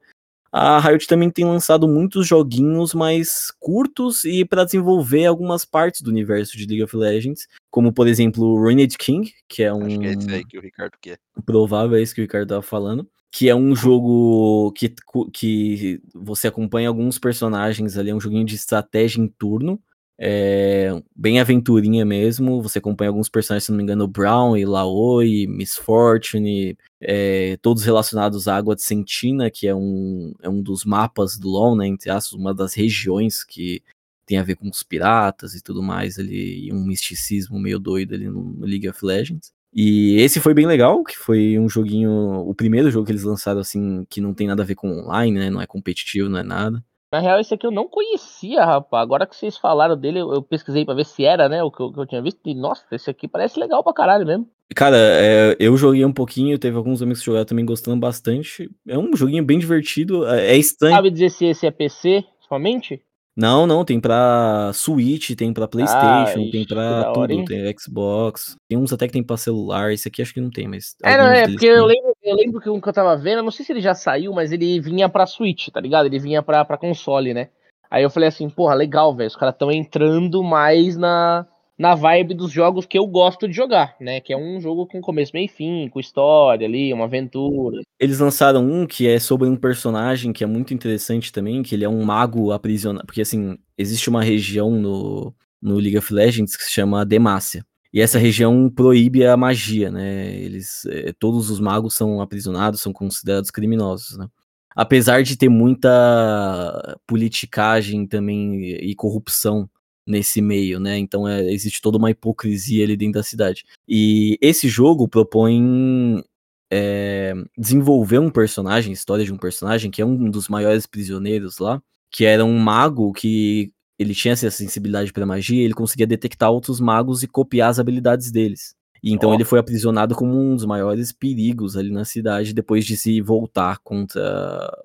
A 0.51 0.81
Riot 0.81 1.07
também 1.07 1.31
tem 1.31 1.45
lançado 1.45 1.87
muitos 1.87 2.27
joguinhos 2.27 2.95
mais 2.95 3.51
curtos 3.61 4.25
e 4.25 4.43
para 4.43 4.65
desenvolver 4.65 5.27
algumas 5.27 5.67
partes 5.67 6.01
do 6.01 6.11
universo 6.11 6.57
de 6.57 6.65
League 6.67 6.83
of 6.83 6.97
Legends, 6.97 7.47
como 7.71 7.93
por 7.93 8.09
exemplo 8.09 8.57
Ruined 8.57 8.97
King, 8.97 9.31
que 9.47 9.63
é 9.63 9.75
um 9.75 9.85
Acho 9.85 9.99
que 9.99 10.07
é 10.07 10.13
esse 10.13 10.31
aí 10.31 10.45
que 10.47 10.59
o 10.59 10.63
Ricardo 10.63 10.97
quer. 10.99 11.19
Provável 11.45 11.99
é 11.99 12.03
isso 12.03 12.15
que 12.15 12.23
o 12.23 12.25
Ricardo 12.25 12.49
tava 12.49 12.63
falando 12.63 13.07
que 13.31 13.51
é 13.51 13.55
um 13.55 13.77
jogo 13.77 14.73
que, 14.73 14.95
que 15.31 16.01
você 16.15 16.49
acompanha 16.49 16.89
alguns 16.89 17.19
personagens 17.19 17.99
ali, 17.99 18.09
é 18.09 18.15
um 18.15 18.21
joguinho 18.21 18.47
de 18.47 18.55
estratégia 18.55 19.21
em 19.21 19.29
turno, 19.29 19.79
é 20.19 20.91
bem 21.15 21.41
aventurinha 21.41 22.05
mesmo. 22.05 22.63
Você 22.63 22.79
acompanha 22.79 23.11
alguns 23.11 23.29
personagens, 23.29 23.65
se 23.65 23.71
não 23.71 23.77
me 23.77 23.83
engano, 23.83 24.09
Brown 24.09 24.57
e 24.57 24.65
Laoi, 24.65 25.47
Miss 25.47 25.77
Fortune, 25.77 26.77
é, 27.01 27.57
todos 27.61 27.85
relacionados 27.85 28.49
à 28.49 28.57
Água 28.57 28.75
de 28.75 28.83
Sentina, 28.83 29.51
que 29.51 29.67
é 29.67 29.75
um, 29.75 30.33
é 30.43 30.49
um 30.49 30.63
dos 30.63 30.85
mapas 30.85 31.39
do 31.39 31.49
LoL, 31.49 31.77
né? 31.77 31.87
Entre 31.87 32.11
aspas, 32.11 32.33
uma 32.33 32.55
das 32.55 32.75
regiões 32.75 33.45
que 33.45 33.83
tem 34.27 34.39
a 34.39 34.43
ver 34.43 34.57
com 34.57 34.69
os 34.69 34.83
piratas 34.83 35.55
e 35.55 35.63
tudo 35.63 35.83
mais 35.83 36.19
ali, 36.19 36.67
e 36.67 36.73
um 36.73 36.85
misticismo 36.85 37.59
meio 37.61 37.79
doido 37.79 38.15
ali 38.15 38.29
no 38.29 38.59
League 38.61 38.89
of 38.89 39.05
Legends. 39.05 39.53
E 39.73 40.17
esse 40.17 40.41
foi 40.41 40.55
bem 40.55 40.67
legal, 40.67 41.05
que 41.05 41.17
foi 41.17 41.59
um 41.59 41.69
joguinho, 41.69 42.11
o 42.49 42.55
primeiro 42.55 42.91
jogo 42.91 43.05
que 43.05 43.13
eles 43.13 43.23
lançaram 43.23 43.61
assim, 43.61 44.07
que 44.09 44.21
não 44.21 44.33
tem 44.35 44.47
nada 44.47 44.63
a 44.63 44.67
ver 44.67 44.75
com 44.75 44.91
online, 44.91 45.39
né? 45.39 45.51
Não 45.51 45.61
é 45.61 45.67
competitivo, 45.67 46.29
não 46.29 46.39
é 46.39 46.43
nada. 46.43 46.83
Na 47.17 47.21
real, 47.21 47.41
esse 47.41 47.55
aqui 47.55 47.67
eu 47.67 47.71
não 47.71 47.89
conhecia, 47.89 48.63
rapaz. 48.63 49.03
Agora 49.03 49.27
que 49.27 49.35
vocês 49.35 49.57
falaram 49.57 49.97
dele, 49.97 50.21
eu, 50.21 50.43
pesquisei 50.43 50.85
pra 50.85 50.93
ver 50.93 51.07
se 51.07 51.25
era, 51.25 51.49
né? 51.49 51.63
O 51.63 51.71
que 51.71 51.81
eu, 51.81 51.91
que 51.91 51.99
eu, 51.99 52.07
tinha 52.07 52.21
visto. 52.21 52.41
E, 52.45 52.55
nossa, 52.55 52.85
esse 52.93 53.09
aqui 53.09 53.27
parece 53.27 53.59
legal 53.59 53.83
pra 53.83 53.95
caralho 53.95 54.27
mesmo. 54.27 54.47
Cara, 54.75 54.99
é, 54.99 55.57
eu 55.59 55.75
joguei 55.79 56.05
um 56.05 56.13
pouquinho, 56.13 56.59
teve 56.59 56.77
alguns 56.77 57.01
amigos 57.01 57.21
que 57.21 57.27
jogaram 57.27 57.47
também 57.47 57.65
gostando 57.65 57.99
bastante. 57.99 58.71
É 58.87 58.99
um 58.99 59.17
joguinho 59.17 59.43
bem 59.43 59.59
divertido, 59.59 60.27
é, 60.27 60.49
é 60.49 60.57
estranho. 60.59 60.95
Sabe 60.95 61.11
dizer 61.11 61.31
se 61.31 61.47
esse 61.47 61.67
é 61.67 61.71
PC 61.71 62.23
somente? 62.47 63.03
Não, 63.35 63.67
não, 63.67 63.83
tem 63.83 63.99
pra 63.99 64.71
Switch, 64.75 65.35
tem 65.35 65.55
pra 65.55 65.69
Playstation, 65.69 66.49
ah, 66.49 66.51
tem 66.51 66.67
pra 66.67 67.05
tudo, 67.05 67.21
hora, 67.21 67.45
tem 67.47 67.75
Xbox. 67.79 68.57
Tem 68.69 68.77
uns 68.77 68.93
até 68.93 69.07
que 69.07 69.13
tem 69.15 69.23
pra 69.23 69.39
celular, 69.39 69.93
esse 69.93 70.09
aqui 70.09 70.21
acho 70.21 70.35
que 70.35 70.41
não 70.41 70.51
tem, 70.51 70.69
mas. 70.69 70.97
É, 71.03 71.17
não, 71.17 71.27
é, 71.27 71.49
porque 71.49 71.67
eu 71.67 71.87
lembro, 71.87 72.06
eu 72.27 72.37
lembro 72.37 72.61
que 72.61 72.69
um 72.69 72.81
que 72.81 72.89
eu 72.89 72.93
tava 72.93 73.17
vendo, 73.17 73.43
não 73.43 73.51
sei 73.51 73.65
se 73.65 73.73
ele 73.73 73.81
já 73.81 73.95
saiu, 73.95 74.33
mas 74.33 74.51
ele 74.53 74.81
vinha 74.81 75.09
pra 75.09 75.27
Switch, 75.27 75.69
tá 75.69 75.81
ligado? 75.81 76.07
Ele 76.07 76.19
vinha 76.19 76.43
pra, 76.43 76.65
pra 76.65 76.77
console, 76.77 77.33
né? 77.33 77.49
Aí 77.91 78.03
eu 78.03 78.11
falei 78.11 78.29
assim, 78.29 78.51
porra, 78.51 78.75
legal, 78.75 79.15
velho, 79.15 79.29
os 79.29 79.37
caras 79.37 79.55
tão 79.57 79.71
entrando 79.71 80.43
mais 80.43 80.97
na, 80.97 81.47
na 81.79 81.95
vibe 81.95 82.35
dos 82.35 82.51
jogos 82.51 82.85
que 82.85 82.99
eu 82.99 83.07
gosto 83.07 83.47
de 83.47 83.55
jogar, 83.55 83.95
né? 84.01 84.21
Que 84.21 84.33
é 84.33 84.37
um 84.37 84.61
jogo 84.61 84.87
com 84.87 85.01
começo, 85.01 85.31
meio 85.33 85.45
e 85.45 85.49
fim, 85.49 85.89
com 85.89 86.01
história 86.01 86.67
ali, 86.67 86.93
uma 86.93 87.05
aventura. 87.05 87.81
Eles 88.01 88.19
lançaram 88.19 88.65
um 88.65 88.87
que 88.87 89.07
é 89.07 89.21
sobre 89.21 89.49
um 89.49 89.57
personagem 89.57 90.33
que 90.33 90.43
é 90.43 90.47
muito 90.47 90.75
interessante 90.75 91.33
também, 91.33 91.63
que 91.63 91.75
ele 91.75 91.85
é 91.85 91.89
um 91.89 92.05
mago 92.05 92.51
aprisionado. 92.51 93.07
Porque 93.07 93.21
assim, 93.21 93.57
existe 93.79 94.11
uma 94.11 94.23
região 94.23 94.71
no, 94.71 95.33
no 95.63 95.77
League 95.77 95.99
of 95.99 96.13
Legends 96.13 96.57
que 96.57 96.65
se 96.65 96.73
chama 96.73 97.07
Demacia. 97.07 97.65
E 97.93 98.01
essa 98.01 98.19
região 98.19 98.71
proíbe 98.71 99.25
a 99.25 99.37
magia, 99.37 99.91
né? 99.91 100.35
Eles, 100.37 100.85
é, 100.87 101.13
todos 101.13 101.51
os 101.51 101.61
magos 101.61 101.95
são 101.95 102.21
aprisionados, 102.21 102.81
são 102.81 102.93
considerados 102.93 103.51
criminosos, 103.51 104.17
né? 104.19 104.29
Apesar 104.75 105.23
de 105.23 105.37
ter 105.37 105.49
muita 105.49 106.99
politicagem 107.07 108.07
também 108.07 108.63
e 108.63 108.95
corrupção 108.95 109.69
nesse 110.07 110.41
meio, 110.41 110.79
né? 110.79 110.99
Então 110.99 111.27
é, 111.27 111.51
existe 111.51 111.81
toda 111.81 111.99
uma 111.99 112.11
hipocrisia 112.11 112.85
ali 112.85 112.97
dentro 112.97 113.15
da 113.15 113.23
cidade. 113.23 113.65
E 113.89 114.39
esse 114.41 114.69
jogo 114.69 115.09
propõe 115.09 116.23
é, 116.71 117.35
desenvolver 117.57 118.19
um 118.19 118.31
personagem, 118.31 118.93
história 118.93 119.25
de 119.25 119.33
um 119.33 119.39
personagem 119.39 119.91
que 119.91 120.03
é 120.03 120.07
um 120.07 120.31
dos 120.31 120.49
maiores 120.49 120.87
prisioneiros 120.87 121.59
lá, 121.59 121.83
que 122.11 122.25
era 122.25 122.45
um 122.45 122.59
mago 122.59 123.13
que 123.13 123.73
ele 123.99 124.15
tinha 124.15 124.33
essa 124.33 124.51
sensibilidade 124.51 125.13
para 125.13 125.27
magia, 125.27 125.65
ele 125.65 125.75
conseguia 125.75 126.07
detectar 126.07 126.51
outros 126.51 126.81
magos 126.81 127.23
e 127.23 127.29
copiar 127.29 127.71
as 127.71 127.79
habilidades 127.79 128.31
deles. 128.31 128.75
E 129.03 129.13
então 129.13 129.31
oh. 129.31 129.35
ele 129.35 129.45
foi 129.45 129.59
aprisionado 129.59 130.15
como 130.15 130.33
um 130.33 130.57
dos 130.57 130.65
maiores 130.65 131.13
perigos 131.13 131.77
ali 131.77 131.91
na 131.91 132.05
cidade 132.05 132.55
depois 132.55 132.85
de 132.85 132.97
se 132.97 133.21
voltar 133.21 133.79
contra 133.79 134.21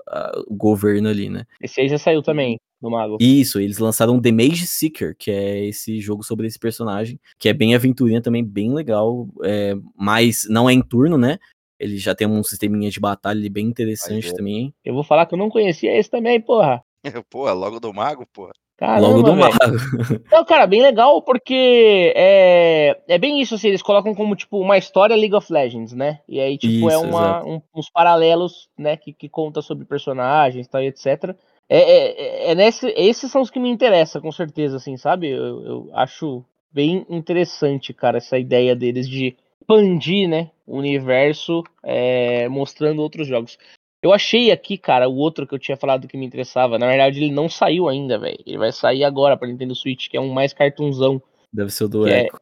a, 0.08 0.44
o 0.48 0.56
governo 0.56 1.10
ali, 1.10 1.30
né? 1.30 1.46
Esse 1.62 1.82
aí 1.82 1.90
já 1.90 1.98
saiu 1.98 2.22
também 2.22 2.58
do 2.82 2.90
mago. 2.90 3.18
Isso, 3.20 3.60
eles 3.60 3.78
lançaram 3.78 4.20
The 4.20 4.32
Mage 4.32 4.68
Seeker, 4.68 5.16
que 5.18 5.32
é 5.32 5.66
esse 5.66 6.00
jogo 6.00 6.24
sobre 6.24 6.48
esse 6.48 6.60
personagem, 6.60 7.20
que 7.40 7.48
é 7.48 7.54
bem 7.54 7.76
aventurinha 7.76 8.22
também, 8.22 8.44
bem 8.44 8.74
legal, 8.74 9.28
é, 9.44 9.76
mas 9.96 10.48
não 10.50 10.70
é 10.70 10.74
em 10.74 10.82
turno, 10.82 11.18
né? 11.18 11.38
Ele 11.80 11.98
já 11.98 12.14
tem 12.14 12.28
um 12.28 12.44
sisteminha 12.44 12.92
de 12.92 13.00
batalha 13.00 13.50
bem 13.50 13.66
interessante 13.66 14.34
também. 14.36 14.74
Eu 14.86 14.94
vou 14.94 15.04
falar 15.04 15.26
que 15.26 15.34
eu 15.34 15.40
não 15.40 15.50
conhecia 15.50 15.98
esse 15.98 16.10
também, 16.10 16.40
porra. 16.40 16.84
Pô, 17.30 17.52
logo 17.52 17.80
do 17.80 17.92
mago, 17.92 18.26
porra. 18.32 18.52
Caramba, 18.82 19.08
Logo 19.10 19.22
do 19.22 19.36
mago. 19.36 19.54
Não, 20.32 20.44
cara, 20.44 20.66
bem 20.66 20.82
legal 20.82 21.22
porque 21.22 22.12
é, 22.16 23.00
é 23.08 23.18
bem 23.20 23.40
isso, 23.40 23.54
assim, 23.54 23.68
eles 23.68 23.84
colocam 23.84 24.16
como, 24.16 24.36
tipo, 24.36 24.60
uma 24.60 24.76
história 24.76 25.16
League 25.16 25.36
of 25.36 25.54
Legends, 25.54 25.94
né? 25.94 26.20
E 26.28 26.42
aí, 26.42 26.58
tipo, 26.58 26.90
é 26.90 26.96
isso, 26.96 27.06
é 27.06 27.08
uma, 27.08 27.46
um, 27.46 27.62
uns 27.76 27.92
paralelos, 27.92 28.70
né, 28.76 28.98
que, 28.98 29.14
que 29.14 29.30
conta 29.30 29.62
sobre 29.62 29.86
personagens, 29.86 30.68
tal, 30.68 30.82
etc. 30.82 31.36
É, 31.70 31.78
é, 31.78 32.52
é 32.52 32.56
nesse, 32.56 32.88
esses 32.98 33.32
são 33.32 33.44
os 33.44 33.52
que 33.52 33.60
me 33.60 33.70
interessam, 33.70 34.20
com 34.20 34.32
certeza, 34.32 34.78
assim, 34.78 34.98
sabe? 34.98 35.30
Eu, 35.30 35.64
eu 35.64 35.90
acho 35.94 36.44
bem 36.74 37.06
interessante, 37.08 37.94
cara, 37.94 38.18
essa 38.18 38.40
ideia 38.40 38.76
deles 38.76 39.08
de 39.08 39.38
expandir, 39.62 40.28
né, 40.28 40.50
o 40.66 40.76
universo 40.76 41.62
é, 41.84 42.50
mostrando 42.50 43.04
outros 43.04 43.28
jogos. 43.28 43.60
Eu 44.02 44.12
achei 44.12 44.52
aqui, 44.52 44.78
cara, 44.78 45.08
o 45.08 45.16
outro 45.16 45.46
que 45.46 45.54
eu 45.54 45.60
tinha 45.60 45.78
falado 45.78 46.08
que 46.08 46.18
me 46.18 46.26
interessava. 46.26 46.80
Na 46.80 46.88
verdade, 46.88 47.24
ele 47.24 47.32
não 47.32 47.48
saiu 47.48 47.88
ainda, 47.88 48.18
velho. 48.18 48.40
Ele 48.46 48.58
vai 48.58 48.72
sair 48.72 49.04
agora 49.04 49.38
pra 49.38 49.48
Nintendo 49.48 49.76
Switch, 49.76 50.10
que 50.10 50.18
é 50.18 50.22
um 50.22 50.34
mais 50.34 50.54
cartunzão. 50.54 51.22
Deve 51.54 51.70
ser 51.70 51.84
o 51.84 51.90
do 51.90 52.08
é 52.08 52.26
Echo. 52.26 52.38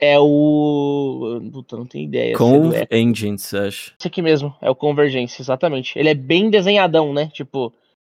É, 0.00 0.14
é, 0.14 0.18
o. 0.18 1.40
Puta, 1.52 1.76
não 1.76 1.86
tenho 1.86 2.04
ideia. 2.04 2.36
Convergence, 2.36 3.56
acho. 3.56 3.94
Esse 3.98 4.08
aqui 4.08 4.20
mesmo, 4.20 4.54
é 4.60 4.68
o 4.68 4.74
Convergence, 4.74 5.40
exatamente. 5.40 5.96
Ele 5.96 6.08
é 6.08 6.14
bem 6.14 6.50
desenhadão, 6.50 7.12
né? 7.12 7.30
Tipo. 7.32 7.72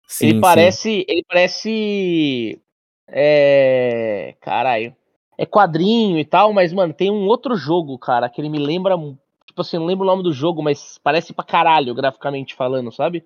Sim, 0.06 0.28
ele 0.28 0.40
parece. 0.40 0.82
Sim. 0.82 1.04
Ele 1.08 1.24
parece. 1.26 2.60
É. 3.08 4.34
Caralho. 4.40 4.94
É 5.36 5.46
quadrinho 5.46 6.18
e 6.18 6.24
tal, 6.24 6.52
mas, 6.52 6.72
mano, 6.72 6.92
tem 6.92 7.10
um 7.12 7.26
outro 7.26 7.56
jogo, 7.56 7.96
cara, 7.96 8.28
que 8.28 8.40
ele 8.40 8.48
me 8.48 8.58
lembra 8.58 8.96
tipo 9.58 9.62
assim, 9.62 9.76
não 9.76 9.86
lembro 9.86 10.04
o 10.04 10.06
nome 10.06 10.22
do 10.22 10.32
jogo, 10.32 10.62
mas 10.62 10.98
parece 11.02 11.32
pra 11.32 11.44
caralho, 11.44 11.94
graficamente 11.94 12.54
falando, 12.54 12.92
sabe? 12.92 13.24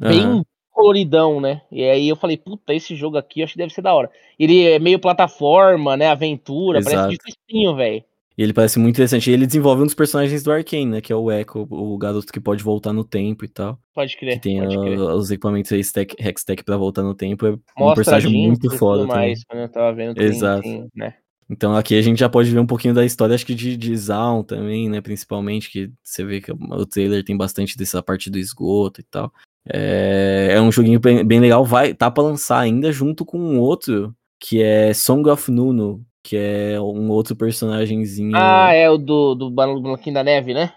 Bem 0.00 0.26
uhum. 0.26 0.42
coloridão, 0.72 1.40
né? 1.40 1.62
E 1.70 1.84
aí 1.84 2.08
eu 2.08 2.16
falei, 2.16 2.36
puta, 2.36 2.74
esse 2.74 2.96
jogo 2.96 3.16
aqui 3.16 3.40
eu 3.40 3.44
acho 3.44 3.52
que 3.52 3.58
deve 3.58 3.72
ser 3.72 3.82
da 3.82 3.94
hora. 3.94 4.10
Ele 4.38 4.66
é 4.66 4.78
meio 4.78 4.98
plataforma, 4.98 5.96
né? 5.96 6.08
Aventura, 6.08 6.78
Exato. 6.78 6.96
parece 6.96 7.18
difícil, 7.24 7.76
velho. 7.76 8.04
E 8.36 8.42
ele 8.42 8.54
parece 8.54 8.78
muito 8.78 8.96
interessante. 8.96 9.30
E 9.30 9.34
ele 9.34 9.46
desenvolve 9.46 9.82
um 9.82 9.84
dos 9.84 9.94
personagens 9.94 10.42
do 10.42 10.50
Arkane, 10.50 10.86
né? 10.86 11.00
Que 11.02 11.12
é 11.12 11.16
o 11.16 11.30
Echo, 11.30 11.66
o 11.70 11.98
garoto 11.98 12.32
que 12.32 12.40
pode 12.40 12.64
voltar 12.64 12.92
no 12.92 13.04
tempo 13.04 13.44
e 13.44 13.48
tal. 13.48 13.78
Pode 13.94 14.16
crer. 14.16 14.36
Que 14.36 14.40
tem 14.40 14.58
pode 14.58 14.78
crer. 14.78 14.98
os 14.98 15.30
equipamentos 15.30 15.70
aí, 15.70 15.80
stack, 15.80 16.16
Hextech 16.18 16.64
pra 16.64 16.78
voltar 16.78 17.02
no 17.02 17.14
tempo. 17.14 17.46
É 17.46 17.50
Mostra 17.50 17.84
um 17.84 17.94
personagem 17.94 18.32
muito 18.32 18.70
foda. 18.78 19.06
Mais, 19.06 19.44
quando 19.44 19.60
eu 19.60 19.68
tava 19.68 19.92
vendo, 19.92 20.20
Exato. 20.20 20.62
Tem, 20.62 20.88
né? 20.96 21.14
Então 21.48 21.76
aqui 21.76 21.96
a 21.98 22.02
gente 22.02 22.18
já 22.18 22.28
pode 22.28 22.50
ver 22.50 22.58
um 22.58 22.66
pouquinho 22.66 22.94
da 22.94 23.04
história, 23.04 23.34
acho 23.34 23.46
que 23.46 23.54
de, 23.54 23.76
de 23.76 23.96
Zaun 23.96 24.42
também, 24.42 24.88
né? 24.88 25.00
Principalmente, 25.00 25.70
que 25.70 25.90
você 26.02 26.24
vê 26.24 26.40
que 26.40 26.52
o 26.52 26.86
trailer 26.86 27.24
tem 27.24 27.36
bastante 27.36 27.76
dessa 27.76 28.02
parte 28.02 28.30
do 28.30 28.38
esgoto 28.38 29.00
e 29.00 29.04
tal. 29.04 29.32
É, 29.68 30.48
é 30.52 30.60
um 30.60 30.72
joguinho 30.72 30.98
bem, 30.98 31.24
bem, 31.24 31.38
legal, 31.38 31.64
vai 31.64 31.94
tá 31.94 32.10
para 32.10 32.24
lançar 32.24 32.58
ainda 32.58 32.90
junto 32.90 33.24
com 33.24 33.38
um 33.38 33.60
outro 33.60 34.14
que 34.40 34.60
é 34.60 34.92
Song 34.92 35.28
of 35.30 35.50
Nuno, 35.50 36.04
que 36.22 36.36
é 36.36 36.80
um 36.80 37.10
outro 37.10 37.36
personagemzinho. 37.36 38.32
Ah, 38.34 38.72
é 38.72 38.90
o 38.90 38.98
do, 38.98 39.34
do 39.34 39.50
Bloquinho 39.50 40.14
da 40.14 40.24
Neve, 40.24 40.52
né? 40.52 40.72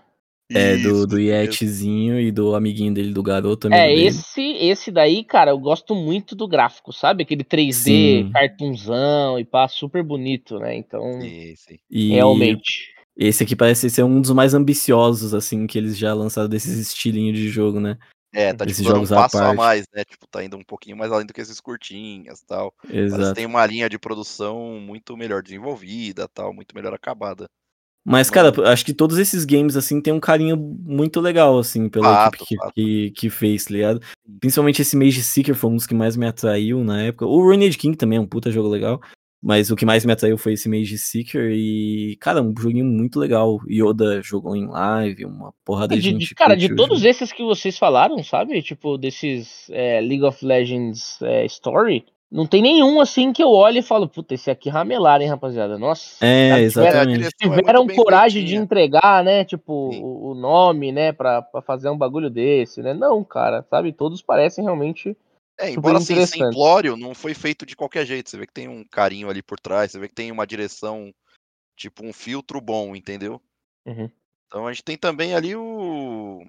É, 0.52 0.78
do, 0.78 1.08
do 1.08 1.20
Yetizinho 1.20 2.20
e 2.20 2.32
do 2.32 2.54
amiguinho 2.56 2.94
dele, 2.94 3.12
do 3.12 3.24
garoto. 3.24 3.68
É, 3.68 3.88
dele. 3.88 4.06
esse 4.06 4.42
esse 4.42 4.92
daí, 4.92 5.24
cara, 5.24 5.52
eu 5.52 5.58
gosto 5.58 5.96
muito 5.96 6.36
do 6.36 6.48
gráfico, 6.48 6.94
sabe? 6.94 7.24
Aquele 7.24 7.44
3D, 7.44 7.74
Sim. 7.74 8.30
cartunzão 8.32 9.40
e 9.40 9.44
pá, 9.44 9.68
super 9.68 10.04
bonito, 10.04 10.60
né? 10.60 10.76
Então, 10.76 11.20
sim, 11.20 11.56
sim. 11.56 11.78
E 11.90 12.10
realmente. 12.10 12.94
Esse 13.18 13.44
aqui 13.44 13.56
parece 13.56 13.90
ser 13.90 14.04
um 14.04 14.20
dos 14.20 14.32
mais 14.32 14.54
ambiciosos, 14.54 15.34
assim, 15.34 15.66
que 15.66 15.78
eles 15.78 15.98
já 15.98 16.14
lançaram 16.14 16.50
desses 16.50 16.78
estilinhos 16.78 17.38
de 17.38 17.48
jogo, 17.48 17.80
né? 17.80 17.98
É, 18.34 18.54
tá 18.54 18.66
tipo 18.66 18.84
jogos 18.84 19.10
um 19.10 19.16
passo 19.16 19.38
a 19.38 19.54
mais, 19.54 19.86
né? 19.96 20.04
Tipo, 20.04 20.28
tá 20.28 20.44
indo 20.44 20.58
um 20.58 20.64
pouquinho 20.64 20.98
mais 20.98 21.10
além 21.10 21.26
do 21.26 21.34
que 21.34 21.40
esses 21.40 21.62
curtinhas 21.62 22.42
e 22.42 22.46
tal. 22.46 22.74
Exato. 22.90 23.34
tem 23.34 23.46
uma 23.46 23.66
linha 23.66 23.88
de 23.88 23.98
produção 23.98 24.78
muito 24.82 25.16
melhor 25.16 25.42
desenvolvida, 25.42 26.28
tal, 26.28 26.54
muito 26.54 26.76
melhor 26.76 26.94
acabada. 26.94 27.50
Mas, 28.06 28.30
cara, 28.30 28.54
acho 28.72 28.86
que 28.86 28.94
todos 28.94 29.18
esses 29.18 29.44
games, 29.46 29.76
assim, 29.76 30.00
tem 30.00 30.14
um 30.14 30.20
carinho 30.20 30.56
muito 30.56 31.20
legal, 31.20 31.58
assim, 31.58 31.90
pela 31.90 32.26
fato, 32.26 32.36
equipe 32.36 32.48
que, 32.48 32.72
que, 32.74 33.12
que, 33.12 33.30
fez, 33.32 33.66
tá 33.66 33.74
ligado? 33.74 34.00
Principalmente 34.40 34.84
esse 34.84 34.96
Mage 34.96 35.24
Seeker 35.24 35.56
foi 35.56 35.72
um 35.72 35.76
dos 35.76 35.88
que 35.88 35.96
mais 35.96 36.16
me 36.16 36.28
atraiu 36.28 36.84
na 36.84 37.02
época. 37.02 37.26
O 37.26 37.42
Ruined 37.42 37.76
King 37.76 37.98
também 37.98 38.20
é 38.20 38.22
um 38.22 38.28
puta 38.28 38.52
jogo 38.52 38.70
legal. 38.70 39.02
Mas 39.48 39.70
o 39.70 39.76
que 39.76 39.86
mais 39.86 40.04
me 40.04 40.12
atraiu 40.12 40.40
foi 40.40 40.54
esse 40.54 40.68
Mage 40.68 40.98
Seeker 40.98 41.52
e, 41.52 42.18
cara, 42.20 42.42
um 42.42 42.54
joguinho 42.58 42.86
muito 42.86 43.20
legal. 43.20 43.60
Yoda 43.70 44.22
jogou 44.24 44.56
em 44.56 44.68
live, 44.68 45.26
uma 45.26 45.54
porrada 45.64 45.96
de, 45.96 46.02
de 46.02 46.10
gente. 46.10 46.34
Cara, 46.34 46.56
de 46.56 46.76
todos 46.76 47.04
esses 47.04 47.32
que 47.32 47.44
vocês 47.44 47.78
falaram, 47.78 48.24
sabe? 48.24 48.60
Tipo, 48.64 48.98
desses 48.98 49.68
é, 49.70 50.02
League 50.02 50.24
of 50.24 50.44
Legends 50.44 51.22
é, 51.22 51.46
Story, 51.46 52.06
não 52.36 52.46
tem 52.46 52.62
nenhum 52.62 53.00
assim 53.00 53.32
que 53.32 53.42
eu 53.42 53.50
olhe 53.50 53.80
e 53.80 53.82
falo, 53.82 54.10
puta, 54.10 54.34
esse 54.34 54.52
aqui 54.52 54.68
ramelaram, 54.70 55.24
hein, 55.24 55.30
rapaziada? 55.30 55.78
Nossa. 55.78 56.24
É, 56.24 56.60
exatamente. 56.60 57.30
Tiveram, 57.40 57.62
tiveram 57.62 57.90
é 57.90 57.96
coragem 57.96 58.44
de 58.44 58.58
entregar, 58.58 59.24
né? 59.24 59.46
Tipo, 59.46 59.72
o, 59.72 60.32
o, 60.32 60.36
nome, 60.36 60.92
né, 60.92 61.14
pra, 61.14 61.42
pra 61.42 61.62
fazer 61.62 61.90
um 61.90 61.98
bagulho 61.98 62.30
desse, 62.30 62.82
né? 62.82 62.94
Não, 62.94 63.24
cara, 63.24 63.66
sabe? 63.70 63.94
Todos 63.94 64.22
parecem 64.22 64.66
realmente. 64.66 65.16
É, 65.58 65.72
embora 65.72 65.98
assim, 65.98 66.26
simplório, 66.26 66.98
não 66.98 67.16
foi 67.16 67.34
feito 67.34 67.66
de 67.66 67.74
qualquer 67.74 68.06
jeito. 68.06 68.30
Você 68.30 68.38
vê 68.38 68.46
que 68.46 68.54
tem 68.54 68.68
um 68.68 68.84
carinho 68.84 69.30
ali 69.30 69.42
por 69.42 69.58
trás, 69.58 69.94
você 69.94 69.98
vê 69.98 70.10
que 70.10 70.16
tem 70.16 70.30
uma 70.30 70.46
direção, 70.46 71.14
tipo, 71.78 72.06
um 72.06 72.12
filtro 72.12 72.60
bom, 72.60 72.98
entendeu? 72.98 73.42
Uhum. 73.86 74.12
Então 74.48 74.68
a 74.68 74.74
gente 74.74 74.84
tem 74.84 74.98
também 74.98 75.34
ali 75.34 75.56
o. 75.56 76.46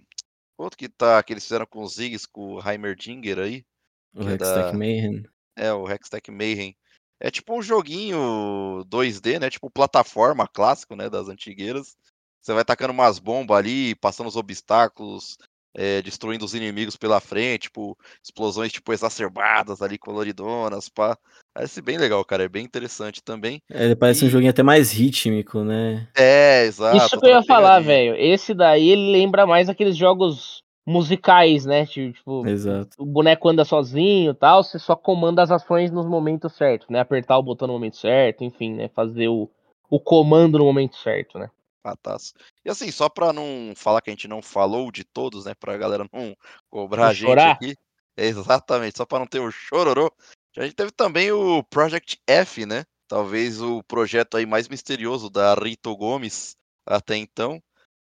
Outro 0.59 0.77
que 0.77 0.89
tá, 0.89 1.23
que 1.23 1.33
eles 1.33 1.45
fizeram 1.45 1.67
com 1.67 1.83
os 1.83 1.95
Ziggs, 1.95 2.27
com 2.27 2.55
o 2.55 2.69
Heimerdinger 2.69 3.39
aí. 3.39 3.65
O 4.13 4.23
Hextech 4.23 4.43
é 4.43 4.63
da... 4.63 4.73
Mayhem. 4.73 5.36
É, 5.57 5.73
o 5.73 5.89
Hextech 5.89 6.31
Mayhem. 6.31 6.77
É 7.21 7.31
tipo 7.31 7.59
um 7.59 7.63
joguinho 7.63 8.85
2D, 8.87 9.41
né? 9.41 9.49
Tipo 9.49 9.71
plataforma 9.71 10.47
clássico, 10.47 10.95
né? 10.95 11.09
Das 11.09 11.29
antigueiras. 11.29 11.97
Você 12.43 12.53
vai 12.53 12.65
tacando 12.65 12.93
umas 12.93 13.19
bombas 13.19 13.57
ali, 13.57 13.95
passando 13.97 14.29
os 14.29 14.37
obstáculos, 14.37 15.37
é, 15.75 16.01
destruindo 16.01 16.45
os 16.45 16.55
inimigos 16.55 16.97
pela 16.97 17.21
frente, 17.21 17.63
tipo, 17.63 17.97
explosões 18.25 18.73
tipo 18.73 18.93
exacerbadas 18.93 19.83
ali, 19.83 19.99
coloridonas, 19.99 20.89
pá. 20.89 21.19
Parece 21.53 21.83
bem 21.83 21.99
legal, 21.99 22.25
cara. 22.25 22.45
É 22.45 22.49
bem 22.49 22.65
interessante 22.65 23.23
também. 23.23 23.61
É, 23.71 23.85
ele 23.85 23.97
parece 23.97 24.25
e... 24.25 24.29
um 24.29 24.31
joguinho 24.31 24.51
até 24.51 24.63
mais 24.63 24.93
rítmico, 24.93 25.65
né? 25.65 26.09
É, 26.15 26.65
exato. 26.65 26.97
Isso 26.97 27.21
que 27.21 27.27
eu 27.27 27.31
ia 27.31 27.43
falar, 27.43 27.81
velho. 27.81 28.15
Esse 28.15 28.55
daí 28.55 28.91
ele 28.91 29.11
lembra 29.11 29.47
mais 29.47 29.69
aqueles 29.69 29.97
jogos 29.97 30.63
musicais, 30.87 31.67
né? 31.67 31.85
Tipo, 31.85 32.47
Exato. 32.47 32.91
o 32.97 33.05
boneco 33.05 33.49
anda 33.49 33.65
sozinho 33.65 34.33
tal, 34.33 34.63
você 34.63 34.79
só 34.79 34.95
comanda 34.95 35.43
as 35.43 35.51
ações 35.51 35.91
nos 35.91 36.07
momentos 36.07 36.55
certos, 36.55 36.89
né? 36.89 37.01
Apertar 37.01 37.37
o 37.37 37.43
botão 37.43 37.67
no 37.67 37.75
momento 37.75 37.97
certo, 37.97 38.45
enfim, 38.45 38.75
né? 38.75 38.89
Fazer 38.89 39.27
o, 39.27 39.51
o 39.91 39.99
comando 39.99 40.59
no 40.59 40.65
momento 40.65 40.97
certo, 40.97 41.39
né? 41.39 41.51
Pataço. 41.83 42.35
E 42.65 42.71
assim, 42.71 42.91
só 42.93 43.09
pra 43.09 43.33
não 43.33 43.73
falar 43.75 44.01
que 44.01 44.11
a 44.11 44.13
gente 44.13 44.29
não 44.29 44.41
falou 44.41 44.93
de 44.93 45.03
todos, 45.05 45.45
né? 45.45 45.55
Pra 45.59 45.77
galera 45.77 46.07
não 46.13 46.37
cobrar 46.71 47.09
a 47.09 47.13
gente 47.13 47.29
chorar. 47.29 47.53
aqui. 47.53 47.75
Exatamente, 48.17 48.97
só 48.97 49.05
pra 49.05 49.19
não 49.19 49.27
ter 49.27 49.41
o 49.41 49.51
chororô. 49.51 50.11
A 50.57 50.63
gente 50.63 50.75
teve 50.75 50.91
também 50.91 51.31
o 51.33 51.63
Project 51.65 52.19
F, 52.27 52.65
né? 52.65 52.85
Talvez 53.07 53.61
o 53.61 53.83
projeto 53.83 54.37
aí 54.37 54.47
mais 54.47 54.69
misterioso 54.69 55.29
da 55.29 55.55
Rito 55.55 55.95
Gomes 55.97 56.57
até 56.87 57.17
então 57.17 57.61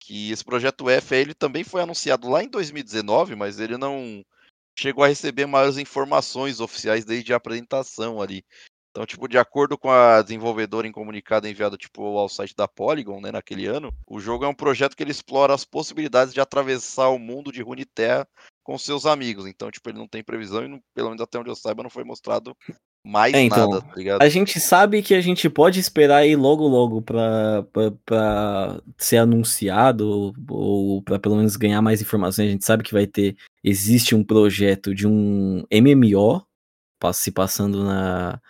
que 0.04 0.30
esse 0.30 0.44
projeto 0.44 0.88
F 0.90 1.14
ele 1.14 1.34
também 1.34 1.64
foi 1.64 1.80
anunciado 1.80 2.28
lá 2.28 2.44
em 2.44 2.48
2019, 2.48 3.34
mas 3.34 3.58
ele 3.58 3.78
não 3.78 4.22
chegou 4.78 5.02
a 5.02 5.08
receber 5.08 5.46
maiores 5.46 5.78
informações 5.78 6.60
oficiais 6.60 7.04
desde 7.04 7.32
a 7.32 7.36
apresentação 7.36 8.20
ali. 8.20 8.44
Então, 8.90 9.06
tipo, 9.06 9.26
de 9.26 9.38
acordo 9.38 9.76
com 9.78 9.90
a 9.90 10.22
desenvolvedora 10.22 10.86
em 10.86 10.92
comunicado 10.92 11.48
enviado 11.48 11.76
tipo 11.76 12.04
ao 12.16 12.28
site 12.28 12.54
da 12.54 12.68
Polygon, 12.68 13.20
né, 13.20 13.32
naquele 13.32 13.66
ano, 13.66 13.92
o 14.06 14.20
jogo 14.20 14.44
é 14.44 14.48
um 14.48 14.54
projeto 14.54 14.94
que 14.94 15.02
ele 15.02 15.10
explora 15.10 15.54
as 15.54 15.64
possibilidades 15.64 16.34
de 16.34 16.40
atravessar 16.40 17.08
o 17.08 17.18
mundo 17.18 17.50
de 17.50 17.62
Runeterra 17.62 18.28
com 18.62 18.78
seus 18.78 19.06
amigos. 19.06 19.46
Então, 19.46 19.70
tipo, 19.70 19.88
ele 19.88 19.98
não 19.98 20.06
tem 20.06 20.22
previsão 20.22 20.64
e, 20.64 20.80
pelo 20.94 21.08
menos 21.08 21.22
até 21.22 21.38
onde 21.38 21.50
eu 21.50 21.56
saiba, 21.56 21.82
não 21.82 21.90
foi 21.90 22.04
mostrado 22.04 22.56
mais 23.04 23.34
é, 23.34 23.42
então, 23.42 23.70
nada, 23.70 23.82
tá 23.82 23.94
ligado? 23.94 24.22
A 24.22 24.28
gente 24.30 24.58
sabe 24.58 25.02
que 25.02 25.14
a 25.14 25.20
gente 25.20 25.50
pode 25.50 25.78
esperar 25.78 26.18
aí 26.18 26.34
logo 26.34 26.66
logo 26.66 27.02
pra, 27.02 27.62
pra, 27.70 27.90
pra 28.04 28.82
ser 28.96 29.18
anunciado 29.18 30.32
ou 30.48 31.02
pra 31.02 31.18
pelo 31.18 31.36
menos 31.36 31.54
ganhar 31.56 31.82
mais 31.82 32.00
informações. 32.00 32.48
A 32.48 32.52
gente 32.52 32.64
sabe 32.64 32.82
que 32.82 32.94
vai 32.94 33.06
ter. 33.06 33.36
Existe 33.62 34.14
um 34.14 34.24
projeto 34.24 34.94
de 34.94 35.06
um 35.06 35.64
MMO 35.70 36.42
se 37.12 37.30
passando 37.30 37.84
na, 37.84 38.40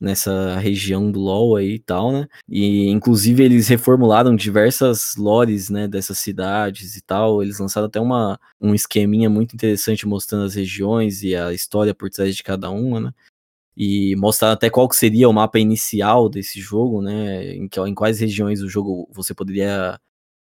nessa 0.00 0.56
região 0.58 1.10
do 1.10 1.18
LoL 1.18 1.56
aí 1.56 1.74
e 1.74 1.78
tal, 1.80 2.12
né? 2.12 2.28
E 2.48 2.88
inclusive 2.88 3.42
eles 3.42 3.66
reformularam 3.66 4.36
diversas 4.36 5.16
lores, 5.16 5.70
né, 5.70 5.88
dessas 5.88 6.18
cidades 6.18 6.94
e 6.94 7.02
tal. 7.02 7.42
Eles 7.42 7.58
lançaram 7.58 7.86
até 7.88 8.00
uma, 8.00 8.38
um 8.60 8.74
esqueminha 8.74 9.28
muito 9.28 9.54
interessante 9.54 10.06
mostrando 10.06 10.44
as 10.44 10.54
regiões 10.54 11.24
e 11.24 11.34
a 11.34 11.52
história 11.52 11.92
por 11.94 12.10
trás 12.10 12.36
de 12.36 12.42
cada 12.44 12.70
uma, 12.70 13.00
né? 13.00 13.10
E 13.76 14.14
mostrar 14.16 14.52
até 14.52 14.70
qual 14.70 14.88
que 14.88 14.96
seria 14.96 15.28
o 15.28 15.32
mapa 15.32 15.58
inicial 15.58 16.28
desse 16.28 16.60
jogo, 16.60 17.02
né? 17.02 17.54
Em, 17.54 17.68
que, 17.68 17.80
em 17.80 17.94
quais 17.94 18.20
regiões 18.20 18.60
o 18.62 18.68
jogo 18.68 19.08
você 19.12 19.34
poderia 19.34 19.98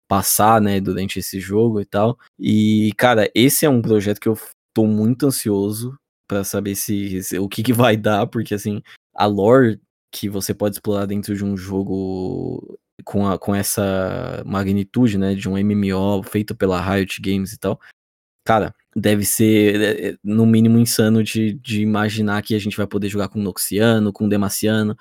passar, 0.08 0.62
né, 0.62 0.80
durante 0.80 1.20
esse 1.20 1.40
jogo 1.40 1.82
e 1.82 1.86
tal. 1.86 2.18
E, 2.40 2.92
cara, 2.98 3.30
esse 3.34 3.66
é 3.66 3.70
um 3.70 3.82
projeto 3.82 4.20
que 4.20 4.30
eu 4.30 4.38
tô 4.74 4.86
muito 4.86 5.28
ansioso 5.28 5.98
para 6.28 6.44
saber 6.44 6.76
se, 6.76 7.24
se, 7.24 7.40
o 7.40 7.48
que, 7.50 7.64
que 7.64 7.74
vai 7.74 7.98
dar, 7.98 8.28
porque 8.28 8.54
assim, 8.54 8.82
a 9.14 9.26
lore 9.26 9.80
que 10.12 10.30
você 10.30 10.54
pode 10.54 10.76
explorar 10.76 11.06
dentro 11.06 11.36
de 11.36 11.44
um 11.44 11.58
jogo 11.58 12.80
com, 13.04 13.28
a, 13.28 13.38
com 13.38 13.54
essa 13.54 14.44
magnitude, 14.46 15.18
né, 15.18 15.36
de 15.36 15.50
um 15.50 15.58
MMO 15.58 16.24
feito 16.24 16.56
pela 16.56 16.82
Riot 16.82 17.22
Games 17.22 17.54
e 17.54 17.58
tal, 17.60 17.80
cara, 18.46 18.74
deve 18.96 19.26
ser 19.26 19.82
é, 19.82 20.08
é, 20.10 20.18
no 20.24 20.46
mínimo 20.46 20.80
insano 20.80 21.22
de, 21.22 21.54
de 21.56 21.82
imaginar 21.82 22.42
que 22.42 22.56
a 22.56 22.60
gente 22.60 22.78
vai 22.78 22.88
poder 22.88 23.10
jogar 23.10 23.28
com 23.28 23.40
Noxiano, 23.40 24.14
com 24.14 24.30
Demaciano, 24.30 24.96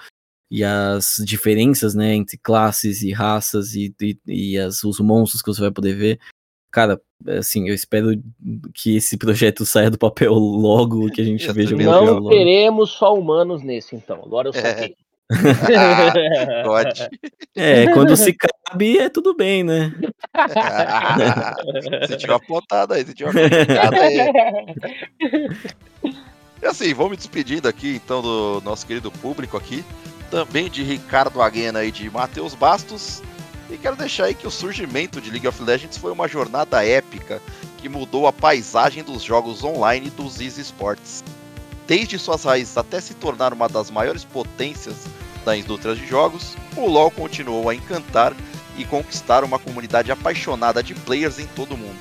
e 0.50 0.64
as 0.64 1.16
diferenças, 1.24 1.94
né, 1.94 2.14
entre 2.14 2.36
classes 2.36 3.02
e 3.02 3.12
raças 3.12 3.74
e, 3.74 3.94
e, 4.00 4.18
e 4.26 4.58
as, 4.58 4.82
os 4.82 4.98
monstros 5.00 5.42
que 5.42 5.48
você 5.48 5.60
vai 5.60 5.70
poder 5.70 5.94
ver. 5.94 6.20
Cara, 6.70 7.00
assim, 7.38 7.68
eu 7.68 7.74
espero 7.74 8.20
que 8.74 8.96
esse 8.96 9.16
projeto 9.18 9.64
saia 9.64 9.90
do 9.90 9.98
papel 9.98 10.34
logo, 10.34 11.10
que 11.10 11.20
a 11.20 11.24
gente 11.24 11.50
veja 11.52 11.74
o 11.74 11.78
Não 11.78 12.28
teremos 12.28 12.90
só 12.90 13.14
humanos 13.14 13.62
nesse, 13.62 13.94
então. 13.94 14.22
Agora 14.24 14.48
eu 14.48 14.52
saquei. 14.52 14.96
É. 14.98 15.04
Pode. 16.64 17.08
É, 17.56 17.86
quando 17.92 18.16
se 18.16 18.32
cabe, 18.34 18.98
é 18.98 19.08
tudo 19.08 19.34
bem, 19.34 19.64
né? 19.64 19.92
você 22.06 22.16
tinha 22.16 22.36
apontado 22.36 22.92
aí, 22.94 23.04
você 23.04 23.14
tinha 23.14 23.30
apontado 23.30 23.96
aí. 23.96 24.18
E 26.62 26.66
assim, 26.66 26.92
vou 26.92 27.08
me 27.08 27.16
despedindo 27.16 27.68
aqui 27.68 27.96
então 27.96 28.20
do 28.20 28.60
nosso 28.64 28.86
querido 28.86 29.10
público 29.10 29.56
aqui. 29.56 29.84
Também 30.30 30.70
de 30.70 30.82
Ricardo 30.82 31.40
Aguena 31.40 31.84
e 31.84 31.90
de 31.90 32.10
Matheus 32.10 32.54
Bastos. 32.54 33.22
E 33.70 33.78
quero 33.78 33.96
deixar 33.96 34.24
aí 34.26 34.34
que 34.34 34.46
o 34.46 34.50
surgimento 34.50 35.20
de 35.20 35.30
League 35.30 35.48
of 35.48 35.62
Legends 35.62 35.96
foi 35.96 36.12
uma 36.12 36.28
jornada 36.28 36.84
épica 36.84 37.40
que 37.78 37.88
mudou 37.88 38.26
a 38.26 38.32
paisagem 38.32 39.02
dos 39.02 39.22
jogos 39.22 39.64
online 39.64 40.10
dos 40.10 40.38
esportes 40.40 41.24
desde 41.86 42.18
suas 42.18 42.44
raízes 42.44 42.76
até 42.76 43.00
se 43.00 43.14
tornar 43.14 43.52
uma 43.52 43.68
das 43.68 43.90
maiores 43.90 44.24
potências 44.24 45.06
da 45.44 45.56
indústria 45.56 45.94
de 45.94 46.06
jogos, 46.06 46.56
o 46.76 46.86
LoL 46.86 47.10
continuou 47.10 47.68
a 47.68 47.74
encantar 47.74 48.34
e 48.76 48.84
conquistar 48.84 49.44
uma 49.44 49.58
comunidade 49.58 50.10
apaixonada 50.10 50.82
de 50.82 50.94
players 50.94 51.38
em 51.38 51.46
todo 51.46 51.74
o 51.74 51.78
mundo. 51.78 51.98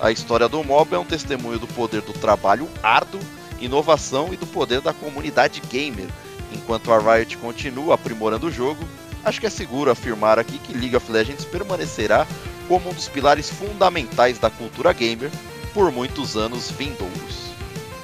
A 0.00 0.10
história 0.10 0.48
do 0.48 0.62
MOBA 0.62 0.96
é 0.96 0.98
um 0.98 1.04
testemunho 1.04 1.58
do 1.58 1.66
poder 1.68 2.02
do 2.02 2.12
trabalho 2.12 2.68
árduo, 2.82 3.20
inovação 3.60 4.32
e 4.32 4.36
do 4.36 4.46
poder 4.46 4.80
da 4.80 4.92
comunidade 4.92 5.62
gamer. 5.70 6.06
Enquanto 6.52 6.92
a 6.92 6.98
Riot 6.98 7.36
continua 7.38 7.94
aprimorando 7.94 8.46
o 8.46 8.52
jogo, 8.52 8.86
acho 9.24 9.40
que 9.40 9.46
é 9.46 9.50
seguro 9.50 9.90
afirmar 9.90 10.38
aqui 10.38 10.58
que 10.58 10.76
League 10.76 10.96
of 10.96 11.10
Legends 11.10 11.44
permanecerá 11.44 12.26
como 12.68 12.90
um 12.90 12.94
dos 12.94 13.08
pilares 13.08 13.50
fundamentais 13.50 14.38
da 14.38 14.50
cultura 14.50 14.92
gamer 14.92 15.30
por 15.72 15.90
muitos 15.90 16.36
anos 16.36 16.70
vindouros. 16.70 17.44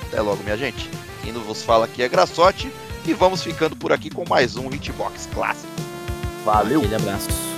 Até 0.09 0.21
logo, 0.21 0.43
minha 0.43 0.57
gente. 0.57 0.91
Quem 1.33 1.41
vos 1.41 1.63
fala 1.63 1.85
aqui 1.85 2.03
é 2.03 2.09
Graçote 2.09 2.73
e 3.07 3.15
vamos 3.15 3.41
ficando 3.41 3.77
por 3.77 3.93
aqui 3.93 4.11
com 4.11 4.29
mais 4.29 4.57
um 4.57 4.67
Hitbox 4.69 5.29
clássico. 5.33 5.73
Valeu! 6.45 6.81
Aquele 6.81 6.97
abraço. 6.97 7.50